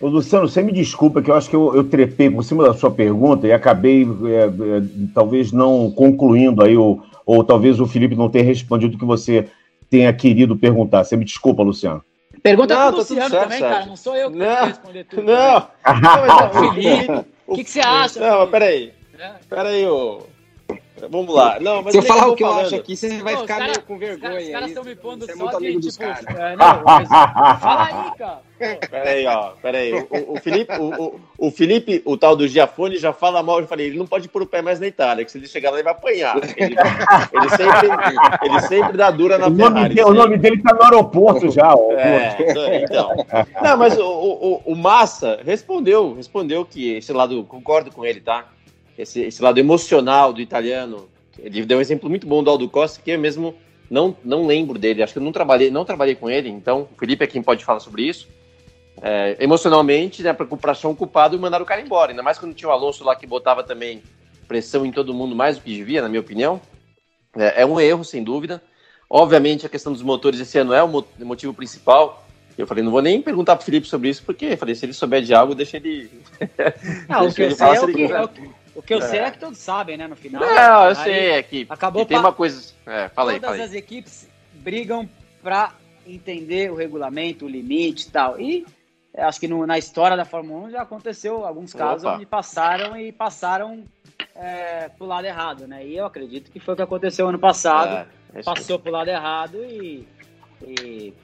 Ô, 0.00 0.08
Luciano, 0.08 0.48
você 0.48 0.62
me 0.62 0.72
desculpa 0.72 1.22
que 1.22 1.30
eu 1.30 1.34
acho 1.34 1.48
que 1.48 1.56
eu, 1.56 1.74
eu 1.74 1.84
trepei 1.84 2.28
por 2.28 2.42
cima 2.42 2.64
da 2.64 2.74
sua 2.74 2.90
pergunta 2.90 3.46
e 3.46 3.52
acabei 3.52 4.02
é, 4.02 4.44
é, 4.44 4.82
talvez 5.14 5.52
não 5.52 5.90
concluindo 5.90 6.62
aí, 6.62 6.76
ou, 6.76 7.02
ou 7.24 7.44
talvez 7.44 7.80
o 7.80 7.86
Felipe 7.86 8.16
não 8.16 8.28
tenha 8.28 8.44
respondido 8.44 8.96
o 8.96 8.98
que 8.98 9.04
você 9.04 9.48
tenha 9.88 10.12
querido 10.12 10.56
perguntar. 10.56 11.04
Você 11.04 11.16
me 11.16 11.24
desculpa, 11.24 11.62
Luciano. 11.62 12.04
Pergunta 12.42 12.74
não, 12.74 12.88
pro 12.88 12.96
Luciano 12.98 13.30
certo, 13.30 13.42
também, 13.44 13.58
certo. 13.58 13.72
cara. 13.72 13.86
Não 13.86 13.96
sou 13.96 14.16
eu 14.16 14.30
que 14.30 14.36
não, 14.36 14.66
responder 14.66 15.04
tudo. 15.04 15.22
Não, 15.22 15.66
não, 16.02 16.26
não 16.26 16.50
Felipe, 16.74 17.24
o 17.46 17.54
que, 17.54 17.64
que 17.64 17.70
você 17.70 17.80
acha? 17.80 18.20
Não, 18.20 18.40
mas 18.40 18.50
peraí. 18.50 18.92
É. 19.18 19.30
Peraí, 19.48 19.86
ô. 19.86 20.33
Vamos 21.10 21.34
lá. 21.34 21.58
Não, 21.60 21.82
mas 21.82 21.92
Se 21.92 21.98
eu 21.98 22.02
falar 22.02 22.28
o 22.28 22.36
que 22.36 22.44
falando. 22.44 22.60
eu 22.60 22.66
acho 22.66 22.76
aqui, 22.76 22.96
você 22.96 23.18
vai 23.18 23.36
ficar 23.36 23.58
cara, 23.58 23.64
meio 23.64 23.82
com 23.82 23.98
vergonha. 23.98 24.40
Os 24.40 24.48
caras 24.48 24.68
estão 24.68 24.84
me 24.84 24.94
pondo 24.94 25.28
é 25.28 25.34
só 25.34 25.58
de, 25.58 25.80
tipo... 25.80 26.04
É, 26.04 26.56
não, 26.56 26.82
mas, 26.84 27.08
fala 27.08 27.84
aí, 27.84 28.18
cara. 28.18 28.42
Peraí, 28.88 29.26
ó. 29.26 29.50
Peraí. 29.60 29.92
O, 29.92 30.34
o, 30.34 30.40
Felipe, 30.40 30.72
o, 30.78 31.20
o, 31.36 31.50
Felipe, 31.50 32.02
o 32.04 32.16
tal 32.16 32.36
do 32.36 32.46
Giafone, 32.46 32.96
já 32.96 33.12
fala 33.12 33.42
mal. 33.42 33.60
Eu 33.60 33.66
falei, 33.66 33.86
ele 33.86 33.98
não 33.98 34.06
pode 34.06 34.28
pôr 34.28 34.42
o 34.42 34.46
pé 34.46 34.62
mais 34.62 34.78
na 34.78 34.86
Itália, 34.86 35.24
que 35.24 35.32
se 35.32 35.38
ele 35.38 35.48
chegar 35.48 35.70
lá, 35.70 35.76
ele 35.76 35.84
vai 35.84 35.92
apanhar. 35.92 36.36
Ele, 36.56 36.76
ele, 37.32 37.48
sempre, 37.50 37.88
ele 38.42 38.60
sempre 38.62 38.96
dá 38.96 39.10
dura 39.10 39.36
na 39.36 39.48
o 39.48 39.54
Ferrari. 39.54 40.00
o 40.02 40.14
nome 40.14 40.38
dele 40.38 40.62
tá 40.62 40.74
no 40.74 40.82
aeroporto 40.84 41.50
já. 41.50 41.74
Ó. 41.74 41.92
É, 41.92 42.84
então. 42.84 43.10
Não, 43.62 43.76
mas 43.76 43.98
o, 43.98 44.04
o, 44.04 44.62
o 44.64 44.76
Massa 44.76 45.40
respondeu, 45.44 46.14
respondeu 46.14 46.64
que 46.64 46.94
esse 46.94 47.12
lado, 47.12 47.44
concordo 47.44 47.90
com 47.90 48.04
ele, 48.04 48.20
tá? 48.20 48.46
Esse, 48.98 49.20
esse 49.20 49.42
lado 49.42 49.58
emocional 49.58 50.32
do 50.32 50.40
italiano. 50.40 51.08
Ele 51.38 51.64
deu 51.64 51.78
um 51.78 51.80
exemplo 51.80 52.08
muito 52.08 52.26
bom 52.26 52.42
do 52.42 52.50
Aldo 52.50 52.68
Costa, 52.68 53.00
que 53.02 53.10
eu 53.10 53.18
mesmo 53.18 53.54
não, 53.90 54.16
não 54.24 54.46
lembro 54.46 54.78
dele. 54.78 55.02
Acho 55.02 55.12
que 55.12 55.18
eu 55.18 55.22
não 55.22 55.32
trabalhei, 55.32 55.70
não 55.70 55.84
trabalhei 55.84 56.14
com 56.14 56.30
ele, 56.30 56.48
então 56.48 56.88
o 56.92 56.98
Felipe 56.98 57.24
é 57.24 57.26
quem 57.26 57.42
pode 57.42 57.64
falar 57.64 57.80
sobre 57.80 58.02
isso. 58.02 58.28
É, 59.02 59.36
emocionalmente, 59.40 60.22
né, 60.22 60.32
para 60.32 60.70
achar 60.70 60.88
um 60.88 60.94
culpado 60.94 61.36
e 61.36 61.38
mandar 61.38 61.60
o 61.60 61.66
cara 61.66 61.80
embora. 61.80 62.12
Ainda 62.12 62.22
mais 62.22 62.38
quando 62.38 62.54
tinha 62.54 62.68
o 62.68 62.72
Alonso 62.72 63.04
lá 63.04 63.16
que 63.16 63.26
botava 63.26 63.62
também 63.64 64.02
pressão 64.46 64.86
em 64.86 64.92
todo 64.92 65.14
mundo 65.14 65.34
mais 65.34 65.56
do 65.56 65.64
que 65.64 65.74
devia, 65.74 66.02
na 66.02 66.08
minha 66.08 66.20
opinião. 66.20 66.60
É, 67.36 67.62
é 67.62 67.66
um 67.66 67.80
erro, 67.80 68.04
sem 68.04 68.22
dúvida. 68.22 68.62
Obviamente, 69.10 69.66
a 69.66 69.68
questão 69.68 69.92
dos 69.92 70.02
motores 70.02 70.40
esse 70.40 70.58
ano 70.58 70.72
é 70.72 70.82
o 70.82 71.04
motivo 71.18 71.52
principal. 71.52 72.24
Eu 72.56 72.66
falei, 72.66 72.84
não 72.84 72.92
vou 72.92 73.02
nem 73.02 73.20
perguntar 73.20 73.56
pro 73.56 73.64
Felipe 73.64 73.86
sobre 73.88 74.08
isso, 74.08 74.22
porque 74.24 74.46
eu 74.46 74.56
falei, 74.56 74.74
se 74.74 74.86
ele 74.86 74.92
souber 74.92 75.22
de 75.22 75.34
algo, 75.34 75.54
deixa 75.54 75.76
ele. 75.76 76.08
Não, 77.08 77.22
deixa 77.22 77.42
ele 77.42 77.54
falar 77.56 77.76
é, 77.76 77.80
o 77.80 77.86
que, 77.92 78.04
é, 78.04 78.22
o 78.22 78.28
que, 78.28 78.50
o 78.74 78.82
que 78.82 78.92
eu 78.92 78.98
é. 78.98 79.02
sei 79.02 79.20
é 79.20 79.30
que 79.30 79.38
todos 79.38 79.58
sabem, 79.58 79.96
né? 79.96 80.06
No 80.06 80.16
final. 80.16 80.42
Não, 80.42 80.88
eu 80.88 80.94
sei, 80.94 81.30
é 81.30 81.42
que, 81.42 81.66
acabou 81.68 82.02
que 82.02 82.08
tem 82.08 82.18
uma 82.18 82.32
coisa. 82.32 82.72
É, 82.86 83.08
fala 83.08 83.32
aí, 83.32 83.40
Todas 83.40 83.56
fala 83.56 83.64
as 83.64 83.74
equipes 83.74 84.28
brigam 84.54 85.08
para 85.42 85.72
entender 86.06 86.70
o 86.70 86.74
regulamento, 86.74 87.44
o 87.44 87.48
limite 87.48 88.08
e 88.08 88.10
tal. 88.10 88.40
E 88.40 88.66
acho 89.16 89.38
que 89.38 89.48
no, 89.48 89.66
na 89.66 89.78
história 89.78 90.16
da 90.16 90.24
Fórmula 90.24 90.66
1 90.66 90.70
já 90.70 90.82
aconteceu 90.82 91.44
alguns 91.44 91.72
casos 91.72 92.04
Opa. 92.04 92.16
onde 92.16 92.26
passaram 92.26 92.96
e 92.96 93.12
passaram 93.12 93.84
é, 94.34 94.88
pro 94.88 95.06
lado 95.06 95.26
errado, 95.26 95.66
né? 95.66 95.86
E 95.86 95.96
eu 95.96 96.06
acredito 96.06 96.50
que 96.50 96.58
foi 96.58 96.74
o 96.74 96.76
que 96.76 96.82
aconteceu 96.82 97.28
ano 97.28 97.38
passado. 97.38 98.08
É, 98.34 98.42
passou 98.42 98.78
pro 98.78 98.90
lado 98.90 99.08
errado 99.08 99.64
e, 99.64 100.06
e, 100.62 101.14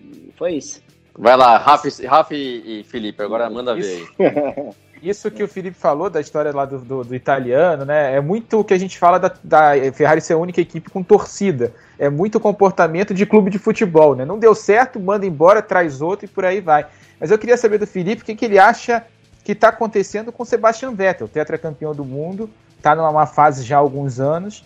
e, 0.00 0.32
foi 0.36 0.54
isso. 0.54 0.80
Vai 1.18 1.36
lá, 1.36 1.58
Rafa, 1.58 1.88
Rafa 2.06 2.34
e, 2.34 2.80
e 2.80 2.84
Felipe, 2.84 3.22
agora 3.22 3.50
manda 3.50 3.74
ver 3.74 4.08
aí. 4.18 4.74
Isso 5.02 5.30
que 5.30 5.42
o 5.42 5.48
Felipe 5.48 5.76
falou 5.76 6.10
da 6.10 6.20
história 6.20 6.52
lá 6.54 6.66
do, 6.66 6.78
do, 6.78 7.04
do, 7.04 7.14
italiano, 7.14 7.84
né? 7.86 8.14
É 8.14 8.20
muito 8.20 8.60
o 8.60 8.64
que 8.64 8.74
a 8.74 8.78
gente 8.78 8.98
fala 8.98 9.18
da, 9.18 9.32
da, 9.42 9.72
Ferrari 9.94 10.20
ser 10.20 10.34
a 10.34 10.38
única 10.38 10.60
equipe 10.60 10.90
com 10.90 11.02
torcida. 11.02 11.72
É 11.98 12.10
muito 12.10 12.38
comportamento 12.38 13.14
de 13.14 13.24
clube 13.24 13.50
de 13.50 13.58
futebol, 13.58 14.14
né? 14.14 14.26
Não 14.26 14.38
deu 14.38 14.54
certo, 14.54 15.00
manda 15.00 15.24
embora, 15.24 15.62
traz 15.62 16.02
outro 16.02 16.26
e 16.26 16.28
por 16.28 16.44
aí 16.44 16.60
vai. 16.60 16.86
Mas 17.18 17.30
eu 17.30 17.38
queria 17.38 17.56
saber 17.56 17.78
do 17.78 17.86
Felipe 17.86 18.22
o 18.22 18.24
que, 18.24 18.34
que 18.34 18.44
ele 18.44 18.58
acha 18.58 19.04
que 19.42 19.52
está 19.52 19.68
acontecendo 19.68 20.30
com 20.30 20.42
o 20.42 20.46
Sebastian 20.46 20.92
Vettel, 20.92 21.28
tetracampeão 21.28 21.94
do 21.94 22.04
mundo, 22.04 22.50
está 22.76 22.94
numa 22.94 23.26
fase 23.26 23.64
já 23.64 23.76
há 23.76 23.80
alguns 23.80 24.20
anos. 24.20 24.64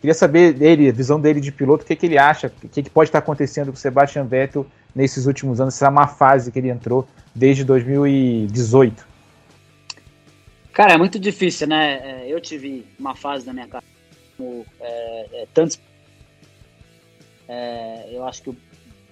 Queria 0.00 0.14
saber 0.14 0.52
dele, 0.52 0.88
a 0.88 0.92
visão 0.92 1.20
dele 1.20 1.40
de 1.40 1.50
piloto, 1.50 1.84
o 1.84 1.86
que, 1.86 1.96
que 1.96 2.06
ele 2.06 2.18
acha, 2.18 2.52
o 2.62 2.68
que, 2.68 2.82
que 2.82 2.90
pode 2.90 3.08
estar 3.08 3.20
tá 3.20 3.24
acontecendo 3.24 3.68
com 3.68 3.76
o 3.76 3.80
Sebastian 3.80 4.24
Vettel 4.24 4.66
nesses 4.94 5.26
últimos 5.26 5.60
anos, 5.60 5.74
essa 5.74 5.90
má 5.90 6.06
fase 6.06 6.50
que 6.52 6.58
ele 6.58 6.68
entrou 6.68 7.06
desde 7.34 7.64
2018. 7.64 9.07
Cara, 10.78 10.92
é 10.92 10.96
muito 10.96 11.18
difícil, 11.18 11.66
né? 11.66 12.22
É, 12.22 12.32
eu 12.32 12.40
tive 12.40 12.86
uma 13.00 13.12
fase 13.16 13.44
da 13.44 13.52
minha 13.52 13.66
carreira 13.66 13.92
como 14.36 14.64
é, 14.78 15.26
é, 15.32 15.46
tantos. 15.52 15.80
É, 17.48 18.10
eu 18.12 18.24
acho 18.24 18.44
que 18.44 18.50
eu 18.50 18.56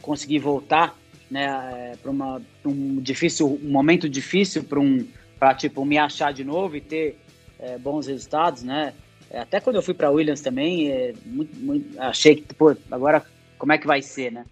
consegui 0.00 0.38
voltar, 0.38 0.96
né, 1.28 1.42
é, 1.44 1.96
para 1.96 2.12
um 2.12 3.00
difícil, 3.00 3.58
um 3.60 3.68
momento 3.68 4.08
difícil 4.08 4.62
para 4.62 4.78
um, 4.78 5.04
para 5.40 5.56
tipo 5.56 5.84
me 5.84 5.98
achar 5.98 6.32
de 6.32 6.44
novo 6.44 6.76
e 6.76 6.80
ter 6.80 7.18
é, 7.58 7.76
bons 7.76 8.06
resultados, 8.06 8.62
né? 8.62 8.94
Até 9.34 9.58
quando 9.58 9.74
eu 9.74 9.82
fui 9.82 9.92
para 9.92 10.08
Williams 10.08 10.42
também, 10.42 11.12
muito, 11.24 11.56
muito, 11.56 12.00
achei 12.00 12.36
que 12.36 12.54
pô, 12.54 12.76
agora 12.92 13.26
como 13.58 13.72
é 13.72 13.78
que 13.78 13.88
vai 13.88 14.00
ser, 14.00 14.30
né? 14.30 14.46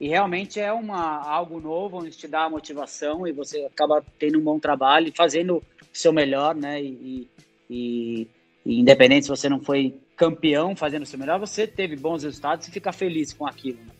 E 0.00 0.08
realmente 0.08 0.58
é 0.58 0.72
uma 0.72 1.22
algo 1.22 1.60
novo 1.60 1.98
onde 1.98 2.16
te 2.16 2.26
dá 2.26 2.48
motivação 2.48 3.26
e 3.26 3.32
você 3.32 3.66
acaba 3.66 4.02
tendo 4.18 4.38
um 4.38 4.42
bom 4.42 4.58
trabalho 4.58 5.08
e 5.08 5.12
fazendo 5.14 5.62
seu 5.92 6.10
melhor, 6.10 6.54
né? 6.54 6.82
E, 6.82 7.28
e, 7.68 8.28
e, 8.64 8.80
independente 8.80 9.26
se 9.26 9.28
você 9.28 9.46
não 9.46 9.60
foi 9.60 9.94
campeão 10.16 10.74
fazendo 10.74 11.02
o 11.02 11.06
seu 11.06 11.18
melhor, 11.18 11.38
você 11.38 11.66
teve 11.66 11.96
bons 11.96 12.22
resultados 12.22 12.66
e 12.66 12.70
fica 12.70 12.92
feliz 12.92 13.34
com 13.34 13.46
aquilo. 13.46 13.78
Né? 13.78 13.92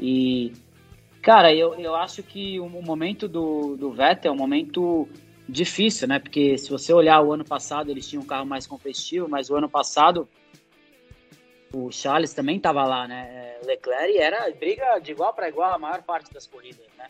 E, 0.00 0.52
cara, 1.22 1.54
eu, 1.54 1.74
eu 1.76 1.94
acho 1.94 2.22
que 2.22 2.60
o 2.60 2.68
momento 2.68 3.26
do, 3.26 3.74
do 3.74 3.90
Vettel 3.90 4.32
é 4.32 4.34
um 4.34 4.38
momento 4.38 5.08
difícil, 5.48 6.06
né? 6.06 6.18
Porque 6.18 6.58
se 6.58 6.68
você 6.70 6.92
olhar 6.92 7.22
o 7.22 7.32
ano 7.32 7.44
passado, 7.44 7.90
eles 7.90 8.06
tinham 8.06 8.22
um 8.22 8.26
carro 8.26 8.44
mais 8.44 8.66
competitivo, 8.66 9.26
mas 9.26 9.48
o 9.48 9.56
ano 9.56 9.68
passado 9.68 10.28
o 11.72 11.90
Charles 11.92 12.32
também 12.32 12.56
estava 12.56 12.84
lá, 12.84 13.06
né? 13.06 13.56
O 13.62 13.66
Leclerc 13.66 14.18
era 14.18 14.50
briga 14.52 14.98
de 14.98 15.12
igual 15.12 15.32
para 15.34 15.48
igual 15.48 15.72
a 15.72 15.78
maior 15.78 16.02
parte 16.02 16.32
das 16.32 16.46
corridas, 16.46 16.86
né? 16.96 17.06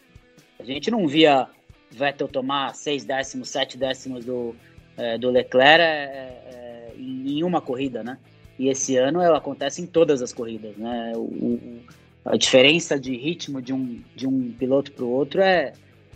A 0.59 0.65
gente 0.65 0.91
não 0.91 1.07
via 1.07 1.49
Vettel 1.91 2.29
tomar 2.29 2.75
seis 2.75 3.05
décimos, 3.05 3.49
sete 3.49 3.79
décimos 3.79 4.25
do, 4.25 4.55
é, 4.97 5.17
do 5.17 5.31
Leclerc 5.31 5.81
é, 5.81 6.43
é, 6.47 6.93
em 6.99 7.43
uma 7.43 7.61
corrida, 7.61 8.03
né? 8.03 8.19
E 8.59 8.69
esse 8.69 8.97
ano 8.97 9.21
ela 9.21 9.39
acontece 9.39 9.81
em 9.81 9.87
todas 9.87 10.21
as 10.21 10.33
corridas, 10.33 10.77
né? 10.77 11.13
O, 11.15 11.21
o, 11.21 11.81
a 12.25 12.37
diferença 12.37 12.99
de 12.99 13.17
ritmo 13.17 13.63
de 13.63 13.73
um, 13.73 14.03
de 14.15 14.27
um 14.27 14.53
piloto 14.53 14.91
para 14.93 15.05
o 15.05 15.11
outro 15.11 15.41
é, 15.41 15.73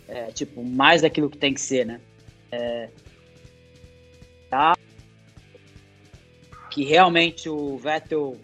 é, 0.07 0.25
tipo 0.27 0.63
mais 0.63 1.01
daquilo 1.01 1.29
que 1.29 1.37
tem 1.37 1.53
que 1.53 1.61
ser, 1.61 1.85
né? 1.85 2.01
Que 6.73 6.83
realmente 6.83 7.47
o 7.47 7.77
Vettel 7.77 8.35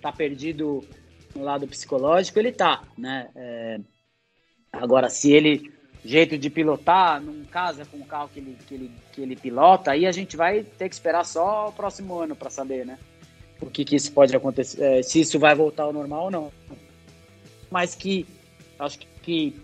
tá 0.00 0.10
perdido 0.10 0.82
no 1.34 1.42
lado 1.42 1.68
psicológico, 1.68 2.38
ele 2.38 2.52
tá, 2.52 2.82
né? 2.96 3.28
É, 3.36 3.78
agora, 4.72 5.10
se 5.10 5.30
ele 5.30 5.70
jeito 6.02 6.38
de 6.38 6.48
pilotar 6.48 7.20
não 7.20 7.44
casa 7.44 7.84
com 7.84 7.98
o 7.98 8.06
carro 8.06 8.30
que 8.32 8.40
ele, 8.40 8.56
que 8.66 8.74
ele, 8.74 8.90
que 9.12 9.20
ele 9.20 9.36
pilota, 9.36 9.90
aí 9.90 10.06
a 10.06 10.12
gente 10.12 10.38
vai 10.38 10.62
ter 10.62 10.88
que 10.88 10.94
esperar 10.94 11.24
só 11.24 11.68
o 11.68 11.72
próximo 11.72 12.18
ano 12.18 12.34
para 12.34 12.48
saber, 12.48 12.86
né? 12.86 12.98
O 13.60 13.66
que, 13.66 13.84
que 13.84 13.96
isso 13.96 14.10
pode 14.12 14.34
acontecer, 14.34 14.82
é, 14.82 15.02
se 15.02 15.20
isso 15.20 15.38
vai 15.38 15.54
voltar 15.54 15.82
ao 15.82 15.92
normal 15.92 16.24
ou 16.24 16.30
não. 16.30 16.52
Mas 17.70 17.94
que 17.94 18.24
acho 18.78 18.98
que 18.98 19.54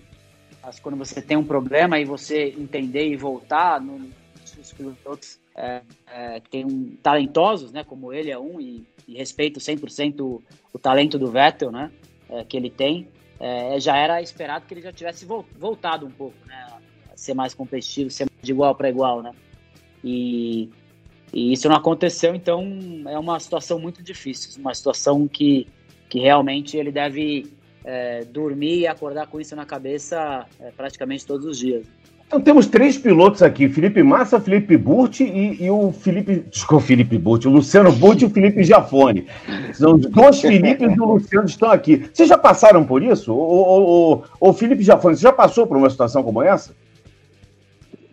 acho 0.62 0.76
que 0.76 0.82
quando 0.82 0.98
você 0.98 1.22
tem 1.22 1.36
um 1.36 1.44
problema 1.44 1.98
e 1.98 2.04
você 2.04 2.48
entender 2.58 3.08
e 3.08 3.16
voltar, 3.16 3.80
no, 3.80 4.10
os 4.60 4.72
pilotos 4.72 5.38
é, 5.56 5.82
é, 6.06 6.40
tem 6.50 6.64
um, 6.64 6.96
talentosos, 7.02 7.72
né? 7.72 7.84
Como 7.84 8.12
ele 8.12 8.30
é 8.30 8.38
um, 8.38 8.60
e, 8.60 8.84
e 9.06 9.14
respeito 9.16 9.60
100% 9.60 10.20
o, 10.20 10.42
o 10.72 10.78
talento 10.78 11.18
do 11.18 11.30
Vettel, 11.30 11.70
né? 11.70 11.90
É, 12.28 12.44
que 12.44 12.56
ele 12.56 12.70
tem 12.70 13.08
é, 13.38 13.78
já 13.80 13.96
era 13.96 14.22
esperado 14.22 14.66
que 14.66 14.74
ele 14.74 14.80
já 14.80 14.92
tivesse 14.92 15.26
voltado 15.26 16.06
um 16.06 16.10
pouco, 16.10 16.36
né? 16.46 16.66
Ser 17.14 17.34
mais 17.34 17.54
competitivo, 17.54 18.10
ser 18.10 18.28
de 18.42 18.52
igual 18.52 18.74
para 18.74 18.88
igual, 18.88 19.22
né? 19.22 19.32
E, 20.02 20.70
e, 21.32 21.52
isso 21.52 21.68
não 21.68 21.76
aconteceu, 21.76 22.34
então 22.34 22.62
é 23.06 23.18
uma 23.18 23.38
situação 23.40 23.78
muito 23.78 24.02
difícil, 24.02 24.60
uma 24.60 24.74
situação 24.74 25.26
que, 25.26 25.66
que 26.08 26.18
realmente 26.18 26.76
ele 26.76 26.92
deve 26.92 27.52
é, 27.84 28.24
dormir 28.24 28.80
e 28.80 28.86
acordar 28.86 29.26
com 29.26 29.40
isso 29.40 29.54
na 29.54 29.64
cabeça 29.64 30.46
é, 30.60 30.70
praticamente 30.70 31.26
todos 31.26 31.46
os 31.46 31.58
dias. 31.58 31.86
Então 32.34 32.42
temos 32.42 32.66
três 32.66 32.98
pilotos 32.98 33.42
aqui: 33.44 33.68
Felipe 33.68 34.02
Massa, 34.02 34.40
Felipe 34.40 34.76
Burti 34.76 35.22
e, 35.22 35.62
e, 35.62 35.70
o 35.70 35.92
Felipe. 35.92 36.40
Desculpa, 36.50 36.84
Felipe 36.84 37.16
Burti, 37.16 37.46
o 37.46 37.50
Luciano 37.52 37.92
Burti 37.92 38.24
e 38.24 38.26
o 38.26 38.30
Felipe 38.30 38.64
Jafone. 38.64 39.28
São 39.72 39.96
dois 39.96 40.40
Filipes 40.40 40.96
e 40.96 41.00
o 41.00 41.04
Luciano 41.04 41.46
estão 41.46 41.70
aqui. 41.70 42.08
Vocês 42.12 42.28
já 42.28 42.36
passaram 42.36 42.84
por 42.84 43.04
isso? 43.04 43.32
O, 43.32 44.52
Felipe 44.52 44.82
Jafone, 44.82 45.16
você 45.16 45.22
já 45.22 45.32
passou 45.32 45.64
por 45.64 45.76
uma 45.76 45.88
situação 45.88 46.24
como 46.24 46.42
essa? 46.42 46.74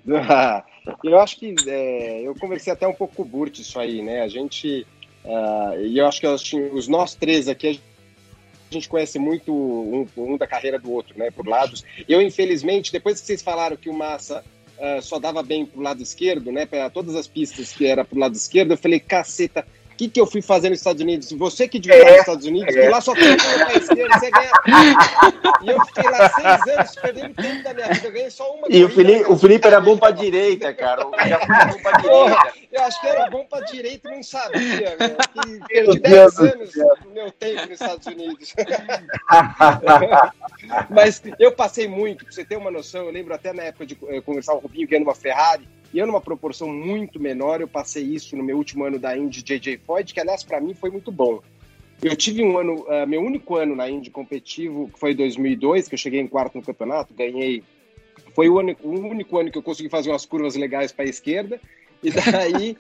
eu 1.04 1.20
acho 1.20 1.40
que 1.40 1.56
é, 1.66 2.22
eu 2.22 2.36
conversei 2.36 2.72
até 2.72 2.88
um 2.88 2.94
pouco 2.94 3.16
com 3.16 3.24
o 3.24 3.26
Burti 3.26 3.64
isso 3.64 3.80
aí, 3.80 4.04
né? 4.04 4.22
A 4.22 4.28
gente. 4.28 4.86
Uh, 5.26 5.82
e 5.84 5.98
eu 5.98 6.06
acho 6.06 6.22
que 6.22 6.28
os 6.28 6.88
nós 6.88 7.16
três 7.16 7.48
aqui, 7.48 7.80
a 8.72 8.74
gente 8.74 8.88
conhece 8.88 9.20
muito 9.20 9.54
um, 9.54 10.08
um, 10.16 10.38
da 10.38 10.48
carreira 10.48 10.80
do 10.80 10.92
outro, 10.92 11.18
né, 11.18 11.30
por 11.30 11.46
lados. 11.46 11.84
Eu, 12.08 12.22
infelizmente, 12.22 12.92
depois 12.92 13.20
que 13.20 13.28
vocês 13.28 13.42
falaram 13.42 13.76
que 13.76 13.90
o 13.90 13.94
Massa 13.94 14.44
uh, 14.78 15.02
só 15.02 15.20
dava 15.20 15.44
bem 15.44 15.66
pro 15.66 15.82
lado 15.82 16.02
esquerdo, 16.02 16.52
né, 16.52 16.66
para 16.66 16.90
todas 16.90 17.16
as 17.16 17.28
pistas 17.28 17.74
que 17.74 17.86
era 17.86 18.06
pro 18.06 18.18
lado 18.18 18.34
esquerdo, 18.34 18.72
eu 18.72 18.78
falei, 18.78 19.00
caceta, 19.00 19.68
o 20.08 20.10
que, 20.10 20.22
eu 20.22 20.26
fui 20.26 20.42
fazer 20.42 20.70
nos 20.70 20.80
Estados 20.80 21.02
Unidos? 21.02 21.32
Você 21.32 21.68
que 21.68 21.80
devia 21.80 22.02
é, 22.02 22.12
nos 22.12 22.20
Estados 22.20 22.46
Unidos, 22.46 22.76
é. 22.76 22.82
que 22.82 22.90
lá 22.90 23.02
só 23.02 23.14
tem 23.14 23.38
para 23.38 23.78
esquerda, 23.78 24.20
você 24.20 24.32
ganha. 24.32 24.52
e 25.62 25.70
eu 25.70 25.86
fiquei 25.86 26.10
lá 26.10 26.30
seis 26.30 26.78
anos 26.78 26.96
perdendo 26.96 27.34
tempo 27.36 27.64
da 27.64 27.74
minha 27.74 27.88
vida, 27.88 28.08
eu 28.08 28.12
ganhei 28.12 28.30
só 28.30 28.54
uma 28.54 28.68
E 28.70 28.84
o 28.84 28.90
Felipe, 28.90 29.32
o 29.32 29.38
Felipe 29.38 29.68
era 29.68 29.82
bom 29.82 29.98
para 29.98 30.12
direita, 30.12 30.74
cara. 30.74 31.06
Era 31.18 31.38
bom 31.38 32.02
direita. 32.02 32.54
Eu 32.72 32.82
acho 32.84 33.02
que 33.02 33.08
era 33.08 33.30
bom 33.30 33.46
para 33.46 33.66
direita 33.66 34.10
e 34.10 34.16
não 34.16 34.24
sabia, 34.24 34.98
velho. 34.98 35.18
Perdi 35.68 36.00
10 36.00 36.40
anos 36.40 36.72
do 36.72 37.12
meu 37.12 37.32
tempo 37.32 37.62
nos 37.62 37.82
Estados 37.82 38.08
Unidos. 38.08 38.54
Mas 40.90 41.22
eu 41.38 41.52
passei 41.52 41.88
muito, 41.88 42.26
pra 42.26 42.34
você 42.34 42.46
ter 42.46 42.56
uma 42.56 42.72
noção, 42.72 43.06
eu 43.06 43.12
lembro 43.12 43.34
até 43.34 43.54
na 43.54 43.64
época 43.64 43.86
de 43.86 43.98
eh, 44.08 44.22
conversar 44.22 44.54
com 44.54 44.60
o 44.60 44.62
Rubinho, 44.62 44.88
que 44.88 44.96
era 44.96 45.04
numa 45.04 45.16
Ferrari, 45.16 45.68
e 45.94 46.00
eu 46.00 46.08
numa 46.08 46.22
proporção 46.22 46.70
muito 46.70 47.20
menor, 47.20 47.62
eu 47.62 47.68
passei 47.68 48.04
isso 48.04 48.36
no 48.36 48.44
meu 48.44 48.58
último 48.58 48.86
ano 48.86 48.98
da 48.98 49.18
Indy 49.18 49.44
JJ 49.44 49.78
Floyd, 49.86 50.14
que 50.14 50.20
aliás 50.20 50.44
para 50.44 50.62
mim 50.62 50.74
foi 50.74 50.90
muito 50.90 51.12
bom. 51.12 51.42
Eu 52.02 52.16
tive 52.16 52.44
um 52.44 52.58
ano, 52.58 52.86
uh, 52.88 53.06
meu 53.08 53.22
único 53.22 53.56
ano 53.58 53.76
na 53.76 53.90
Indy 53.90 54.10
competitivo, 54.10 54.90
que 54.92 55.00
foi 55.00 55.14
2002, 55.14 55.88
que 55.88 55.94
eu 55.94 56.00
cheguei 56.00 56.20
em 56.20 56.28
quarto 56.28 56.56
no 56.56 56.64
campeonato, 56.64 57.14
ganhei. 57.14 57.64
Foi 58.34 58.50
o, 58.50 58.58
único, 58.58 58.88
o 58.88 58.92
único 58.92 59.38
ano 59.38 59.52
que 59.52 59.58
eu 59.58 59.62
consegui 59.62 59.90
fazer 59.90 60.10
umas 60.10 60.26
curvas 60.26 60.56
legais 60.56 60.92
para 60.92 61.06
a 61.06 61.10
esquerda, 61.10 61.60
e 62.02 62.10
daí. 62.10 62.78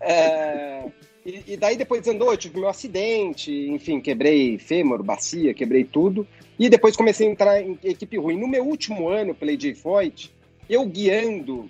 é, 0.00 0.84
e, 1.26 1.54
e, 1.54 1.56
daí 1.56 1.76
depois 1.76 2.06
andou, 2.06 2.30
eu 2.30 2.36
tive 2.36 2.60
meu 2.60 2.68
acidente, 2.68 3.50
enfim, 3.50 4.00
quebrei 4.00 4.56
fêmur, 4.56 5.02
bacia, 5.02 5.52
quebrei 5.52 5.82
tudo. 5.82 6.26
E 6.56 6.68
depois 6.68 6.94
comecei 6.94 7.26
a 7.26 7.30
entrar 7.30 7.60
em 7.60 7.76
equipe 7.82 8.18
ruim. 8.18 8.38
No 8.38 8.46
meu 8.46 8.64
último 8.64 9.08
ano 9.08 9.34
pela 9.34 9.56
J 9.56 9.74
Foyt, 9.74 10.32
eu 10.68 10.84
guiando, 10.86 11.68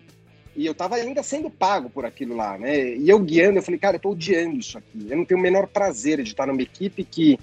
e 0.61 0.67
eu 0.67 0.75
tava 0.75 0.97
ainda 0.97 1.23
sendo 1.23 1.49
pago 1.49 1.89
por 1.89 2.05
aquilo 2.05 2.37
lá, 2.37 2.59
né? 2.59 2.95
E 2.95 3.09
eu 3.09 3.19
guiando, 3.19 3.59
eu 3.59 3.63
falei, 3.63 3.81
cara, 3.81 3.97
eu 3.97 4.01
tô 4.01 4.11
odiando 4.11 4.59
isso 4.59 4.77
aqui. 4.77 5.07
Eu 5.09 5.17
não 5.17 5.25
tenho 5.25 5.41
o 5.41 5.43
menor 5.43 5.67
prazer 5.67 6.23
de 6.23 6.33
estar 6.33 6.47
numa 6.47 6.61
equipe 6.61 7.03
que 7.03 7.39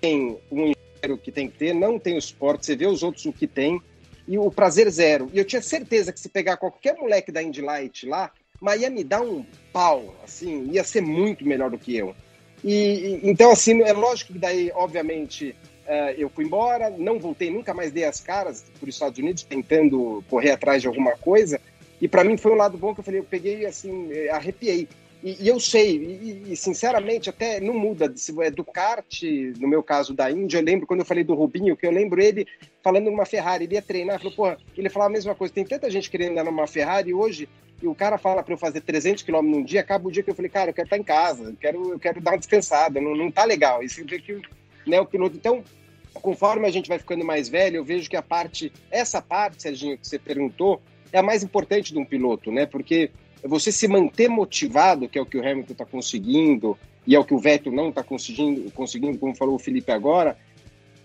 tem 0.00 0.36
um 0.50 0.62
engenheiro 0.62 1.16
que 1.22 1.30
tem 1.30 1.48
que 1.48 1.56
ter, 1.56 1.72
não 1.72 1.96
tem 1.96 2.16
o 2.16 2.18
esporte, 2.18 2.66
você 2.66 2.74
vê 2.74 2.88
os 2.88 3.04
outros 3.04 3.24
o 3.24 3.32
que 3.32 3.46
tem, 3.46 3.80
e 4.26 4.36
o 4.36 4.50
prazer 4.50 4.90
zero. 4.90 5.30
E 5.32 5.38
eu 5.38 5.44
tinha 5.44 5.62
certeza 5.62 6.12
que 6.12 6.18
se 6.18 6.28
pegar 6.28 6.56
qualquer 6.56 6.96
moleque 6.96 7.30
da 7.30 7.40
Indy 7.40 7.62
Light 7.62 8.04
lá, 8.04 8.32
mas 8.60 8.80
ia 8.82 8.90
me 8.90 9.04
dar 9.04 9.20
um 9.20 9.46
pau, 9.72 10.12
assim, 10.24 10.70
ia 10.72 10.82
ser 10.82 11.02
muito 11.02 11.46
melhor 11.46 11.70
do 11.70 11.78
que 11.78 11.96
eu. 11.96 12.16
E, 12.64 13.20
e 13.22 13.30
então, 13.30 13.52
assim, 13.52 13.80
é 13.82 13.92
lógico 13.92 14.32
que 14.32 14.40
daí, 14.40 14.72
obviamente, 14.74 15.54
uh, 15.86 16.10
eu 16.18 16.28
fui 16.28 16.44
embora, 16.44 16.90
não 16.90 17.20
voltei, 17.20 17.48
nunca 17.48 17.72
mais 17.72 17.92
dei 17.92 18.04
as 18.04 18.20
caras 18.20 18.64
por 18.80 18.88
Estados 18.88 19.20
Unidos, 19.20 19.44
tentando 19.44 20.24
correr 20.28 20.50
atrás 20.50 20.82
de 20.82 20.88
alguma 20.88 21.12
coisa. 21.12 21.60
E 22.04 22.08
para 22.08 22.22
mim 22.22 22.36
foi 22.36 22.52
um 22.52 22.56
lado 22.56 22.76
bom 22.76 22.92
que 22.92 23.00
eu 23.00 23.04
falei, 23.04 23.20
eu 23.20 23.24
peguei 23.24 23.64
assim, 23.64 24.12
eh, 24.12 24.28
arrepiei. 24.28 24.86
E, 25.22 25.42
e 25.42 25.48
eu 25.48 25.58
sei, 25.58 25.96
e, 25.96 26.52
e, 26.52 26.54
sinceramente 26.54 27.30
até 27.30 27.58
não 27.58 27.72
muda, 27.72 28.12
se 28.14 28.30
é 28.42 28.50
do 28.50 28.62
kart, 28.62 29.22
no 29.58 29.66
meu 29.66 29.82
caso 29.82 30.12
da 30.12 30.30
Índia, 30.30 30.58
eu 30.58 30.62
lembro 30.62 30.86
quando 30.86 31.00
eu 31.00 31.06
falei 31.06 31.24
do 31.24 31.32
Rubinho, 31.32 31.74
que 31.74 31.86
eu 31.86 31.90
lembro 31.90 32.20
ele 32.20 32.46
falando 32.82 33.06
numa 33.06 33.24
Ferrari, 33.24 33.64
ele 33.64 33.76
ia 33.76 33.80
treinar, 33.80 34.18
falou, 34.18 34.34
porra, 34.34 34.58
ele 34.76 34.90
falava 34.90 35.12
a 35.12 35.14
mesma 35.14 35.34
coisa, 35.34 35.54
tem 35.54 35.64
tanta 35.64 35.90
gente 35.90 36.10
querendo 36.10 36.32
andar 36.32 36.44
numa 36.44 36.66
Ferrari 36.66 37.14
hoje, 37.14 37.48
e 37.82 37.88
o 37.88 37.94
cara 37.94 38.18
fala 38.18 38.42
para 38.42 38.52
eu 38.52 38.58
fazer 38.58 38.82
300 38.82 39.22
km 39.22 39.40
num 39.40 39.64
dia, 39.64 39.80
acaba 39.80 40.06
o 40.06 40.12
dia 40.12 40.22
que 40.22 40.28
eu 40.28 40.34
falei, 40.34 40.50
cara, 40.50 40.72
eu 40.72 40.74
quero 40.74 40.86
estar 40.86 40.98
em 40.98 41.02
casa, 41.02 41.44
eu 41.44 41.56
quero, 41.58 41.92
eu 41.92 41.98
quero 41.98 42.20
dar 42.20 42.32
uma 42.32 42.38
descansada, 42.38 43.00
não, 43.00 43.16
não 43.16 43.30
tá 43.30 43.46
legal. 43.46 43.82
Isso 43.82 44.04
que 44.04 44.42
né, 44.86 45.00
o 45.00 45.06
piloto. 45.06 45.38
Então, 45.38 45.64
conforme 46.12 46.66
a 46.68 46.70
gente 46.70 46.86
vai 46.86 46.98
ficando 46.98 47.24
mais 47.24 47.48
velho, 47.48 47.76
eu 47.76 47.84
vejo 47.84 48.10
que 48.10 48.16
a 48.16 48.22
parte, 48.22 48.70
essa 48.90 49.22
parte, 49.22 49.62
Serginho, 49.62 49.96
que 49.96 50.06
você 50.06 50.18
perguntou, 50.18 50.82
é 51.14 51.18
a 51.20 51.22
mais 51.22 51.44
importante 51.44 51.92
de 51.92 51.98
um 51.98 52.04
piloto, 52.04 52.50
né? 52.50 52.66
Porque 52.66 53.08
você 53.44 53.70
se 53.70 53.86
manter 53.86 54.28
motivado, 54.28 55.08
que 55.08 55.16
é 55.16 55.22
o 55.22 55.26
que 55.26 55.38
o 55.38 55.40
Hamilton 55.40 55.72
está 55.72 55.84
conseguindo, 55.84 56.76
e 57.06 57.14
é 57.14 57.18
o 57.18 57.24
que 57.24 57.32
o 57.32 57.38
Vettel 57.38 57.72
não 57.72 57.90
está 57.90 58.02
conseguindo, 58.02 58.68
conseguindo, 58.72 59.16
como 59.16 59.32
falou 59.36 59.54
o 59.54 59.58
Felipe 59.58 59.92
agora, 59.92 60.36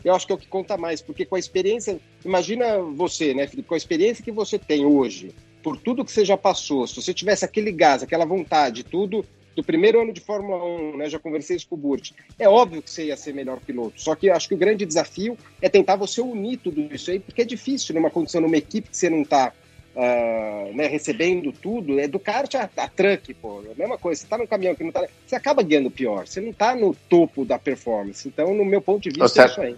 eu 0.03 0.15
acho 0.15 0.25
que 0.25 0.31
é 0.31 0.35
o 0.35 0.39
que 0.39 0.47
conta 0.47 0.77
mais, 0.77 0.99
porque 0.99 1.25
com 1.25 1.35
a 1.35 1.39
experiência, 1.39 1.99
imagina 2.25 2.79
você, 2.79 3.35
né, 3.35 3.45
Felipe, 3.45 3.67
com 3.67 3.75
a 3.75 3.77
experiência 3.77 4.23
que 4.23 4.31
você 4.31 4.57
tem 4.57 4.83
hoje, 4.83 5.31
por 5.61 5.77
tudo 5.77 6.03
que 6.03 6.11
você 6.11 6.25
já 6.25 6.37
passou, 6.37 6.87
se 6.87 6.95
você 6.95 7.13
tivesse 7.13 7.45
aquele 7.45 7.71
gás, 7.71 8.01
aquela 8.01 8.25
vontade, 8.25 8.83
tudo 8.83 9.23
do 9.55 9.63
primeiro 9.63 10.01
ano 10.01 10.13
de 10.13 10.21
Fórmula 10.21 10.63
1, 10.63 10.97
né, 10.97 11.09
já 11.09 11.19
conversei 11.19 11.57
isso 11.57 11.67
com 11.67 11.75
o 11.75 11.77
Burt, 11.77 12.13
é 12.39 12.49
óbvio 12.49 12.81
que 12.81 12.89
você 12.89 13.07
ia 13.07 13.17
ser 13.17 13.33
melhor 13.33 13.59
piloto, 13.59 14.01
só 14.01 14.15
que 14.15 14.27
eu 14.27 14.33
acho 14.33 14.47
que 14.47 14.55
o 14.55 14.57
grande 14.57 14.85
desafio 14.87 15.37
é 15.61 15.69
tentar 15.69 15.97
você 15.97 16.19
unir 16.19 16.57
tudo 16.57 16.81
isso 16.91 17.11
aí, 17.11 17.19
porque 17.19 17.43
é 17.43 17.45
difícil 17.45 17.93
numa 17.93 18.09
condição, 18.09 18.41
numa 18.41 18.57
equipe 18.57 18.89
que 18.89 18.97
você 18.97 19.09
não 19.09 19.21
está 19.21 19.53
uh, 19.99 20.73
né, 20.73 20.87
recebendo 20.87 21.51
tudo, 21.51 21.99
é 21.99 22.07
do 22.07 22.19
kart 22.19 22.55
a, 22.55 22.69
a 22.77 22.87
truck, 22.87 23.33
pô, 23.33 23.61
é 23.67 23.73
a 23.73 23.75
mesma 23.75 23.97
coisa, 23.97 24.21
você 24.21 24.27
tá 24.27 24.37
no 24.37 24.47
caminhão 24.47 24.73
que 24.73 24.83
não 24.83 24.91
tá, 24.91 25.05
você 25.25 25.35
acaba 25.35 25.61
guiando 25.61 25.91
pior, 25.91 26.25
você 26.25 26.39
não 26.39 26.53
tá 26.53 26.73
no 26.73 26.95
topo 27.09 27.43
da 27.43 27.59
performance, 27.59 28.25
então 28.27 28.53
no 28.53 28.63
meu 28.63 28.81
ponto 28.81 29.03
de 29.03 29.09
vista 29.09 29.41
Ô, 29.41 29.43
é 29.43 29.47
isso 29.47 29.61
aí. 29.61 29.77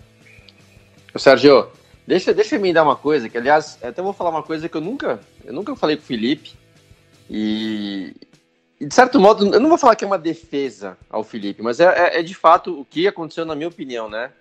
Ô, 1.16 1.20
Sérgio, 1.20 1.68
deixa, 2.06 2.34
deixa 2.34 2.56
eu 2.56 2.62
me 2.62 2.72
dar 2.72 2.84
uma 2.84 2.96
coisa, 2.96 3.28
que 3.28 3.38
aliás, 3.38 3.80
até 3.82 4.02
vou 4.02 4.14
falar 4.14 4.30
uma 4.30 4.44
coisa 4.44 4.70
que 4.70 4.78
eu 4.78 4.82
nunca, 4.82 5.20
eu 5.44 5.54
nunca 5.54 5.76
falei 5.76 5.96
com 5.96 6.04
o 6.04 6.06
Felipe, 6.06 6.54
e, 7.28 8.14
e 8.80 8.86
de 8.86 8.94
certo 8.94 9.20
modo, 9.20 9.52
eu 9.52 9.60
não 9.60 9.70
vou 9.70 9.78
falar 9.78 9.96
que 9.96 10.04
é 10.04 10.08
uma 10.08 10.20
defesa 10.20 10.98
ao 11.10 11.24
Felipe, 11.24 11.64
mas 11.64 11.80
é, 11.80 11.86
é, 11.86 12.20
é 12.20 12.22
de 12.22 12.36
fato 12.36 12.80
o 12.80 12.86
que 12.86 13.08
aconteceu 13.08 13.44
na 13.44 13.56
minha 13.56 13.70
opinião, 13.70 14.08
né? 14.08 14.32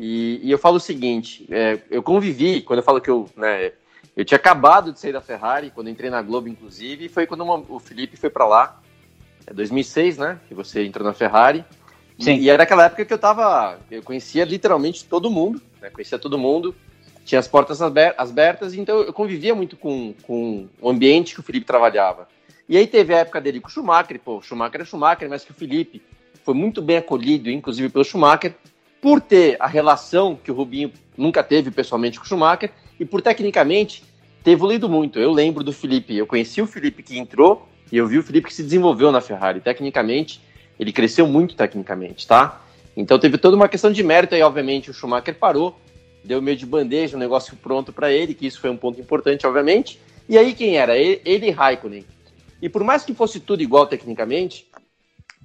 E, 0.00 0.40
e 0.42 0.50
eu 0.50 0.58
falo 0.58 0.78
o 0.78 0.80
seguinte, 0.80 1.46
é, 1.48 1.78
eu 1.88 2.02
convivi, 2.02 2.60
quando 2.62 2.80
eu 2.80 2.84
falo 2.84 3.00
que 3.00 3.08
eu, 3.08 3.30
né, 3.36 3.70
eu 4.16 4.24
tinha 4.24 4.36
acabado 4.36 4.92
de 4.92 5.00
sair 5.00 5.12
da 5.12 5.20
Ferrari, 5.20 5.70
quando 5.70 5.90
entrei 5.90 6.08
na 6.08 6.22
Globo, 6.22 6.48
inclusive, 6.48 7.06
e 7.06 7.08
foi 7.08 7.26
quando 7.26 7.42
uma, 7.42 7.56
o 7.68 7.80
Felipe 7.80 8.16
foi 8.16 8.30
para 8.30 8.46
lá. 8.46 8.80
É 9.46 9.52
2006, 9.52 10.18
né? 10.18 10.38
Que 10.48 10.54
você 10.54 10.84
entrou 10.84 11.06
na 11.06 11.12
Ferrari. 11.12 11.64
Sim. 12.18 12.36
E, 12.36 12.42
e 12.42 12.50
era 12.50 12.62
aquela 12.62 12.84
época 12.84 13.04
que 13.04 13.12
eu 13.12 13.18
tava. 13.18 13.78
Eu 13.90 14.02
conhecia 14.02 14.44
literalmente 14.44 15.04
todo 15.04 15.30
mundo, 15.30 15.60
né? 15.80 15.90
Conhecia 15.90 16.18
todo 16.18 16.38
mundo, 16.38 16.74
tinha 17.24 17.38
as 17.38 17.48
portas 17.48 17.80
abertas, 17.82 18.74
então 18.74 19.00
eu 19.00 19.12
convivia 19.12 19.54
muito 19.54 19.76
com, 19.76 20.14
com 20.22 20.68
o 20.80 20.90
ambiente 20.90 21.34
que 21.34 21.40
o 21.40 21.42
Felipe 21.42 21.66
trabalhava. 21.66 22.28
E 22.68 22.76
aí 22.76 22.86
teve 22.86 23.14
a 23.14 23.18
época 23.18 23.40
dele 23.40 23.60
com 23.60 23.68
o 23.68 23.70
Schumacher, 23.70 24.20
pô, 24.20 24.38
o 24.38 24.42
Schumacher 24.42 24.80
é 24.80 24.84
Schumacher, 24.84 25.28
mas 25.28 25.44
que 25.44 25.50
o 25.50 25.54
Felipe 25.54 26.00
foi 26.44 26.54
muito 26.54 26.80
bem 26.80 26.98
acolhido, 26.98 27.50
inclusive 27.50 27.88
pelo 27.88 28.04
Schumacher, 28.04 28.54
por 29.00 29.20
ter 29.20 29.56
a 29.58 29.66
relação 29.66 30.36
que 30.36 30.50
o 30.50 30.54
Rubinho 30.54 30.92
nunca 31.16 31.42
teve 31.42 31.70
pessoalmente 31.70 32.18
com 32.18 32.24
o 32.24 32.28
Schumacher, 32.28 32.70
e 32.98 33.04
por 33.04 33.20
tecnicamente 33.20 34.02
ter 34.42 34.52
evoluído 34.52 34.88
muito. 34.88 35.18
Eu 35.18 35.32
lembro 35.32 35.64
do 35.64 35.72
Felipe, 35.72 36.16
eu 36.16 36.26
conheci 36.26 36.60
o 36.60 36.66
Felipe 36.66 37.02
que 37.02 37.18
entrou 37.18 37.68
e 37.90 37.96
eu 37.96 38.06
vi 38.06 38.18
o 38.18 38.22
Felipe 38.22 38.48
que 38.48 38.54
se 38.54 38.62
desenvolveu 38.62 39.10
na 39.10 39.20
Ferrari. 39.20 39.60
Tecnicamente, 39.60 40.40
ele 40.78 40.92
cresceu 40.92 41.26
muito 41.26 41.56
tecnicamente, 41.56 42.26
tá? 42.26 42.60
Então 42.96 43.18
teve 43.18 43.38
toda 43.38 43.56
uma 43.56 43.68
questão 43.68 43.90
de 43.90 44.02
mérito 44.02 44.34
aí, 44.34 44.42
obviamente, 44.42 44.90
o 44.90 44.94
Schumacher 44.94 45.34
parou, 45.34 45.78
deu 46.22 46.40
meio 46.40 46.56
de 46.56 46.66
bandeja, 46.66 47.16
um 47.16 47.20
negócio 47.20 47.56
pronto 47.56 47.92
para 47.92 48.12
ele, 48.12 48.34
que 48.34 48.46
isso 48.46 48.60
foi 48.60 48.70
um 48.70 48.76
ponto 48.76 49.00
importante, 49.00 49.46
obviamente. 49.46 49.98
E 50.28 50.38
aí 50.38 50.54
quem 50.54 50.76
era? 50.76 50.96
Ele, 50.96 51.20
ele 51.24 51.46
e 51.48 51.50
Raikkonen. 51.50 52.04
E 52.62 52.68
por 52.68 52.84
mais 52.84 53.04
que 53.04 53.12
fosse 53.12 53.40
tudo 53.40 53.62
igual 53.62 53.86
tecnicamente, 53.86 54.66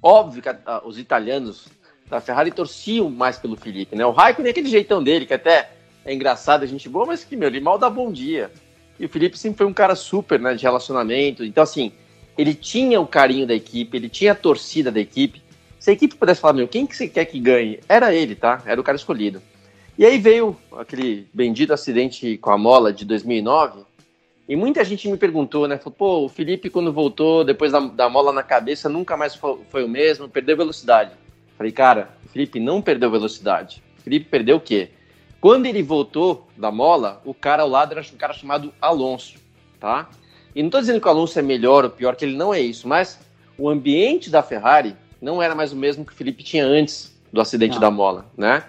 óbvio 0.02 0.42
que 0.42 0.48
a, 0.48 0.82
os 0.84 0.98
italianos 0.98 1.68
da 2.08 2.20
Ferrari 2.20 2.50
torciam 2.50 3.10
mais 3.10 3.38
pelo 3.38 3.56
Felipe, 3.56 3.96
né? 3.96 4.04
O 4.06 4.10
Raikkonen 4.10 4.48
é 4.48 4.52
aquele 4.52 4.68
jeitão 4.68 5.02
dele, 5.02 5.26
que 5.26 5.34
até 5.34 5.70
é 6.04 6.14
engraçado, 6.14 6.62
a 6.62 6.66
gente 6.66 6.88
boa, 6.88 7.06
mas 7.06 7.24
que, 7.24 7.36
meu, 7.36 7.48
ele 7.48 7.60
mal 7.60 7.78
dá 7.78 7.88
bom 7.90 8.10
dia. 8.10 8.50
E 8.98 9.06
o 9.06 9.08
Felipe 9.08 9.38
sempre 9.38 9.58
foi 9.58 9.66
um 9.66 9.72
cara 9.72 9.94
super, 9.94 10.38
né, 10.40 10.54
de 10.54 10.62
relacionamento. 10.62 11.44
Então, 11.44 11.62
assim, 11.62 11.92
ele 12.36 12.54
tinha 12.54 13.00
o 13.00 13.06
carinho 13.06 13.46
da 13.46 13.54
equipe, 13.54 13.96
ele 13.96 14.08
tinha 14.08 14.32
a 14.32 14.34
torcida 14.34 14.90
da 14.90 15.00
equipe. 15.00 15.42
Se 15.78 15.90
a 15.90 15.92
equipe 15.92 16.16
pudesse 16.16 16.40
falar, 16.40 16.54
meu, 16.54 16.68
quem 16.68 16.86
que 16.86 16.96
você 16.96 17.08
quer 17.08 17.24
que 17.24 17.38
ganhe? 17.38 17.80
Era 17.88 18.14
ele, 18.14 18.34
tá? 18.34 18.62
Era 18.66 18.80
o 18.80 18.84
cara 18.84 18.96
escolhido. 18.96 19.42
E 19.98 20.04
aí 20.04 20.18
veio 20.18 20.56
aquele 20.72 21.28
bendito 21.32 21.72
acidente 21.72 22.36
com 22.38 22.50
a 22.50 22.58
mola 22.58 22.92
de 22.92 23.04
2009, 23.04 23.84
e 24.50 24.56
muita 24.56 24.84
gente 24.84 25.08
me 25.08 25.16
perguntou, 25.16 25.68
né? 25.68 25.78
Falou, 25.78 25.94
pô, 25.96 26.24
o 26.24 26.28
Felipe, 26.28 26.68
quando 26.68 26.92
voltou, 26.92 27.44
depois 27.44 27.70
da, 27.70 27.78
da 27.78 28.08
mola 28.08 28.32
na 28.32 28.42
cabeça, 28.42 28.88
nunca 28.88 29.16
mais 29.16 29.32
foi, 29.32 29.60
foi, 29.70 29.84
o 29.84 29.88
mesmo, 29.88 30.28
perdeu 30.28 30.56
velocidade. 30.56 31.12
Falei, 31.56 31.70
cara, 31.70 32.10
o 32.24 32.28
Felipe 32.30 32.58
não 32.58 32.82
perdeu 32.82 33.12
velocidade. 33.12 33.80
O 34.00 34.02
Felipe 34.02 34.26
perdeu 34.28 34.56
o 34.56 34.60
quê? 34.60 34.90
Quando 35.40 35.66
ele 35.66 35.82
voltou 35.82 36.46
da 36.56 36.70
mola, 36.70 37.22
o 37.24 37.32
cara 37.32 37.62
ao 37.62 37.68
lado 37.68 37.92
era 37.92 38.00
um 38.00 38.16
cara 38.16 38.34
chamado 38.34 38.72
Alonso, 38.80 39.38
tá? 39.78 40.10
E 40.54 40.60
não 40.62 40.68
estou 40.68 40.80
dizendo 40.80 41.00
que 41.00 41.06
o 41.06 41.10
Alonso 41.10 41.38
é 41.38 41.42
melhor 41.42 41.84
ou 41.84 41.90
pior, 41.90 42.14
que 42.14 42.24
ele 42.24 42.36
não 42.36 42.52
é 42.52 42.60
isso, 42.60 42.86
mas 42.86 43.18
o 43.56 43.68
ambiente 43.68 44.28
da 44.28 44.42
Ferrari 44.42 44.94
não 45.20 45.42
era 45.42 45.54
mais 45.54 45.72
o 45.72 45.76
mesmo 45.76 46.04
que 46.04 46.12
o 46.12 46.14
Felipe 46.14 46.42
tinha 46.42 46.64
antes 46.64 47.18
do 47.32 47.40
acidente 47.40 47.74
não. 47.74 47.80
da 47.80 47.90
mola, 47.90 48.26
né? 48.36 48.64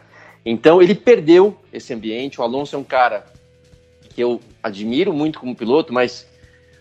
Então 0.45 0.81
ele 0.81 0.95
perdeu 0.95 1.57
esse 1.73 1.93
ambiente. 1.93 2.39
O 2.39 2.43
Alonso 2.43 2.75
é 2.75 2.79
um 2.79 2.83
cara 2.83 3.25
que 4.13 4.21
eu 4.21 4.39
admiro 4.61 5.13
muito 5.13 5.39
como 5.39 5.55
piloto, 5.55 5.93
mas 5.93 6.27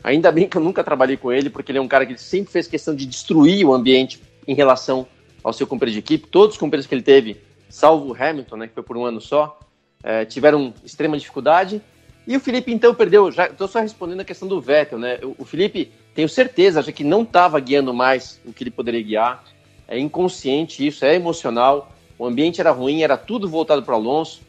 ainda 0.03 0.31
bem 0.31 0.49
que 0.49 0.57
eu 0.57 0.63
nunca 0.63 0.85
trabalhei 0.85 1.17
com 1.17 1.33
ele, 1.33 1.51
porque 1.51 1.73
ele 1.73 1.79
é 1.79 1.83
um 1.83 1.89
cara 1.89 2.07
que 2.07 2.17
sempre 2.17 2.53
fez 2.53 2.67
questão 2.67 2.95
de 2.95 3.07
destruir 3.07 3.67
o 3.67 3.75
ambiente 3.75 4.21
em 4.47 4.55
relação 4.55 5.07
ao 5.43 5.53
seu 5.53 5.67
companheiro 5.67 6.01
de 6.01 6.05
equipe. 6.05 6.29
Todos 6.29 6.55
os 6.55 6.61
companheiros 6.61 6.87
que 6.87 6.95
ele 6.95 7.03
teve, 7.03 7.41
salvo 7.69 8.13
o 8.13 8.17
Hamilton, 8.17 8.57
né, 8.57 8.67
que 8.69 8.75
foi 8.75 8.83
por 8.83 8.97
um 8.97 9.05
ano 9.05 9.21
só, 9.21 9.59
é, 10.03 10.25
tiveram 10.25 10.73
extrema 10.85 11.19
dificuldade. 11.19 11.81
E 12.27 12.37
o 12.37 12.41
Felipe, 12.41 12.73
então, 12.73 12.95
perdeu. 12.95 13.31
Já 13.31 13.47
estou 13.47 13.67
só 13.67 13.81
respondendo 13.81 14.21
a 14.21 14.25
questão 14.25 14.47
do 14.47 14.61
Vettel, 14.61 14.99
né? 14.99 15.19
O, 15.39 15.45
Felipe, 15.45 15.91
tenho 16.15 16.29
certeza, 16.29 16.83
já 16.83 16.93
que 16.93 17.03
não 17.03 17.23
estava 17.23 17.59
guiando 17.59 17.93
mais 17.93 18.41
o 18.45 18.53
que 18.53 18.63
ele 18.63 18.71
poderia 18.71 19.03
guiar. 19.03 19.45
É 19.89 19.99
inconsciente 19.99 20.87
isso, 20.87 21.05
é 21.05 21.15
emocional. 21.15 21.93
O 22.19 22.27
ambiente 22.27 22.61
era 22.61 22.71
ruim, 22.71 23.03
era 23.03 23.17
tudo 23.17 23.49
voltado 23.49 23.83
para 23.83 23.95
Alonso. 23.95 24.43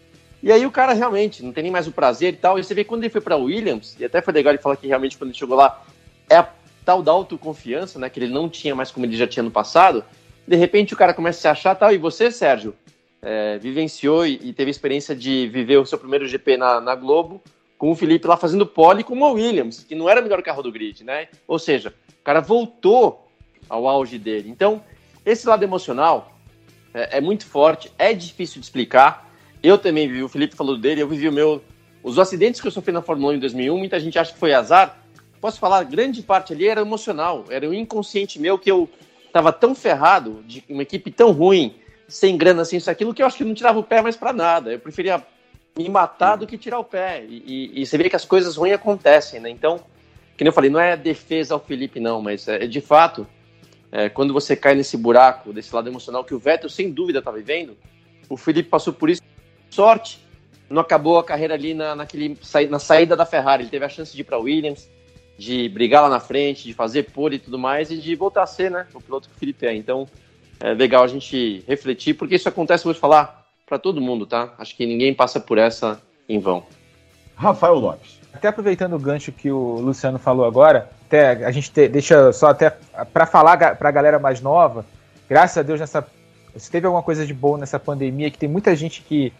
E 0.43 0.51
aí 0.51 0.65
o 0.65 0.71
cara 0.71 0.93
realmente 0.93 1.43
não 1.43 1.51
tem 1.51 1.63
nem 1.63 1.71
mais 1.71 1.87
o 1.87 1.91
prazer 1.91 2.33
e 2.33 2.37
tal. 2.37 2.59
E 2.59 2.63
você 2.63 2.73
vê 2.73 2.83
quando 2.83 3.03
ele 3.03 3.11
foi 3.11 3.21
para 3.21 3.37
Williams, 3.37 3.95
e 3.99 4.05
até 4.05 4.21
foi 4.21 4.33
legal 4.33 4.53
ele 4.53 4.61
falar 4.61 4.75
que 4.75 4.87
realmente 4.87 5.17
quando 5.17 5.29
ele 5.29 5.37
chegou 5.37 5.55
lá, 5.55 5.83
é 6.29 6.35
a 6.35 6.49
tal 6.83 7.01
da 7.01 7.11
autoconfiança, 7.11 7.99
né? 7.99 8.09
Que 8.09 8.19
ele 8.19 8.33
não 8.33 8.49
tinha 8.49 8.75
mais 8.75 8.91
como 8.91 9.05
ele 9.05 9.15
já 9.15 9.27
tinha 9.27 9.43
no 9.43 9.51
passado. 9.51 10.03
De 10.47 10.55
repente 10.55 10.93
o 10.93 10.97
cara 10.97 11.13
começa 11.13 11.39
a 11.39 11.41
se 11.41 11.47
achar 11.47 11.75
tal. 11.75 11.93
E 11.93 11.97
você, 11.97 12.31
Sérgio, 12.31 12.75
é, 13.21 13.57
vivenciou 13.57 14.25
e, 14.25 14.51
teve 14.53 14.69
a 14.69 14.71
experiência 14.71 15.15
de 15.15 15.47
viver 15.47 15.77
o 15.77 15.85
seu 15.85 15.97
primeiro 15.97 16.27
GP 16.27 16.57
na, 16.57 16.81
na 16.81 16.95
Globo 16.95 17.41
com 17.77 17.91
o 17.91 17.95
Felipe 17.95 18.27
lá 18.27 18.37
fazendo 18.37 18.65
pole 18.65 19.03
com 19.03 19.19
o 19.19 19.33
Williams, 19.33 19.83
que 19.83 19.95
não 19.95 20.09
era 20.09 20.19
o 20.19 20.23
melhor 20.23 20.41
carro 20.43 20.61
do 20.61 20.71
grid, 20.71 21.03
né? 21.03 21.27
Ou 21.47 21.57
seja, 21.57 21.93
o 22.09 22.23
cara 22.23 22.39
voltou 22.39 23.27
ao 23.67 23.87
auge 23.87 24.19
dele. 24.19 24.49
Então, 24.49 24.83
esse 25.25 25.47
lado 25.47 25.63
emocional 25.63 26.37
é, 26.93 27.17
é 27.17 27.21
muito 27.21 27.45
forte, 27.45 27.91
é 27.97 28.13
difícil 28.13 28.59
de 28.59 28.65
explicar. 28.65 29.29
Eu 29.63 29.77
também 29.77 30.07
vivi, 30.07 30.23
o 30.23 30.29
Felipe 30.29 30.55
falou 30.55 30.77
dele, 30.77 31.01
eu 31.01 31.07
vivi 31.07 31.27
o 31.27 31.31
meu. 31.31 31.63
Os 32.03 32.17
acidentes 32.17 32.59
que 32.59 32.67
eu 32.67 32.71
sofri 32.71 32.91
na 32.91 33.01
Fórmula 33.01 33.33
1 33.33 33.35
em 33.37 33.39
2001, 33.39 33.77
muita 33.77 33.99
gente 33.99 34.17
acha 34.17 34.33
que 34.33 34.39
foi 34.39 34.53
azar. 34.53 34.97
Posso 35.39 35.59
falar, 35.59 35.83
grande 35.83 36.21
parte 36.21 36.53
ali 36.53 36.67
era 36.67 36.81
emocional, 36.81 37.45
era 37.49 37.67
um 37.67 37.73
inconsciente 37.73 38.39
meu 38.39 38.59
que 38.59 38.69
eu 38.69 38.87
estava 39.25 39.51
tão 39.51 39.73
ferrado, 39.73 40.43
de 40.45 40.63
uma 40.69 40.83
equipe 40.83 41.09
tão 41.09 41.31
ruim, 41.31 41.73
sem 42.11 42.37
grana, 42.37 42.65
sem 42.65 42.77
isso, 42.77 42.91
aquilo, 42.91 43.13
que 43.13 43.23
eu 43.23 43.25
acho 43.25 43.37
que 43.37 43.43
não 43.43 43.53
tirava 43.53 43.79
o 43.79 43.83
pé 43.83 44.01
mais 44.01 44.15
para 44.15 44.33
nada. 44.33 44.73
Eu 44.73 44.79
preferia 44.79 45.23
me 45.77 45.89
matar 45.89 46.35
do 46.35 46.45
que 46.45 46.57
tirar 46.57 46.79
o 46.79 46.83
pé. 46.83 47.23
E, 47.27 47.71
e, 47.73 47.81
e, 47.81 47.85
você 47.85 47.97
vê 47.97 48.09
que 48.09 48.15
as 48.15 48.25
coisas 48.25 48.57
ruins 48.57 48.73
acontecem, 48.73 49.39
né? 49.39 49.49
Então, 49.49 49.79
que 50.37 50.47
eu 50.47 50.53
falei, 50.53 50.69
não 50.69 50.79
é 50.79 50.97
defesa 50.97 51.53
ao 51.53 51.59
Felipe, 51.59 51.99
não, 51.99 52.21
mas 52.21 52.47
é, 52.47 52.65
de 52.65 52.81
fato, 52.81 53.27
é, 53.91 54.09
quando 54.09 54.33
você 54.33 54.55
cai 54.55 54.73
nesse 54.73 54.97
buraco, 54.97 55.53
desse 55.53 55.73
lado 55.73 55.87
emocional 55.87 56.23
que 56.23 56.33
o 56.33 56.39
Vettel, 56.39 56.69
sem 56.69 56.91
dúvida, 56.91 57.19
está 57.19 57.31
vivendo, 57.31 57.77
o 58.27 58.35
Felipe 58.35 58.69
passou 58.69 58.91
por 58.91 59.09
isso 59.09 59.21
sorte, 59.69 60.19
não 60.69 60.81
acabou 60.81 61.17
a 61.17 61.23
carreira 61.23 61.53
ali 61.53 61.73
na, 61.73 61.95
naquele, 61.95 62.37
na 62.69 62.79
saída 62.79 63.15
da 63.15 63.25
Ferrari. 63.25 63.63
Ele 63.63 63.69
teve 63.69 63.85
a 63.85 63.89
chance 63.89 64.13
de 64.13 64.21
ir 64.21 64.23
para 64.23 64.37
Williams, 64.37 64.89
de 65.37 65.67
brigar 65.69 66.03
lá 66.03 66.09
na 66.09 66.19
frente, 66.19 66.63
de 66.63 66.73
fazer 66.73 67.03
pole 67.11 67.37
e 67.37 67.39
tudo 67.39 67.57
mais, 67.57 67.91
e 67.91 67.97
de 67.97 68.15
voltar 68.15 68.43
a 68.43 68.47
ser 68.47 68.69
né, 68.69 68.87
o 68.93 69.01
piloto 69.01 69.29
que 69.29 69.35
o 69.35 69.39
Felipe 69.39 69.65
é. 69.65 69.75
Então, 69.75 70.07
é 70.61 70.73
legal 70.73 71.03
a 71.03 71.07
gente 71.07 71.63
refletir, 71.67 72.13
porque 72.13 72.35
isso 72.35 72.47
acontece, 72.47 72.83
vou 72.83 72.93
te 72.93 72.99
falar, 72.99 73.45
para 73.65 73.79
todo 73.79 74.01
mundo, 74.01 74.25
tá? 74.25 74.53
Acho 74.57 74.75
que 74.75 74.85
ninguém 74.85 75.13
passa 75.13 75.39
por 75.39 75.57
essa 75.57 76.01
em 76.27 76.39
vão. 76.39 76.63
Rafael 77.35 77.75
Lopes. 77.75 78.19
Até 78.33 78.47
aproveitando 78.47 78.93
o 78.93 78.99
gancho 78.99 79.31
que 79.31 79.51
o 79.51 79.79
Luciano 79.79 80.19
falou 80.19 80.45
agora, 80.45 80.89
até 81.05 81.45
a 81.45 81.51
gente 81.51 81.71
te, 81.71 81.87
deixa 81.87 82.31
só 82.31 82.47
até 82.47 82.69
para 83.11 83.25
falar 83.25 83.75
para 83.75 83.89
a 83.89 83.91
galera 83.91 84.19
mais 84.19 84.41
nova, 84.41 84.85
graças 85.29 85.57
a 85.57 85.61
Deus 85.61 85.79
nessa 85.79 86.05
se 86.55 86.69
teve 86.69 86.85
alguma 86.85 87.03
coisa 87.03 87.25
de 87.25 87.33
bom 87.33 87.57
nessa 87.57 87.79
pandemia 87.79 88.29
que 88.29 88.37
tem 88.37 88.49
muita 88.49 88.75
gente 88.75 89.01
que 89.01 89.31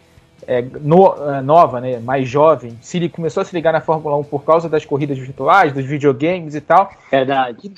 é, 0.46 0.62
no, 0.62 1.14
é, 1.30 1.40
nova, 1.40 1.80
né, 1.80 1.98
mais 2.00 2.28
jovem, 2.28 2.76
se 2.80 3.08
começou 3.08 3.42
a 3.42 3.44
se 3.44 3.54
ligar 3.54 3.72
na 3.72 3.80
Fórmula 3.80 4.16
1 4.16 4.24
por 4.24 4.44
causa 4.44 4.68
das 4.68 4.84
corridas 4.84 5.18
virtuais, 5.18 5.72
dos 5.72 5.84
videogames 5.84 6.54
e 6.54 6.60
tal. 6.60 6.90
Verdade. 7.10 7.72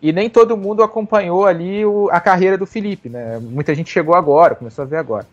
E, 0.00 0.12
nem 0.12 0.30
todo 0.30 0.56
mundo 0.56 0.82
acompanhou 0.82 1.46
ali 1.46 1.84
o, 1.84 2.08
a 2.10 2.20
carreira 2.20 2.56
do 2.56 2.66
Felipe, 2.66 3.08
né? 3.08 3.38
Muita 3.40 3.74
gente 3.74 3.90
chegou 3.90 4.14
agora, 4.14 4.54
começou 4.54 4.82
a 4.82 4.86
ver 4.86 4.96
agora. 4.96 5.26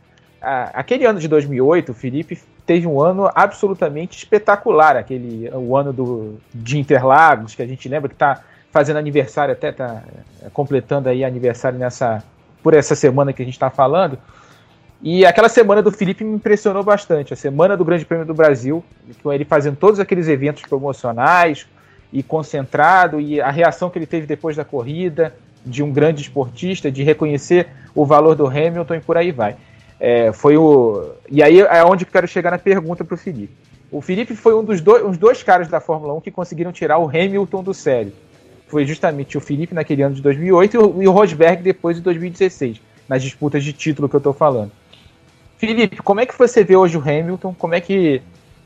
aquele 0.74 1.06
ano 1.06 1.20
de 1.20 1.28
2008, 1.28 1.92
o 1.92 1.96
Felipe 1.96 2.40
teve 2.66 2.88
um 2.88 3.00
ano 3.00 3.30
absolutamente 3.36 4.18
espetacular, 4.18 4.98
aquele 4.98 5.50
o 5.54 5.78
ano 5.78 5.94
do, 5.94 6.40
de 6.54 6.80
Interlagos, 6.80 7.54
que 7.54 7.62
a 7.62 7.68
gente 7.68 7.88
lembra 7.88 8.10
que 8.10 8.16
está 8.16 8.42
fazendo 8.72 8.98
aniversário, 8.98 9.54
até 9.54 9.70
está 9.70 10.04
é, 10.42 10.50
completando 10.52 11.08
aí 11.08 11.24
aniversário 11.24 11.78
nessa 11.78 12.24
por 12.62 12.74
essa 12.74 12.96
semana 12.96 13.32
que 13.32 13.42
a 13.44 13.46
gente 13.46 13.54
está 13.54 13.70
falando. 13.70 14.18
E 15.02 15.24
aquela 15.24 15.48
semana 15.48 15.84
do 15.84 15.92
Felipe 15.92 16.24
me 16.24 16.34
impressionou 16.34 16.84
bastante. 16.84 17.32
A 17.32 17.36
semana 17.36 17.78
do 17.78 17.86
Grande 17.86 18.04
Prêmio 18.04 18.26
do 18.26 18.34
Brasil, 18.34 18.84
com 19.22 19.32
ele 19.32 19.46
fazendo 19.46 19.76
todos 19.76 20.00
aqueles 20.00 20.28
eventos 20.28 20.64
promocionais 20.64 21.68
e 22.16 22.24
concentrado, 22.24 23.20
e 23.20 23.42
a 23.42 23.52
reação 23.52 23.90
que 23.90 24.00
ele 24.00 24.06
teve 24.06 24.26
depois 24.26 24.56
da 24.56 24.64
corrida, 24.64 25.36
de 25.66 25.84
um 25.84 25.92
grande 25.92 26.22
esportista, 26.22 26.90
de 26.90 27.04
reconhecer 27.04 27.68
o 27.94 28.06
valor 28.06 28.36
do 28.36 28.48
Hamilton 28.48 28.96
e 28.96 29.00
por 29.02 29.18
aí 29.18 29.34
vai. 29.34 29.58
É, 30.00 30.32
foi 30.32 30.56
o 30.56 31.12
e 31.30 31.44
aí 31.44 31.60
é 31.60 31.84
onde 31.84 32.06
quero 32.06 32.26
chegar 32.26 32.52
na 32.52 32.58
pergunta 32.58 33.04
para 33.04 33.16
o 33.16 33.18
Felipe. 33.18 33.54
O 33.92 34.00
Felipe 34.02 34.34
foi 34.34 34.56
um 34.56 34.64
dos 34.64 34.80
dois, 34.80 35.04
uns 35.04 35.18
dois 35.18 35.44
caras 35.44 35.68
da 35.68 35.82
Fórmula 35.82 36.14
1 36.14 36.22
que 36.22 36.32
conseguiram 36.32 36.72
tirar 36.72 37.00
o 37.00 37.10
Hamilton 37.10 37.62
do 37.62 37.74
sério. 37.74 38.14
Foi 38.68 38.86
justamente 38.86 39.38
o 39.38 39.42
Felipe 39.42 39.76
naquele 39.76 40.02
ano 40.02 40.16
de 40.16 40.22
2008 40.22 40.96
e 41.02 41.08
o 41.08 41.12
Rosberg 41.12 41.62
depois 41.62 41.98
de 41.98 42.02
2016, 42.02 42.80
nas 43.10 43.22
disputas 43.22 43.62
de 43.62 43.74
título 43.74 44.08
que 44.08 44.16
eu 44.16 44.20
estou 44.20 44.34
falando. 44.34 44.72
Felipe, 45.58 45.98
como 45.98 46.22
é 46.22 46.26
que 46.26 46.38
você 46.38 46.64
vê 46.64 46.78
hoje 46.78 46.98
o 46.98 47.02
Hamilton? 47.02 47.54
Como 47.58 47.76
é 47.76 47.82
que 47.82 48.22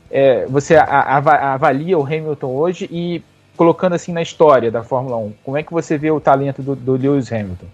é, 0.08 0.46
você 0.46 0.76
avalia 0.76 1.98
o 1.98 2.04
Hamilton 2.04 2.48
hoje 2.48 2.88
e 2.90 3.22
colocando 3.56 3.94
assim 3.94 4.12
na 4.12 4.22
história 4.22 4.70
da 4.70 4.82
Fórmula 4.82 5.16
1, 5.16 5.32
como 5.44 5.56
é 5.56 5.62
que 5.62 5.72
você 5.72 5.98
vê 5.98 6.10
o 6.10 6.20
talento 6.20 6.62
do, 6.62 6.74
do 6.74 6.92
Lewis 6.92 7.32
Hamilton? 7.32 7.66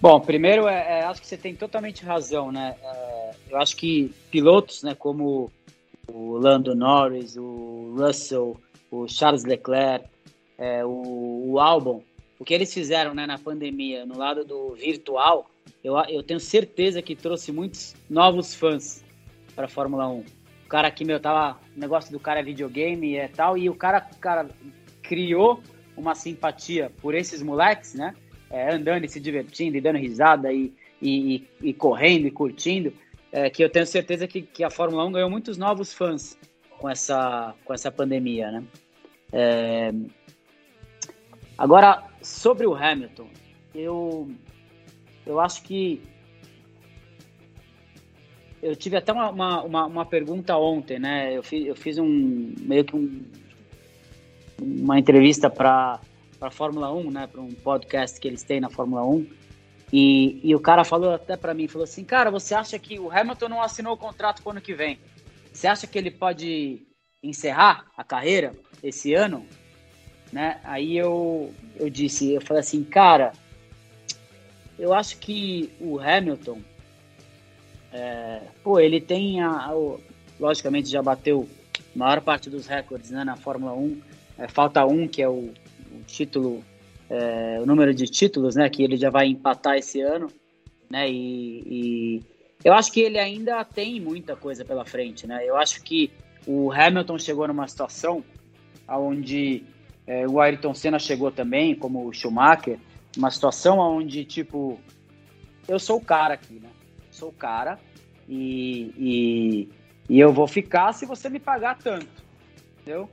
Bom, 0.00 0.20
primeiro, 0.20 0.68
é, 0.68 1.00
é, 1.00 1.04
acho 1.04 1.20
que 1.20 1.26
você 1.26 1.36
tem 1.36 1.54
totalmente 1.54 2.04
razão, 2.04 2.52
né? 2.52 2.76
É, 2.82 3.30
eu 3.50 3.58
acho 3.58 3.76
que 3.76 4.12
pilotos, 4.30 4.82
né, 4.82 4.94
como 4.94 5.50
o 6.06 6.36
Lando 6.36 6.74
Norris, 6.74 7.36
o 7.36 7.94
Russell, 7.98 8.56
o 8.90 9.08
Charles 9.08 9.44
Leclerc, 9.44 10.06
é, 10.58 10.84
o, 10.84 11.52
o 11.52 11.60
Albon, 11.60 12.02
o 12.38 12.44
que 12.44 12.54
eles 12.54 12.72
fizeram 12.72 13.14
né, 13.14 13.26
na 13.26 13.38
pandemia 13.38 14.04
no 14.04 14.16
lado 14.16 14.44
do 14.44 14.74
virtual, 14.74 15.50
eu, 15.82 15.96
eu 16.08 16.22
tenho 16.22 16.40
certeza 16.40 17.00
que 17.02 17.16
trouxe 17.16 17.50
muitos 17.50 17.94
novos 18.08 18.54
fãs 18.54 19.02
para 19.54 19.64
a 19.64 19.68
Fórmula 19.68 20.08
1. 20.08 20.24
O 20.66 20.68
cara 20.68 20.88
aqui, 20.88 21.04
meu, 21.04 21.20
tava. 21.20 21.60
O 21.76 21.78
negócio 21.80 22.10
do 22.10 22.18
cara 22.18 22.40
é 22.40 22.42
videogame 22.42 23.12
e 23.12 23.16
é 23.16 23.28
tal, 23.28 23.56
e 23.56 23.70
o 23.70 23.74
cara, 23.74 24.00
cara 24.20 24.48
criou 25.00 25.62
uma 25.96 26.14
simpatia 26.14 26.90
por 27.00 27.14
esses 27.14 27.40
moleques, 27.40 27.94
né? 27.94 28.14
É, 28.50 28.74
andando 28.74 29.04
e 29.04 29.08
se 29.08 29.20
divertindo 29.20 29.76
e 29.76 29.80
dando 29.80 29.98
risada 29.98 30.52
e, 30.52 30.72
e, 31.00 31.36
e, 31.36 31.68
e 31.68 31.72
correndo 31.72 32.26
e 32.26 32.32
curtindo. 32.32 32.92
É, 33.30 33.48
que 33.48 33.62
eu 33.62 33.70
tenho 33.70 33.86
certeza 33.86 34.26
que, 34.26 34.42
que 34.42 34.64
a 34.64 34.70
Fórmula 34.70 35.04
1 35.04 35.12
ganhou 35.12 35.30
muitos 35.30 35.56
novos 35.56 35.92
fãs 35.92 36.36
com 36.78 36.90
essa, 36.90 37.54
com 37.64 37.72
essa 37.72 37.90
pandemia, 37.90 38.50
né? 38.50 38.64
É... 39.32 39.92
Agora, 41.56 42.04
sobre 42.20 42.66
o 42.66 42.74
Hamilton, 42.74 43.28
eu 43.74 44.30
eu 45.24 45.40
acho 45.40 45.62
que 45.62 46.00
eu 48.66 48.74
tive 48.74 48.96
até 48.96 49.12
uma, 49.12 49.30
uma, 49.30 49.86
uma, 49.86 50.04
pergunta 50.04 50.56
ontem, 50.56 50.98
né? 50.98 51.36
Eu 51.36 51.42
fiz, 51.42 51.66
eu 51.66 51.76
fiz 51.76 51.98
um 51.98 52.52
meio 52.60 52.84
que 52.84 52.96
um, 52.96 53.24
uma 54.60 54.98
entrevista 54.98 55.48
para 55.48 56.00
a 56.40 56.50
Fórmula 56.50 56.92
1, 56.92 57.10
né? 57.12 57.26
Para 57.28 57.40
um 57.40 57.52
podcast 57.52 58.18
que 58.18 58.26
eles 58.26 58.42
têm 58.42 58.60
na 58.60 58.68
Fórmula 58.68 59.04
1. 59.06 59.26
E, 59.92 60.40
e 60.42 60.52
o 60.52 60.58
cara 60.58 60.82
falou 60.82 61.14
até 61.14 61.36
para 61.36 61.54
mim, 61.54 61.68
falou 61.68 61.84
assim, 61.84 62.02
cara, 62.02 62.28
você 62.28 62.54
acha 62.56 62.76
que 62.76 62.98
o 62.98 63.08
Hamilton 63.08 63.48
não 63.48 63.62
assinou 63.62 63.94
o 63.94 63.96
contrato 63.96 64.42
para 64.42 64.48
o 64.48 64.52
ano 64.52 64.60
que 64.60 64.74
vem? 64.74 64.98
Você 65.52 65.68
acha 65.68 65.86
que 65.86 65.96
ele 65.96 66.10
pode 66.10 66.82
encerrar 67.22 67.86
a 67.96 68.02
carreira 68.02 68.52
esse 68.82 69.14
ano? 69.14 69.46
Né? 70.32 70.60
Aí 70.64 70.96
eu, 70.96 71.54
eu 71.76 71.88
disse, 71.88 72.32
eu 72.32 72.40
falei 72.40 72.60
assim, 72.60 72.82
cara, 72.82 73.32
eu 74.76 74.92
acho 74.92 75.18
que 75.18 75.70
o 75.80 76.00
Hamilton, 76.00 76.60
é, 77.96 78.42
pô, 78.62 78.78
ele 78.78 79.00
tem, 79.00 79.40
a, 79.40 79.48
a, 79.48 79.72
logicamente 80.38 80.90
já 80.90 81.02
bateu 81.02 81.48
a 81.94 81.98
maior 81.98 82.20
parte 82.20 82.50
dos 82.50 82.66
recordes 82.66 83.10
né, 83.10 83.24
na 83.24 83.36
Fórmula 83.36 83.72
1, 83.72 84.00
é, 84.38 84.48
falta 84.48 84.84
um, 84.84 85.08
que 85.08 85.22
é 85.22 85.28
o, 85.28 85.50
o 85.92 86.02
título, 86.06 86.62
é, 87.08 87.58
o 87.60 87.64
número 87.64 87.94
de 87.94 88.04
títulos, 88.04 88.54
né, 88.54 88.68
que 88.68 88.82
ele 88.82 88.98
já 88.98 89.08
vai 89.08 89.26
empatar 89.28 89.76
esse 89.76 90.02
ano, 90.02 90.30
né, 90.90 91.10
e, 91.10 91.62
e 91.66 92.22
eu 92.62 92.74
acho 92.74 92.92
que 92.92 93.00
ele 93.00 93.18
ainda 93.18 93.64
tem 93.64 93.98
muita 93.98 94.36
coisa 94.36 94.62
pela 94.62 94.84
frente, 94.84 95.26
né, 95.26 95.42
eu 95.46 95.56
acho 95.56 95.82
que 95.82 96.10
o 96.46 96.70
Hamilton 96.70 97.18
chegou 97.18 97.48
numa 97.48 97.66
situação 97.66 98.22
onde 98.86 99.64
é, 100.06 100.28
o 100.28 100.38
Ayrton 100.38 100.74
Senna 100.74 100.98
chegou 100.98 101.32
também, 101.32 101.74
como 101.74 102.06
o 102.06 102.12
Schumacher, 102.12 102.78
uma 103.16 103.30
situação 103.30 103.78
onde, 103.78 104.24
tipo, 104.24 104.78
eu 105.66 105.78
sou 105.78 105.96
o 105.96 106.04
cara 106.04 106.34
aqui, 106.34 106.54
né? 106.54 106.68
Sou 107.16 107.30
o 107.30 107.32
cara 107.32 107.78
e, 108.28 108.92
e, 108.98 109.68
e 110.06 110.20
eu 110.20 110.32
vou 110.34 110.46
ficar 110.46 110.92
se 110.92 111.06
você 111.06 111.30
me 111.30 111.40
pagar 111.40 111.78
tanto, 111.78 112.06
entendeu? 112.74 113.08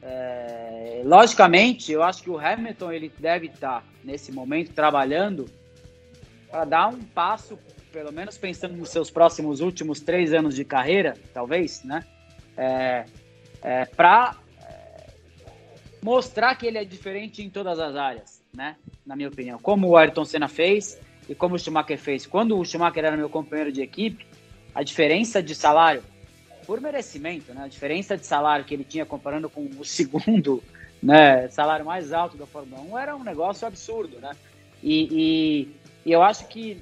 É, 0.00 1.02
logicamente, 1.04 1.92
eu 1.92 2.02
acho 2.02 2.22
que 2.22 2.30
o 2.30 2.38
Hamilton 2.38 2.90
ele 2.90 3.12
deve 3.18 3.48
estar 3.48 3.84
nesse 4.02 4.32
momento 4.32 4.72
trabalhando 4.72 5.44
para 6.50 6.64
dar 6.64 6.88
um 6.88 7.00
passo, 7.00 7.58
pelo 7.92 8.10
menos 8.10 8.38
pensando 8.38 8.74
nos 8.74 8.88
seus 8.88 9.10
próximos 9.10 9.60
últimos 9.60 10.00
três 10.00 10.32
anos 10.32 10.54
de 10.54 10.64
carreira, 10.64 11.14
talvez, 11.34 11.84
né? 11.84 12.04
É, 12.56 13.04
é, 13.62 13.84
para 13.84 14.34
é, 14.66 15.10
mostrar 16.02 16.54
que 16.56 16.66
ele 16.66 16.78
é 16.78 16.84
diferente 16.86 17.42
em 17.42 17.50
todas 17.50 17.78
as 17.78 17.94
áreas, 17.96 18.42
né? 18.52 18.76
Na 19.04 19.14
minha 19.14 19.28
opinião, 19.28 19.58
como 19.58 19.88
o 19.88 19.96
Ayrton 19.96 20.24
Senna 20.24 20.48
fez 20.48 20.98
e 21.28 21.34
como 21.34 21.54
o 21.54 21.58
Schumacher 21.58 21.98
fez. 21.98 22.26
Quando 22.26 22.58
o 22.58 22.64
Schumacher 22.64 23.04
era 23.04 23.16
meu 23.16 23.28
companheiro 23.28 23.72
de 23.72 23.82
equipe, 23.82 24.26
a 24.74 24.82
diferença 24.82 25.42
de 25.42 25.54
salário, 25.54 26.02
por 26.66 26.80
merecimento, 26.80 27.52
né? 27.52 27.64
A 27.64 27.68
diferença 27.68 28.16
de 28.16 28.26
salário 28.26 28.64
que 28.64 28.74
ele 28.74 28.84
tinha 28.84 29.04
comparando 29.04 29.48
com 29.48 29.68
o 29.78 29.84
segundo, 29.84 30.62
né? 31.02 31.48
Salário 31.48 31.84
mais 31.84 32.12
alto 32.12 32.36
da 32.36 32.46
Fórmula 32.46 32.82
1 32.82 32.98
era 32.98 33.16
um 33.16 33.24
negócio 33.24 33.66
absurdo, 33.66 34.18
né? 34.18 34.32
E, 34.82 35.08
e, 35.10 35.68
e 36.06 36.12
eu 36.12 36.22
acho 36.22 36.46
que 36.48 36.80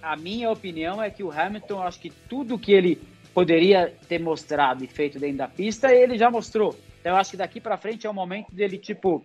a 0.00 0.16
minha 0.16 0.50
opinião 0.50 1.02
é 1.02 1.10
que 1.10 1.22
o 1.22 1.30
Hamilton, 1.30 1.82
acho 1.82 2.00
que 2.00 2.10
tudo 2.10 2.58
que 2.58 2.72
ele 2.72 3.00
poderia 3.32 3.94
ter 4.08 4.18
mostrado 4.18 4.84
e 4.84 4.88
feito 4.88 5.18
dentro 5.18 5.38
da 5.38 5.48
pista, 5.48 5.94
ele 5.94 6.18
já 6.18 6.30
mostrou. 6.30 6.76
Então 7.00 7.12
eu 7.12 7.16
acho 7.16 7.32
que 7.32 7.36
daqui 7.36 7.60
para 7.60 7.76
frente 7.76 8.06
é 8.06 8.10
o 8.10 8.14
momento 8.14 8.52
dele, 8.52 8.78
tipo, 8.78 9.24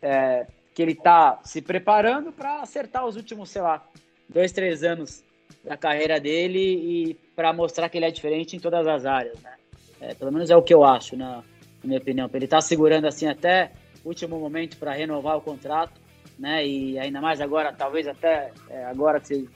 é, 0.00 0.46
que 0.74 0.82
ele 0.82 0.94
tá 0.94 1.40
se 1.44 1.60
preparando 1.60 2.32
para 2.32 2.62
acertar 2.62 3.06
os 3.06 3.16
últimos, 3.16 3.50
sei 3.50 3.62
lá, 3.62 3.86
dois, 4.28 4.52
três 4.52 4.82
anos 4.82 5.22
da 5.62 5.76
carreira 5.76 6.18
dele 6.18 6.58
e 6.58 7.14
para 7.36 7.52
mostrar 7.52 7.88
que 7.88 7.98
ele 7.98 8.06
é 8.06 8.10
diferente 8.10 8.56
em 8.56 8.60
todas 8.60 8.86
as 8.86 9.04
áreas, 9.04 9.40
né? 9.40 9.54
É, 10.00 10.14
pelo 10.14 10.32
menos 10.32 10.50
é 10.50 10.56
o 10.56 10.62
que 10.62 10.74
eu 10.74 10.82
acho, 10.82 11.16
na, 11.16 11.44
minha 11.84 11.98
opinião. 11.98 12.30
Ele 12.32 12.46
tá 12.46 12.60
segurando 12.60 13.06
assim 13.06 13.26
até 13.26 13.72
o 14.04 14.08
último 14.08 14.38
momento 14.38 14.76
para 14.76 14.92
renovar 14.92 15.36
o 15.36 15.40
contrato, 15.40 16.00
né? 16.38 16.66
E 16.66 16.98
ainda 16.98 17.20
mais 17.20 17.40
agora, 17.40 17.72
talvez 17.72 18.06
até 18.06 18.52
é, 18.68 18.84
agora 18.84 19.20
que 19.20 19.48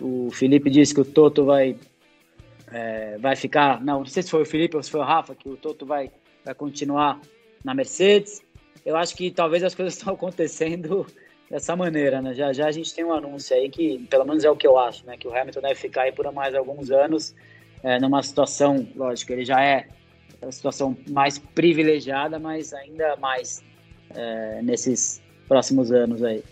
o 0.00 0.30
Felipe 0.30 0.70
disse 0.70 0.94
que 0.94 1.00
o 1.00 1.04
Toto 1.04 1.44
vai 1.44 1.76
é, 2.70 3.18
vai 3.18 3.36
ficar, 3.36 3.82
não, 3.84 4.00
não 4.00 4.06
sei 4.06 4.22
se 4.22 4.30
foi 4.30 4.42
o 4.42 4.46
Felipe 4.46 4.76
ou 4.76 4.82
se 4.82 4.90
foi 4.90 5.00
o 5.00 5.04
Rafa, 5.04 5.34
que 5.34 5.48
o 5.48 5.56
Toto 5.56 5.86
vai, 5.86 6.10
vai 6.44 6.54
continuar 6.54 7.20
na 7.62 7.74
Mercedes. 7.74 8.42
Eu 8.84 8.96
acho 8.96 9.16
que 9.16 9.30
talvez 9.30 9.62
as 9.62 9.74
coisas 9.74 9.94
estão 9.96 10.14
acontecendo 10.14 11.06
dessa 11.50 11.74
maneira, 11.76 12.20
né? 12.20 12.34
Já 12.34 12.52
já 12.52 12.66
a 12.66 12.72
gente 12.72 12.94
tem 12.94 13.04
um 13.04 13.12
anúncio 13.12 13.56
aí 13.56 13.68
que, 13.68 13.98
pelo 14.10 14.24
menos 14.24 14.44
é 14.44 14.50
o 14.50 14.56
que 14.56 14.66
eu 14.66 14.78
acho, 14.78 15.06
né? 15.06 15.16
Que 15.16 15.28
o 15.28 15.36
Hamilton 15.36 15.60
deve 15.60 15.74
ficar 15.74 16.02
aí 16.02 16.12
por 16.12 16.30
mais 16.32 16.54
alguns 16.54 16.90
anos 16.90 17.34
é, 17.82 17.98
numa 18.00 18.22
situação, 18.22 18.86
lógico, 18.96 19.32
ele 19.32 19.44
já 19.44 19.62
é 19.62 19.86
uma 20.42 20.52
situação 20.52 20.96
mais 21.08 21.38
privilegiada, 21.38 22.38
mas 22.38 22.72
ainda 22.72 23.16
mais 23.16 23.62
é, 24.14 24.60
nesses 24.62 25.22
próximos 25.46 25.92
anos 25.92 26.22
aí 26.22 26.42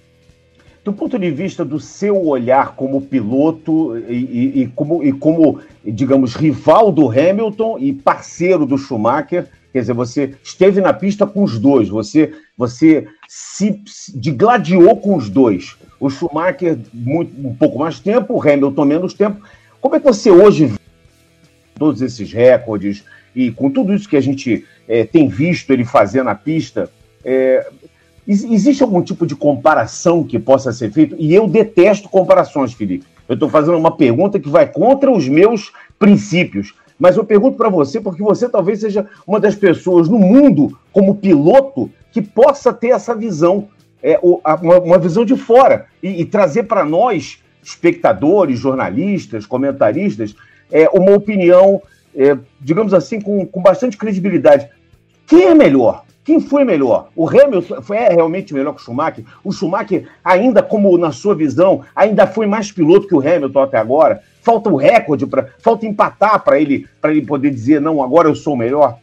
do 0.84 0.92
ponto 0.92 1.18
de 1.18 1.30
vista 1.30 1.64
do 1.64 1.78
seu 1.78 2.26
olhar 2.26 2.74
como 2.74 3.00
piloto 3.00 3.96
e, 3.98 4.12
e, 4.12 4.62
e, 4.62 4.66
como, 4.68 5.02
e 5.02 5.12
como, 5.12 5.60
digamos, 5.84 6.34
rival 6.34 6.90
do 6.90 7.08
Hamilton 7.08 7.78
e 7.78 7.92
parceiro 7.92 8.66
do 8.66 8.76
Schumacher, 8.76 9.48
quer 9.72 9.80
dizer, 9.80 9.92
você 9.92 10.34
esteve 10.42 10.80
na 10.80 10.92
pista 10.92 11.26
com 11.26 11.42
os 11.42 11.58
dois, 11.58 11.88
você, 11.88 12.32
você 12.56 13.06
se, 13.28 13.80
se 13.86 14.12
com 15.00 15.16
os 15.16 15.28
dois. 15.28 15.76
O 15.98 16.10
Schumacher 16.10 16.78
muito, 16.92 17.34
um 17.46 17.54
pouco 17.54 17.78
mais 17.78 18.00
tempo, 18.00 18.34
o 18.34 18.42
Hamilton 18.42 18.84
menos 18.84 19.14
tempo. 19.14 19.42
Como 19.80 19.96
é 19.96 20.00
que 20.00 20.06
você 20.06 20.30
hoje 20.30 20.66
vê 20.66 20.78
todos 21.78 22.02
esses 22.02 22.32
recordes 22.32 23.04
e 23.34 23.50
com 23.50 23.70
tudo 23.70 23.94
isso 23.94 24.08
que 24.08 24.16
a 24.16 24.20
gente 24.20 24.64
é, 24.86 25.04
tem 25.04 25.28
visto 25.28 25.72
ele 25.72 25.84
fazer 25.84 26.22
na 26.22 26.34
pista? 26.34 26.90
É, 27.24 27.66
Existe 28.26 28.82
algum 28.82 29.02
tipo 29.02 29.26
de 29.26 29.34
comparação 29.34 30.22
que 30.22 30.38
possa 30.38 30.72
ser 30.72 30.92
feito? 30.92 31.16
E 31.18 31.34
eu 31.34 31.48
detesto 31.48 32.08
comparações, 32.08 32.72
Felipe. 32.72 33.04
Eu 33.28 33.34
estou 33.34 33.48
fazendo 33.48 33.76
uma 33.76 33.96
pergunta 33.96 34.38
que 34.38 34.48
vai 34.48 34.66
contra 34.66 35.10
os 35.10 35.28
meus 35.28 35.72
princípios. 35.98 36.72
Mas 37.02 37.16
eu 37.16 37.24
pergunto 37.24 37.56
para 37.56 37.68
você 37.68 38.00
porque 38.00 38.22
você 38.22 38.48
talvez 38.48 38.78
seja 38.78 39.04
uma 39.26 39.40
das 39.40 39.56
pessoas 39.56 40.08
no 40.08 40.20
mundo, 40.20 40.78
como 40.92 41.16
piloto, 41.16 41.90
que 42.12 42.22
possa 42.22 42.72
ter 42.72 42.90
essa 42.90 43.12
visão, 43.12 43.66
é, 44.00 44.20
uma, 44.22 44.98
visão 45.00 45.24
de 45.24 45.34
fora 45.34 45.86
e, 46.00 46.20
e 46.20 46.24
trazer 46.24 46.62
para 46.62 46.84
nós, 46.84 47.42
espectadores, 47.60 48.60
jornalistas, 48.60 49.44
comentaristas, 49.44 50.36
é, 50.70 50.88
uma 50.90 51.10
opinião, 51.16 51.82
é, 52.14 52.38
digamos 52.60 52.94
assim, 52.94 53.20
com, 53.20 53.44
com 53.48 53.60
bastante 53.60 53.96
credibilidade. 53.96 54.68
Quem 55.26 55.46
é 55.46 55.54
melhor? 55.56 56.04
Quem 56.24 56.38
foi 56.38 56.64
melhor? 56.64 57.08
O 57.16 57.28
Hamilton 57.28 57.82
foi 57.82 57.96
é 57.96 58.10
realmente 58.10 58.54
melhor 58.54 58.74
que 58.74 58.80
o 58.80 58.84
Schumacher? 58.84 59.24
O 59.42 59.50
Schumacher, 59.50 60.08
ainda 60.24 60.62
como 60.62 60.96
na 60.96 61.10
sua 61.10 61.34
visão, 61.34 61.80
ainda 61.96 62.28
foi 62.28 62.46
mais 62.46 62.70
piloto 62.70 63.08
que 63.08 63.14
o 63.16 63.18
Hamilton 63.18 63.60
até 63.60 63.76
agora? 63.76 64.22
Falta 64.42 64.68
o 64.68 64.76
recorde, 64.76 65.26
pra, 65.26 65.54
falta 65.58 65.86
empatar 65.86 66.42
para 66.42 66.60
ele, 66.60 66.86
ele 67.04 67.24
poder 67.24 67.50
dizer, 67.50 67.80
não, 67.80 68.02
agora 68.02 68.28
eu 68.28 68.34
sou 68.34 68.54
o 68.54 68.56
melhor? 68.56 68.98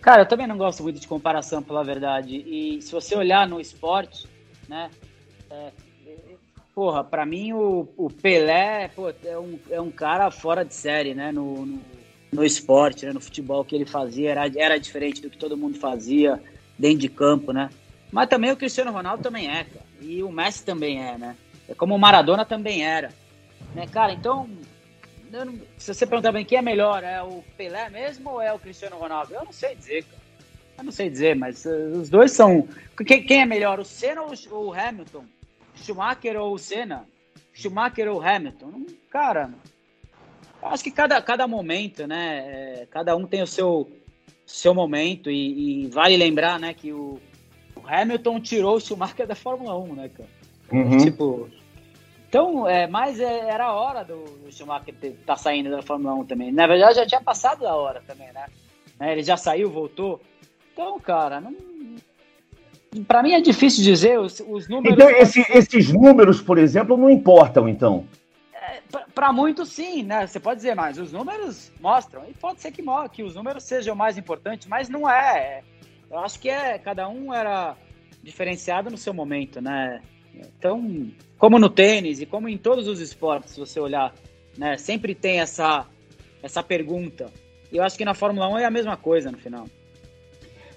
Cara, 0.00 0.22
eu 0.22 0.26
também 0.26 0.46
não 0.46 0.56
gosto 0.56 0.82
muito 0.82 1.00
de 1.00 1.08
comparação, 1.08 1.62
pela 1.62 1.84
verdade. 1.84 2.36
E 2.36 2.80
se 2.80 2.92
você 2.92 3.14
olhar 3.14 3.48
no 3.48 3.60
esporte, 3.60 4.28
né? 4.68 4.90
É, 5.50 5.70
porra, 6.74 7.04
para 7.04 7.26
mim 7.26 7.52
o, 7.52 7.88
o 7.96 8.10
Pelé 8.10 8.88
pô, 8.88 9.12
é, 9.24 9.38
um, 9.38 9.58
é 9.70 9.80
um 9.80 9.90
cara 9.90 10.30
fora 10.30 10.64
de 10.64 10.74
série, 10.74 11.14
né? 11.14 11.30
no, 11.30 11.66
no 11.66 11.80
no 12.34 12.44
esporte, 12.44 13.06
né, 13.06 13.12
no 13.12 13.20
futebol 13.20 13.64
que 13.64 13.74
ele 13.74 13.86
fazia 13.86 14.32
era, 14.32 14.50
era 14.56 14.78
diferente 14.78 15.22
do 15.22 15.30
que 15.30 15.38
todo 15.38 15.56
mundo 15.56 15.78
fazia 15.78 16.42
dentro 16.76 16.98
de 16.98 17.08
campo, 17.08 17.52
né? 17.52 17.70
Mas 18.10 18.28
também 18.28 18.50
o 18.50 18.56
Cristiano 18.56 18.92
Ronaldo 18.92 19.22
também 19.22 19.48
é, 19.48 19.64
cara. 19.64 19.86
E 20.00 20.22
o 20.22 20.30
Messi 20.30 20.64
também 20.64 21.02
é, 21.02 21.16
né? 21.16 21.36
É 21.68 21.74
como 21.74 21.94
o 21.94 21.98
Maradona 21.98 22.44
também 22.44 22.84
era. 22.84 23.10
Né, 23.74 23.86
cara, 23.86 24.12
então, 24.12 24.48
não, 25.30 25.58
se 25.76 25.92
você 25.92 26.06
perguntar 26.06 26.32
bem 26.32 26.44
quem 26.44 26.58
é 26.58 26.62
melhor, 26.62 27.02
é 27.02 27.22
o 27.22 27.42
Pelé 27.56 27.90
mesmo 27.90 28.30
ou 28.30 28.40
é 28.40 28.52
o 28.52 28.58
Cristiano 28.58 28.96
Ronaldo? 28.96 29.34
Eu 29.34 29.44
não 29.44 29.52
sei 29.52 29.74
dizer, 29.74 30.04
cara. 30.04 30.22
Eu 30.78 30.84
não 30.84 30.92
sei 30.92 31.08
dizer, 31.08 31.36
mas 31.36 31.64
uh, 31.64 32.00
os 32.00 32.08
dois 32.08 32.32
são. 32.32 32.68
Quem, 33.06 33.22
quem, 33.22 33.42
é 33.42 33.46
melhor, 33.46 33.78
o 33.78 33.84
Senna 33.84 34.22
ou 34.22 34.66
o 34.66 34.72
Hamilton? 34.72 35.24
Schumacher 35.74 36.36
ou 36.36 36.54
o 36.54 36.58
Senna? 36.58 37.06
Schumacher 37.52 38.08
ou 38.08 38.20
Hamilton? 38.20 38.86
cara, 39.10 39.50
Acho 40.64 40.82
que 40.82 40.90
cada, 40.90 41.20
cada 41.20 41.46
momento, 41.46 42.06
né? 42.06 42.38
É, 42.38 42.86
cada 42.90 43.14
um 43.14 43.26
tem 43.26 43.42
o 43.42 43.46
seu, 43.46 43.90
seu 44.46 44.74
momento 44.74 45.30
e, 45.30 45.84
e, 45.84 45.86
vale 45.88 46.16
lembrar, 46.16 46.58
né, 46.58 46.72
que 46.72 46.90
o, 46.92 47.20
o, 47.76 47.86
Hamilton 47.86 48.40
tirou 48.40 48.76
o 48.76 48.80
Schumacher 48.80 49.26
da 49.26 49.34
Fórmula 49.34 49.78
1, 49.78 49.94
né, 49.94 50.08
cara? 50.08 50.28
Uhum. 50.72 50.98
Tipo, 50.98 51.50
então, 52.34 52.68
é, 52.68 52.88
mas 52.88 53.20
é, 53.20 53.48
era 53.48 53.66
a 53.66 53.72
hora 53.72 54.02
do, 54.02 54.24
do 54.24 54.50
Schumacher 54.50 54.92
estar 55.00 55.24
tá 55.24 55.36
saindo 55.36 55.70
da 55.70 55.82
Fórmula 55.82 56.14
1 56.14 56.24
também. 56.24 56.50
Na 56.50 56.66
verdade, 56.66 56.96
já 56.96 57.06
tinha 57.06 57.20
passado 57.20 57.60
da 57.60 57.76
hora 57.76 58.02
também, 58.04 58.26
né? 58.32 58.46
né? 58.98 59.12
Ele 59.12 59.22
já 59.22 59.36
saiu, 59.36 59.70
voltou. 59.70 60.20
Então, 60.72 60.98
cara, 60.98 61.40
não, 61.40 61.54
para 63.06 63.22
mim 63.22 63.34
é 63.34 63.40
difícil 63.40 63.84
dizer 63.84 64.18
os, 64.18 64.40
os 64.48 64.68
números. 64.68 64.98
Então, 64.98 65.08
esse, 65.10 65.46
esses 65.48 65.92
números, 65.92 66.42
por 66.42 66.58
exemplo, 66.58 66.96
não 66.96 67.08
importam, 67.08 67.68
então. 67.68 68.04
É, 68.52 68.80
para 69.14 69.32
muitos, 69.32 69.68
sim, 69.68 70.02
né? 70.02 70.26
Você 70.26 70.40
pode 70.40 70.56
dizer, 70.56 70.74
mas 70.74 70.98
os 70.98 71.12
números 71.12 71.70
mostram. 71.80 72.24
E 72.28 72.34
pode 72.34 72.60
ser 72.60 72.72
que, 72.72 72.82
que 73.12 73.22
os 73.22 73.36
números 73.36 73.62
sejam 73.62 73.94
mais 73.94 74.18
importantes, 74.18 74.66
mas 74.66 74.88
não 74.88 75.08
é. 75.08 75.62
Eu 76.10 76.18
acho 76.18 76.40
que 76.40 76.50
é. 76.50 76.78
Cada 76.80 77.08
um 77.08 77.32
era 77.32 77.76
diferenciado 78.24 78.90
no 78.90 78.98
seu 78.98 79.14
momento, 79.14 79.60
né? 79.60 80.02
Então, 80.58 81.08
como 81.38 81.58
no 81.58 81.68
tênis 81.68 82.20
e 82.20 82.26
como 82.26 82.48
em 82.48 82.56
todos 82.56 82.88
os 82.88 83.00
esportes, 83.00 83.52
se 83.52 83.60
você 83.60 83.78
olhar, 83.78 84.14
né? 84.56 84.76
Sempre 84.76 85.14
tem 85.14 85.40
essa, 85.40 85.86
essa 86.42 86.62
pergunta. 86.62 87.30
E 87.72 87.76
eu 87.76 87.82
acho 87.82 87.96
que 87.96 88.04
na 88.04 88.14
Fórmula 88.14 88.48
1 88.48 88.58
é 88.58 88.64
a 88.64 88.70
mesma 88.70 88.96
coisa 88.96 89.30
no 89.30 89.38
final. 89.38 89.66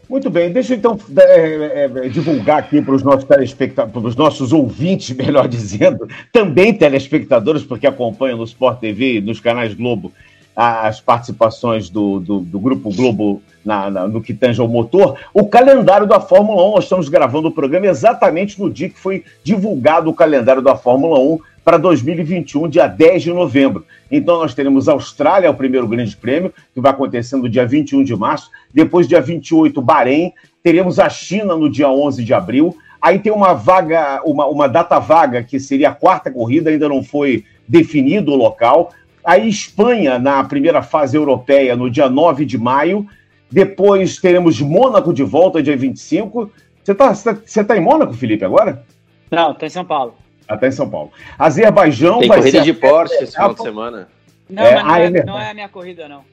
Muito 0.10 0.30
bem, 0.30 0.51
deixa 0.53 0.74
eu 0.74 0.78
então 0.78 0.97
é, 1.18 1.84
é, 1.84 1.84
é 1.84 2.10
divulgar 2.10 2.60
aqui 2.60 2.82
para 2.82 2.95
os 2.95 3.03
nossos 3.03 3.26
telespectadores, 3.26 3.91
para 3.91 4.08
os 4.08 4.16
nossos 4.16 4.53
ouvintes, 4.53 5.12
melhor 5.18 5.49
dizendo, 5.49 6.08
também 6.32 6.74
telespectadores, 6.74 7.64
porque 7.64 7.86
acompanham 7.86 8.38
no 8.38 8.45
Sport 8.45 8.80
TV 8.80 9.16
e 9.16 9.22
nos 9.22 9.41
canais 9.41 9.74
Globo 9.74 10.14
as 10.60 10.99
participações 10.99 11.88
do, 11.88 12.20
do, 12.20 12.39
do 12.39 12.60
Grupo 12.60 12.89
Globo 12.91 13.43
na, 13.64 13.91
na, 13.91 14.08
no 14.08 14.20
que 14.20 14.34
tange 14.34 14.60
ao 14.60 14.68
motor, 14.68 15.16
o 15.32 15.45
calendário 15.45 16.08
da 16.08 16.20
Fórmula 16.20 16.64
1. 16.70 16.72
Nós 16.72 16.86
estamos 16.86 17.10
gravando 17.10 17.49
o 17.49 17.51
programa 17.51 17.86
exatamente 17.86 18.60
no 18.60 18.68
dia 18.68 18.89
que 18.89 18.97
foi 18.97 19.24
divulgado 19.43 20.10
o 20.10 20.16
calendário 20.16 20.64
da 20.64 20.76
Fórmula 20.76 21.20
1 21.20 21.39
para 21.64 21.78
2021, 21.78 22.70
dia 22.70 22.88
10 22.88 23.22
de 23.22 23.34
novembro. 23.34 23.86
Então 24.10 24.39
nós 24.39 24.55
teremos 24.55 24.89
Austrália, 24.89 25.51
o 25.51 25.53
primeiro 25.53 25.88
grande 25.88 26.18
prêmio, 26.18 26.51
que 26.74 26.82
vai 26.82 26.91
acontecer 26.91 27.36
no 27.36 27.47
dia 27.47 27.66
21 27.68 28.03
de 28.03 28.16
março. 28.16 28.49
Depois, 28.74 29.08
dia 29.08 29.22
28, 29.22 29.80
Bahrein. 29.80 30.34
Teremos 30.64 30.97
a 30.97 31.08
China 31.08 31.55
no 31.55 31.70
dia 31.70 31.88
11 31.88 32.24
de 32.24 32.34
abril. 32.34 32.76
Aí 32.99 33.20
tem 33.20 33.32
uma 33.32 33.53
vaga, 33.53 34.22
uma, 34.26 34.47
uma 34.47 34.68
data 34.68 34.97
vaga, 34.97 35.43
que 35.43 35.60
seria 35.60 35.89
a 35.89 35.93
quarta 35.93 36.32
corrida, 36.32 36.72
ainda 36.72 36.89
não 36.89 37.03
foi 37.03 37.43
definido 37.68 38.32
o 38.32 38.36
local. 38.36 38.91
Aí 39.28 39.49
Espanha, 39.49 40.17
na 40.17 40.41
primeira 40.45 40.82
fase 40.82 41.17
europeia, 41.17 41.75
no 41.75 41.89
dia 41.89 42.07
9 42.07 42.45
de 42.45 42.57
maio. 42.57 43.05
Depois 43.51 44.15
teremos 44.21 44.61
Mônaco 44.61 45.13
de 45.13 45.21
volta, 45.21 45.61
dia 45.61 45.75
25. 45.75 46.49
Você 46.82 46.93
está 46.93 47.13
você 47.13 47.61
tá 47.61 47.75
em 47.75 47.82
Mônaco, 47.82 48.13
Felipe, 48.13 48.45
agora? 48.45 48.86
Não, 49.30 49.51
está 49.51 49.65
em 49.65 49.69
São 49.69 49.84
Paulo. 49.84 50.15
Até 50.47 50.69
em 50.69 50.71
São 50.71 50.89
Paulo. 50.89 51.11
Azerbaijão 51.38 52.19
Tem 52.19 52.30
vai 52.30 52.38
corrida 52.38 52.61
de 52.61 52.71
Porsche 52.71 53.15
esse 53.15 53.34
final 53.34 53.53
de 53.53 53.61
semana. 53.63 54.07
Não, 54.49 54.63
é, 54.63 54.75
mas 54.75 54.84
não, 54.86 54.91
ah, 54.93 54.99
é, 55.01 55.05
é, 55.05 55.25
não 55.25 55.39
é 55.39 55.51
a 55.51 55.53
minha 55.53 55.67
corrida, 55.67 56.07
não. 56.07 56.23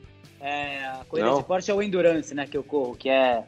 É, 0.41 0.85
a 0.85 1.01
corrida 1.09 1.31
não? 1.31 1.39
de 1.39 1.45
Porsche 1.45 1.73
é 1.73 1.75
o 1.75 1.83
Endurance, 1.83 2.33
né, 2.33 2.47
que 2.49 2.57
eu 2.57 2.63
corro, 2.63 2.95
que 2.95 3.09
é, 3.09 3.43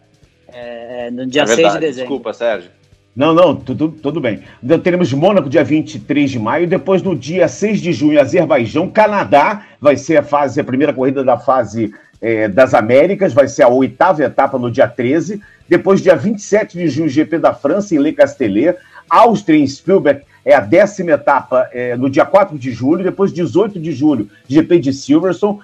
é, 0.48 1.06
é 1.06 1.10
no 1.12 1.24
dia 1.24 1.42
é 1.42 1.46
6 1.46 1.72
de 1.74 1.78
dezembro. 1.78 2.08
Desculpa, 2.08 2.32
Sérgio. 2.32 2.72
Não, 3.16 3.32
não, 3.32 3.56
tudo, 3.56 3.88
tudo 3.88 4.20
bem. 4.20 4.40
Então, 4.62 4.78
teremos 4.78 5.10
Mônaco 5.10 5.48
dia 5.48 5.64
23 5.64 6.32
de 6.32 6.38
maio, 6.38 6.68
depois 6.68 7.02
no 7.02 7.16
dia 7.16 7.48
6 7.48 7.80
de 7.80 7.90
junho, 7.90 8.20
Azerbaijão, 8.20 8.90
Canadá, 8.90 9.62
vai 9.80 9.96
ser 9.96 10.18
a 10.18 10.22
fase, 10.22 10.60
a 10.60 10.64
primeira 10.64 10.92
corrida 10.92 11.24
da 11.24 11.38
fase 11.38 11.94
é, 12.20 12.46
das 12.46 12.74
Américas, 12.74 13.32
vai 13.32 13.48
ser 13.48 13.62
a 13.62 13.68
oitava 13.68 14.22
etapa 14.22 14.58
no 14.58 14.70
dia 14.70 14.86
13, 14.86 15.40
depois 15.66 16.02
dia 16.02 16.14
27 16.14 16.76
de 16.76 16.88
junho, 16.88 17.08
GP 17.08 17.38
da 17.38 17.54
França, 17.54 17.94
em 17.94 17.98
Le 17.98 18.12
Castellet, 18.12 18.76
Áustria 19.08 19.58
em 19.58 19.66
Spielberg, 19.66 20.20
é 20.44 20.54
a 20.54 20.60
décima 20.60 21.12
etapa 21.12 21.70
é, 21.72 21.96
no 21.96 22.10
dia 22.10 22.26
4 22.26 22.58
de 22.58 22.70
julho, 22.70 23.02
depois 23.02 23.32
18 23.32 23.80
de 23.80 23.92
julho, 23.92 24.28
GP 24.46 24.78
de 24.78 24.92
Silverstone. 24.92 25.60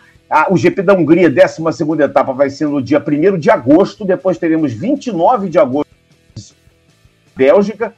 o 0.49 0.57
GP 0.57 0.81
da 0.81 0.95
Hungria, 0.95 1.29
12 1.29 2.03
etapa, 2.03 2.33
vai 2.33 2.49
ser 2.49 2.67
no 2.67 2.81
dia 2.81 2.99
1 2.99 3.39
de 3.39 3.51
agosto, 3.51 4.07
depois 4.07 4.39
teremos 4.39 4.73
29 4.73 5.51
de 5.51 5.59
agosto, 5.59 5.92
Bélgica. 7.35 7.95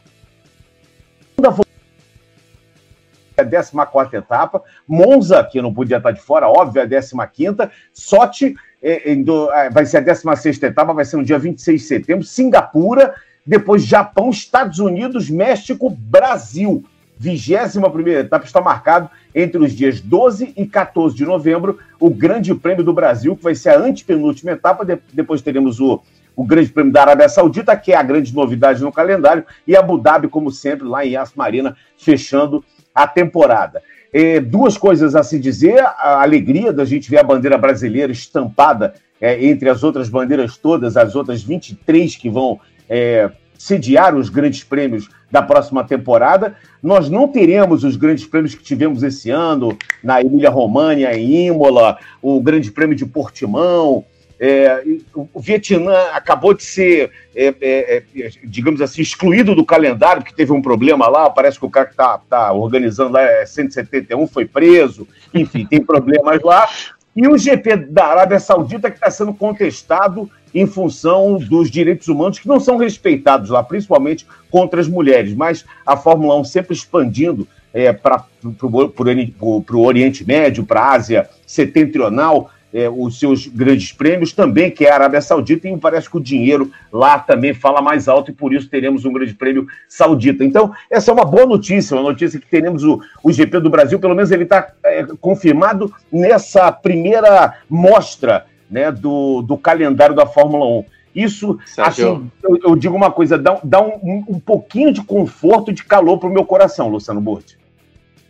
A 3.37 3.45
14 3.45 4.16
etapa, 4.16 4.62
Monza, 4.87 5.43
que 5.43 5.61
não 5.61 5.74
podia 5.74 5.97
estar 5.97 6.12
de 6.12 6.20
fora, 6.20 6.49
óbvio, 6.49 6.82
a 6.82 7.26
15. 7.26 7.57
Sochi 7.93 8.55
é, 8.80 9.11
é, 9.11 9.70
vai 9.70 9.85
ser 9.87 9.97
a 9.97 10.01
16 10.01 10.62
etapa, 10.62 10.93
vai 10.93 11.05
ser 11.05 11.16
no 11.16 11.24
dia 11.24 11.39
26 11.39 11.80
de 11.80 11.87
setembro. 11.87 12.24
Singapura, 12.24 13.14
depois, 13.45 13.85
Japão, 13.85 14.30
Estados 14.30 14.78
Unidos, 14.78 15.28
México, 15.28 15.91
Brasil. 15.91 16.85
21 17.18 18.09
etapa 18.09 18.45
está 18.45 18.61
marcado 18.61 19.09
entre 19.35 19.59
os 19.59 19.72
dias 19.72 20.01
12 20.01 20.53
e 20.57 20.66
14 20.66 21.14
de 21.14 21.24
novembro, 21.24 21.78
o 21.99 22.11
Grande 22.11 22.55
Prêmio 22.55 22.85
do 22.85 22.93
Brasil, 22.93 23.37
que 23.37 23.43
vai 23.43 23.55
ser 23.55 23.70
a 23.70 23.78
antepenúltima 23.78 24.53
etapa. 24.53 24.85
De, 24.85 24.99
depois 25.12 25.41
teremos 25.41 25.80
o, 25.80 26.03
o 26.37 26.45
Grande 26.45 26.70
Prêmio 26.70 26.93
da 26.93 27.03
Arábia 27.03 27.28
Saudita, 27.28 27.76
que 27.76 27.93
é 27.93 27.97
a 27.97 28.03
grande 28.03 28.35
novidade 28.35 28.82
no 28.82 28.93
calendário, 28.93 29.45
e 29.66 29.76
Abu 29.76 29.99
Dhabi, 29.99 30.28
como 30.28 30.51
sempre, 30.51 30.87
lá 30.87 31.05
em 31.05 31.12
Yas 31.12 31.32
Marina, 31.35 31.76
fechando 31.97 32.64
a 32.95 33.07
temporada. 33.07 33.82
É, 34.12 34.41
duas 34.41 34.76
coisas 34.76 35.16
a 35.16 35.22
se 35.22 35.39
dizer: 35.39 35.80
a 35.80 36.22
alegria 36.22 36.72
da 36.72 36.85
gente 36.85 37.11
ver 37.11 37.18
a 37.18 37.24
bandeira 37.24 37.59
brasileira 37.59 38.12
estampada 38.12 38.95
é, 39.20 39.45
entre 39.45 39.68
as 39.68 39.82
outras 39.82 40.09
bandeiras 40.09 40.57
todas, 40.57 40.97
as 40.97 41.16
outras 41.16 41.43
23 41.43 42.14
que 42.16 42.30
vão 42.30 42.61
é, 42.89 43.30
sediar 43.59 44.14
os 44.14 44.28
grandes 44.28 44.62
prêmios 44.62 45.09
da 45.30 45.43
próxima 45.43 45.82
temporada. 45.82 46.55
Nós 46.82 47.09
não 47.09 47.26
teremos 47.26 47.82
os 47.82 47.97
grandes 47.97 48.26
prêmios 48.26 48.55
que 48.55 48.62
tivemos 48.62 49.03
esse 49.03 49.30
ano, 49.30 49.76
na 50.03 50.20
Emília-România, 50.20 51.16
em 51.16 51.47
Imola, 51.47 51.99
o 52.20 52.41
Grande 52.41 52.70
Prêmio 52.70 52.95
de 52.95 53.07
Portimão. 53.07 54.05
É, 54.39 54.82
o 55.14 55.41
Vietnã 55.41 55.95
acabou 56.12 56.55
de 56.55 56.64
ser, 56.64 57.11
é, 57.35 57.55
é, 57.61 58.03
é, 58.16 58.30
digamos 58.43 58.80
assim, 58.80 59.01
excluído 59.01 59.55
do 59.55 59.64
calendário, 59.64 60.22
porque 60.22 60.35
teve 60.35 60.53
um 60.53 60.62
problema 60.62 61.09
lá. 61.09 61.30
Parece 61.30 61.59
que 61.59 61.66
o 61.66 61.70
cara 61.70 61.87
que 61.87 61.93
está 61.93 62.18
tá 62.18 62.53
organizando 62.53 63.12
lá 63.12 63.22
é 63.22 63.47
171, 63.47 64.26
foi 64.26 64.45
preso. 64.45 65.07
Enfim, 65.32 65.66
tem 65.66 65.82
problemas 65.82 66.43
lá. 66.43 66.68
E 67.16 67.28
o 67.28 67.39
GP 67.39 67.76
da 67.76 68.07
Arábia 68.07 68.41
Saudita, 68.41 68.91
que 68.91 68.97
está 68.97 69.11
sendo 69.11 69.32
contestado 69.32 70.28
em 70.53 70.66
função 70.66 71.37
dos 71.37 71.70
direitos 71.70 72.09
humanos 72.09 72.39
que 72.39 72.49
não 72.49 72.61
são 72.61 72.76
respeitados 72.76 73.51
lá, 73.51 73.62
principalmente 73.62 74.26
contra 74.51 74.80
as 74.80 74.89
mulheres. 74.89 75.35
Mas 75.35 75.64
a 75.87 75.97
Fórmula 75.97 76.37
1 76.41 76.45
sempre 76.45 76.74
expandindo 76.74 77.47
é, 77.72 77.93
para 77.93 78.24
o 78.43 79.80
Oriente 79.80 80.24
Médio, 80.24 80.64
para 80.64 80.80
a 80.80 80.93
Ásia 80.93 81.28
Setentrional, 81.45 82.51
é, 82.75 82.91
os 82.91 83.20
seus 83.20 83.47
grandes 83.47 83.93
prêmios, 83.93 84.33
também 84.33 84.68
que 84.68 84.85
é 84.85 84.91
a 84.91 84.95
Arábia 84.95 85.20
Saudita, 85.20 85.68
e 85.68 85.79
parece 85.79 86.11
que 86.11 86.16
o 86.16 86.20
dinheiro 86.20 86.72
lá 86.93 87.20
também 87.20 87.55
fala 87.55 87.81
mais 87.81 88.09
alto, 88.09 88.33
e 88.33 88.35
por 88.35 88.53
isso 88.53 88.68
teremos 88.68 89.05
um 89.05 89.12
grande 89.12 89.33
prêmio 89.33 89.68
saudita. 89.89 90.45
Então, 90.45 90.72
essa 90.91 91.12
é 91.12 91.14
uma 91.14 91.25
boa 91.25 91.47
notícia, 91.47 91.97
uma 91.97 92.03
notícia 92.03 92.41
que 92.41 92.47
teremos 92.49 92.83
o, 92.83 93.01
o 93.22 93.31
GP 93.31 93.61
do 93.61 93.70
Brasil, 93.70 94.01
pelo 94.01 94.16
menos 94.16 94.33
ele 94.33 94.43
está 94.43 94.72
é, 94.85 95.07
confirmado 95.20 95.95
nessa 96.11 96.72
primeira 96.72 97.55
mostra 97.70 98.47
né, 98.68 98.91
do, 98.91 99.41
do 99.43 99.57
calendário 99.57 100.16
da 100.16 100.27
Fórmula 100.27 100.66
1. 100.66 100.85
Isso, 101.14 101.57
assim, 101.79 102.29
eu, 102.43 102.59
eu, 102.64 102.75
digo 102.75 102.97
uma 102.97 103.12
coisa, 103.12 103.39
dá, 103.39 103.61
dá 103.62 103.81
um, 103.81 104.25
um, 104.29 104.41
pouquinho 104.41 104.93
de 104.93 105.01
conforto 105.01 105.70
e 105.70 105.75
de 105.75 105.85
calor 105.85 106.18
para 106.18 106.29
o 106.29 106.33
meu 106.33 106.45
coração, 106.45 106.89
Luciano 106.89 107.20
Burti. 107.20 107.57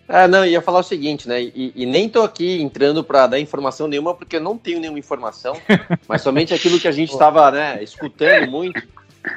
É, 0.09 0.29
não, 0.29 0.45
ia 0.45 0.61
falar 0.61 0.81
o 0.81 0.83
seguinte, 0.83 1.27
né? 1.27 1.43
E, 1.43 1.73
e 1.75 1.87
nem 1.87 2.09
tô 2.09 2.23
aqui 2.23 2.61
entrando 2.61 3.03
para 3.03 3.27
dar 3.27 3.41
informação 3.41 3.89
nenhuma, 3.89 4.15
porque 4.15 4.37
eu 4.37 4.41
não 4.41 4.59
tenho 4.59 4.79
nenhuma 4.79 4.99
informação, 4.99 5.57
mas 6.07 6.21
somente 6.21 6.53
aquilo 6.53 6.79
que 6.79 6.89
a 6.89 6.93
gente 6.93 7.11
estava 7.11 7.51
né, 7.51 7.83
escutando 7.83 8.51
muito. 8.51 8.83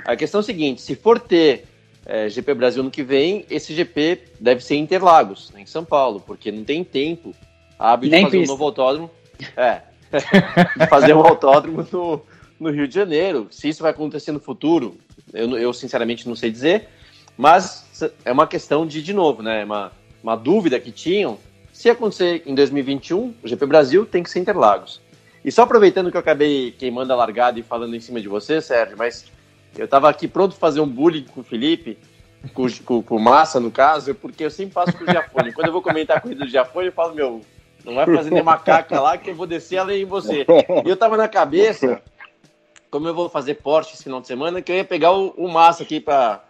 A 0.05 0.15
questão 0.15 0.39
é 0.39 0.41
a 0.41 0.45
seguinte: 0.45 0.81
se 0.81 0.95
for 0.95 1.19
ter 1.19 1.65
é, 2.05 2.29
GP 2.29 2.53
Brasil 2.53 2.83
no 2.83 2.91
que 2.91 3.01
vem, 3.01 3.45
esse 3.49 3.73
GP 3.73 4.23
deve 4.39 4.63
ser 4.63 4.75
em 4.75 4.81
Interlagos, 4.81 5.51
em 5.57 5.65
São 5.65 5.85
Paulo, 5.85 6.21
porque 6.25 6.51
não 6.51 6.63
tem 6.65 6.83
tempo 6.83 7.33
hábil 7.79 8.09
de 8.09 8.21
fazer 8.21 8.37
pista. 8.37 8.51
um 8.51 8.55
novo 8.55 8.65
autódromo. 8.65 9.11
É, 9.55 9.81
de 10.77 10.87
fazer 10.87 11.13
um 11.13 11.21
autódromo 11.21 11.87
no, 11.91 12.21
no 12.59 12.71
Rio 12.71 12.87
de 12.87 12.95
Janeiro. 12.95 13.47
Se 13.51 13.69
isso 13.69 13.83
vai 13.83 13.91
acontecer 13.91 14.33
no 14.33 14.39
futuro, 14.39 14.97
eu, 15.33 15.57
eu 15.57 15.71
sinceramente 15.71 16.27
não 16.27 16.35
sei 16.35 16.51
dizer, 16.51 16.89
mas 17.37 18.11
é 18.25 18.31
uma 18.31 18.47
questão 18.47 18.85
de, 18.85 19.01
de 19.01 19.13
novo, 19.13 19.41
né? 19.41 19.63
Uma, 19.63 19.91
uma 20.27 20.35
dúvida 20.35 20.77
que 20.77 20.91
tinham. 20.91 21.37
Se 21.71 21.89
acontecer 21.89 22.43
em 22.45 22.53
2021, 22.53 23.33
o 23.41 23.47
GP 23.47 23.65
Brasil 23.65 24.05
tem 24.05 24.21
que 24.21 24.29
ser 24.29 24.39
Interlagos. 24.39 24.99
E 25.45 25.51
só 25.51 25.61
aproveitando 25.61 26.11
que 26.11 26.17
eu 26.17 26.21
acabei 26.21 26.71
queimando 26.71 27.13
a 27.13 27.15
largada 27.15 27.57
e 27.59 27.63
falando 27.63 27.95
em 27.95 27.99
cima 28.01 28.19
de 28.19 28.27
você, 28.27 28.59
Sérgio, 28.59 28.97
mas 28.97 29.25
eu 29.77 29.85
estava 29.85 30.09
aqui 30.09 30.27
pronto 30.27 30.51
para 30.51 30.59
fazer 30.59 30.81
um 30.81 30.87
bullying 30.87 31.23
com 31.23 31.39
o 31.39 31.43
Felipe, 31.43 31.97
com, 32.53 32.67
com, 32.83 33.01
com 33.01 33.19
Massa, 33.19 33.57
no 33.59 33.71
caso, 33.71 34.13
porque 34.15 34.43
eu 34.43 34.51
sempre 34.51 34.73
faço 34.73 34.97
com 34.97 35.05
o 35.05 35.07
Giafone. 35.07 35.53
Quando 35.53 35.67
eu 35.67 35.73
vou 35.73 35.81
comentar 35.81 36.17
a 36.17 36.19
corrida 36.19 36.43
do 36.43 36.51
Giafone, 36.51 36.87
eu 36.87 36.91
falo, 36.91 37.15
meu, 37.15 37.41
não 37.85 37.95
vai 37.95 38.05
fazer 38.05 38.31
nem 38.31 38.43
macaca 38.43 38.99
lá 38.99 39.17
que 39.17 39.29
eu 39.29 39.35
vou 39.35 39.47
descer 39.47 39.77
além 39.77 39.99
de 39.99 40.05
você. 40.05 40.45
E 40.85 40.89
eu 40.89 40.97
tava 40.97 41.15
na 41.15 41.29
cabeça, 41.29 42.01
como 42.91 43.07
eu 43.07 43.13
vou 43.13 43.29
fazer 43.29 43.55
Porsche 43.55 43.93
esse 43.93 44.03
final 44.03 44.19
de 44.19 44.27
semana, 44.27 44.61
que 44.61 44.71
eu 44.71 44.75
ia 44.75 44.83
pegar 44.83 45.13
o, 45.13 45.29
o 45.37 45.47
Massa 45.47 45.83
aqui 45.83 46.01
para 46.01 46.43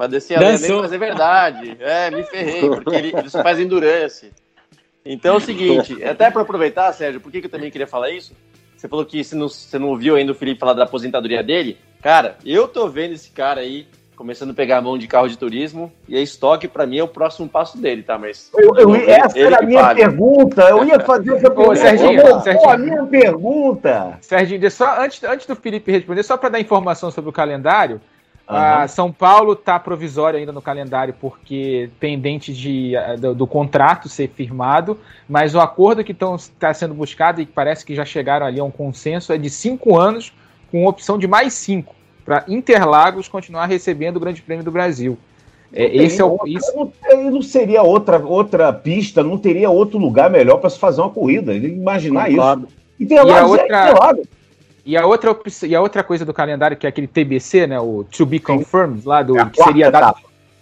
para 0.00 0.06
descer 0.06 0.38
além, 0.38 0.52
mas 0.80 0.92
é 0.94 0.96
verdade. 0.96 1.76
É, 1.78 2.10
me 2.10 2.22
ferrei, 2.22 2.66
porque 2.70 2.96
ele, 2.96 3.12
faz 3.28 3.60
endurance. 3.60 4.32
Então 5.04 5.34
é 5.34 5.36
o 5.36 5.40
seguinte, 5.40 6.02
até 6.02 6.30
para 6.30 6.40
aproveitar, 6.40 6.90
Sérgio, 6.94 7.20
por 7.20 7.30
que, 7.30 7.40
que 7.40 7.46
eu 7.46 7.50
também 7.50 7.70
queria 7.70 7.86
falar 7.86 8.10
isso? 8.10 8.34
Você 8.74 8.88
falou 8.88 9.04
que 9.04 9.22
você 9.22 9.36
não, 9.36 9.46
você 9.46 9.78
não 9.78 9.88
ouviu 9.88 10.16
ainda 10.16 10.32
o 10.32 10.34
Felipe 10.34 10.58
falar 10.58 10.72
da 10.72 10.84
aposentadoria 10.84 11.42
dele. 11.42 11.76
Cara, 12.00 12.38
eu 12.46 12.66
tô 12.66 12.88
vendo 12.88 13.12
esse 13.12 13.28
cara 13.30 13.60
aí 13.60 13.86
começando 14.16 14.50
a 14.50 14.54
pegar 14.54 14.78
a 14.78 14.82
mão 14.82 14.96
de 14.96 15.06
carro 15.06 15.28
de 15.28 15.36
turismo, 15.36 15.90
e 16.06 16.14
a 16.14 16.20
estoque, 16.20 16.68
para 16.68 16.86
mim, 16.86 16.98
é 16.98 17.02
o 17.02 17.08
próximo 17.08 17.48
passo 17.48 17.78
dele, 17.78 18.02
tá? 18.02 18.18
Mas. 18.18 18.50
Eu, 18.54 18.74
eu, 18.76 18.94
essa 18.94 19.38
ele 19.38 19.46
era 19.46 19.58
a 19.58 19.62
minha 19.62 19.94
pergunta. 19.94 20.62
Eu 20.62 20.84
ia 20.84 21.00
fazer 21.00 21.36
essa 21.36 21.48
pergunta. 21.50 21.70
Ô, 21.70 21.76
Serginho, 21.76 22.36
Ô, 22.36 22.40
Serginho. 22.40 22.70
a 22.70 22.76
minha 22.76 23.04
pergunta. 23.04 24.18
Serginho, 24.20 24.70
só, 24.70 25.00
antes, 25.00 25.24
antes 25.24 25.46
do 25.46 25.56
Felipe 25.56 25.90
responder, 25.90 26.22
só 26.22 26.36
para 26.36 26.50
dar 26.50 26.60
informação 26.60 27.10
sobre 27.10 27.30
o 27.30 27.32
calendário. 27.32 28.00
Uhum. 28.50 28.88
São 28.88 29.12
Paulo 29.12 29.52
está 29.52 29.78
provisório 29.78 30.38
ainda 30.38 30.50
no 30.50 30.60
calendário 30.60 31.14
porque 31.20 31.88
pendente 32.00 32.52
de, 32.52 32.94
do, 33.18 33.34
do 33.34 33.46
contrato 33.46 34.08
ser 34.08 34.28
firmado, 34.28 34.98
mas 35.28 35.54
o 35.54 35.60
acordo 35.60 36.02
que 36.02 36.12
está 36.12 36.74
sendo 36.74 36.94
buscado 36.94 37.40
e 37.40 37.46
parece 37.46 37.84
que 37.84 37.94
já 37.94 38.04
chegaram 38.04 38.44
ali 38.44 38.58
a 38.58 38.64
um 38.64 38.70
consenso 38.70 39.32
é 39.32 39.38
de 39.38 39.48
cinco 39.48 39.96
anos 39.96 40.32
com 40.70 40.86
opção 40.86 41.16
de 41.16 41.26
mais 41.28 41.54
cinco 41.54 41.94
para 42.24 42.44
Interlagos 42.48 43.28
continuar 43.28 43.66
recebendo 43.66 44.16
o 44.16 44.20
Grande 44.20 44.42
Prêmio 44.42 44.64
do 44.64 44.70
Brasil. 44.70 45.18
É, 45.72 45.84
esse 45.96 46.20
é 46.20 46.24
o, 46.24 46.38
isso... 46.46 46.72
não, 46.74 47.30
não, 47.30 47.42
seria 47.42 47.82
outra, 47.82 48.18
outra 48.18 48.72
pista, 48.72 49.22
não 49.22 49.38
teria 49.38 49.70
outro 49.70 49.98
lugar 49.98 50.28
melhor 50.28 50.58
para 50.58 50.70
se 50.70 50.78
fazer 50.78 51.00
uma 51.00 51.10
corrida. 51.10 51.54
Imaginar 51.54 52.28
Concordo. 52.28 52.66
isso. 52.66 52.76
Interlagos 52.98 53.34
e 53.34 53.38
a 53.38 53.46
outra... 53.46 53.64
é 53.64 53.90
Interlagos. 53.90 54.26
E 54.84 54.96
a, 54.96 55.06
outra, 55.06 55.36
e 55.66 55.74
a 55.74 55.80
outra 55.80 56.02
coisa 56.02 56.24
do 56.24 56.32
calendário, 56.32 56.76
que 56.76 56.86
é 56.86 56.88
aquele 56.88 57.06
TBC, 57.06 57.66
né? 57.66 57.80
O 57.80 58.04
To 58.04 58.26
Be 58.26 58.38
Confirmed, 58.38 59.06
lá 59.06 59.22
do. 59.22 59.38
É 59.38 59.44
que 59.44 59.62
seria 59.62 59.88
a, 59.88 59.90
data, 59.90 60.20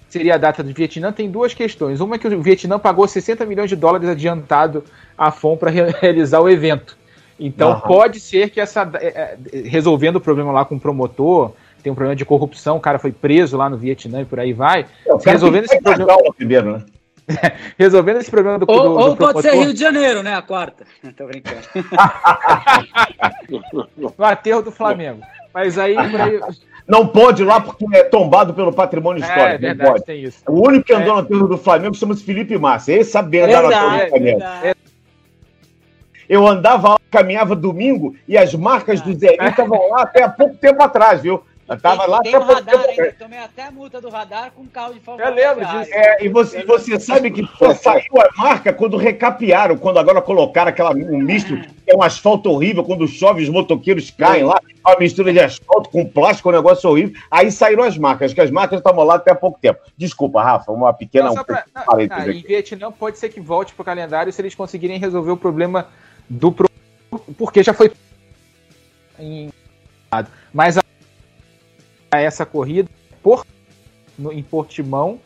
seria 0.08 0.34
a 0.34 0.38
data 0.38 0.62
do 0.62 0.72
Vietnã, 0.72 1.12
tem 1.12 1.30
duas 1.30 1.54
questões. 1.54 2.00
Uma 2.00 2.16
é 2.16 2.18
que 2.18 2.26
o 2.26 2.42
Vietnã 2.42 2.78
pagou 2.78 3.06
60 3.06 3.44
milhões 3.46 3.70
de 3.70 3.76
dólares 3.76 4.08
adiantado 4.08 4.84
à 5.16 5.30
FOM 5.30 5.56
para 5.56 5.70
realizar 6.00 6.40
o 6.40 6.48
evento. 6.48 6.96
Então 7.38 7.74
uhum. 7.74 7.80
pode 7.80 8.18
ser 8.18 8.50
que 8.50 8.60
essa. 8.60 8.90
É, 8.94 9.06
é, 9.06 9.60
resolvendo 9.64 10.16
o 10.16 10.20
problema 10.20 10.50
lá 10.50 10.64
com 10.64 10.74
o 10.74 10.80
promotor, 10.80 11.52
tem 11.82 11.92
um 11.92 11.94
problema 11.94 12.16
de 12.16 12.24
corrupção, 12.24 12.76
o 12.76 12.80
cara 12.80 12.98
foi 12.98 13.12
preso 13.12 13.56
lá 13.56 13.70
no 13.70 13.76
Vietnã 13.76 14.22
e 14.22 14.24
por 14.24 14.40
aí 14.40 14.52
vai. 14.52 14.86
É, 15.06 15.30
resolvendo 15.30 15.64
esse 15.64 15.80
problema. 15.80 16.16
Primeiro, 16.36 16.72
né? 16.72 16.82
Resolvendo 17.78 18.18
esse 18.18 18.30
problema 18.30 18.58
do. 18.58 18.66
Ou, 18.68 18.82
do, 18.82 18.90
ou 18.90 19.10
do 19.10 19.16
pode 19.16 19.42
ser 19.42 19.54
Rio 19.54 19.72
de 19.72 19.80
Janeiro, 19.80 20.22
né? 20.22 20.34
A 20.34 20.42
quarta. 20.42 20.84
Tô 21.16 21.26
brincando. 21.26 21.60
no 23.96 24.12
aterro 24.24 24.62
do 24.62 24.72
Flamengo. 24.72 25.20
Mas 25.52 25.78
aí, 25.78 25.96
aí. 25.96 26.40
Não 26.86 27.06
pode 27.06 27.42
ir 27.42 27.44
lá 27.44 27.60
porque 27.60 27.84
é 27.94 28.04
tombado 28.04 28.54
pelo 28.54 28.72
patrimônio 28.72 29.22
é, 29.22 29.26
histórico. 29.26 29.54
É, 29.54 29.58
verdade, 29.58 29.78
não 29.78 29.92
pode. 29.92 30.04
tem 30.06 30.22
isso. 30.22 30.42
O 30.48 30.66
único 30.66 30.86
que 30.86 30.94
andou 30.94 31.12
é. 31.12 31.12
no 31.16 31.18
aterro 31.18 31.48
do 31.48 31.58
Flamengo 31.58 31.94
chama-se 31.94 32.24
Felipe 32.24 32.56
Massa. 32.56 32.92
Esse 32.92 33.10
sabia 33.10 33.44
andar 33.44 33.62
no 33.62 33.68
aterro 33.68 34.04
do 34.04 34.08
Flamengo. 34.08 34.40
Eu 36.26 36.46
andava 36.46 36.90
lá, 36.90 36.98
caminhava 37.10 37.56
domingo 37.56 38.14
e 38.26 38.36
as 38.36 38.54
marcas 38.54 39.00
do 39.00 39.14
Zé 39.14 39.36
estavam 39.40 39.90
lá 39.90 40.02
até 40.02 40.22
há 40.22 40.28
pouco 40.28 40.56
tempo 40.56 40.82
atrás, 40.82 41.22
viu? 41.22 41.42
Eu 41.68 41.78
tava 41.78 42.02
tem, 42.02 42.10
lá 42.10 42.20
tem 42.22 42.34
até 42.34 42.44
o 42.44 42.46
radar 42.46 42.84
ainda, 42.88 43.14
tomei 43.18 43.38
até 43.38 43.62
a 43.64 43.70
multa 43.70 44.00
do 44.00 44.08
radar 44.08 44.52
com 44.52 44.66
carro 44.66 44.94
de 44.94 45.00
Fórmula 45.00 45.28
Eu 45.28 45.34
lembro 45.34 45.66
disso. 45.66 45.90
É, 45.92 46.24
e 46.24 46.28
você, 46.30 46.64
você 46.64 46.98
sabe 46.98 47.30
que 47.30 47.46
saiu 47.74 48.02
a 48.18 48.42
marca 48.42 48.72
quando 48.72 48.96
recapearam, 48.96 49.76
quando 49.76 49.98
agora 49.98 50.22
colocaram 50.22 50.70
aquela, 50.70 50.92
um 50.92 51.18
misto, 51.18 51.54
que 51.58 51.90
é 51.92 51.94
um 51.94 52.02
asfalto 52.02 52.50
horrível, 52.50 52.82
quando 52.82 53.06
chove 53.06 53.42
os 53.42 53.50
motoqueiros 53.50 54.10
caem 54.10 54.44
lá, 54.44 54.58
uma 54.86 54.98
mistura 54.98 55.30
de 55.30 55.40
asfalto 55.40 55.90
com 55.90 56.06
plástico, 56.06 56.48
um 56.48 56.52
negócio 56.52 56.88
horrível. 56.88 57.20
Aí 57.30 57.52
saíram 57.52 57.82
as 57.82 57.98
marcas, 57.98 58.32
que 58.32 58.40
as 58.40 58.50
marcas 58.50 58.78
estavam 58.78 59.04
lá 59.04 59.16
até 59.16 59.32
há 59.32 59.34
pouco 59.34 59.58
tempo. 59.60 59.80
Desculpa, 59.94 60.42
Rafa, 60.42 60.72
uma 60.72 60.94
pequena... 60.94 61.26
Não, 61.34 61.44
pra, 61.44 61.64
não, 61.74 61.84
não, 61.86 62.30
em 62.30 62.42
Vietnã 62.42 62.90
pode 62.90 63.18
ser 63.18 63.28
que 63.28 63.42
volte 63.42 63.74
pro 63.74 63.84
calendário 63.84 64.32
se 64.32 64.40
eles 64.40 64.54
conseguirem 64.54 64.98
resolver 64.98 65.32
o 65.32 65.36
problema 65.36 65.88
do... 66.30 66.54
Porque 67.36 67.62
já 67.62 67.74
foi... 67.74 67.92
Mas 70.54 70.78
a 70.78 70.87
essa 72.12 72.46
corrida 72.46 72.88
por, 73.22 73.46
no, 74.18 74.32
em 74.32 74.42
Portimão. 74.42 75.18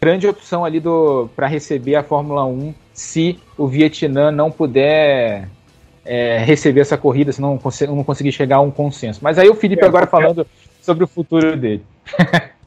Grande 0.00 0.28
opção 0.28 0.64
ali 0.64 0.78
do 0.78 1.28
para 1.34 1.46
receber 1.48 1.96
a 1.96 2.04
Fórmula 2.04 2.44
1 2.44 2.72
se 2.92 3.40
o 3.56 3.66
Vietnã 3.66 4.30
não 4.30 4.50
puder 4.50 5.48
é, 6.04 6.38
receber 6.38 6.80
essa 6.80 6.96
corrida, 6.96 7.32
se 7.32 7.40
não, 7.40 7.60
não 7.88 8.04
conseguir 8.04 8.32
chegar 8.32 8.56
a 8.56 8.60
um 8.60 8.70
consenso. 8.70 9.20
Mas 9.22 9.38
aí 9.38 9.48
o 9.48 9.54
Felipe 9.54 9.84
agora 9.84 10.06
falando 10.06 10.46
sobre 10.80 11.04
o 11.04 11.08
futuro 11.08 11.56
dele. 11.56 11.84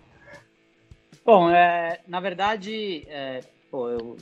Bom, 1.25 1.49
é, 1.49 1.99
na 2.07 2.19
verdade, 2.19 3.07
é, 3.07 3.41
pô, 3.69 3.89
eu, 3.89 4.17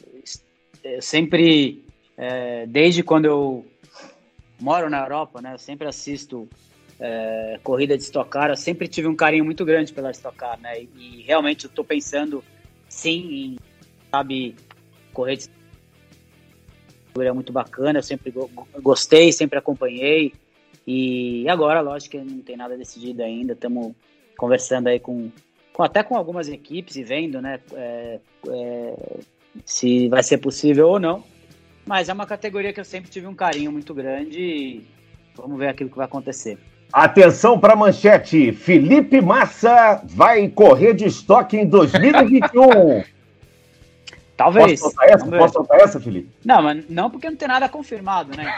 eu, 0.83 1.01
sempre, 1.01 1.83
é, 2.17 2.65
desde 2.67 3.03
quando 3.03 3.25
eu 3.25 3.65
moro 4.59 4.89
na 4.89 4.99
Europa, 4.99 5.41
né, 5.41 5.53
eu 5.53 5.57
sempre 5.57 5.87
assisto 5.87 6.47
é, 6.99 7.59
corrida 7.63 7.97
de 7.97 8.03
Stock 8.03 8.29
Car, 8.29 8.49
eu 8.49 8.57
sempre 8.57 8.87
tive 8.87 9.07
um 9.07 9.15
carinho 9.15 9.45
muito 9.45 9.63
grande 9.63 9.93
pela 9.93 10.11
Stock 10.11 10.35
Car, 10.37 10.59
né? 10.59 10.81
E, 10.81 10.89
e 10.97 11.21
realmente 11.21 11.65
eu 11.65 11.71
tô 11.71 11.83
pensando, 11.83 12.43
sim, 12.89 13.33
em, 13.33 13.57
sabe, 14.11 14.55
correr 15.13 15.37
de 15.37 15.49
é 17.21 17.31
muito 17.33 17.51
bacana, 17.51 17.99
eu 17.99 18.03
sempre 18.03 18.33
gostei, 18.81 19.31
sempre 19.31 19.59
acompanhei. 19.59 20.33
E 20.87 21.47
agora, 21.49 21.81
lógico 21.81 22.11
que 22.11 22.23
não 22.23 22.39
tem 22.39 22.55
nada 22.55 22.77
decidido 22.77 23.21
ainda, 23.21 23.53
estamos 23.53 23.93
conversando 24.37 24.87
aí 24.87 24.99
com, 24.99 25.29
com, 25.73 25.83
até 25.83 26.01
com 26.01 26.15
algumas 26.15 26.47
equipes 26.47 26.95
e 26.95 27.03
vendo, 27.03 27.41
né, 27.41 27.59
é, 27.73 28.19
é, 28.47 29.19
se 29.65 30.07
vai 30.07 30.23
ser 30.23 30.37
possível 30.37 30.87
ou 30.87 30.99
não. 30.99 31.23
Mas 31.85 32.07
é 32.07 32.13
uma 32.13 32.25
categoria 32.25 32.71
que 32.71 32.79
eu 32.79 32.85
sempre 32.85 33.09
tive 33.09 33.27
um 33.27 33.35
carinho 33.35 33.71
muito 33.71 33.93
grande 33.93 34.39
e 34.39 34.87
vamos 35.35 35.57
ver 35.59 35.67
aquilo 35.67 35.89
que 35.89 35.97
vai 35.97 36.05
acontecer. 36.05 36.57
Atenção 36.91 37.59
para 37.59 37.73
a 37.73 37.75
manchete: 37.75 38.51
Felipe 38.51 39.21
Massa 39.21 40.01
vai 40.05 40.47
correr 40.47 40.93
de 40.93 41.05
estoque 41.05 41.57
em 41.57 41.65
2021. 41.65 43.03
Talvez. 44.35 44.79
Posso 44.79 44.95
soltar 44.95 45.09
essa, 45.09 45.25
Posso 45.25 45.53
soltar 45.53 45.79
essa 45.81 45.99
Felipe? 45.99 46.29
Não, 46.45 46.61
mas 46.61 46.85
não 46.89 47.09
porque 47.09 47.29
não 47.29 47.35
tem 47.35 47.47
nada 47.47 47.67
confirmado, 47.67 48.35
né? 48.35 48.55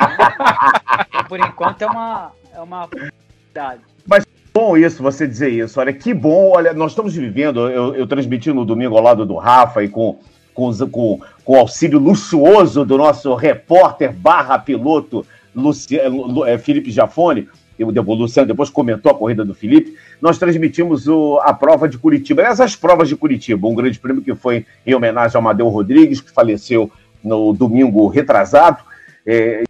Então, 1.09 1.23
por 1.27 1.39
enquanto 1.39 1.81
é 1.81 1.87
uma, 1.87 2.31
é 2.53 2.61
uma 2.61 2.87
verdade. 2.87 3.81
Mas 4.07 4.23
bom 4.53 4.77
isso, 4.77 5.01
você 5.01 5.27
dizer 5.27 5.49
isso. 5.49 5.79
Olha, 5.79 5.91
que 5.91 6.13
bom. 6.13 6.51
Olha, 6.55 6.71
nós 6.73 6.91
estamos 6.91 7.15
vivendo, 7.15 7.67
eu, 7.67 7.95
eu 7.95 8.05
transmiti 8.05 8.53
no 8.53 8.63
domingo 8.63 8.95
ao 8.95 9.03
lado 9.03 9.25
do 9.25 9.35
Rafa 9.35 9.83
e 9.83 9.89
com, 9.89 10.19
com, 10.53 10.71
com, 10.71 11.19
com 11.43 11.53
o 11.53 11.59
auxílio 11.59 11.97
luxuoso 11.97 12.85
do 12.85 12.97
nosso 12.97 13.33
repórter 13.33 14.13
barra 14.13 14.59
piloto 14.59 15.25
Luciano, 15.55 16.45
é, 16.45 16.57
Felipe 16.59 16.91
Jafone 16.91 17.49
o 17.83 18.13
Luciano 18.13 18.47
depois 18.47 18.69
comentou 18.69 19.11
a 19.11 19.15
corrida 19.15 19.43
do 19.43 19.53
Felipe, 19.53 19.95
nós 20.21 20.37
transmitimos 20.37 21.07
o, 21.07 21.39
a 21.41 21.53
prova 21.53 21.87
de 21.87 21.97
Curitiba. 21.97 22.41
Essas 22.41 22.75
provas 22.75 23.09
de 23.09 23.15
Curitiba, 23.15 23.67
um 23.67 23.75
grande 23.75 23.99
prêmio 23.99 24.21
que 24.21 24.35
foi 24.35 24.65
em 24.85 24.93
homenagem 24.93 25.35
ao 25.35 25.41
Amadeu 25.41 25.67
Rodrigues, 25.69 26.21
que 26.21 26.31
faleceu 26.31 26.91
no 27.23 27.53
domingo 27.53 28.07
retrasado. 28.07 28.83
É, 29.25 29.63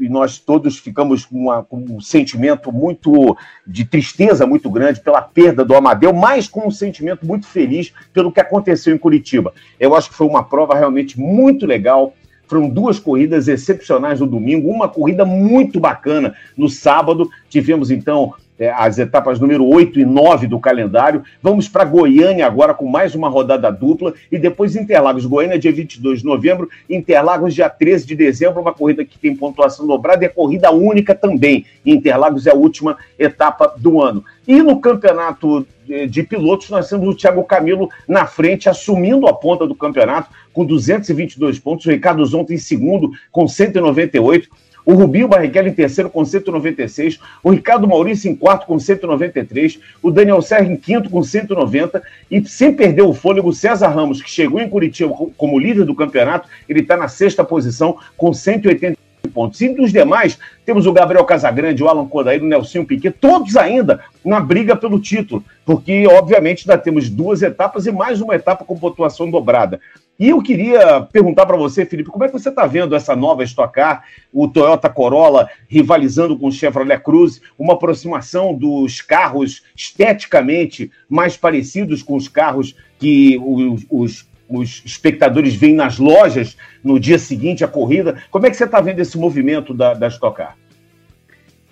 e 0.00 0.08
nós 0.08 0.38
todos 0.38 0.78
ficamos 0.78 1.24
com, 1.24 1.38
uma, 1.38 1.62
com, 1.62 1.78
um 1.78 2.00
sentimento 2.00 2.72
muito 2.72 3.36
de 3.66 3.84
tristeza 3.84 4.44
muito 4.44 4.68
grande 4.68 5.00
pela 5.00 5.22
perda 5.22 5.64
do 5.64 5.74
Amadeu, 5.74 6.12
mas 6.12 6.48
com 6.48 6.66
um 6.66 6.70
sentimento 6.70 7.24
muito 7.24 7.46
feliz 7.46 7.92
pelo 8.12 8.32
que 8.32 8.40
aconteceu 8.40 8.94
em 8.94 8.98
Curitiba. 8.98 9.52
Eu 9.78 9.94
acho 9.94 10.10
que 10.10 10.16
foi 10.16 10.26
uma 10.26 10.42
prova 10.42 10.74
realmente 10.74 11.18
muito 11.20 11.66
legal, 11.66 12.14
foram 12.50 12.68
duas 12.68 12.98
corridas 12.98 13.46
excepcionais 13.46 14.18
no 14.18 14.26
domingo, 14.26 14.68
uma 14.68 14.88
corrida 14.88 15.24
muito 15.24 15.78
bacana 15.78 16.34
no 16.58 16.68
sábado. 16.68 17.30
Tivemos 17.48 17.92
então 17.92 18.34
é, 18.58 18.70
as 18.70 18.98
etapas 18.98 19.38
número 19.38 19.64
8 19.64 20.00
e 20.00 20.04
9 20.04 20.48
do 20.48 20.58
calendário. 20.58 21.22
Vamos 21.40 21.68
para 21.68 21.84
Goiânia 21.84 22.44
agora 22.44 22.74
com 22.74 22.86
mais 22.86 23.14
uma 23.14 23.28
rodada 23.28 23.70
dupla 23.70 24.12
e 24.32 24.36
depois 24.36 24.74
Interlagos. 24.74 25.24
Goiânia, 25.24 25.60
dia 25.60 25.72
22 25.72 26.18
de 26.18 26.26
novembro, 26.26 26.68
Interlagos, 26.88 27.54
dia 27.54 27.70
13 27.70 28.04
de 28.04 28.16
dezembro. 28.16 28.60
Uma 28.60 28.74
corrida 28.74 29.04
que 29.04 29.16
tem 29.16 29.34
pontuação 29.34 29.86
dobrada 29.86 30.24
e 30.24 30.26
é 30.26 30.28
corrida 30.28 30.72
única 30.72 31.14
também. 31.14 31.64
Interlagos 31.86 32.48
é 32.48 32.50
a 32.50 32.54
última 32.54 32.98
etapa 33.16 33.72
do 33.78 34.02
ano. 34.02 34.24
E 34.50 34.64
no 34.64 34.80
campeonato 34.80 35.64
de 36.08 36.24
pilotos, 36.24 36.70
nós 36.70 36.88
temos 36.88 37.06
o 37.06 37.14
Thiago 37.14 37.44
Camilo 37.44 37.88
na 38.08 38.26
frente, 38.26 38.68
assumindo 38.68 39.28
a 39.28 39.32
ponta 39.32 39.64
do 39.64 39.76
campeonato, 39.76 40.28
com 40.52 40.64
222 40.64 41.60
pontos. 41.60 41.86
O 41.86 41.90
Ricardo 41.90 42.26
Zonta 42.26 42.52
em 42.52 42.58
segundo, 42.58 43.12
com 43.30 43.46
198. 43.46 44.48
O 44.84 44.94
Rubinho 44.94 45.28
Barrichello 45.28 45.68
em 45.68 45.72
terceiro 45.72 46.10
com 46.10 46.24
196, 46.24 47.20
o 47.44 47.50
Ricardo 47.50 47.86
Maurício 47.86 48.28
em 48.28 48.34
quarto 48.34 48.66
com 48.66 48.76
193, 48.76 49.78
o 50.02 50.10
Daniel 50.10 50.42
Serra 50.42 50.64
em 50.64 50.76
quinto 50.76 51.08
com 51.08 51.22
190 51.22 52.02
e 52.28 52.44
sem 52.44 52.72
perder 52.72 53.02
o 53.02 53.14
fôlego, 53.14 53.50
o 53.50 53.54
César 53.54 53.88
Ramos, 53.88 54.20
que 54.20 54.28
chegou 54.28 54.60
em 54.60 54.68
Curitiba 54.68 55.14
como 55.36 55.60
líder 55.60 55.84
do 55.84 55.94
campeonato, 55.94 56.48
ele 56.68 56.80
está 56.80 56.96
na 56.96 57.06
sexta 57.06 57.44
posição 57.44 57.98
com 58.16 58.32
180 58.32 58.98
pontos. 59.30 59.60
E 59.60 59.68
dos 59.74 59.92
demais, 59.92 60.38
temos 60.66 60.86
o 60.86 60.92
Gabriel 60.92 61.24
Casagrande, 61.24 61.82
o 61.82 61.88
Alan 61.88 62.06
Kodair, 62.06 62.42
o 62.42 62.46
Nelson 62.46 62.84
Piquet, 62.84 63.12
todos 63.12 63.56
ainda 63.56 64.00
na 64.24 64.40
briga 64.40 64.76
pelo 64.76 65.00
título, 65.00 65.42
porque, 65.64 66.06
obviamente, 66.06 66.68
ainda 66.68 66.80
temos 66.80 67.08
duas 67.08 67.40
etapas 67.42 67.86
e 67.86 67.92
mais 67.92 68.20
uma 68.20 68.34
etapa 68.34 68.64
com 68.64 68.78
pontuação 68.78 69.30
dobrada. 69.30 69.80
E 70.20 70.28
eu 70.28 70.42
queria 70.42 71.00
perguntar 71.00 71.46
para 71.46 71.56
você, 71.56 71.86
Felipe, 71.86 72.10
como 72.10 72.22
é 72.22 72.26
que 72.26 72.38
você 72.38 72.50
está 72.50 72.66
vendo 72.66 72.94
essa 72.94 73.16
nova 73.16 73.42
Stock 73.42 73.72
Car, 73.72 74.04
o 74.30 74.46
Toyota 74.46 74.90
Corolla 74.90 75.48
rivalizando 75.66 76.38
com 76.38 76.48
o 76.48 76.52
Chevrolet 76.52 77.00
Cruze, 77.02 77.40
uma 77.58 77.72
aproximação 77.72 78.54
dos 78.54 79.00
carros 79.00 79.62
esteticamente 79.74 80.90
mais 81.08 81.38
parecidos 81.38 82.02
com 82.02 82.16
os 82.16 82.28
carros 82.28 82.76
que 82.98 83.40
os, 83.42 83.86
os, 83.88 84.29
os 84.50 84.82
espectadores 84.84 85.54
veem 85.54 85.74
nas 85.74 85.98
lojas 85.98 86.56
no 86.82 86.98
dia 86.98 87.18
seguinte 87.18 87.64
à 87.64 87.68
corrida. 87.68 88.22
Como 88.30 88.46
é 88.46 88.50
que 88.50 88.56
você 88.56 88.64
está 88.64 88.80
vendo 88.80 88.98
esse 88.98 89.16
movimento 89.16 89.72
da, 89.72 89.94
da 89.94 90.08
Stock 90.08 90.36
Car? 90.36 90.58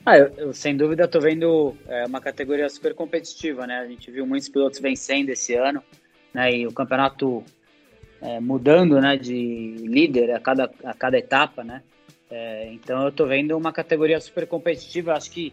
Ah, 0.07 0.17
eu, 0.17 0.33
eu, 0.39 0.55
sem 0.55 0.77
dúvida 0.77 1.05
estou 1.05 1.21
vendo 1.21 1.77
é, 1.87 2.07
uma 2.07 2.21
categoria 2.21 2.69
super 2.71 2.95
competitiva, 2.95 3.67
né? 3.67 3.81
A 3.81 3.87
gente 3.87 4.11
viu 4.11 4.25
muitos 4.25 4.49
pilotos 4.49 4.79
vencendo 4.79 5.31
esse 5.31 5.55
ano, 5.55 5.83
né? 6.33 6.51
E 6.51 6.67
o 6.67 6.73
campeonato 6.73 7.45
é, 8.23 8.41
mudando, 8.41 9.01
né? 9.01 9.17
De 9.17 9.75
líder 9.81 10.31
a 10.31 10.41
cada, 10.41 10.71
a 10.85 10.95
cada 10.95 11.19
etapa, 11.19 11.63
né? 11.65 11.83
É, 12.31 12.71
então 12.73 13.03
eu 13.03 13.09
estou 13.09 13.27
vendo 13.27 13.57
uma 13.57 13.73
categoria 13.73 14.21
super 14.21 14.47
competitiva. 14.47 15.13
Acho 15.13 15.31
que, 15.31 15.53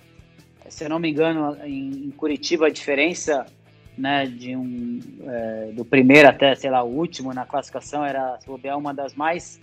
se 0.69 0.85
eu 0.85 0.89
não 0.89 0.99
me 0.99 1.09
engano, 1.09 1.57
em, 1.65 2.05
em 2.05 2.11
Curitiba 2.11 2.67
a 2.67 2.69
diferença, 2.69 3.45
né? 3.97 4.25
De 4.25 4.55
um 4.55 4.99
é, 5.27 5.71
do 5.73 5.85
primeiro 5.85 6.27
até 6.27 6.55
sei 6.55 6.69
lá 6.69 6.83
o 6.83 6.89
último 6.89 7.33
na 7.33 7.45
classificação 7.45 8.05
era 8.05 8.37
se 8.39 8.47
bobear 8.47 8.77
uma 8.77 8.93
das 8.93 9.13
mais 9.13 9.59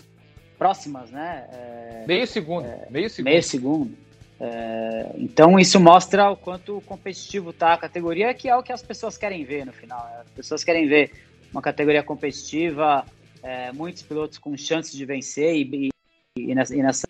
próximas, 0.59 1.11
né? 1.11 1.49
É, 1.53 2.05
meio 2.07 2.27
segundo, 2.27 2.67
é, 2.67 2.87
meio 2.91 3.11
segundo. 3.11 3.31
Meio 3.31 3.43
segundo. 3.43 4.03
É, 4.45 5.13
então 5.19 5.59
isso 5.59 5.79
mostra 5.79 6.31
o 6.31 6.37
quanto 6.37 6.81
competitivo 6.83 7.51
está 7.51 7.75
a 7.75 7.79
categoria, 7.79 8.35
que 8.35 8.49
é 8.49 8.57
o 8.57 8.63
que 8.63 8.73
as 8.73 8.83
pessoas 8.83 9.17
querem 9.17 9.45
ver 9.45 9.65
no 9.65 9.73
final. 9.73 10.05
Né? 10.05 10.23
As 10.23 10.31
pessoas 10.31 10.65
querem 10.65 10.89
ver 10.89 11.13
uma 11.53 11.63
categoria 11.63 12.03
competitiva, 12.03 13.05
é, 13.43 13.71
muitos 13.73 14.03
pilotos 14.03 14.39
com 14.39 14.57
chances 14.57 14.93
de 14.93 15.05
vencer 15.05 15.55
e, 15.55 15.91
e, 16.37 16.55
nessa, 16.55 16.75
e 16.75 16.83
nessa, 16.83 17.09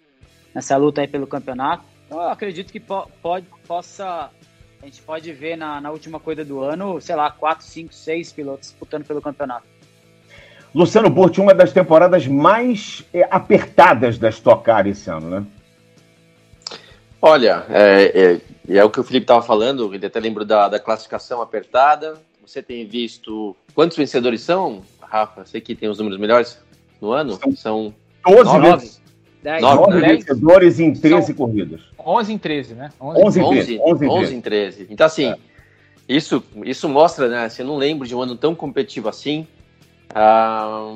nessa, 0.55 0.77
luta 0.77 1.01
aí 1.01 1.09
pelo 1.09 1.27
campeonato. 1.27 1.85
Então 2.07 2.21
eu 2.21 2.29
acredito 2.29 2.71
que 2.71 2.81
po, 2.81 3.09
pode, 3.23 3.47
possa, 3.67 4.31
a 4.83 4.87
gente 4.87 5.01
pode 5.03 5.33
ver 5.33 5.57
na, 5.57 5.81
na 5.81 5.93
última 5.93 6.19
corrida 6.19 6.45
do 6.45 6.61
ano, 6.61 7.01
sei 7.01 7.15
lá, 7.15 7.31
4, 7.31 7.65
5, 7.65 7.95
6 7.95 8.33
pilotos 8.33 8.71
disputando 8.71 9.05
pelo 9.05 9.23
campeonato. 9.23 9.65
Luciano 10.75 11.09
Burti, 11.09 11.41
uma 11.41 11.55
das 11.55 11.73
temporadas 11.73 12.27
mais 12.27 13.05
é, 13.15 13.27
apertadas 13.31 14.19
da 14.19 14.29
Stock 14.29 14.65
Car 14.65 14.87
esse 14.89 15.09
ano, 15.09 15.31
né? 15.31 15.47
Olha, 17.21 17.65
é, 17.69 18.41
é, 18.69 18.77
é 18.79 18.85
o 18.85 18.91
que 18.91 18.99
o 18.99 19.05
Felipe 19.05 19.25
estava 19.25 19.43
falando, 19.43 19.95
ele 19.95 20.05
até 20.05 20.19
lembrou 20.19 20.45
da, 20.45 20.69
da 20.69 20.81
classificação 20.81 21.41
apertada. 21.41 22.21
Você 22.45 22.61
tem 22.61 22.85
visto. 22.85 23.55
Quantos 23.73 23.97
vencedores 23.97 24.41
são, 24.41 24.83
Rafa? 25.01 25.47
Sei 25.47 25.61
que 25.61 25.77
tem 25.77 25.89
os 25.89 25.99
números 25.99 26.19
melhores 26.19 26.59
no 27.01 27.13
ano. 27.13 27.39
São 27.55 27.95
12 28.27 28.59
nove, 28.59 28.91
10, 29.43 29.63
9 29.63 30.01
vencedores 30.01 30.79
em 30.79 30.93
13 30.93 31.27
são 31.27 31.35
corridas. 31.35 31.81
11 31.99 32.33
em 32.33 32.39
13, 32.39 32.75
né? 32.75 32.91
11, 33.01 33.41
11, 33.41 33.41
11, 33.41 33.81
11, 33.81 34.07
11 34.09 34.35
em 34.35 34.41
13. 34.41 34.87
Então, 34.89 35.07
assim, 35.07 35.27
é. 35.27 35.37
isso, 36.09 36.43
isso 36.65 36.89
mostra, 36.89 37.29
né? 37.29 37.45
Assim, 37.45 37.63
eu 37.63 37.69
não 37.69 37.77
lembro 37.77 38.07
de 38.07 38.15
um 38.15 38.23
ano 38.23 38.37
tão 38.37 38.55
competitivo 38.55 39.09
assim. 39.09 39.47
Ah, 40.15 40.93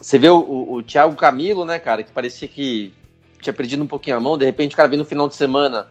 você 0.00 0.18
vê 0.18 0.28
o, 0.28 0.38
o, 0.38 0.74
o 0.74 0.82
Thiago 0.82 1.14
Camilo, 1.16 1.64
né, 1.64 1.78
cara, 1.78 2.02
que 2.02 2.12
parecia 2.12 2.48
que 2.48 2.92
tinha 3.40 3.52
perdido 3.54 3.82
um 3.82 3.86
pouquinho 3.86 4.16
a 4.16 4.20
mão, 4.20 4.36
de 4.36 4.44
repente 4.44 4.74
o 4.74 4.76
cara 4.76 4.88
vem 4.88 4.98
no 4.98 5.04
final 5.04 5.28
de 5.28 5.34
semana, 5.34 5.88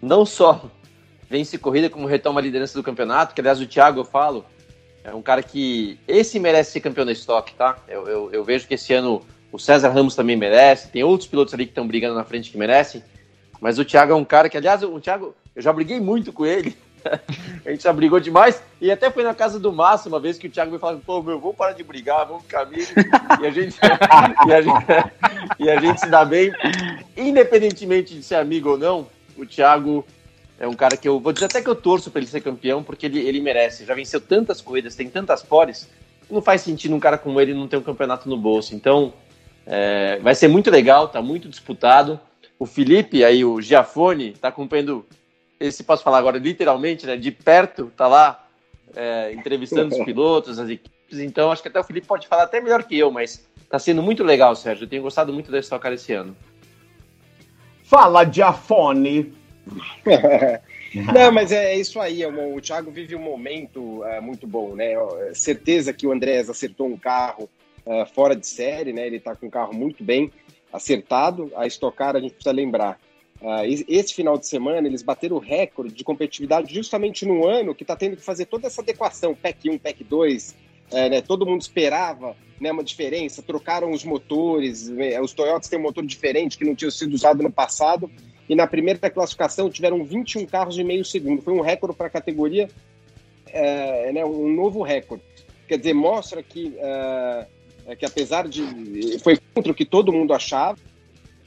não 0.00 0.24
só 0.24 0.70
vence 1.28 1.58
corrida, 1.58 1.90
como 1.90 2.06
retoma 2.06 2.40
a 2.40 2.42
liderança 2.42 2.78
do 2.78 2.82
campeonato, 2.82 3.34
que 3.34 3.40
aliás 3.40 3.60
o 3.60 3.66
Thiago 3.66 4.00
eu 4.00 4.04
falo, 4.04 4.44
é 5.04 5.12
um 5.12 5.22
cara 5.22 5.42
que, 5.42 5.98
esse 6.06 6.38
merece 6.38 6.72
ser 6.72 6.80
campeão 6.80 7.04
da 7.04 7.12
estoque, 7.12 7.54
tá? 7.54 7.76
Eu, 7.88 8.06
eu, 8.06 8.32
eu 8.32 8.44
vejo 8.44 8.66
que 8.66 8.74
esse 8.74 8.92
ano 8.94 9.22
o 9.52 9.58
César 9.58 9.90
Ramos 9.90 10.16
também 10.16 10.36
merece, 10.36 10.88
tem 10.88 11.04
outros 11.04 11.28
pilotos 11.28 11.52
ali 11.52 11.66
que 11.66 11.70
estão 11.70 11.86
brigando 11.86 12.14
na 12.14 12.24
frente 12.24 12.50
que 12.50 12.56
merecem, 12.56 13.04
mas 13.60 13.78
o 13.78 13.84
Thiago 13.84 14.12
é 14.12 14.16
um 14.16 14.24
cara 14.24 14.48
que, 14.48 14.56
aliás, 14.56 14.82
o 14.82 14.98
Thiago, 14.98 15.36
eu 15.54 15.62
já 15.62 15.72
briguei 15.72 16.00
muito 16.00 16.32
com 16.32 16.46
ele, 16.46 16.76
a 17.64 17.70
gente 17.70 17.82
já 17.82 17.92
brigou 17.92 18.18
demais. 18.18 18.62
E 18.80 18.90
até 18.90 19.10
foi 19.10 19.22
na 19.22 19.34
casa 19.34 19.58
do 19.58 19.72
Márcio 19.72 20.08
uma 20.08 20.18
vez 20.18 20.38
que 20.38 20.46
o 20.46 20.50
Thiago 20.50 20.72
me 20.72 20.78
falou: 20.78 21.00
pô, 21.04 21.22
meu, 21.22 21.38
vamos 21.38 21.56
parar 21.56 21.72
de 21.72 21.84
brigar, 21.84 22.26
vamos 22.26 22.42
amigos. 22.54 22.92
e, 23.40 23.46
a 23.46 23.50
gente, 23.50 23.76
e, 24.46 24.52
a 24.52 24.62
gente, 24.62 24.86
e 25.58 25.70
a 25.70 25.80
gente 25.80 26.00
se 26.00 26.08
dá 26.08 26.24
bem. 26.24 26.52
Independentemente 27.16 28.14
de 28.14 28.22
ser 28.22 28.36
amigo 28.36 28.70
ou 28.70 28.78
não, 28.78 29.06
o 29.36 29.44
Thiago 29.44 30.04
é 30.58 30.66
um 30.66 30.74
cara 30.74 30.96
que 30.96 31.08
eu 31.08 31.18
vou 31.18 31.32
dizer 31.32 31.46
até 31.46 31.60
que 31.60 31.68
eu 31.68 31.74
torço 31.74 32.10
para 32.10 32.20
ele 32.20 32.30
ser 32.30 32.40
campeão, 32.40 32.82
porque 32.82 33.06
ele, 33.06 33.20
ele 33.20 33.40
merece. 33.40 33.84
Já 33.84 33.94
venceu 33.94 34.20
tantas 34.20 34.60
corridas, 34.60 34.94
tem 34.94 35.08
tantas 35.08 35.42
pores. 35.42 35.88
Não 36.30 36.40
faz 36.40 36.62
sentido 36.62 36.94
um 36.94 37.00
cara 37.00 37.18
como 37.18 37.40
ele 37.40 37.52
não 37.52 37.68
ter 37.68 37.76
um 37.76 37.82
campeonato 37.82 38.28
no 38.28 38.36
bolso. 38.36 38.74
Então, 38.74 39.12
é, 39.66 40.18
vai 40.20 40.34
ser 40.34 40.48
muito 40.48 40.70
legal, 40.70 41.08
tá 41.08 41.22
muito 41.22 41.48
disputado. 41.48 42.20
O 42.58 42.66
Felipe, 42.66 43.24
aí 43.24 43.44
o 43.44 43.60
Giafone, 43.60 44.32
tá 44.32 44.48
acompanhando 44.48 45.06
esse 45.58 45.84
posso 45.84 46.02
falar 46.02 46.18
agora 46.18 46.38
literalmente, 46.38 47.06
né, 47.06 47.16
de 47.16 47.30
perto, 47.30 47.92
tá 47.96 48.06
lá 48.08 48.44
é, 48.94 49.32
entrevistando 49.32 49.94
os 49.94 50.02
pilotos, 50.04 50.58
as 50.58 50.68
equipes, 50.68 51.20
então 51.20 51.52
acho 51.52 51.62
que 51.62 51.68
até 51.68 51.78
o 51.78 51.84
Felipe 51.84 52.06
pode 52.06 52.26
falar 52.26 52.44
até 52.44 52.60
melhor 52.60 52.82
que 52.84 52.98
eu, 52.98 53.10
mas 53.10 53.46
tá 53.68 53.78
sendo 53.78 54.02
muito 54.02 54.24
legal, 54.24 54.56
Sérgio, 54.56 54.84
eu 54.84 54.88
tenho 54.88 55.02
gostado 55.02 55.32
muito 55.32 55.50
da 55.50 55.58
Stock 55.60 55.82
Car 55.82 55.92
esse 55.92 56.12
ano. 56.12 56.36
Fala, 57.84 58.24
Diafone! 58.24 59.32
Não, 61.14 61.32
mas 61.32 61.52
é, 61.52 61.74
é 61.74 61.78
isso 61.78 62.00
aí. 62.00 62.22
É 62.22 62.28
o 62.28 62.60
Thiago 62.60 62.90
vive 62.90 63.14
um 63.14 63.22
momento 63.22 64.02
uh, 64.02 64.20
muito 64.20 64.46
bom, 64.46 64.74
né? 64.74 64.94
Certeza 65.34 65.92
que 65.92 66.06
o 66.06 66.12
Andrés 66.12 66.50
acertou 66.50 66.86
um 66.86 66.98
carro 66.98 67.48
uh, 67.86 68.06
fora 68.14 68.34
de 68.34 68.46
série, 68.46 68.92
né? 68.92 69.06
Ele 69.06 69.16
está 69.16 69.34
com 69.34 69.46
um 69.46 69.50
carro 69.50 69.74
muito 69.74 70.02
bem 70.02 70.30
acertado. 70.72 71.50
A 71.56 71.66
Stock 71.66 71.96
Car, 71.96 72.16
a 72.16 72.20
gente 72.20 72.34
precisa 72.34 72.54
lembrar, 72.54 72.98
Uh, 73.42 73.66
esse 73.88 74.14
final 74.14 74.38
de 74.38 74.46
semana 74.46 74.86
eles 74.86 75.02
bateram 75.02 75.34
o 75.34 75.40
recorde 75.40 75.92
de 75.92 76.04
competitividade 76.04 76.72
justamente 76.72 77.26
no 77.26 77.44
ano 77.44 77.74
que 77.74 77.82
está 77.82 77.96
tendo 77.96 78.16
que 78.16 78.22
fazer 78.22 78.46
toda 78.46 78.68
essa 78.68 78.82
adequação, 78.82 79.34
PEC 79.34 79.68
1, 79.68 79.78
PEC 79.78 80.04
2, 80.04 80.54
é, 80.92 81.08
né, 81.08 81.20
todo 81.20 81.44
mundo 81.44 81.60
esperava 81.60 82.36
né, 82.60 82.70
uma 82.70 82.84
diferença, 82.84 83.42
trocaram 83.42 83.90
os 83.90 84.04
motores, 84.04 84.88
né, 84.88 85.20
os 85.20 85.32
Toyotas 85.32 85.68
têm 85.68 85.76
um 85.76 85.82
motor 85.82 86.06
diferente 86.06 86.56
que 86.56 86.64
não 86.64 86.76
tinha 86.76 86.90
sido 86.92 87.14
usado 87.14 87.42
no 87.42 87.50
passado, 87.50 88.08
e 88.48 88.54
na 88.54 88.66
primeira 88.66 89.10
classificação 89.10 89.68
tiveram 89.68 90.04
21 90.04 90.46
carros 90.46 90.78
em 90.78 90.84
meio 90.84 91.04
segundo, 91.04 91.42
foi 91.42 91.52
um 91.52 91.60
recorde 91.60 91.96
para 91.96 92.06
a 92.06 92.10
categoria, 92.10 92.68
é, 93.48 94.12
né, 94.12 94.24
um 94.24 94.52
novo 94.52 94.82
recorde. 94.82 95.24
Quer 95.66 95.78
dizer, 95.78 95.94
mostra 95.94 96.44
que, 96.44 96.76
uh, 97.86 97.96
que 97.96 98.04
apesar 98.04 98.48
de... 98.48 99.18
foi 99.20 99.38
contra 99.54 99.72
o 99.72 99.74
que 99.74 99.84
todo 99.84 100.12
mundo 100.12 100.32
achava, 100.32 100.78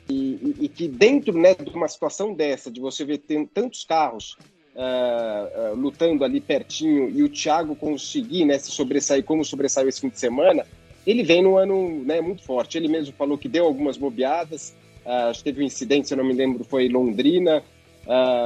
e, 0.10 0.56
e, 0.62 0.70
que 0.70 0.88
dentro 0.88 1.38
né, 1.38 1.56
de 1.56 1.72
uma 1.72 1.88
situação 1.88 2.34
dessa, 2.34 2.70
de 2.70 2.80
você 2.80 3.04
ver 3.04 3.24
tantos 3.54 3.84
carros 3.84 4.38
uh, 4.76 5.72
uh, 5.72 5.76
lutando 5.76 6.24
ali 6.24 6.40
pertinho 6.40 7.10
e 7.10 7.24
o 7.24 7.30
Thiago 7.30 7.76
conseguir 7.76 8.46
né, 8.46 8.60
se 8.60 8.72
sobressair 8.72 9.24
como 9.24 9.44
sobressaiu 9.44 9.90
esse 9.90 10.02
fim 10.02 10.10
de 10.10 10.20
semana, 10.20 10.66
ele 11.08 11.24
vem 11.24 11.42
no 11.42 11.58
ano 11.58 12.04
né, 12.04 12.22
muito 12.22 12.44
forte. 12.44 12.78
Ele 12.78 12.88
mesmo 12.88 13.14
falou 13.16 13.38
que 13.38 13.50
deu 13.50 13.66
algumas 13.66 13.98
bobeadas, 13.98 14.76
uh, 15.06 15.44
teve 15.44 15.62
um 15.62 15.66
incidente, 15.66 16.08
se 16.08 16.14
eu 16.14 16.18
não 16.18 16.26
me 16.26 16.34
lembro, 16.34 16.64
foi 16.64 16.86
em 16.86 16.90
Londrina, 16.90 17.64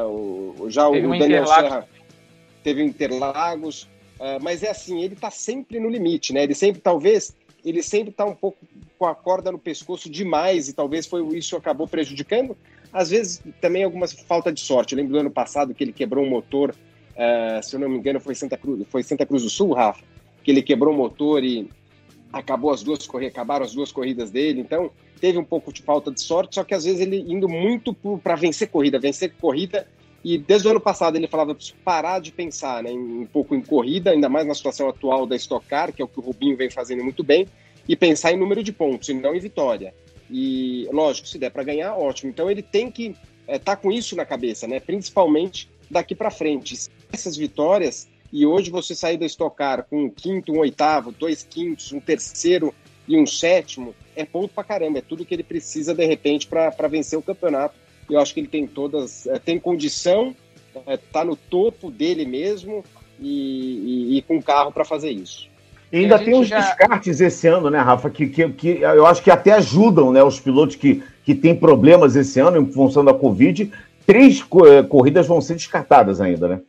o, 0.10 0.68
já 0.70 0.90
teve 0.90 1.06
o 1.06 1.20
Daniel 1.20 1.46
Serra 1.46 1.88
teve 2.64 2.82
Interlagos, 2.82 3.90
mas 4.42 4.64
é 4.64 4.70
assim, 4.70 5.02
ele 5.02 5.16
está 5.16 5.30
sempre 5.30 5.80
no 5.80 5.90
limite, 5.90 6.32
né? 6.34 6.44
Ele 6.44 6.54
sempre, 6.54 6.80
talvez, 6.82 7.36
ele 7.70 7.84
sempre 7.84 8.10
está 8.10 8.26
um 8.26 8.36
pouco 8.36 8.58
com 8.98 9.06
a 9.06 9.16
corda 9.16 9.52
no 9.52 9.60
pescoço 9.60 10.10
demais 10.10 10.68
e 10.68 10.74
talvez 10.74 11.06
foi 11.06 11.26
isso 11.38 11.56
acabou 11.56 11.88
prejudicando. 11.88 12.58
Às 12.92 13.10
vezes 13.12 13.42
também 13.62 13.84
algumas 13.84 14.12
falta 14.14 14.52
de 14.52 14.60
sorte. 14.60 14.94
Eu 14.94 14.98
lembro 14.98 15.14
do 15.14 15.20
ano 15.20 15.32
passado 15.32 15.74
que 15.74 15.84
ele 15.84 15.94
quebrou 15.94 16.26
um 16.26 16.30
motor, 16.30 16.72
uh, 16.72 17.64
se 17.64 17.76
eu 17.76 17.80
não 17.80 17.88
me 17.88 17.98
engano 17.98 18.20
foi 18.20 18.34
Santa 18.34 18.58
Cruz, 18.58 18.86
foi 18.90 19.04
Santa 19.04 19.26
Cruz 19.26 19.44
do 19.44 19.50
Sul, 19.50 19.74
Rafa, 19.74 20.04
que 20.44 20.52
ele 20.52 20.64
quebrou 20.64 20.94
o 20.94 20.98
motor 20.98 21.44
e 21.44 21.70
acabou 22.34 22.72
as 22.72 22.84
duas 22.84 23.06
corridas, 23.06 23.34
acabaram 23.34 23.66
as 23.66 23.74
duas 23.74 23.92
corridas 23.92 24.32
dele. 24.32 24.62
Então 24.62 24.92
teve 25.22 25.38
um 25.38 25.44
pouco 25.44 25.72
de 25.72 25.82
falta 25.82 26.12
de 26.12 26.22
sorte, 26.22 26.56
só 26.56 26.64
que 26.64 26.74
às 26.74 26.84
vezes 26.86 27.00
ele 27.02 27.20
indo 27.32 27.48
muito 27.48 27.94
para 28.24 28.36
vencer 28.36 28.70
corrida, 28.70 29.00
vencer 29.00 29.34
corrida 29.40 29.88
e 30.24 30.38
desde 30.38 30.68
o 30.68 30.72
ano 30.72 30.80
passado 30.80 31.16
ele 31.16 31.28
falava 31.28 31.56
para 31.56 31.66
parar 31.84 32.20
de 32.20 32.32
pensar 32.32 32.84
né, 32.84 32.92
um 32.92 33.26
pouco 33.26 33.56
em 33.56 33.62
corrida, 33.62 34.12
ainda 34.12 34.28
mais 34.28 34.46
na 34.46 34.54
situação 34.54 34.90
atual 34.90 35.26
da 35.26 35.36
Stock 35.36 35.66
Car, 35.66 35.94
que 35.94 36.02
é 36.02 36.06
o 36.06 36.08
que 36.08 36.20
o 36.20 36.22
Rubinho 36.22 36.58
vem 36.58 36.70
fazendo 36.70 37.04
muito 37.04 37.24
bem, 37.24 37.48
e 37.88 37.96
pensar 37.96 38.32
em 38.32 38.38
número 38.38 38.62
de 38.62 38.72
pontos, 38.72 39.10
e 39.10 39.14
não 39.14 39.34
em 39.34 39.40
vitória. 39.40 39.94
E, 40.30 40.88
lógico, 40.92 41.28
se 41.28 41.40
der 41.40 41.50
para 41.50 41.64
ganhar, 41.64 41.96
ótimo. 41.96 42.30
Então 42.30 42.52
ele 42.52 42.62
tem 42.62 42.92
que 42.92 43.08
estar 43.08 43.18
é, 43.48 43.58
tá 43.58 43.76
com 43.76 43.92
isso 43.92 44.16
na 44.16 44.26
cabeça, 44.26 44.68
né? 44.68 44.80
principalmente 44.80 45.70
daqui 45.90 46.14
para 46.14 46.30
frente. 46.30 46.90
Essas 47.12 47.36
vitórias, 47.36 48.08
e 48.32 48.46
hoje 48.46 48.70
você 48.70 48.94
sair 48.94 49.18
da 49.18 49.26
Stock 49.26 49.56
Car 49.56 49.86
com 49.90 50.04
um 50.04 50.10
quinto, 50.10 50.52
um 50.52 50.60
oitavo, 50.60 51.12
dois 51.12 51.44
quintos, 51.50 51.92
um 51.92 52.00
terceiro 52.00 52.76
e 53.08 53.18
um 53.18 53.26
sétimo, 53.26 53.96
é 54.16 54.24
ponto 54.24 54.54
para 54.54 54.64
caramba. 54.64 55.00
É 55.00 55.02
tudo 55.02 55.26
que 55.26 55.34
ele 55.34 55.44
precisa, 55.44 55.96
de 55.96 56.06
repente, 56.06 56.46
para 56.46 56.88
vencer 56.88 57.18
o 57.18 57.24
campeonato 57.24 57.74
eu 58.10 58.20
acho 58.20 58.34
que 58.34 58.40
ele 58.40 58.48
tem 58.48 58.66
todas, 58.68 59.28
é, 59.28 59.40
tem 59.40 59.60
condição, 59.60 60.36
está 60.88 61.22
é, 61.22 61.24
no 61.24 61.36
topo 61.36 61.92
dele 61.92 62.26
mesmo 62.26 62.84
e, 63.20 64.14
e, 64.14 64.18
e 64.18 64.22
com 64.22 64.42
carro 64.42 64.72
para 64.72 64.86
fazer 64.86 65.12
isso. 65.12 65.50
E 65.92 66.00
ainda 66.00 66.20
tem 66.20 66.40
os 66.40 66.48
já... 66.48 66.60
descartes 66.60 67.20
esse 67.20 67.48
ano, 67.48 67.70
né, 67.70 67.80
Rafa? 67.80 68.10
Que, 68.10 68.28
que, 68.28 68.48
que 68.50 68.68
eu 68.82 69.06
acho 69.06 69.24
que 69.24 69.32
até 69.32 69.54
ajudam 69.54 70.12
né, 70.12 70.24
os 70.24 70.40
pilotos 70.40 70.76
que, 70.76 71.04
que 71.26 71.34
têm 71.34 71.56
problemas 71.56 72.16
esse 72.16 72.40
ano 72.40 72.58
em 72.58 72.72
função 72.72 73.04
da 73.04 73.14
Covid. 73.14 73.72
Três 74.06 74.40
eh, 74.40 74.84
corridas 74.84 75.28
vão 75.28 75.42
ser 75.42 75.56
descartadas 75.56 76.22
ainda, 76.22 76.48
né? 76.48 76.62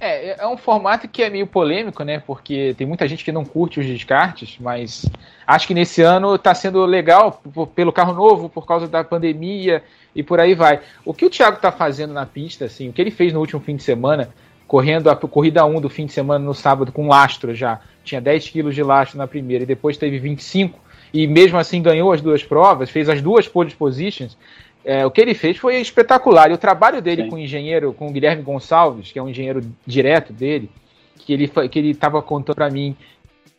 É, 0.00 0.40
é 0.40 0.46
um 0.46 0.56
formato 0.56 1.08
que 1.08 1.22
é 1.22 1.30
meio 1.30 1.46
polêmico, 1.46 2.04
né? 2.04 2.22
Porque 2.24 2.74
tem 2.78 2.86
muita 2.86 3.08
gente 3.08 3.24
que 3.24 3.32
não 3.32 3.44
curte 3.44 3.80
os 3.80 3.86
descartes, 3.86 4.56
mas 4.60 5.04
acho 5.44 5.66
que 5.66 5.74
nesse 5.74 6.02
ano 6.02 6.36
está 6.36 6.54
sendo 6.54 6.84
legal 6.86 7.42
pelo 7.74 7.92
carro 7.92 8.12
novo, 8.12 8.48
por 8.48 8.64
causa 8.64 8.86
da 8.86 9.02
pandemia 9.02 9.82
e 10.18 10.22
por 10.24 10.40
aí 10.40 10.52
vai. 10.52 10.80
O 11.04 11.14
que 11.14 11.24
o 11.24 11.30
Thiago 11.30 11.58
está 11.58 11.70
fazendo 11.70 12.12
na 12.12 12.26
pista, 12.26 12.64
assim, 12.64 12.88
o 12.88 12.92
que 12.92 13.00
ele 13.00 13.12
fez 13.12 13.32
no 13.32 13.38
último 13.38 13.60
fim 13.60 13.76
de 13.76 13.84
semana, 13.84 14.28
correndo 14.66 15.08
a 15.08 15.14
corrida 15.14 15.64
1 15.64 15.80
do 15.80 15.88
fim 15.88 16.06
de 16.06 16.12
semana 16.12 16.44
no 16.44 16.52
sábado 16.52 16.90
com 16.90 17.06
lastro 17.06 17.54
já, 17.54 17.80
tinha 18.02 18.20
10 18.20 18.48
quilos 18.48 18.74
de 18.74 18.82
lastro 18.82 19.16
na 19.16 19.28
primeira 19.28 19.62
e 19.62 19.66
depois 19.66 19.96
teve 19.96 20.18
25 20.18 20.76
e 21.14 21.28
mesmo 21.28 21.56
assim 21.56 21.80
ganhou 21.80 22.10
as 22.10 22.20
duas 22.20 22.42
provas, 22.42 22.90
fez 22.90 23.08
as 23.08 23.22
duas 23.22 23.46
pole 23.46 23.70
positions. 23.70 24.36
É, 24.84 25.06
o 25.06 25.10
que 25.10 25.20
ele 25.20 25.34
fez 25.34 25.56
foi 25.56 25.80
espetacular. 25.80 26.50
E 26.50 26.54
o 26.54 26.58
trabalho 26.58 27.00
dele 27.00 27.22
Sim. 27.22 27.30
com 27.30 27.36
o 27.36 27.38
engenheiro, 27.38 27.92
com 27.92 28.08
o 28.08 28.12
Guilherme 28.12 28.42
Gonçalves, 28.42 29.12
que 29.12 29.20
é 29.20 29.22
um 29.22 29.28
engenheiro 29.28 29.62
direto 29.86 30.32
dele, 30.32 30.68
que 31.16 31.32
ele 31.32 31.46
que 31.46 31.78
ele 31.78 31.90
estava 31.90 32.20
contando 32.20 32.56
para 32.56 32.68
mim, 32.68 32.96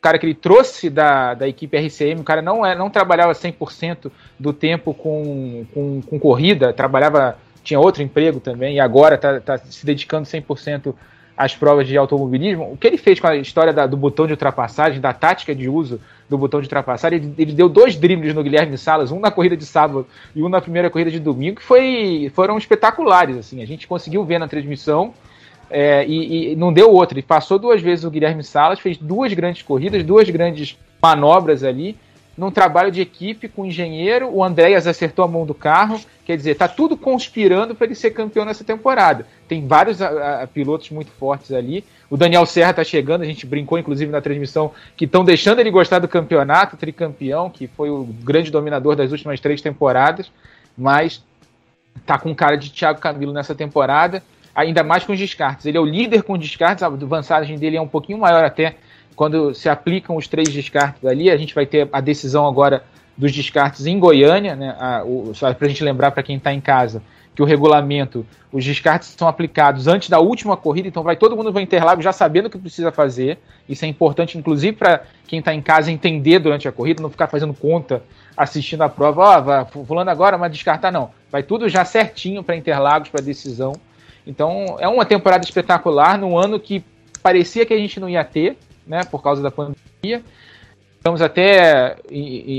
cara 0.01 0.17
que 0.17 0.25
ele 0.25 0.33
trouxe 0.33 0.89
da, 0.89 1.33
da 1.33 1.47
equipe 1.47 1.77
RCM, 1.77 2.21
o 2.21 2.23
cara 2.23 2.41
não, 2.41 2.65
é, 2.65 2.75
não 2.75 2.89
trabalhava 2.89 3.33
100% 3.33 4.11
do 4.39 4.53
tempo 4.53 4.93
com, 4.93 5.65
com, 5.73 6.01
com, 6.01 6.19
corrida, 6.19 6.71
trabalhava, 6.71 7.37
tinha 7.63 7.79
outro 7.79 8.01
emprego 8.01 8.39
também, 8.39 8.75
e 8.75 8.79
agora 8.79 9.15
está 9.15 9.39
tá 9.39 9.57
se 9.57 9.85
dedicando 9.85 10.27
100% 10.27 10.93
às 11.35 11.55
provas 11.55 11.87
de 11.87 11.97
automobilismo. 11.97 12.73
O 12.73 12.77
que 12.77 12.87
ele 12.87 12.97
fez 12.97 13.19
com 13.19 13.27
a 13.27 13.35
história 13.35 13.73
da, 13.73 13.87
do 13.87 13.95
botão 13.97 14.25
de 14.25 14.33
ultrapassagem, 14.33 14.99
da 14.99 15.13
tática 15.13 15.53
de 15.53 15.69
uso 15.69 15.99
do 16.29 16.37
botão 16.37 16.59
de 16.59 16.65
ultrapassagem. 16.65 17.17
Ele, 17.19 17.33
ele, 17.37 17.53
deu 17.53 17.67
dois 17.67 17.95
dribles 17.95 18.33
no 18.33 18.43
Guilherme 18.43 18.77
Salas, 18.77 19.11
um 19.11 19.19
na 19.19 19.31
corrida 19.31 19.55
de 19.57 19.65
sábado 19.65 20.05
e 20.35 20.43
um 20.43 20.49
na 20.49 20.61
primeira 20.61 20.89
corrida 20.89 21.09
de 21.09 21.19
domingo, 21.19 21.57
que 21.57 21.63
foi, 21.63 22.31
foram 22.35 22.57
espetaculares. 22.57 23.37
Assim, 23.37 23.61
a 23.61 23.65
gente 23.65 23.87
conseguiu 23.87 24.23
ver 24.23 24.37
na 24.37 24.47
transmissão 24.47 25.13
é, 25.69 26.05
e, 26.05 26.51
e, 26.51 26.55
não 26.55 26.73
deu 26.73 26.91
outra. 26.91 27.17
Ele 27.17 27.25
passou 27.25 27.59
duas 27.59 27.81
vezes 27.81 28.05
o 28.05 28.11
Guilherme 28.11 28.43
Salas, 28.43 28.79
fez 28.79 28.97
duas 28.97 29.33
grandes 29.33 29.61
corridas, 29.61 30.03
duas 30.03 30.29
grandes 30.29 30.77
manobras 31.01 31.63
ali 31.63 31.97
num 32.39 32.49
trabalho 32.49 32.89
de 32.89 33.01
equipe 33.01 33.49
com 33.49 33.63
o 33.63 33.65
engenheiro, 33.65 34.33
o 34.33 34.41
Andréas 34.41 34.87
acertou 34.87 35.25
a 35.25 35.27
mão 35.27 35.45
do 35.45 35.53
carro, 35.53 35.99
quer 36.25 36.37
dizer, 36.37 36.55
tá 36.55 36.69
tudo 36.69 36.95
conspirando 36.95 37.75
para 37.75 37.85
ele 37.85 37.95
ser 37.95 38.11
campeão 38.11 38.45
nessa 38.45 38.63
temporada. 38.63 39.27
Tem 39.45 39.67
vários 39.67 40.01
a, 40.01 40.43
a, 40.43 40.47
pilotos 40.47 40.89
muito 40.89 41.11
fortes 41.11 41.51
ali. 41.51 41.83
O 42.09 42.15
Daniel 42.15 42.45
Serra 42.45 42.71
tá 42.71 42.83
chegando, 42.83 43.23
a 43.23 43.25
gente 43.25 43.45
brincou 43.45 43.77
inclusive 43.77 44.09
na 44.09 44.21
transmissão 44.21 44.71
que 44.95 45.03
estão 45.03 45.25
deixando 45.25 45.59
ele 45.59 45.69
gostar 45.69 45.99
do 45.99 46.07
campeonato, 46.07 46.77
tricampeão, 46.77 47.49
que 47.49 47.67
foi 47.67 47.89
o 47.89 48.05
grande 48.05 48.49
dominador 48.49 48.95
das 48.95 49.11
últimas 49.11 49.41
três 49.41 49.61
temporadas, 49.61 50.31
mas 50.77 51.21
tá 52.05 52.17
com 52.17 52.33
cara 52.33 52.55
de 52.55 52.71
Thiago 52.71 53.01
Camilo 53.01 53.33
nessa 53.33 53.53
temporada, 53.53 54.23
ainda 54.53 54.83
mais 54.83 55.03
com 55.03 55.13
os 55.13 55.19
descartes. 55.19 55.65
Ele 55.65 55.77
é 55.77 55.81
o 55.81 55.85
líder 55.85 56.23
com 56.23 56.37
descartes, 56.37 56.83
a 56.83 56.87
avançagem 56.87 57.57
dele 57.57 57.77
é 57.77 57.81
um 57.81 57.87
pouquinho 57.87 58.17
maior 58.17 58.43
até 58.43 58.75
quando 59.15 59.53
se 59.53 59.67
aplicam 59.67 60.15
os 60.15 60.27
três 60.27 60.47
descartes 60.49 61.03
ali, 61.05 61.29
a 61.29 61.35
gente 61.35 61.53
vai 61.53 61.65
ter 61.65 61.89
a 61.91 61.99
decisão 61.99 62.47
agora 62.47 62.83
dos 63.17 63.33
descartes 63.33 63.85
em 63.85 63.99
Goiânia, 63.99 64.55
né? 64.55 64.75
A, 64.79 65.03
o, 65.03 65.33
só 65.35 65.53
para 65.53 65.65
a 65.65 65.69
gente 65.69 65.83
lembrar 65.83 66.11
para 66.11 66.23
quem 66.23 66.37
está 66.37 66.53
em 66.53 66.61
casa 66.61 67.03
que 67.35 67.41
o 67.41 67.45
regulamento, 67.45 68.25
os 68.51 68.65
descartes 68.65 69.15
são 69.17 69.25
aplicados 69.25 69.87
antes 69.87 70.09
da 70.09 70.19
última 70.19 70.57
corrida, 70.57 70.89
então 70.89 71.03
vai 71.03 71.15
todo 71.15 71.37
mundo 71.37 71.53
vai 71.53 71.63
Interlagos 71.63 72.03
já 72.03 72.11
sabendo 72.11 72.47
o 72.47 72.49
que 72.49 72.57
precisa 72.57 72.91
fazer. 72.91 73.37
Isso 73.67 73.85
é 73.85 73.87
importante, 73.87 74.37
inclusive, 74.37 74.75
para 74.75 75.03
quem 75.25 75.39
está 75.39 75.53
em 75.53 75.61
casa 75.61 75.89
entender 75.89 76.39
durante 76.39 76.67
a 76.67 76.71
corrida, 76.71 77.01
não 77.01 77.09
ficar 77.09 77.27
fazendo 77.27 77.53
conta 77.53 78.03
assistindo 78.35 78.81
a 78.81 78.89
prova. 78.89 79.21
Ó, 79.21 79.79
oh, 79.79 79.85
fulano 79.85 80.09
agora, 80.09 80.37
mas 80.37 80.51
descartar 80.51 80.91
não. 80.91 81.11
Vai 81.31 81.41
tudo 81.41 81.69
já 81.69 81.85
certinho 81.85 82.43
para 82.43 82.57
Interlagos, 82.57 83.07
para 83.07 83.21
decisão. 83.21 83.71
Então 84.29 84.77
é 84.79 84.87
uma 84.87 85.05
temporada 85.05 85.43
espetacular, 85.43 86.15
num 86.15 86.37
ano 86.37 86.59
que 86.59 86.83
parecia 87.23 87.65
que 87.65 87.73
a 87.73 87.77
gente 87.77 87.99
não 87.99 88.07
ia 88.07 88.23
ter, 88.23 88.57
né, 88.85 89.03
por 89.03 89.23
causa 89.23 89.41
da 89.41 89.49
pandemia. 89.49 90.23
Estamos 90.95 91.21
até 91.21 91.97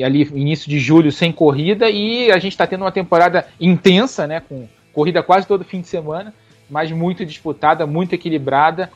ali 0.04 0.22
início 0.34 0.68
de 0.68 0.80
julho 0.80 1.12
sem 1.12 1.30
corrida 1.30 1.88
e 1.88 2.32
a 2.32 2.38
gente 2.38 2.52
está 2.52 2.66
tendo 2.66 2.82
uma 2.82 2.90
temporada 2.90 3.46
intensa, 3.60 4.26
né, 4.26 4.40
com 4.40 4.66
corrida 4.92 5.22
quase 5.22 5.46
todo 5.46 5.64
fim 5.64 5.80
de 5.80 5.86
semana, 5.86 6.34
mas 6.68 6.90
muito 6.90 7.24
disputada, 7.24 7.86
muito 7.86 8.14
equilibrada. 8.14 8.90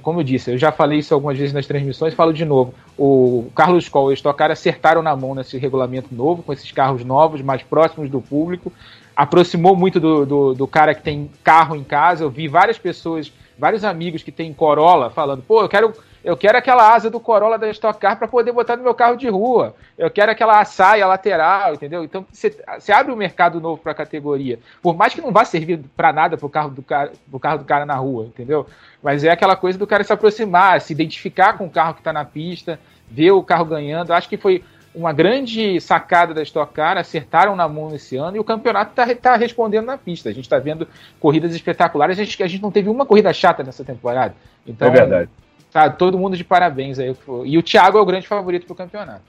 Como 0.00 0.20
eu 0.20 0.24
disse, 0.24 0.52
eu 0.52 0.56
já 0.56 0.72
falei 0.72 1.00
isso 1.00 1.12
algumas 1.12 1.36
vezes 1.36 1.52
nas 1.52 1.66
transmissões, 1.66 2.14
falo 2.14 2.32
de 2.32 2.44
novo. 2.44 2.72
O 2.96 3.50
Carlos 3.54 3.86
Coll 3.86 4.10
e 4.10 4.14
o 4.14 4.16
Stock 4.16 4.42
acertaram 4.44 5.02
na 5.02 5.14
mão 5.14 5.34
nesse 5.34 5.58
regulamento 5.58 6.14
novo, 6.14 6.42
com 6.42 6.54
esses 6.54 6.72
carros 6.72 7.04
novos, 7.04 7.42
mais 7.42 7.62
próximos 7.62 8.08
do 8.08 8.18
público. 8.22 8.72
Aproximou 9.14 9.76
muito 9.76 10.00
do, 10.00 10.24
do, 10.24 10.54
do 10.54 10.66
cara 10.66 10.94
que 10.94 11.02
tem 11.02 11.30
carro 11.44 11.76
em 11.76 11.84
casa. 11.84 12.24
Eu 12.24 12.30
vi 12.30 12.48
várias 12.48 12.78
pessoas, 12.78 13.32
vários 13.58 13.84
amigos 13.84 14.22
que 14.22 14.32
têm 14.32 14.52
Corolla 14.52 15.10
falando: 15.10 15.42
pô, 15.42 15.62
eu 15.62 15.68
quero 15.68 15.92
eu 16.24 16.36
quero 16.36 16.56
aquela 16.56 16.94
asa 16.94 17.10
do 17.10 17.18
Corolla 17.18 17.58
da 17.58 17.68
Stock 17.70 17.98
Car 17.98 18.16
para 18.16 18.28
poder 18.28 18.52
botar 18.52 18.76
no 18.76 18.84
meu 18.84 18.94
carro 18.94 19.16
de 19.16 19.28
rua. 19.28 19.74
Eu 19.98 20.08
quero 20.08 20.30
aquela 20.30 20.64
saia 20.64 21.06
lateral, 21.06 21.74
entendeu? 21.74 22.04
Então 22.04 22.24
você 22.30 22.92
abre 22.92 23.12
um 23.12 23.16
mercado 23.16 23.60
novo 23.60 23.82
para 23.82 23.90
a 23.90 23.94
categoria. 23.94 24.60
Por 24.80 24.94
mais 24.94 25.12
que 25.12 25.20
não 25.20 25.32
vá 25.32 25.44
servir 25.44 25.80
para 25.96 26.12
nada 26.12 26.36
para 26.36 26.46
o 26.46 26.50
carro, 26.50 26.70
do 26.70 26.82
pro 26.82 27.40
carro 27.40 27.58
do 27.58 27.64
cara 27.64 27.84
na 27.84 27.96
rua, 27.96 28.26
entendeu? 28.26 28.66
Mas 29.02 29.24
é 29.24 29.30
aquela 29.30 29.56
coisa 29.56 29.76
do 29.76 29.86
cara 29.86 30.04
se 30.04 30.12
aproximar, 30.12 30.80
se 30.80 30.92
identificar 30.92 31.58
com 31.58 31.66
o 31.66 31.70
carro 31.70 31.94
que 31.94 32.00
está 32.00 32.12
na 32.12 32.24
pista, 32.24 32.78
ver 33.10 33.32
o 33.32 33.42
carro 33.42 33.64
ganhando. 33.64 34.12
Acho 34.12 34.28
que 34.28 34.36
foi 34.36 34.62
uma 34.94 35.12
grande 35.12 35.80
sacada 35.80 36.34
da 36.34 36.42
Stock 36.42 36.72
Car, 36.72 36.98
acertaram 36.98 37.56
na 37.56 37.66
mão 37.68 37.94
esse 37.94 38.16
ano 38.16 38.36
e 38.36 38.40
o 38.40 38.44
campeonato 38.44 38.90
está 38.90 39.14
tá 39.14 39.36
respondendo 39.36 39.86
na 39.86 39.96
pista. 39.96 40.28
A 40.28 40.32
gente 40.32 40.44
está 40.44 40.58
vendo 40.58 40.86
corridas 41.18 41.54
espetaculares. 41.54 42.18
A 42.18 42.24
gente, 42.24 42.42
a 42.42 42.46
gente 42.46 42.62
não 42.62 42.70
teve 42.70 42.90
uma 42.90 43.06
corrida 43.06 43.32
chata 43.32 43.62
nessa 43.62 43.84
temporada. 43.84 44.34
Então, 44.66 44.88
é 44.88 44.90
verdade. 44.90 45.30
Tá 45.72 45.88
todo 45.88 46.18
mundo 46.18 46.36
de 46.36 46.44
parabéns 46.44 46.98
aí. 46.98 47.16
E 47.44 47.56
o 47.56 47.62
Thiago 47.62 47.96
é 47.96 48.00
o 48.00 48.04
grande 48.04 48.28
favorito 48.28 48.66
para 48.66 48.74
o 48.74 48.76
campeonato. 48.76 49.22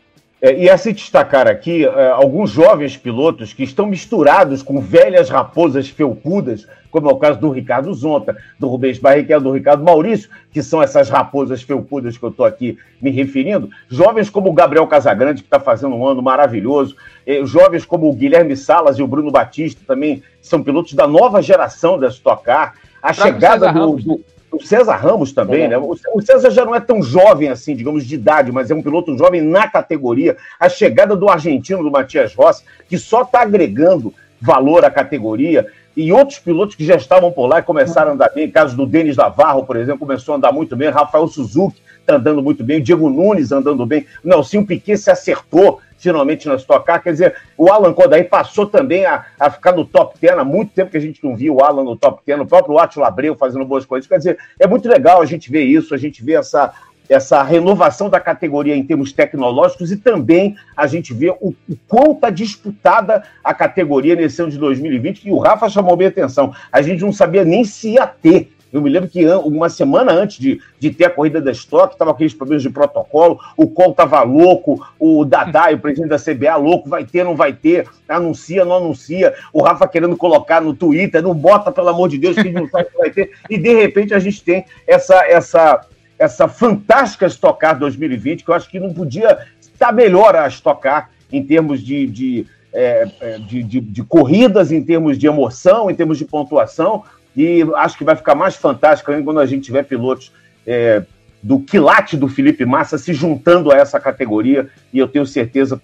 É, 0.43 0.53
e 0.59 0.69
a 0.69 0.77
se 0.77 0.91
destacar 0.91 1.47
aqui 1.47 1.85
é, 1.85 2.09
alguns 2.09 2.51
jovens 2.51 2.97
pilotos 2.97 3.53
que 3.53 3.63
estão 3.63 3.85
misturados 3.85 4.61
com 4.61 4.81
velhas 4.81 5.29
raposas 5.29 5.87
felpudas, 5.87 6.67
como 6.91 7.09
é 7.09 7.13
o 7.13 7.17
caso 7.17 7.39
do 7.39 7.49
Ricardo 7.49 7.93
Zonta, 7.93 8.35
do 8.59 8.67
Rubens 8.67 8.99
Barrichello, 8.99 9.45
do 9.45 9.51
Ricardo 9.53 9.85
Maurício, 9.85 10.29
que 10.51 10.61
são 10.61 10.83
essas 10.83 11.09
raposas 11.09 11.61
felpudas 11.61 12.17
que 12.17 12.23
eu 12.25 12.29
estou 12.29 12.45
aqui 12.45 12.77
me 13.01 13.09
referindo. 13.09 13.69
Jovens 13.87 14.29
como 14.29 14.49
o 14.49 14.53
Gabriel 14.53 14.85
Casagrande, 14.85 15.41
que 15.41 15.47
está 15.47 15.61
fazendo 15.61 15.95
um 15.95 16.05
ano 16.05 16.21
maravilhoso. 16.21 16.97
É, 17.25 17.45
jovens 17.45 17.85
como 17.85 18.09
o 18.09 18.13
Guilherme 18.13 18.57
Salas 18.57 18.99
e 18.99 19.01
o 19.01 19.07
Bruno 19.07 19.31
Batista, 19.31 19.79
também 19.87 20.21
são 20.41 20.61
pilotos 20.61 20.91
da 20.91 21.07
nova 21.07 21.41
geração 21.41 21.97
da 21.97 22.09
Stock 22.09 22.43
Car. 22.43 22.73
A 23.01 23.13
chegada 23.13 23.71
do, 23.71 23.95
do, 23.95 24.21
o 24.53 24.61
César 24.61 24.95
Ramos 24.97 25.33
também, 25.33 25.63
é. 25.63 25.67
né? 25.69 25.77
O 25.77 26.21
César 26.21 26.51
já 26.51 26.63
não 26.63 26.75
é 26.75 26.79
tão 26.79 27.01
jovem 27.01 27.49
assim, 27.49 27.75
digamos, 27.75 28.05
de 28.05 28.13
idade, 28.13 28.51
mas 28.51 28.69
é 28.69 28.75
um 28.75 28.83
piloto 28.83 29.17
jovem 29.17 29.41
na 29.41 29.67
categoria. 29.67 30.37
A 30.59 30.69
chegada 30.69 31.15
do 31.15 31.27
argentino, 31.27 31.83
do 31.83 31.89
Matias 31.89 32.35
Rossi, 32.35 32.63
que 32.87 32.97
só 32.97 33.23
está 33.23 33.41
agregando 33.41 34.13
valor 34.39 34.85
à 34.85 34.91
categoria, 34.91 35.67
e 35.95 36.11
outros 36.11 36.39
pilotos 36.39 36.75
que 36.75 36.85
já 36.85 36.95
estavam 36.95 37.31
por 37.31 37.47
lá 37.47 37.59
e 37.59 37.63
começaram 37.63 38.11
a 38.11 38.13
andar 38.13 38.29
bem. 38.29 38.49
Caso 38.49 38.75
do 38.75 38.85
Denis 38.85 39.17
Navarro, 39.17 39.65
por 39.65 39.75
exemplo, 39.75 39.99
começou 39.99 40.33
a 40.33 40.37
andar 40.37 40.51
muito 40.51 40.75
bem. 40.75 40.89
Rafael 40.89 41.27
Suzuki 41.27 41.82
está 42.03 42.15
andando 42.15 42.43
muito 42.43 42.63
bem. 42.63 42.77
O 42.77 42.83
Diego 42.83 43.09
Nunes 43.09 43.51
andando 43.51 43.85
bem. 43.85 44.05
O 44.23 44.27
Nelson 44.27 44.63
Piquet 44.63 44.97
se 44.97 45.09
acertou 45.09 45.81
finalmente 45.97 46.47
na 46.47 46.55
Stock 46.55 46.85
Car. 46.85 47.01
Quer 47.01 47.13
dizer, 47.13 47.35
o 47.57 47.71
Alan 47.71 47.93
Kodaí 47.93 48.25
passou 48.25 48.65
também 48.65 49.05
a, 49.05 49.25
a 49.39 49.49
ficar 49.49 49.71
no 49.71 49.85
top 49.85 50.17
10. 50.19 50.37
Há 50.37 50.43
muito 50.43 50.73
tempo 50.73 50.91
que 50.91 50.97
a 50.97 51.01
gente 51.01 51.23
não 51.23 51.35
via 51.35 51.51
o 51.51 51.63
Alan 51.63 51.83
no 51.83 51.95
top 51.95 52.21
10, 52.25 52.41
o 52.41 52.45
próprio 52.45 52.77
Átila 52.77 53.07
Abreu 53.07 53.35
fazendo 53.35 53.65
boas 53.65 53.85
coisas. 53.85 54.07
Quer 54.07 54.17
dizer, 54.17 54.37
é 54.59 54.67
muito 54.67 54.87
legal 54.87 55.21
a 55.21 55.25
gente 55.25 55.49
ver 55.49 55.63
isso, 55.63 55.95
a 55.95 55.97
gente 55.97 56.23
ver 56.23 56.33
essa, 56.33 56.73
essa 57.07 57.41
renovação 57.41 58.09
da 58.09 58.19
categoria 58.19 58.75
em 58.75 58.83
termos 58.83 59.13
tecnológicos 59.13 59.91
e 59.91 59.97
também 59.97 60.57
a 60.75 60.85
gente 60.87 61.13
vê 61.13 61.29
o, 61.29 61.55
o 61.69 62.11
está 62.11 62.29
disputada 62.29 63.23
a 63.41 63.53
categoria 63.53 64.15
nesse 64.15 64.41
ano 64.41 64.51
de 64.51 64.57
2020, 64.57 65.25
e 65.25 65.31
o 65.31 65.37
Rafa 65.37 65.69
chamou 65.69 65.95
bem 65.95 66.07
atenção. 66.07 66.53
A 66.71 66.81
gente 66.81 67.01
não 67.01 67.13
sabia 67.13 67.45
nem 67.45 67.63
se 67.63 67.91
ia 67.91 68.05
ter 68.05 68.51
eu 68.73 68.81
me 68.81 68.89
lembro 68.89 69.07
que 69.07 69.23
uma 69.27 69.69
semana 69.69 70.11
antes 70.11 70.39
de, 70.39 70.59
de 70.79 70.89
ter 70.89 71.05
a 71.05 71.09
corrida 71.11 71.39
da 71.39 71.51
Stock, 71.51 71.93
estava 71.93 72.09
aqueles 72.09 72.33
problemas 72.33 72.63
de 72.63 72.71
protocolo, 72.71 73.39
o 73.55 73.67
Col 73.67 73.91
estava 73.91 74.23
louco, 74.23 74.83
o 74.99 75.23
Dadai, 75.23 75.75
o 75.75 75.79
presidente 75.79 76.09
da 76.09 76.17
CBA, 76.17 76.55
louco, 76.55 76.89
vai 76.89 77.05
ter, 77.05 77.23
não 77.23 77.35
vai 77.35 77.53
ter, 77.53 77.87
anuncia, 78.09 78.65
não 78.65 78.77
anuncia, 78.77 79.35
o 79.53 79.61
Rafa 79.61 79.87
querendo 79.87 80.17
colocar 80.17 80.59
no 80.59 80.73
Twitter, 80.73 81.21
não 81.21 81.35
bota, 81.35 81.71
pelo 81.71 81.89
amor 81.89 82.09
de 82.09 82.17
Deus, 82.17 82.35
que 82.35 82.51
não 82.51 82.67
sabe 82.67 82.89
que 82.89 82.97
vai 82.97 83.11
ter, 83.11 83.31
e 83.47 83.59
de 83.59 83.75
repente 83.75 84.11
a 84.15 84.19
gente 84.19 84.43
tem 84.43 84.65
essa, 84.87 85.23
essa, 85.27 85.85
essa 86.17 86.47
fantástica 86.47 87.27
Stock 87.27 87.59
Car 87.59 87.77
2020, 87.77 88.43
que 88.43 88.49
eu 88.49 88.55
acho 88.55 88.67
que 88.67 88.79
não 88.79 88.91
podia 88.91 89.37
estar 89.61 89.91
melhor 89.91 90.35
a 90.35 90.47
Stock 90.47 90.81
Car 90.81 91.11
em 91.31 91.43
termos 91.43 91.79
de, 91.79 92.07
de 92.07 92.47
é, 92.75 93.07
é, 93.21 93.37
de, 93.37 93.61
de, 93.61 93.79
de, 93.79 94.03
corridas, 94.03 94.71
em 94.71 94.83
termos 94.83 95.19
de 95.19 95.27
emoção, 95.27 95.91
em 95.91 95.95
termos 95.95 96.17
de 96.17 96.25
pontuação, 96.25 97.03
e 97.35 97.63
acho 97.75 97.97
que 97.97 98.03
vai 98.03 98.15
ficar 98.15 98.35
mais 98.35 98.55
fantástico 98.55 99.11
ainda 99.11 99.23
quando 99.23 99.39
a 99.39 99.45
gente 99.45 99.65
tiver 99.65 99.83
pilotos 99.83 100.31
é, 100.65 101.03
do 101.41 101.59
quilate 101.59 102.15
do 102.15 102.27
Felipe 102.27 102.65
Massa 102.65 102.97
se 102.97 103.13
juntando 103.13 103.71
a 103.71 103.77
essa 103.77 103.99
categoria. 103.99 104.69
E 104.93 104.99
eu 104.99 105.07
tenho 105.07 105.25
certeza 105.25 105.81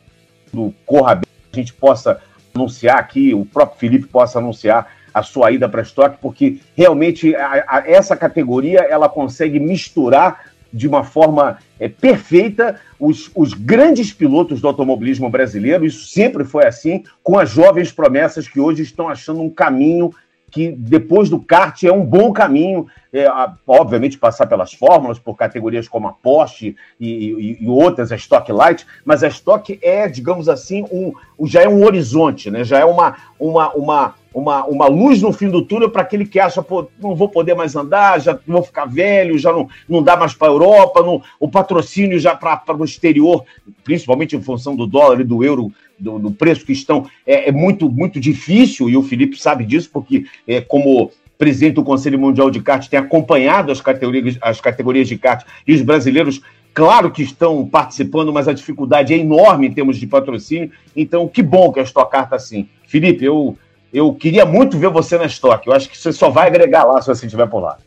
do 0.53 0.73
corra 0.85 1.15
bem, 1.15 1.29
a 1.51 1.55
gente 1.55 1.73
possa 1.73 2.21
anunciar 2.53 2.97
aqui, 2.97 3.33
o 3.33 3.45
próprio 3.45 3.79
Felipe 3.79 4.07
possa 4.07 4.39
anunciar 4.39 4.87
a 5.13 5.23
sua 5.23 5.51
ida 5.51 5.67
para 5.67 5.81
estoque, 5.81 6.17
porque 6.21 6.59
realmente 6.75 7.35
a, 7.35 7.65
a, 7.67 7.83
essa 7.85 8.15
categoria 8.15 8.81
ela 8.81 9.09
consegue 9.09 9.59
misturar 9.59 10.45
de 10.71 10.87
uma 10.87 11.03
forma 11.03 11.57
é, 11.79 11.89
perfeita 11.89 12.79
os, 12.99 13.31
os 13.35 13.53
grandes 13.53 14.13
pilotos 14.13 14.61
do 14.61 14.67
automobilismo 14.67 15.29
brasileiro, 15.29 15.85
isso 15.85 16.07
sempre 16.07 16.43
foi 16.45 16.65
assim, 16.65 17.03
com 17.23 17.39
as 17.39 17.49
jovens 17.49 17.91
promessas 17.91 18.47
que 18.47 18.59
hoje 18.59 18.83
estão 18.83 19.09
achando 19.09 19.41
um 19.41 19.49
caminho 19.49 20.13
que 20.49 20.71
depois 20.71 21.29
do 21.29 21.39
kart 21.39 21.83
é 21.83 21.91
um 21.91 22.05
bom 22.05 22.31
caminho, 22.33 22.87
é, 23.11 23.27
obviamente 23.65 24.17
passar 24.17 24.47
pelas 24.47 24.73
fórmulas, 24.73 25.17
por 25.17 25.35
categorias 25.35 25.87
como 25.87 26.07
a 26.07 26.13
Porsche 26.13 26.75
e, 26.99 27.09
e, 27.09 27.57
e, 27.63 27.67
outras, 27.67 28.11
a 28.11 28.15
Stock 28.15 28.51
Light, 28.51 28.85
mas 29.03 29.23
a 29.23 29.27
Stock 29.27 29.79
é, 29.81 30.07
digamos 30.07 30.47
assim, 30.47 30.85
um, 30.91 31.13
já 31.47 31.61
é 31.61 31.67
um 31.67 31.83
horizonte, 31.83 32.51
né? 32.51 32.63
já 32.63 32.79
é 32.79 32.85
uma, 32.85 33.15
uma, 33.39 33.73
uma, 33.73 34.15
uma, 34.33 34.65
uma 34.65 34.87
luz 34.87 35.21
no 35.21 35.33
fim 35.33 35.49
do 35.49 35.63
túnel 35.63 35.89
para 35.89 36.03
aquele 36.03 36.25
que 36.25 36.39
acha, 36.39 36.61
pô, 36.61 36.87
não 36.99 37.15
vou 37.15 37.29
poder 37.29 37.55
mais 37.55 37.75
andar, 37.75 38.19
já 38.21 38.37
vou 38.47 38.63
ficar 38.63 38.85
velho, 38.85 39.37
já 39.37 39.51
não, 39.51 39.67
não 39.87 40.03
dá 40.03 40.15
mais 40.15 40.33
para 40.33 40.47
a 40.47 40.51
Europa, 40.51 41.01
não, 41.01 41.21
o 41.39 41.49
patrocínio 41.49 42.19
já 42.19 42.35
para 42.35 42.61
o 42.77 42.85
exterior, 42.85 43.43
principalmente 43.83 44.35
em 44.35 44.41
função 44.41 44.75
do 44.75 44.85
dólar 44.85 45.19
e 45.19 45.23
do 45.23 45.43
euro, 45.43 45.71
do, 45.99 46.19
do 46.19 46.31
preço 46.31 46.65
que 46.65 46.71
estão, 46.71 47.09
é, 47.25 47.49
é, 47.49 47.51
muito, 47.51 47.89
muito 47.89 48.19
difícil, 48.19 48.89
e 48.89 48.97
o 48.97 49.03
Felipe 49.03 49.39
sabe 49.39 49.65
disso, 49.65 49.89
porque 49.91 50.25
é, 50.47 50.61
como 50.61 51.11
presidente 51.37 51.75
do 51.75 51.83
Conselho 51.83 52.19
Mundial 52.19 52.49
de 52.49 52.61
Kart 52.61 52.87
tem 52.87 52.99
acompanhado 52.99 53.71
as 53.71 53.79
categorias, 53.79 54.37
as 54.41 54.59
categorias 54.59 55.07
de 55.07 55.17
kart 55.17 55.45
e 55.65 55.73
os 55.73 55.81
brasileiros 55.81 56.41
Claro 56.73 57.11
que 57.11 57.23
estão 57.23 57.67
participando, 57.67 58.31
mas 58.31 58.47
a 58.47 58.53
dificuldade 58.53 59.13
é 59.13 59.17
enorme 59.17 59.67
em 59.67 59.73
termos 59.73 59.97
de 59.97 60.05
patrocínio. 60.07 60.71
Então, 60.95 61.27
que 61.27 61.41
bom 61.41 61.71
que 61.73 61.79
a 61.79 61.83
Stock 61.83 62.11
Car 62.11 62.25
está 62.25 62.35
assim. 62.35 62.69
Felipe, 62.87 63.25
eu 63.25 63.57
eu 63.91 64.13
queria 64.13 64.45
muito 64.45 64.77
ver 64.77 64.89
você 64.89 65.17
na 65.17 65.25
estoque. 65.25 65.67
Eu 65.67 65.73
acho 65.73 65.89
que 65.89 65.97
você 65.97 66.13
só 66.13 66.29
vai 66.29 66.47
agregar 66.47 66.83
lá 66.85 67.01
se 67.01 67.07
você 67.07 67.25
estiver 67.25 67.49
por 67.49 67.59
lá. 67.59 67.79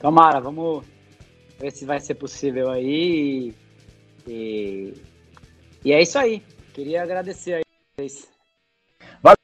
Tomara, 0.00 0.40
vamos 0.40 0.84
ver 1.60 1.70
se 1.70 1.84
vai 1.84 2.00
ser 2.00 2.14
possível 2.14 2.70
aí. 2.70 3.54
E, 4.26 4.94
e 5.84 5.92
é 5.92 6.02
isso 6.02 6.18
aí. 6.18 6.42
Queria 6.72 7.02
agradecer 7.02 7.62
aí. 7.98 8.10
Vou 9.22 9.34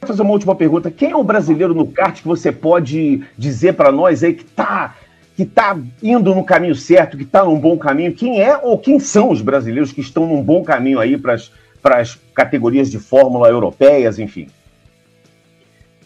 fazer 0.00 0.22
uma 0.22 0.32
última 0.32 0.54
pergunta. 0.54 0.90
Quem 0.90 1.10
é 1.10 1.16
o 1.16 1.24
brasileiro 1.24 1.74
no 1.74 1.90
kart 1.90 2.20
que 2.20 2.26
você 2.26 2.50
pode 2.50 3.24
dizer 3.36 3.74
para 3.74 3.92
nós 3.92 4.22
aí 4.24 4.34
que 4.34 4.44
está 4.44 4.96
que 5.36 5.44
tá 5.44 5.78
indo 6.02 6.34
no 6.34 6.42
caminho 6.44 6.74
certo, 6.74 7.16
que 7.16 7.22
está 7.22 7.44
num 7.44 7.60
bom 7.60 7.78
caminho? 7.78 8.12
Quem 8.12 8.42
é 8.42 8.56
ou 8.56 8.76
quem 8.76 8.98
são 8.98 9.30
os 9.30 9.40
brasileiros 9.40 9.92
que 9.92 10.00
estão 10.00 10.26
num 10.26 10.42
bom 10.42 10.64
caminho 10.64 10.98
aí 10.98 11.16
para 11.16 11.34
as 11.34 11.52
para 11.80 12.00
as 12.00 12.14
categorias 12.34 12.90
de 12.90 12.98
Fórmula 12.98 13.48
europeias, 13.48 14.18
enfim? 14.18 14.48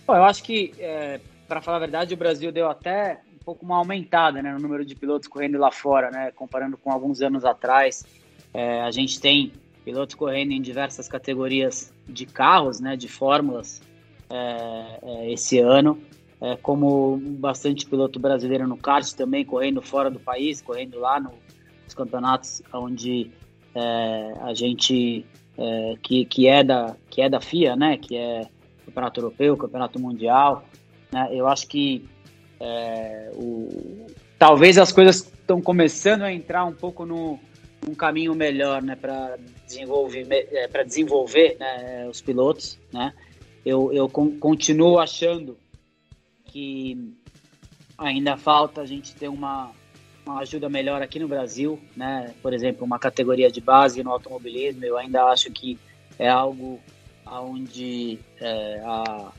Bom, 0.07 0.17
eu 0.17 0.25
acho 0.25 0.43
que, 0.43 0.73
é, 0.79 1.21
para 1.49 1.61
falar 1.61 1.79
a 1.79 1.81
verdade, 1.81 2.15
o 2.15 2.17
Brasil 2.17 2.53
deu 2.53 2.69
até 2.69 3.21
um 3.35 3.45
pouco 3.45 3.65
uma 3.65 3.77
aumentada 3.77 4.43
né, 4.43 4.53
no 4.53 4.61
número 4.61 4.85
de 4.85 4.95
pilotos 4.95 5.29
correndo 5.29 5.59
lá 5.59 5.71
fora, 5.71 6.11
né, 6.11 6.31
comparando 6.35 6.77
com 6.77 6.91
alguns 6.91 7.21
anos 7.21 7.45
atrás. 7.45 8.05
É, 8.53 8.83
a 8.83 8.91
gente 8.91 9.21
tem 9.21 9.53
pilotos 9.85 10.15
correndo 10.15 10.53
em 10.53 10.61
diversas 10.61 11.09
categorias 11.09 11.93
de 12.09 12.27
carros, 12.27 12.81
né, 12.81 12.97
de 12.97 13.09
fórmulas, 13.09 13.83
é, 14.31 14.99
é 15.03 15.33
esse 15.33 15.59
ano. 15.59 15.99
É, 16.41 16.57
como 16.57 17.19
bastante 17.19 17.87
piloto 17.87 18.19
brasileiro 18.19 18.67
no 18.67 18.77
kart 18.77 19.09
também, 19.13 19.45
correndo 19.45 19.81
fora 19.81 20.11
do 20.11 20.19
país, 20.19 20.61
correndo 20.61 20.99
lá 20.99 21.21
no, 21.21 21.33
nos 21.85 21.95
campeonatos 21.95 22.61
onde 22.73 23.31
é, 23.75 24.35
a 24.41 24.53
gente 24.53 25.25
que, 26.03 26.25
que, 26.25 26.49
é 26.49 26.65
da, 26.65 26.97
que 27.11 27.21
é 27.21 27.29
da 27.29 27.41
FIA, 27.41 27.77
né? 27.77 27.99
Que 27.99 28.17
é 28.17 28.49
Campeonato 28.85 29.21
Europeu, 29.21 29.57
Campeonato 29.57 30.01
Mundial. 30.01 30.65
Né? 31.13 31.29
Eu 31.33 31.47
acho 31.47 31.67
que 31.67 32.05
é, 32.61 33.31
o, 33.35 34.07
talvez 34.39 34.79
as 34.79 34.93
coisas 34.93 35.17
estão 35.17 35.61
começando 35.61 36.23
a 36.23 36.33
entrar 36.33 36.65
um 36.65 36.73
pouco 36.73 37.05
no 37.05 37.39
um 37.89 37.95
caminho 37.95 38.35
melhor, 38.35 38.83
né? 38.83 38.97
Para 38.97 39.39
desenvolver, 39.67 40.27
é, 40.31 40.69
para 40.69 40.83
desenvolver 40.83 41.57
né, 41.59 42.09
os 42.09 42.21
pilotos, 42.21 42.79
né? 42.93 43.13
Eu, 43.65 43.93
eu 43.93 44.09
con 44.09 44.39
continuo 44.39 44.99
achando 44.99 45.57
que 46.47 47.15
ainda 47.97 48.37
falta 48.37 48.81
a 48.81 48.87
gente 48.87 49.15
ter 49.15 49.29
uma 49.29 49.73
uma 50.25 50.41
ajuda 50.41 50.69
melhor 50.69 51.03
aqui 51.03 51.19
no 51.19 51.27
Brasil, 51.27 51.81
né? 51.97 52.33
Por 52.41 52.53
exemplo, 52.53 52.85
uma 52.85 52.99
categoria 52.99 53.51
de 53.51 53.61
base 53.61 54.03
no 54.03 54.11
automobilismo, 54.11 54.85
eu 54.85 54.97
ainda 54.97 55.25
acho 55.25 55.51
que 55.51 55.79
é 56.19 56.29
algo 56.29 56.81
onde 57.27 58.19
é, 58.41 58.81
a, 58.85 59.33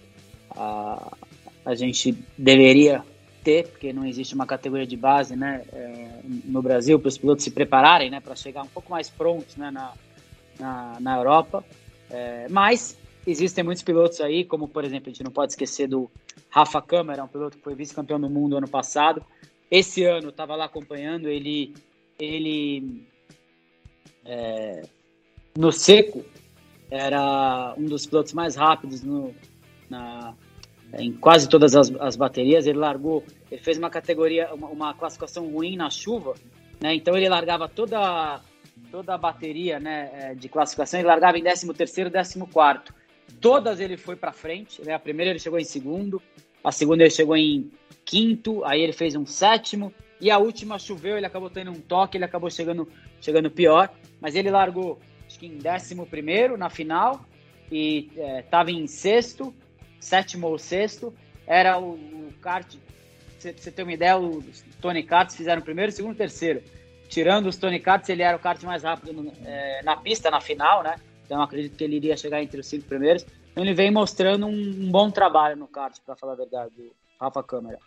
a, 0.51 1.17
a 1.65 1.75
gente 1.75 2.11
deveria 2.37 3.03
ter, 3.43 3.67
porque 3.67 3.91
não 3.91 4.05
existe 4.05 4.33
uma 4.33 4.45
categoria 4.45 4.87
de 4.87 4.97
base, 4.97 5.35
né? 5.35 5.63
É, 5.71 6.21
no 6.45 6.61
Brasil, 6.61 6.99
para 6.99 7.09
os 7.09 7.17
pilotos 7.17 7.43
se 7.43 7.51
prepararem, 7.51 8.09
né? 8.09 8.19
Para 8.19 8.35
chegar 8.35 8.63
um 8.63 8.67
pouco 8.67 8.89
mais 8.89 9.09
prontos, 9.09 9.55
né? 9.55 9.69
Na, 9.71 9.93
na, 10.59 10.97
na 10.99 11.17
Europa. 11.17 11.63
É, 12.09 12.47
mas 12.49 12.97
existem 13.25 13.63
muitos 13.63 13.83
pilotos 13.83 14.21
aí, 14.21 14.43
como 14.43 14.67
por 14.67 14.83
exemplo, 14.83 15.09
a 15.09 15.13
gente 15.13 15.23
não 15.23 15.31
pode 15.31 15.53
esquecer 15.53 15.87
do 15.87 16.09
Rafa 16.49 16.81
Câmara, 16.81 17.23
um 17.23 17.27
piloto 17.27 17.57
que 17.57 17.63
foi 17.63 17.75
vice-campeão 17.75 18.19
do 18.19 18.29
mundo 18.29 18.57
ano 18.57 18.67
passado, 18.67 19.23
esse 19.71 20.03
ano 20.03 20.29
estava 20.29 20.55
lá 20.55 20.65
acompanhando 20.65 21.27
ele, 21.27 21.73
ele 22.19 23.07
é, 24.23 24.83
no 25.57 25.71
seco 25.71 26.23
era 26.91 27.73
um 27.77 27.85
dos 27.85 28.05
pilotos 28.05 28.33
mais 28.33 28.55
rápidos 28.55 29.01
no, 29.01 29.33
na, 29.89 30.35
em 30.97 31.11
quase 31.11 31.47
todas 31.49 31.75
as, 31.75 31.91
as, 31.99 32.15
baterias. 32.15 32.67
Ele 32.67 32.77
largou, 32.77 33.23
ele 33.51 33.61
fez 33.61 33.77
uma 33.77 33.89
categoria, 33.89 34.53
uma, 34.53 34.67
uma, 34.67 34.93
classificação 34.93 35.47
ruim 35.47 35.75
na 35.75 35.89
chuva, 35.89 36.35
né? 36.79 36.93
Então 36.93 37.15
ele 37.17 37.27
largava 37.29 37.67
toda 37.67 38.41
toda 38.91 39.15
a 39.15 39.17
bateria, 39.17 39.79
né, 39.79 40.11
é, 40.13 40.35
de 40.35 40.47
classificação. 40.47 40.99
Ele 40.99 41.07
largava 41.07 41.37
em 41.37 41.43
13 41.43 41.73
terceiro, 41.73 42.11
14 42.11 42.39
quarto. 42.51 42.93
Todas 43.41 43.79
ele 43.79 43.97
foi 43.97 44.15
para 44.15 44.31
frente. 44.31 44.83
Né? 44.85 44.93
A 44.93 44.99
primeira 44.99 45.31
ele 45.31 45.39
chegou 45.39 45.59
em 45.59 45.63
segundo, 45.63 46.21
a 46.63 46.71
segunda 46.71 47.01
ele 47.01 47.09
chegou 47.09 47.35
em 47.35 47.71
quinto, 48.05 48.63
aí 48.63 48.81
ele 48.81 48.93
fez 48.93 49.15
um 49.15 49.25
sétimo, 49.25 49.91
e 50.21 50.29
a 50.29 50.37
última 50.37 50.77
choveu, 50.77 51.17
ele 51.17 51.25
acabou 51.25 51.49
tendo 51.49 51.71
um 51.71 51.79
toque, 51.79 52.17
ele 52.17 52.25
acabou 52.25 52.49
chegando, 52.51 52.87
chegando 53.19 53.49
pior, 53.49 53.89
mas 54.21 54.35
ele 54.35 54.51
largou, 54.51 54.99
acho 55.25 55.39
que 55.39 55.47
em 55.47 55.57
décimo 55.57 56.05
primeiro 56.05 56.55
na 56.55 56.69
final, 56.69 57.25
e 57.71 58.09
estava 58.39 58.69
é, 58.69 58.73
em 58.73 58.85
sexto, 58.85 59.53
sétimo 60.03 60.47
ou 60.47 60.57
sexto, 60.57 61.13
era 61.47 61.79
o, 61.79 61.93
o 61.93 62.33
kart, 62.41 62.75
você 63.39 63.71
ter 63.71 63.83
uma 63.83 63.93
ideia, 63.93 64.17
os 64.17 64.63
Tony 64.81 65.03
Karts 65.03 65.35
fizeram 65.35 65.61
primeiro, 65.61 65.91
segundo, 65.91 66.15
terceiro. 66.15 66.61
Tirando 67.09 67.47
os 67.47 67.57
Tony 67.57 67.79
Karts, 67.79 68.09
ele 68.09 68.23
era 68.23 68.37
o 68.37 68.39
kart 68.39 68.61
mais 68.63 68.83
rápido 68.83 69.13
no, 69.13 69.31
é, 69.45 69.81
na 69.83 69.97
pista, 69.97 70.31
na 70.31 70.39
final, 70.39 70.81
né? 70.83 70.95
Então 71.25 71.41
acredito 71.41 71.75
que 71.75 71.83
ele 71.83 71.97
iria 71.97 72.17
chegar 72.17 72.41
entre 72.41 72.59
os 72.59 72.67
cinco 72.67 72.85
primeiros. 72.85 73.25
Então 73.51 73.63
ele 73.63 73.73
vem 73.73 73.91
mostrando 73.91 74.45
um, 74.45 74.51
um 74.51 74.91
bom 74.91 75.11
trabalho 75.11 75.55
no 75.55 75.67
kart, 75.67 75.97
para 76.05 76.15
falar 76.15 76.33
a 76.33 76.37
verdade. 76.37 76.91
Rafa 77.19 77.43
Câmara. 77.43 77.77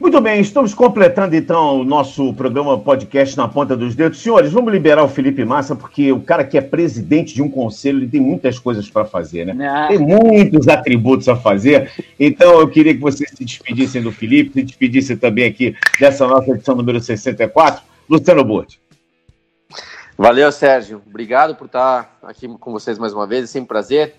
Muito 0.00 0.20
bem, 0.20 0.40
estamos 0.40 0.74
completando 0.74 1.36
então 1.36 1.80
o 1.80 1.84
nosso 1.84 2.34
programa 2.34 2.78
podcast 2.78 3.36
na 3.36 3.46
ponta 3.46 3.76
dos 3.76 3.94
dedos. 3.94 4.20
Senhores, 4.20 4.52
vamos 4.52 4.72
liberar 4.72 5.04
o 5.04 5.08
Felipe 5.08 5.44
Massa, 5.44 5.76
porque 5.76 6.10
o 6.10 6.20
cara 6.20 6.44
que 6.44 6.58
é 6.58 6.60
presidente 6.60 7.32
de 7.32 7.40
um 7.40 7.48
conselho, 7.48 8.00
ele 8.00 8.08
tem 8.08 8.20
muitas 8.20 8.58
coisas 8.58 8.90
para 8.90 9.04
fazer, 9.04 9.46
né? 9.46 9.68
Ah. 9.68 9.86
Tem 9.88 9.98
muitos 9.98 10.66
atributos 10.66 11.28
a 11.28 11.36
fazer. 11.36 11.92
Então 12.18 12.58
eu 12.58 12.68
queria 12.68 12.92
que 12.92 13.00
vocês 13.00 13.30
se 13.30 13.44
despedissem 13.44 14.02
do 14.02 14.10
Felipe, 14.10 14.52
se 14.52 14.62
despedissem 14.62 15.16
também 15.16 15.46
aqui 15.46 15.76
dessa 16.00 16.26
nossa 16.26 16.50
edição 16.50 16.74
número 16.74 17.00
64. 17.00 17.82
Luciano 18.08 18.44
Borti. 18.44 18.80
Valeu, 20.18 20.50
Sérgio. 20.50 21.02
Obrigado 21.06 21.54
por 21.54 21.66
estar 21.66 22.18
aqui 22.22 22.48
com 22.48 22.72
vocês 22.72 22.98
mais 22.98 23.12
uma 23.12 23.26
vez. 23.26 23.44
É 23.44 23.46
sempre 23.46 23.64
um 23.64 23.68
prazer. 23.68 24.16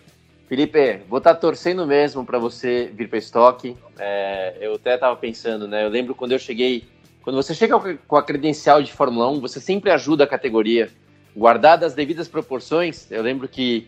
Felipe, 0.48 1.02
vou 1.10 1.18
estar 1.18 1.34
tá 1.34 1.40
torcendo 1.40 1.88
mesmo 1.88 2.24
para 2.24 2.38
você 2.38 2.92
vir 2.94 3.10
para 3.10 3.18
estoque. 3.18 3.76
É, 3.98 4.56
eu 4.62 4.76
até 4.76 4.94
estava 4.94 5.16
pensando, 5.16 5.68
né? 5.68 5.84
Eu 5.84 5.90
lembro 5.90 6.14
quando 6.14 6.34
eu 6.34 6.40
cheguei, 6.40 6.88
quando 7.24 7.36
você 7.36 7.56
chega 7.56 7.80
com 8.08 8.16
a 8.16 8.22
credencial 8.22 8.82
de 8.84 8.94
Fórmula 8.94 9.30
1, 9.32 9.40
você 9.40 9.60
sempre 9.60 9.90
ajuda 9.90 10.24
a 10.24 10.28
categoria. 10.28 10.90
Guardadas 11.36 11.92
as 11.92 11.96
devidas 11.96 12.28
proporções, 12.28 13.12
eu 13.12 13.24
lembro 13.24 13.48
que, 13.48 13.88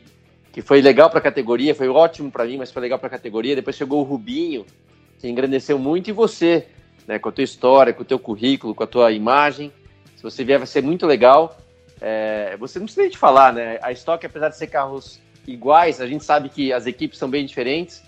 que 0.52 0.62
foi 0.62 0.82
legal 0.82 1.10
para 1.10 1.20
a 1.20 1.22
categoria, 1.22 1.76
foi 1.76 1.88
ótimo 1.88 2.32
para 2.32 2.44
mim, 2.46 2.58
mas 2.58 2.72
foi 2.72 2.82
legal 2.82 2.98
para 2.98 3.08
a 3.08 3.12
categoria. 3.12 3.56
Depois 3.56 3.76
chegou 3.76 4.02
o 4.02 4.04
Rubinho, 4.04 4.66
que 5.20 5.30
engrandeceu 5.30 5.78
muito, 5.78 6.10
e 6.10 6.14
você, 6.14 6.66
né? 7.08 7.20
Com 7.20 7.30
a 7.30 7.32
tua 7.32 7.44
história, 7.44 7.94
com 7.94 8.02
o 8.02 8.06
teu 8.06 8.18
currículo, 8.18 8.74
com 8.74 8.84
a 8.84 8.88
tua 8.88 9.12
imagem. 9.12 9.72
Se 10.16 10.24
você 10.24 10.44
vier, 10.44 10.58
vai 10.58 10.68
ser 10.68 10.82
muito 10.82 11.06
legal. 11.06 11.56
É, 12.02 12.58
você 12.58 12.80
não 12.80 12.86
precisa 12.86 13.04
nem 13.04 13.12
te 13.12 13.18
falar, 13.18 13.54
né? 13.54 13.78
A 13.84 13.92
estoque, 13.92 14.26
apesar 14.26 14.50
de 14.50 14.58
ser 14.58 14.68
carros 14.68 15.22
iguais, 15.48 16.02
a 16.02 16.06
gente 16.06 16.24
sabe 16.24 16.50
que 16.50 16.74
as 16.74 16.86
equipes 16.86 17.18
são 17.18 17.30
bem 17.30 17.46
diferentes, 17.46 18.04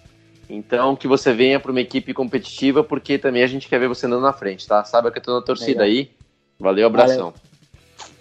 Então, 0.49 0.95
que 0.95 1.07
você 1.07 1.31
venha 1.31 1.59
para 1.59 1.69
uma 1.69 1.79
equipe 1.79 2.11
competitiva, 2.11 2.83
porque 2.83 3.19
também 3.19 3.43
a 3.43 3.47
gente 3.47 3.67
quer 3.67 3.79
ver 3.79 3.87
você 3.87 4.07
andando 4.07 4.23
na 4.23 4.33
frente, 4.33 4.67
tá? 4.67 4.83
Sabe 4.83 5.11
que 5.11 5.19
eu 5.19 5.23
tô 5.23 5.35
na 5.35 5.45
torcida 5.45 5.83
Legal. 5.83 5.85
aí. 5.85 6.11
Valeu, 6.59 6.87
abração. 6.87 7.31
Valeu. 7.31 8.13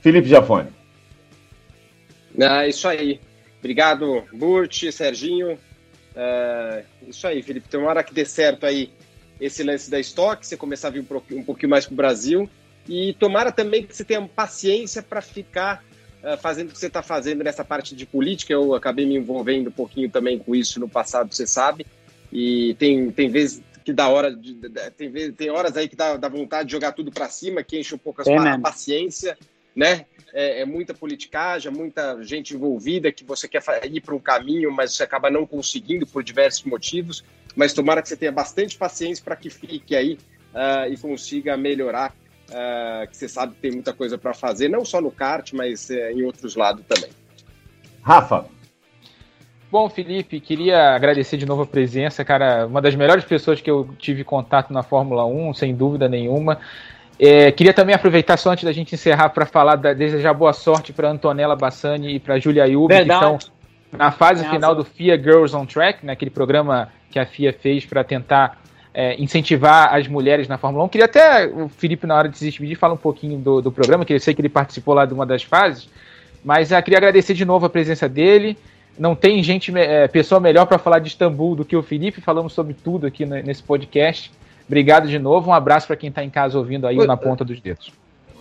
Felipe 0.00 0.28
Jafone. 0.28 0.70
É 2.38 2.68
isso 2.68 2.88
aí. 2.88 3.20
Obrigado, 3.58 4.24
Burt, 4.32 4.90
Serginho. 4.90 5.58
É, 6.14 6.84
isso 7.06 7.26
aí, 7.26 7.42
Felipe. 7.42 7.68
Tomara 7.68 8.02
que 8.02 8.14
dê 8.14 8.24
certo 8.24 8.64
aí 8.64 8.90
esse 9.38 9.62
lance 9.62 9.90
da 9.90 10.00
estoque, 10.00 10.46
você 10.46 10.56
começar 10.56 10.88
a 10.88 10.90
vir 10.92 11.04
um 11.32 11.42
pouquinho 11.42 11.68
mais 11.68 11.84
para 11.84 11.92
o 11.92 11.96
Brasil. 11.96 12.48
E 12.88 13.14
tomara 13.14 13.52
também 13.52 13.82
que 13.82 13.94
você 13.94 14.04
tenha 14.04 14.22
paciência 14.26 15.02
para 15.02 15.20
ficar 15.20 15.84
fazendo 16.40 16.70
o 16.70 16.72
que 16.72 16.78
você 16.78 16.86
está 16.86 17.02
fazendo 17.02 17.44
nessa 17.44 17.64
parte 17.64 17.94
de 17.94 18.06
política. 18.06 18.52
Eu 18.52 18.74
acabei 18.74 19.06
me 19.06 19.16
envolvendo 19.16 19.68
um 19.68 19.72
pouquinho 19.72 20.10
também 20.10 20.38
com 20.38 20.54
isso 20.54 20.80
no 20.80 20.88
passado, 20.88 21.34
você 21.34 21.46
sabe. 21.46 21.86
E 22.32 22.74
tem, 22.78 23.10
tem 23.10 23.28
vezes 23.28 23.62
que 23.84 23.92
dá 23.92 24.08
hora 24.08 24.34
de, 24.34 24.54
tem, 24.96 25.08
vezes, 25.08 25.36
tem 25.36 25.48
horas 25.48 25.76
aí 25.76 25.88
que 25.88 25.94
dá, 25.94 26.16
dá 26.16 26.28
vontade 26.28 26.66
de 26.66 26.72
jogar 26.72 26.90
tudo 26.90 27.12
para 27.12 27.28
cima, 27.28 27.62
que 27.62 27.78
enche 27.78 27.94
um 27.94 27.98
pouco 27.98 28.20
a 28.20 28.58
paciência, 28.58 29.38
né? 29.76 30.06
É, 30.34 30.62
é, 30.62 30.64
muita 30.64 30.92
politicagem, 30.92 31.70
muita 31.70 32.20
gente 32.22 32.52
envolvida 32.52 33.12
que 33.12 33.22
você 33.22 33.46
quer 33.46 33.62
ir 33.88 34.00
para 34.00 34.14
um 34.14 34.18
caminho, 34.18 34.72
mas 34.72 34.94
você 34.94 35.04
acaba 35.04 35.30
não 35.30 35.46
conseguindo 35.46 36.04
por 36.04 36.24
diversos 36.24 36.64
motivos. 36.64 37.24
Mas 37.54 37.72
tomara 37.72 38.02
que 38.02 38.08
você 38.08 38.16
tenha 38.16 38.32
bastante 38.32 38.76
paciência 38.76 39.24
para 39.24 39.36
que 39.36 39.48
fique 39.48 39.94
aí 39.94 40.18
uh, 40.52 40.92
e 40.92 40.96
consiga 40.98 41.56
melhorar 41.56 42.12
uh, 42.50 43.08
que 43.08 43.16
você 43.16 43.28
sabe 43.28 43.54
que 43.54 43.60
tem 43.60 43.72
muita 43.72 43.92
coisa 43.92 44.16
para 44.16 44.34
fazer, 44.34 44.68
não 44.68 44.84
só 44.84 45.00
no 45.00 45.10
kart, 45.10 45.52
mas 45.52 45.88
uh, 45.90 45.94
em 45.94 46.22
outros 46.22 46.56
lados 46.56 46.84
também. 46.86 47.10
Rafa. 48.02 48.46
Bom, 49.70 49.88
Felipe, 49.90 50.40
queria 50.40 50.94
agradecer 50.94 51.36
de 51.36 51.44
novo 51.44 51.62
a 51.62 51.66
presença, 51.66 52.24
cara. 52.24 52.66
Uma 52.66 52.80
das 52.80 52.94
melhores 52.94 53.24
pessoas 53.24 53.60
que 53.60 53.70
eu 53.70 53.88
tive 53.98 54.22
contato 54.22 54.72
na 54.72 54.82
Fórmula 54.82 55.26
1, 55.26 55.54
sem 55.54 55.74
dúvida 55.74 56.08
nenhuma. 56.08 56.60
É, 57.18 57.50
queria 57.50 57.72
também 57.72 57.94
aproveitar 57.94 58.36
só 58.36 58.50
antes 58.50 58.64
da 58.64 58.72
gente 58.72 58.94
encerrar 58.94 59.30
para 59.30 59.46
falar, 59.46 59.76
da, 59.76 59.92
desejar 59.92 60.34
boa 60.34 60.52
sorte 60.52 60.92
para 60.92 61.10
Antonella 61.10 61.56
Bassani 61.56 62.14
e 62.14 62.20
para 62.20 62.38
Julia 62.38 62.66
Yubi, 62.66 62.94
que 62.94 63.12
estão 63.12 63.38
na 63.90 64.12
fase 64.12 64.48
final 64.48 64.74
do 64.74 64.84
FIA 64.84 65.16
Girls 65.16 65.56
on 65.56 65.64
Track, 65.64 66.04
naquele 66.04 66.30
né, 66.30 66.34
programa 66.34 66.88
que 67.10 67.18
a 67.18 67.26
FIA 67.26 67.52
fez 67.52 67.86
para 67.86 68.04
tentar 68.04 68.58
é, 68.96 69.14
incentivar 69.20 69.94
as 69.94 70.08
mulheres 70.08 70.48
na 70.48 70.56
Fórmula 70.56 70.82
1. 70.84 70.88
Queria 70.88 71.04
até 71.04 71.46
o 71.46 71.68
Felipe, 71.68 72.06
na 72.06 72.16
hora 72.16 72.30
de 72.30 72.38
se 72.38 72.46
despedir, 72.46 72.76
falar 72.76 72.94
um 72.94 72.96
pouquinho 72.96 73.38
do, 73.38 73.60
do 73.60 73.70
programa, 73.70 74.06
que 74.06 74.14
eu 74.14 74.18
sei 74.18 74.32
que 74.32 74.40
ele 74.40 74.48
participou 74.48 74.94
lá 74.94 75.04
de 75.04 75.12
uma 75.12 75.26
das 75.26 75.42
fases, 75.42 75.86
mas 76.42 76.72
ah, 76.72 76.80
queria 76.80 76.96
agradecer 76.96 77.34
de 77.34 77.44
novo 77.44 77.66
a 77.66 77.68
presença 77.68 78.08
dele. 78.08 78.56
Não 78.98 79.14
tem 79.14 79.42
gente, 79.42 79.70
é, 79.76 80.08
pessoa 80.08 80.40
melhor 80.40 80.64
para 80.64 80.78
falar 80.78 81.00
de 81.00 81.08
Istambul 81.08 81.54
do 81.54 81.62
que 81.62 81.76
o 81.76 81.82
Felipe. 81.82 82.22
Falamos 82.22 82.54
sobre 82.54 82.72
tudo 82.72 83.06
aqui 83.06 83.26
nesse 83.26 83.62
podcast. 83.62 84.32
Obrigado 84.66 85.06
de 85.06 85.18
novo. 85.18 85.50
Um 85.50 85.52
abraço 85.54 85.86
para 85.86 85.96
quem 85.96 86.08
está 86.08 86.24
em 86.24 86.30
casa 86.30 86.56
ouvindo 86.56 86.86
aí 86.86 86.96
na 86.96 87.18
ponta 87.18 87.44
dos 87.44 87.60
dedos. 87.60 87.92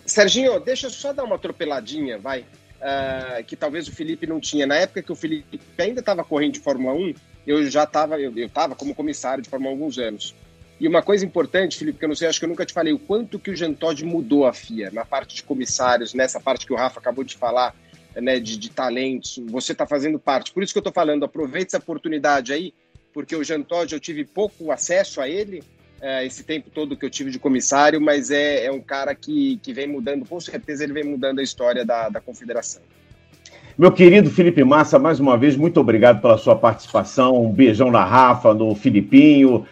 Serginho, 0.05 0.57
deixa 0.61 0.87
eu 0.87 0.91
só 0.91 1.11
dar 1.11 1.25
uma 1.25 1.35
atropeladinha, 1.35 2.17
vai. 2.17 2.45
Uh, 2.75 3.43
que 3.45 3.57
talvez 3.57 3.89
o 3.89 3.91
Felipe 3.91 4.25
não 4.25 4.39
tinha. 4.39 4.65
Na 4.65 4.75
época 4.75 5.01
que 5.01 5.11
o 5.11 5.15
Felipe 5.15 5.59
ainda 5.77 5.99
estava 5.99 6.23
correndo 6.23 6.53
de 6.53 6.59
Fórmula 6.61 6.95
1, 6.95 7.13
eu 7.45 7.69
já 7.69 7.83
estava, 7.83 8.17
eu 8.19 8.31
estava 8.37 8.73
como 8.73 8.95
comissário 8.95 9.43
de 9.43 9.49
Fórmula 9.49 9.71
1 9.71 9.73
há 9.73 9.77
alguns 9.77 9.97
anos. 9.97 10.35
E 10.79 10.87
uma 10.87 11.01
coisa 11.01 11.25
importante, 11.25 11.77
Felipe, 11.77 11.99
que 11.99 12.05
eu 12.05 12.09
não 12.09 12.15
sei, 12.15 12.27
acho 12.27 12.39
que 12.39 12.45
eu 12.45 12.49
nunca 12.49 12.65
te 12.65 12.73
falei, 12.73 12.91
o 12.91 12.99
quanto 12.99 13.39
que 13.39 13.49
o 13.49 13.55
Jean 13.55 13.75
mudou 14.03 14.45
a 14.45 14.53
FIA 14.53 14.91
na 14.91 15.05
parte 15.05 15.35
de 15.35 15.43
comissários, 15.43 16.13
nessa 16.13 16.39
parte 16.39 16.65
que 16.65 16.73
o 16.73 16.75
Rafa 16.75 16.99
acabou 16.99 17.23
de 17.23 17.37
falar, 17.37 17.73
né, 18.15 18.39
de, 18.39 18.57
de 18.57 18.69
talentos, 18.69 19.41
você 19.47 19.71
está 19.71 19.87
fazendo 19.87 20.19
parte. 20.19 20.51
Por 20.51 20.63
isso 20.63 20.73
que 20.73 20.77
eu 20.77 20.81
estou 20.81 20.93
falando, 20.93 21.23
aproveite 21.23 21.67
essa 21.67 21.77
oportunidade 21.77 22.51
aí, 22.51 22.73
porque 23.13 23.35
o 23.35 23.43
Jean 23.43 23.63
eu 23.89 23.99
tive 23.99 24.25
pouco 24.25 24.71
acesso 24.71 25.21
a 25.21 25.29
ele, 25.29 25.63
é, 26.01 26.25
esse 26.25 26.43
tempo 26.43 26.69
todo 26.69 26.97
que 26.97 27.05
eu 27.05 27.09
tive 27.09 27.31
de 27.31 27.39
comissário, 27.39 28.01
mas 28.01 28.29
é, 28.29 28.65
é 28.65 28.71
um 28.71 28.81
cara 28.81 29.15
que, 29.15 29.57
que 29.63 29.73
vem 29.73 29.87
mudando, 29.87 30.25
com 30.27 30.39
certeza 30.41 30.83
ele 30.83 30.93
vem 30.93 31.05
mudando 31.05 31.39
a 31.39 31.43
história 31.43 31.85
da, 31.85 32.09
da 32.09 32.19
confederação. 32.19 32.81
Meu 33.77 33.91
querido 33.91 34.29
Felipe 34.29 34.63
Massa, 34.63 34.97
mais 34.97 35.19
uma 35.19 35.37
vez, 35.37 35.57
muito 35.57 35.79
obrigado 35.81 36.21
pela 36.21 36.37
sua 36.37 36.55
participação. 36.55 37.43
Um 37.43 37.51
beijão 37.51 37.91
na 37.91 38.05
Rafa, 38.05 38.53
no 38.53 38.73
Filipinho, 38.73 39.65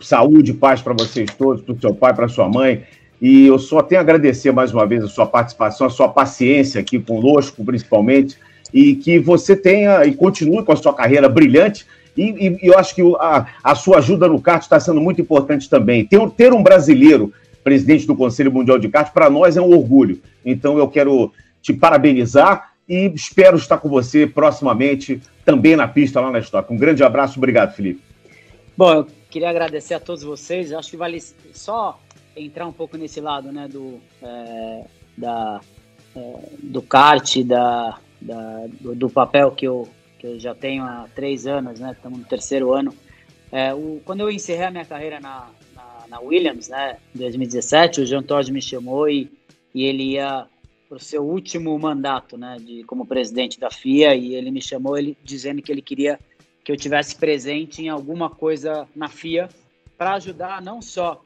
saúde 0.00 0.52
paz 0.52 0.80
para 0.80 0.92
vocês 0.92 1.30
todos, 1.36 1.62
para 1.62 1.74
o 1.74 1.80
seu 1.80 1.94
pai, 1.94 2.14
para 2.14 2.28
sua 2.28 2.48
mãe. 2.48 2.84
E 3.20 3.46
eu 3.46 3.58
só 3.58 3.82
tenho 3.82 4.00
a 4.00 4.02
agradecer 4.02 4.52
mais 4.52 4.72
uma 4.72 4.86
vez 4.86 5.02
a 5.02 5.08
sua 5.08 5.26
participação, 5.26 5.86
a 5.86 5.90
sua 5.90 6.08
paciência 6.08 6.80
aqui 6.80 6.98
conosco, 6.98 7.64
principalmente, 7.64 8.36
e 8.72 8.94
que 8.94 9.18
você 9.18 9.56
tenha 9.56 10.04
e 10.04 10.14
continue 10.14 10.62
com 10.62 10.72
a 10.72 10.76
sua 10.76 10.94
carreira 10.94 11.28
brilhante. 11.28 11.86
E, 12.16 12.58
e 12.62 12.66
eu 12.66 12.78
acho 12.78 12.94
que 12.94 13.02
a, 13.18 13.46
a, 13.62 13.74
sua 13.74 13.98
ajuda 13.98 14.28
no 14.28 14.40
kart 14.40 14.62
está 14.62 14.78
sendo 14.80 15.00
muito 15.00 15.20
importante 15.20 15.68
também. 15.68 16.04
Ter, 16.04 16.18
ter 16.30 16.52
um 16.52 16.62
brasileiro 16.62 17.32
presidente 17.62 18.06
do 18.06 18.14
Conselho 18.14 18.52
Mundial 18.52 18.78
de 18.78 18.88
Kart, 18.88 19.12
para 19.12 19.28
nós 19.28 19.56
é 19.56 19.60
um 19.60 19.70
orgulho. 19.70 20.20
Então 20.44 20.78
eu 20.78 20.88
quero 20.88 21.32
te 21.60 21.72
parabenizar 21.72 22.72
e 22.88 23.10
espero 23.14 23.56
estar 23.56 23.78
com 23.78 23.88
você 23.88 24.26
proximamente, 24.26 25.20
também 25.44 25.74
na 25.74 25.88
pista 25.88 26.20
lá 26.20 26.30
na 26.30 26.38
Stock. 26.38 26.72
Um 26.72 26.76
grande 26.76 27.02
abraço, 27.02 27.38
obrigado, 27.38 27.74
Felipe. 27.74 28.00
Bom, 28.76 29.06
queria 29.36 29.50
agradecer 29.50 29.92
a 29.92 30.00
todos 30.00 30.22
vocês. 30.22 30.72
Acho 30.72 30.90
que 30.90 30.96
vale 30.96 31.20
só 31.52 32.00
entrar 32.34 32.66
um 32.66 32.72
pouco 32.72 32.96
nesse 32.96 33.20
lado, 33.20 33.52
né, 33.52 33.68
do, 33.68 34.00
é, 34.22 34.84
da, 35.14 35.60
é, 36.16 36.36
do 36.62 36.80
kart, 36.80 37.42
da, 37.44 37.98
da 38.18 38.66
do, 38.80 38.94
do, 38.94 39.10
papel 39.10 39.50
que 39.50 39.66
eu, 39.66 39.86
que 40.18 40.26
eu 40.26 40.40
já 40.40 40.54
tenho 40.54 40.84
há 40.84 41.06
três 41.14 41.46
anos, 41.46 41.78
né, 41.78 41.92
estamos 41.94 42.18
no 42.18 42.24
terceiro 42.24 42.72
ano. 42.72 42.94
É, 43.52 43.74
o, 43.74 44.00
quando 44.06 44.20
eu 44.20 44.30
encerrei 44.30 44.64
a 44.64 44.70
minha 44.70 44.86
carreira 44.86 45.20
na, 45.20 45.50
na, 45.74 46.04
na 46.08 46.20
Williams, 46.20 46.70
né, 46.70 46.96
em 47.14 47.18
2017, 47.18 48.00
o 48.00 48.06
Jean 48.06 48.22
Todt 48.22 48.50
me 48.50 48.62
chamou 48.62 49.06
e, 49.06 49.30
e 49.74 49.84
ele 49.84 50.12
ia 50.12 50.46
para 50.88 50.96
o 50.96 51.00
seu 51.00 51.22
último 51.22 51.78
mandato, 51.78 52.38
né, 52.38 52.56
de, 52.58 52.84
como 52.84 53.04
presidente 53.04 53.60
da 53.60 53.70
FIA, 53.70 54.14
e 54.14 54.34
ele 54.34 54.50
me 54.50 54.62
chamou 54.62 54.96
ele 54.96 55.14
dizendo 55.22 55.60
que 55.60 55.70
ele 55.70 55.82
queria 55.82 56.18
que 56.66 56.72
eu 56.72 56.76
tivesse 56.76 57.14
presente 57.14 57.80
em 57.80 57.88
alguma 57.88 58.28
coisa 58.28 58.88
na 58.94 59.08
FIA 59.08 59.48
para 59.96 60.14
ajudar 60.14 60.60
não 60.60 60.82
só 60.82 61.22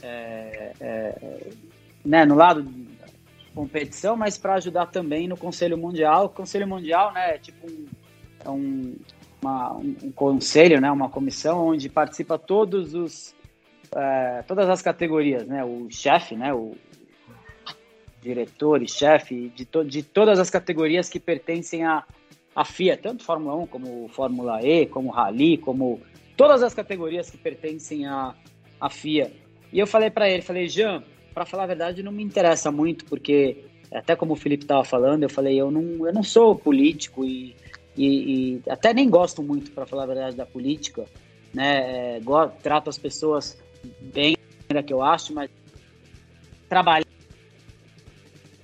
é, 0.00 0.70
é, 0.78 1.50
né, 2.04 2.24
no 2.24 2.36
lado 2.36 2.64
competição, 3.52 4.16
mas 4.16 4.38
para 4.38 4.54
ajudar 4.54 4.86
também 4.86 5.26
no 5.26 5.36
Conselho 5.36 5.76
Mundial. 5.76 6.26
O 6.26 6.28
Conselho 6.28 6.68
Mundial, 6.68 7.12
né, 7.12 7.34
é 7.34 7.38
tipo 7.38 7.68
um, 7.68 7.86
é 8.44 8.48
um, 8.48 8.96
uma, 9.42 9.72
um 9.72 10.12
conselho, 10.14 10.80
né, 10.80 10.88
uma 10.88 11.08
comissão 11.08 11.66
onde 11.66 11.88
participa 11.88 12.38
todos 12.38 12.94
os 12.94 13.34
é, 13.92 14.44
todas 14.46 14.68
as 14.68 14.82
categorias, 14.82 15.44
né, 15.48 15.64
o 15.64 15.88
chefe, 15.90 16.36
né, 16.36 16.54
o 16.54 16.76
diretor 18.22 18.82
e 18.82 18.88
chefe 18.88 19.52
de, 19.56 19.64
to, 19.64 19.84
de 19.84 20.04
todas 20.04 20.38
as 20.38 20.48
categorias 20.48 21.08
que 21.08 21.18
pertencem 21.18 21.84
a 21.84 22.04
a 22.56 22.64
FIA, 22.64 22.96
tanto 22.96 23.22
Fórmula 23.22 23.54
1 23.54 23.66
como 23.66 24.08
Fórmula 24.08 24.62
E, 24.66 24.86
como 24.86 25.10
Rally, 25.10 25.58
como 25.58 26.00
todas 26.38 26.62
as 26.62 26.72
categorias 26.72 27.28
que 27.28 27.36
pertencem 27.36 28.06
à, 28.06 28.34
à 28.80 28.88
FIA. 28.88 29.30
E 29.70 29.78
eu 29.78 29.86
falei 29.86 30.08
para 30.08 30.30
ele, 30.30 30.40
falei, 30.40 30.66
Jean, 30.66 31.04
para 31.34 31.44
falar 31.44 31.64
a 31.64 31.66
verdade, 31.66 32.02
não 32.02 32.10
me 32.10 32.22
interessa 32.22 32.72
muito, 32.72 33.04
porque 33.04 33.66
até 33.92 34.16
como 34.16 34.32
o 34.32 34.36
Felipe 34.36 34.64
estava 34.64 34.82
falando, 34.84 35.22
eu 35.22 35.28
falei, 35.28 35.60
eu 35.60 35.70
não, 35.70 36.06
eu 36.06 36.14
não 36.14 36.22
sou 36.22 36.56
político 36.56 37.26
e, 37.26 37.54
e, 37.94 38.06
e 38.56 38.62
até 38.70 38.94
nem 38.94 39.10
gosto 39.10 39.42
muito, 39.42 39.70
para 39.72 39.84
falar 39.84 40.04
a 40.04 40.06
verdade, 40.06 40.34
da 40.34 40.46
política, 40.46 41.04
né? 41.52 42.16
É, 42.16 42.20
trato 42.62 42.88
as 42.88 42.96
pessoas 42.96 43.62
bem, 44.00 44.34
que 44.86 44.92
eu 44.92 45.02
acho, 45.02 45.34
mas 45.34 45.50
trabalhar, 46.70 47.06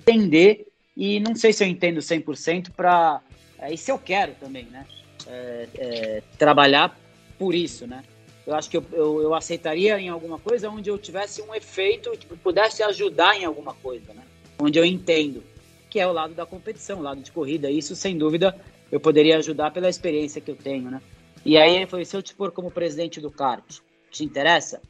entender, 0.01 0.67
e 0.97 1.19
não 1.19 1.35
sei 1.35 1.53
se 1.53 1.63
eu 1.63 1.67
entendo 1.67 1.99
100% 1.99 2.71
para 2.71 3.21
é, 3.63 3.73
isso 3.73 3.89
eu 3.89 3.97
quero 3.97 4.33
também, 4.35 4.65
né? 4.65 4.85
É, 5.25 5.67
é, 5.77 6.23
trabalhar 6.37 6.99
por 7.39 7.55
isso, 7.55 7.87
né? 7.87 8.03
Eu 8.45 8.53
acho 8.55 8.69
que 8.69 8.75
eu, 8.75 8.85
eu, 8.91 9.21
eu, 9.21 9.33
aceitaria 9.33 9.97
em 9.97 10.09
alguma 10.09 10.37
coisa 10.37 10.69
onde 10.69 10.89
eu 10.89 10.97
tivesse 10.97 11.41
um 11.41 11.55
efeito, 11.55 12.11
tipo, 12.17 12.35
pudesse 12.35 12.83
ajudar 12.83 13.37
em 13.37 13.45
alguma 13.45 13.73
coisa, 13.73 14.13
né? 14.13 14.23
Onde 14.59 14.77
eu 14.77 14.83
entendo, 14.83 15.41
que 15.89 15.97
é 15.97 16.05
o 16.05 16.11
lado 16.11 16.33
da 16.33 16.45
competição, 16.45 16.99
o 16.99 17.01
lado 17.01 17.21
de 17.21 17.31
corrida. 17.31 17.71
Isso, 17.71 17.95
sem 17.95 18.17
dúvida, 18.17 18.53
eu 18.91 18.99
poderia 18.99 19.37
ajudar 19.37 19.71
pela 19.71 19.87
experiência 19.87 20.41
que 20.41 20.51
eu 20.51 20.57
tenho, 20.57 20.91
né? 20.91 21.01
E 21.45 21.57
aí 21.57 21.77
ele 21.77 21.87
falou, 21.87 22.05
se 22.05 22.15
eu 22.17 22.21
te 22.21 22.35
pôr 22.35 22.51
como 22.51 22.69
presidente 22.69 23.21
do 23.21 23.31
kart, 23.31 23.79
te 24.11 24.25
interessa? 24.25 24.81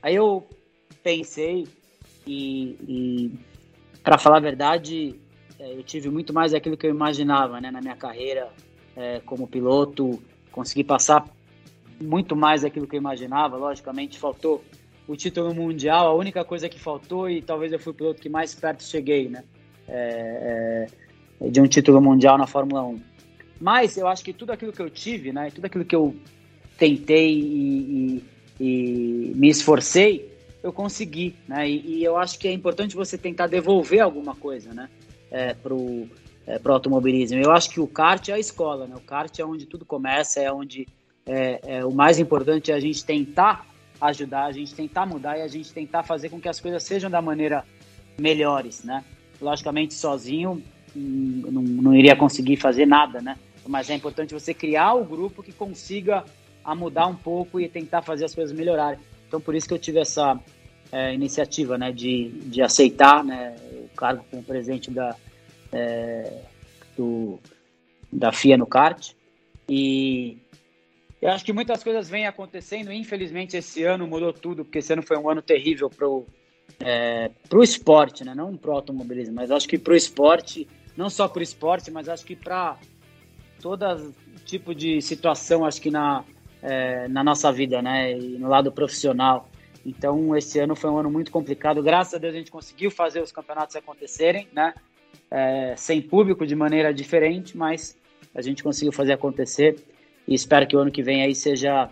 Aí 0.00 0.14
eu 0.14 0.46
pensei 1.02 1.68
e, 2.26 2.76
e 2.88 3.30
para 4.02 4.16
falar 4.16 4.38
a 4.38 4.40
verdade, 4.40 5.20
eu 5.58 5.82
tive 5.82 6.08
muito 6.10 6.32
mais 6.32 6.54
aquilo 6.54 6.76
que 6.76 6.86
eu 6.86 6.90
imaginava 6.90 7.60
né, 7.60 7.70
na 7.70 7.80
minha 7.80 7.96
carreira 7.96 8.48
é, 8.96 9.20
como 9.24 9.46
piloto, 9.46 10.22
consegui 10.50 10.84
passar 10.84 11.26
muito 12.00 12.36
mais 12.36 12.64
aquilo 12.64 12.86
que 12.86 12.96
eu 12.96 13.00
imaginava. 13.00 13.56
Logicamente, 13.56 14.18
faltou 14.18 14.62
o 15.06 15.16
título 15.16 15.54
mundial, 15.54 16.08
a 16.08 16.14
única 16.14 16.44
coisa 16.44 16.68
que 16.68 16.78
faltou, 16.78 17.28
e 17.30 17.40
talvez 17.40 17.72
eu 17.72 17.78
fui 17.78 17.92
o 17.92 17.94
piloto 17.94 18.20
que 18.20 18.28
mais 18.28 18.54
perto 18.54 18.82
cheguei, 18.82 19.28
né? 19.28 19.44
É, 19.88 20.88
é, 21.40 21.48
de 21.48 21.60
um 21.60 21.66
título 21.66 22.00
mundial 22.00 22.36
na 22.36 22.46
Fórmula 22.46 22.82
1. 22.82 23.00
Mas 23.60 23.96
eu 23.96 24.08
acho 24.08 24.24
que 24.24 24.32
tudo 24.32 24.52
aquilo 24.52 24.72
que 24.72 24.82
eu 24.82 24.90
tive, 24.90 25.32
né? 25.32 25.50
Tudo 25.54 25.66
aquilo 25.66 25.84
que 25.84 25.94
eu 25.94 26.14
tentei 26.76 27.32
e, 27.32 28.22
e, 28.60 28.64
e 29.30 29.32
me 29.34 29.48
esforcei, 29.48 30.30
eu 30.62 30.72
consegui, 30.72 31.34
né? 31.46 31.68
E, 31.68 31.98
e, 31.98 32.04
eu 32.04 32.16
acho 32.16 32.38
que 32.38 32.48
é 32.48 32.52
importante 32.52 32.96
você 32.96 33.16
tentar 33.16 33.46
devolver 33.46 34.00
alguma 34.00 34.34
coisa, 34.34 34.74
né? 34.74 34.88
É, 35.30 35.54
pro, 35.54 36.08
é, 36.46 36.58
pro 36.58 36.72
automobilismo. 36.72 37.38
Eu 37.38 37.50
acho 37.50 37.70
que 37.70 37.80
o 37.80 37.86
kart 37.86 38.28
é 38.28 38.34
a 38.34 38.38
escola, 38.38 38.86
né? 38.86 38.94
O 38.96 39.00
kart 39.00 39.36
é 39.38 39.44
onde 39.44 39.66
tudo 39.66 39.84
começa, 39.84 40.40
é 40.40 40.52
onde 40.52 40.86
é, 41.26 41.60
é, 41.64 41.84
o 41.84 41.90
mais 41.90 42.18
importante 42.18 42.70
é 42.70 42.74
a 42.74 42.80
gente 42.80 43.04
tentar 43.04 43.66
ajudar, 44.00 44.44
a 44.44 44.52
gente 44.52 44.74
tentar 44.74 45.04
mudar 45.04 45.36
e 45.38 45.42
a 45.42 45.48
gente 45.48 45.72
tentar 45.72 46.04
fazer 46.04 46.28
com 46.28 46.40
que 46.40 46.48
as 46.48 46.60
coisas 46.60 46.82
sejam 46.82 47.10
da 47.10 47.20
maneira 47.20 47.64
melhores, 48.18 48.84
né? 48.84 49.04
Logicamente, 49.40 49.94
sozinho 49.94 50.62
hum, 50.94 51.42
não, 51.50 51.62
não 51.62 51.94
iria 51.94 52.14
conseguir 52.14 52.56
fazer 52.56 52.86
nada, 52.86 53.20
né? 53.20 53.36
mas 53.68 53.90
é 53.90 53.94
importante 53.94 54.34
você 54.34 54.54
criar 54.54 54.94
o 54.94 55.04
grupo 55.04 55.42
que 55.42 55.52
consiga 55.52 56.24
a 56.64 56.74
mudar 56.74 57.06
um 57.06 57.14
pouco 57.14 57.60
e 57.60 57.68
tentar 57.68 58.02
fazer 58.02 58.24
as 58.24 58.34
coisas 58.34 58.56
melhorarem. 58.56 58.98
Então, 59.26 59.40
por 59.40 59.54
isso 59.54 59.68
que 59.68 59.74
eu 59.74 59.78
tive 59.78 59.98
essa 59.98 60.38
é, 60.92 61.12
iniciativa, 61.14 61.76
né, 61.76 61.92
de, 61.92 62.28
de 62.46 62.62
aceitar, 62.62 63.24
né, 63.24 63.56
o 63.72 63.88
cargo 63.96 64.24
como 64.30 64.42
presidente 64.42 64.90
da, 64.90 65.16
é, 65.72 66.42
do, 66.96 67.38
da 68.12 68.32
FIA 68.32 68.56
no 68.56 68.66
kart. 68.66 69.12
E 69.68 70.38
eu 71.20 71.30
acho 71.30 71.44
que 71.44 71.52
muitas 71.52 71.82
coisas 71.82 72.08
vêm 72.08 72.26
acontecendo. 72.26 72.92
Infelizmente, 72.92 73.56
esse 73.56 73.82
ano 73.84 74.06
mudou 74.06 74.32
tudo, 74.32 74.64
porque 74.64 74.78
esse 74.78 74.92
ano 74.92 75.02
foi 75.02 75.16
um 75.16 75.28
ano 75.28 75.42
terrível 75.42 75.90
para 75.90 76.08
o 76.08 76.26
é, 76.80 77.30
pro 77.48 77.62
esporte, 77.62 78.24
né? 78.24 78.34
não 78.34 78.56
para 78.56 78.70
o 78.70 78.74
automobilismo, 78.74 79.34
mas 79.34 79.50
acho 79.50 79.68
que 79.68 79.78
para 79.78 79.92
o 79.92 79.96
esporte, 79.96 80.68
não 80.96 81.08
só 81.08 81.28
para 81.28 81.40
o 81.40 81.42
esporte, 81.42 81.90
mas 81.90 82.08
acho 82.08 82.24
que 82.24 82.34
para 82.34 82.76
todo 83.60 84.12
tipo 84.44 84.74
de 84.74 85.00
situação, 85.00 85.64
acho 85.64 85.80
que 85.80 85.90
na, 85.90 86.24
é, 86.62 87.08
na 87.08 87.22
nossa 87.24 87.50
vida, 87.52 87.82
né? 87.82 88.16
E 88.18 88.38
no 88.38 88.48
lado 88.48 88.70
profissional. 88.70 89.48
Então, 89.86 90.36
esse 90.36 90.58
ano 90.58 90.74
foi 90.74 90.90
um 90.90 90.98
ano 90.98 91.08
muito 91.08 91.30
complicado. 91.30 91.80
Graças 91.80 92.14
a 92.14 92.18
Deus 92.18 92.34
a 92.34 92.38
gente 92.38 92.50
conseguiu 92.50 92.90
fazer 92.90 93.22
os 93.22 93.30
campeonatos 93.30 93.76
acontecerem, 93.76 94.48
né? 94.52 94.74
É, 95.30 95.74
sem 95.76 96.02
público, 96.02 96.44
de 96.44 96.56
maneira 96.56 96.92
diferente, 96.92 97.56
mas 97.56 97.96
a 98.34 98.42
gente 98.42 98.64
conseguiu 98.64 98.92
fazer 98.92 99.12
acontecer. 99.12 99.76
E 100.26 100.34
espero 100.34 100.66
que 100.66 100.76
o 100.76 100.80
ano 100.80 100.90
que 100.90 101.04
vem 101.04 101.22
aí 101.22 101.36
seja 101.36 101.88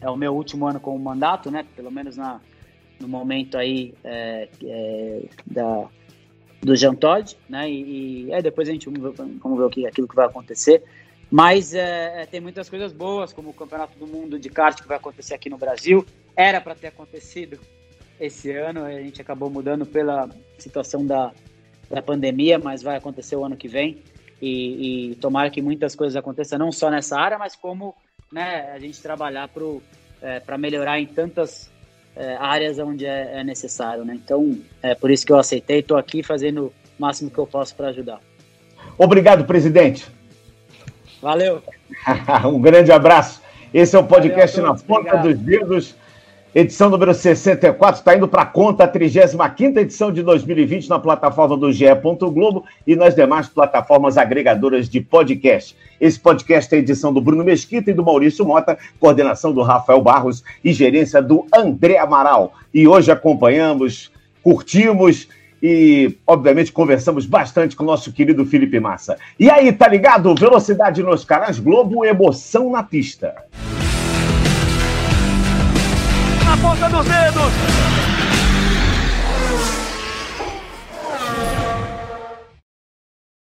é 0.00 0.08
o 0.08 0.16
meu 0.16 0.34
último 0.34 0.66
ano 0.66 0.80
com 0.80 0.96
o 0.96 0.98
mandato, 0.98 1.50
né? 1.50 1.66
Pelo 1.76 1.90
menos 1.90 2.16
na, 2.16 2.40
no 2.98 3.06
momento 3.06 3.58
aí 3.58 3.92
é, 4.02 4.48
é, 4.64 5.22
da, 5.46 5.86
do 6.62 6.74
Jean 6.74 6.94
Todt, 6.94 7.36
né? 7.46 7.70
E, 7.70 8.24
e 8.24 8.32
é, 8.32 8.40
depois 8.40 8.70
a 8.70 8.72
gente 8.72 8.86
vamos 8.86 9.02
ver, 9.02 9.26
vamos 9.38 9.58
ver 9.58 9.64
o 9.64 9.70
que, 9.70 9.86
aquilo 9.86 10.08
que 10.08 10.16
vai 10.16 10.24
acontecer. 10.24 10.82
Mas 11.30 11.74
é, 11.74 12.22
é, 12.22 12.26
tem 12.26 12.40
muitas 12.40 12.70
coisas 12.70 12.90
boas, 12.90 13.34
como 13.34 13.50
o 13.50 13.54
Campeonato 13.54 13.98
do 13.98 14.06
Mundo 14.06 14.38
de 14.38 14.48
kart 14.48 14.80
que 14.80 14.88
vai 14.88 14.96
acontecer 14.96 15.34
aqui 15.34 15.50
no 15.50 15.58
Brasil. 15.58 16.06
Era 16.36 16.60
para 16.60 16.74
ter 16.74 16.88
acontecido 16.88 17.58
esse 18.20 18.50
ano, 18.50 18.84
a 18.84 18.92
gente 18.92 19.20
acabou 19.20 19.50
mudando 19.50 19.86
pela 19.86 20.28
situação 20.58 21.04
da, 21.06 21.32
da 21.90 22.02
pandemia, 22.02 22.58
mas 22.58 22.82
vai 22.82 22.96
acontecer 22.96 23.36
o 23.36 23.44
ano 23.44 23.56
que 23.56 23.68
vem. 23.68 24.02
E, 24.40 25.12
e 25.12 25.14
tomara 25.16 25.50
que 25.50 25.62
muitas 25.62 25.94
coisas 25.94 26.14
aconteçam, 26.14 26.58
não 26.58 26.70
só 26.70 26.90
nessa 26.90 27.18
área, 27.18 27.38
mas 27.38 27.56
como 27.56 27.94
né, 28.30 28.70
a 28.74 28.78
gente 28.78 29.00
trabalhar 29.00 29.48
para 29.48 30.54
é, 30.54 30.58
melhorar 30.58 31.00
em 31.00 31.06
tantas 31.06 31.70
é, 32.14 32.36
áreas 32.36 32.78
onde 32.78 33.06
é, 33.06 33.40
é, 33.40 33.44
necessário, 33.44 34.04
né? 34.04 34.14
Então, 34.14 34.58
é 34.82 34.94
por 34.94 35.10
isso 35.10 35.24
que 35.24 35.32
eu 35.32 35.38
aceitei, 35.38 35.80
estou 35.80 35.96
aqui 35.96 36.22
fazendo 36.22 36.66
o 36.66 36.72
máximo 36.98 37.30
que 37.30 37.38
eu 37.38 37.46
posso 37.46 37.74
para 37.74 37.88
ajudar. 37.88 38.20
Obrigado, 38.98 39.44
presidente. 39.44 40.06
Valeu. 41.20 41.62
um 42.44 42.60
grande 42.60 42.92
abraço. 42.92 43.42
Esse 43.72 43.96
é 43.96 43.98
o 43.98 44.04
podcast 44.04 44.56
Valeu, 44.60 44.72
na 44.72 44.78
ponta 44.78 45.16
dos 45.16 45.38
dedos 45.38 45.94
edição 46.54 46.88
número 46.88 47.12
64, 47.12 48.00
está 48.00 48.16
indo 48.16 48.26
para 48.26 48.46
conta 48.46 48.84
a 48.84 48.88
35 48.88 49.78
edição 49.78 50.12
de 50.12 50.22
2020 50.22 50.88
na 50.88 50.98
plataforma 50.98 51.56
do 51.56 51.72
GE. 51.72 51.86
Globo 52.32 52.64
e 52.86 52.96
nas 52.96 53.14
demais 53.14 53.48
plataformas 53.48 54.16
agregadoras 54.16 54.88
de 54.88 55.00
podcast. 55.00 55.76
Esse 56.00 56.18
podcast 56.18 56.74
é 56.74 56.78
edição 56.78 57.12
do 57.12 57.20
Bruno 57.20 57.44
Mesquita 57.44 57.90
e 57.90 57.94
do 57.94 58.04
Maurício 58.04 58.44
Mota, 58.44 58.78
coordenação 58.98 59.52
do 59.52 59.62
Rafael 59.62 60.00
Barros 60.00 60.42
e 60.64 60.72
gerência 60.72 61.20
do 61.20 61.46
André 61.54 61.98
Amaral. 61.98 62.54
E 62.72 62.86
hoje 62.86 63.10
acompanhamos, 63.10 64.10
curtimos 64.42 65.28
e, 65.62 66.16
obviamente, 66.26 66.72
conversamos 66.72 67.26
bastante 67.26 67.74
com 67.74 67.82
o 67.82 67.86
nosso 67.86 68.12
querido 68.12 68.44
Felipe 68.44 68.78
Massa. 68.78 69.16
E 69.38 69.50
aí, 69.50 69.72
tá 69.72 69.88
ligado? 69.88 70.34
Velocidade 70.34 71.02
nos 71.02 71.24
canais 71.24 71.58
Globo, 71.58 72.04
emoção 72.04 72.70
na 72.70 72.82
pista 72.82 73.34
ponta 76.66 76.88
dos 76.88 77.06
dedos. 77.06 77.75